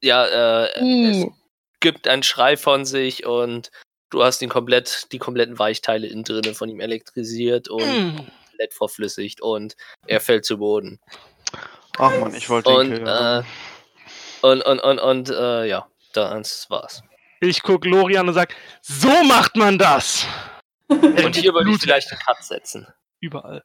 ja, 0.03 0.25
äh, 0.25 0.69
es 1.09 1.17
I. 1.17 1.31
gibt 1.79 2.07
einen 2.07 2.23
Schrei 2.23 2.57
von 2.57 2.85
sich 2.85 3.25
und 3.25 3.69
du 4.09 4.23
hast 4.23 4.41
ihn 4.41 4.49
komplett, 4.49 5.11
die 5.11 5.19
kompletten 5.19 5.59
Weichteile 5.59 6.07
innen 6.07 6.23
drinne 6.23 6.53
von 6.53 6.69
ihm 6.69 6.79
elektrisiert 6.79 7.67
und 7.69 7.81
Mm. 7.83 8.15
komplett 8.17 8.73
verflüssigt 8.73 9.41
und 9.41 9.75
er 10.07 10.19
fällt 10.21 10.45
zu 10.45 10.57
Boden. 10.57 10.99
Ach 11.97 12.17
man, 12.19 12.33
ich 12.35 12.49
wollte 12.49 12.69
den 12.69 12.77
Und, 12.79 12.89
killen. 12.89 13.07
äh, 13.07 13.43
und, 14.41 14.61
und, 14.63 14.79
und, 14.79 14.99
und, 14.99 15.29
äh, 15.29 15.65
ja, 15.65 15.87
das 16.13 16.69
war's. 16.69 17.03
Ich 17.39 17.61
guck 17.63 17.85
Lori 17.85 18.17
an 18.17 18.27
und 18.27 18.33
sag, 18.33 18.53
so 18.81 19.23
macht 19.23 19.55
man 19.55 19.77
das. 19.77 20.25
Und 20.87 21.35
hier 21.35 21.53
würde 21.53 21.71
ich 21.71 21.77
vielleicht 21.79 22.11
einen 22.11 22.19
Cut 22.21 22.43
setzen. 22.43 22.87
überall. 23.19 23.63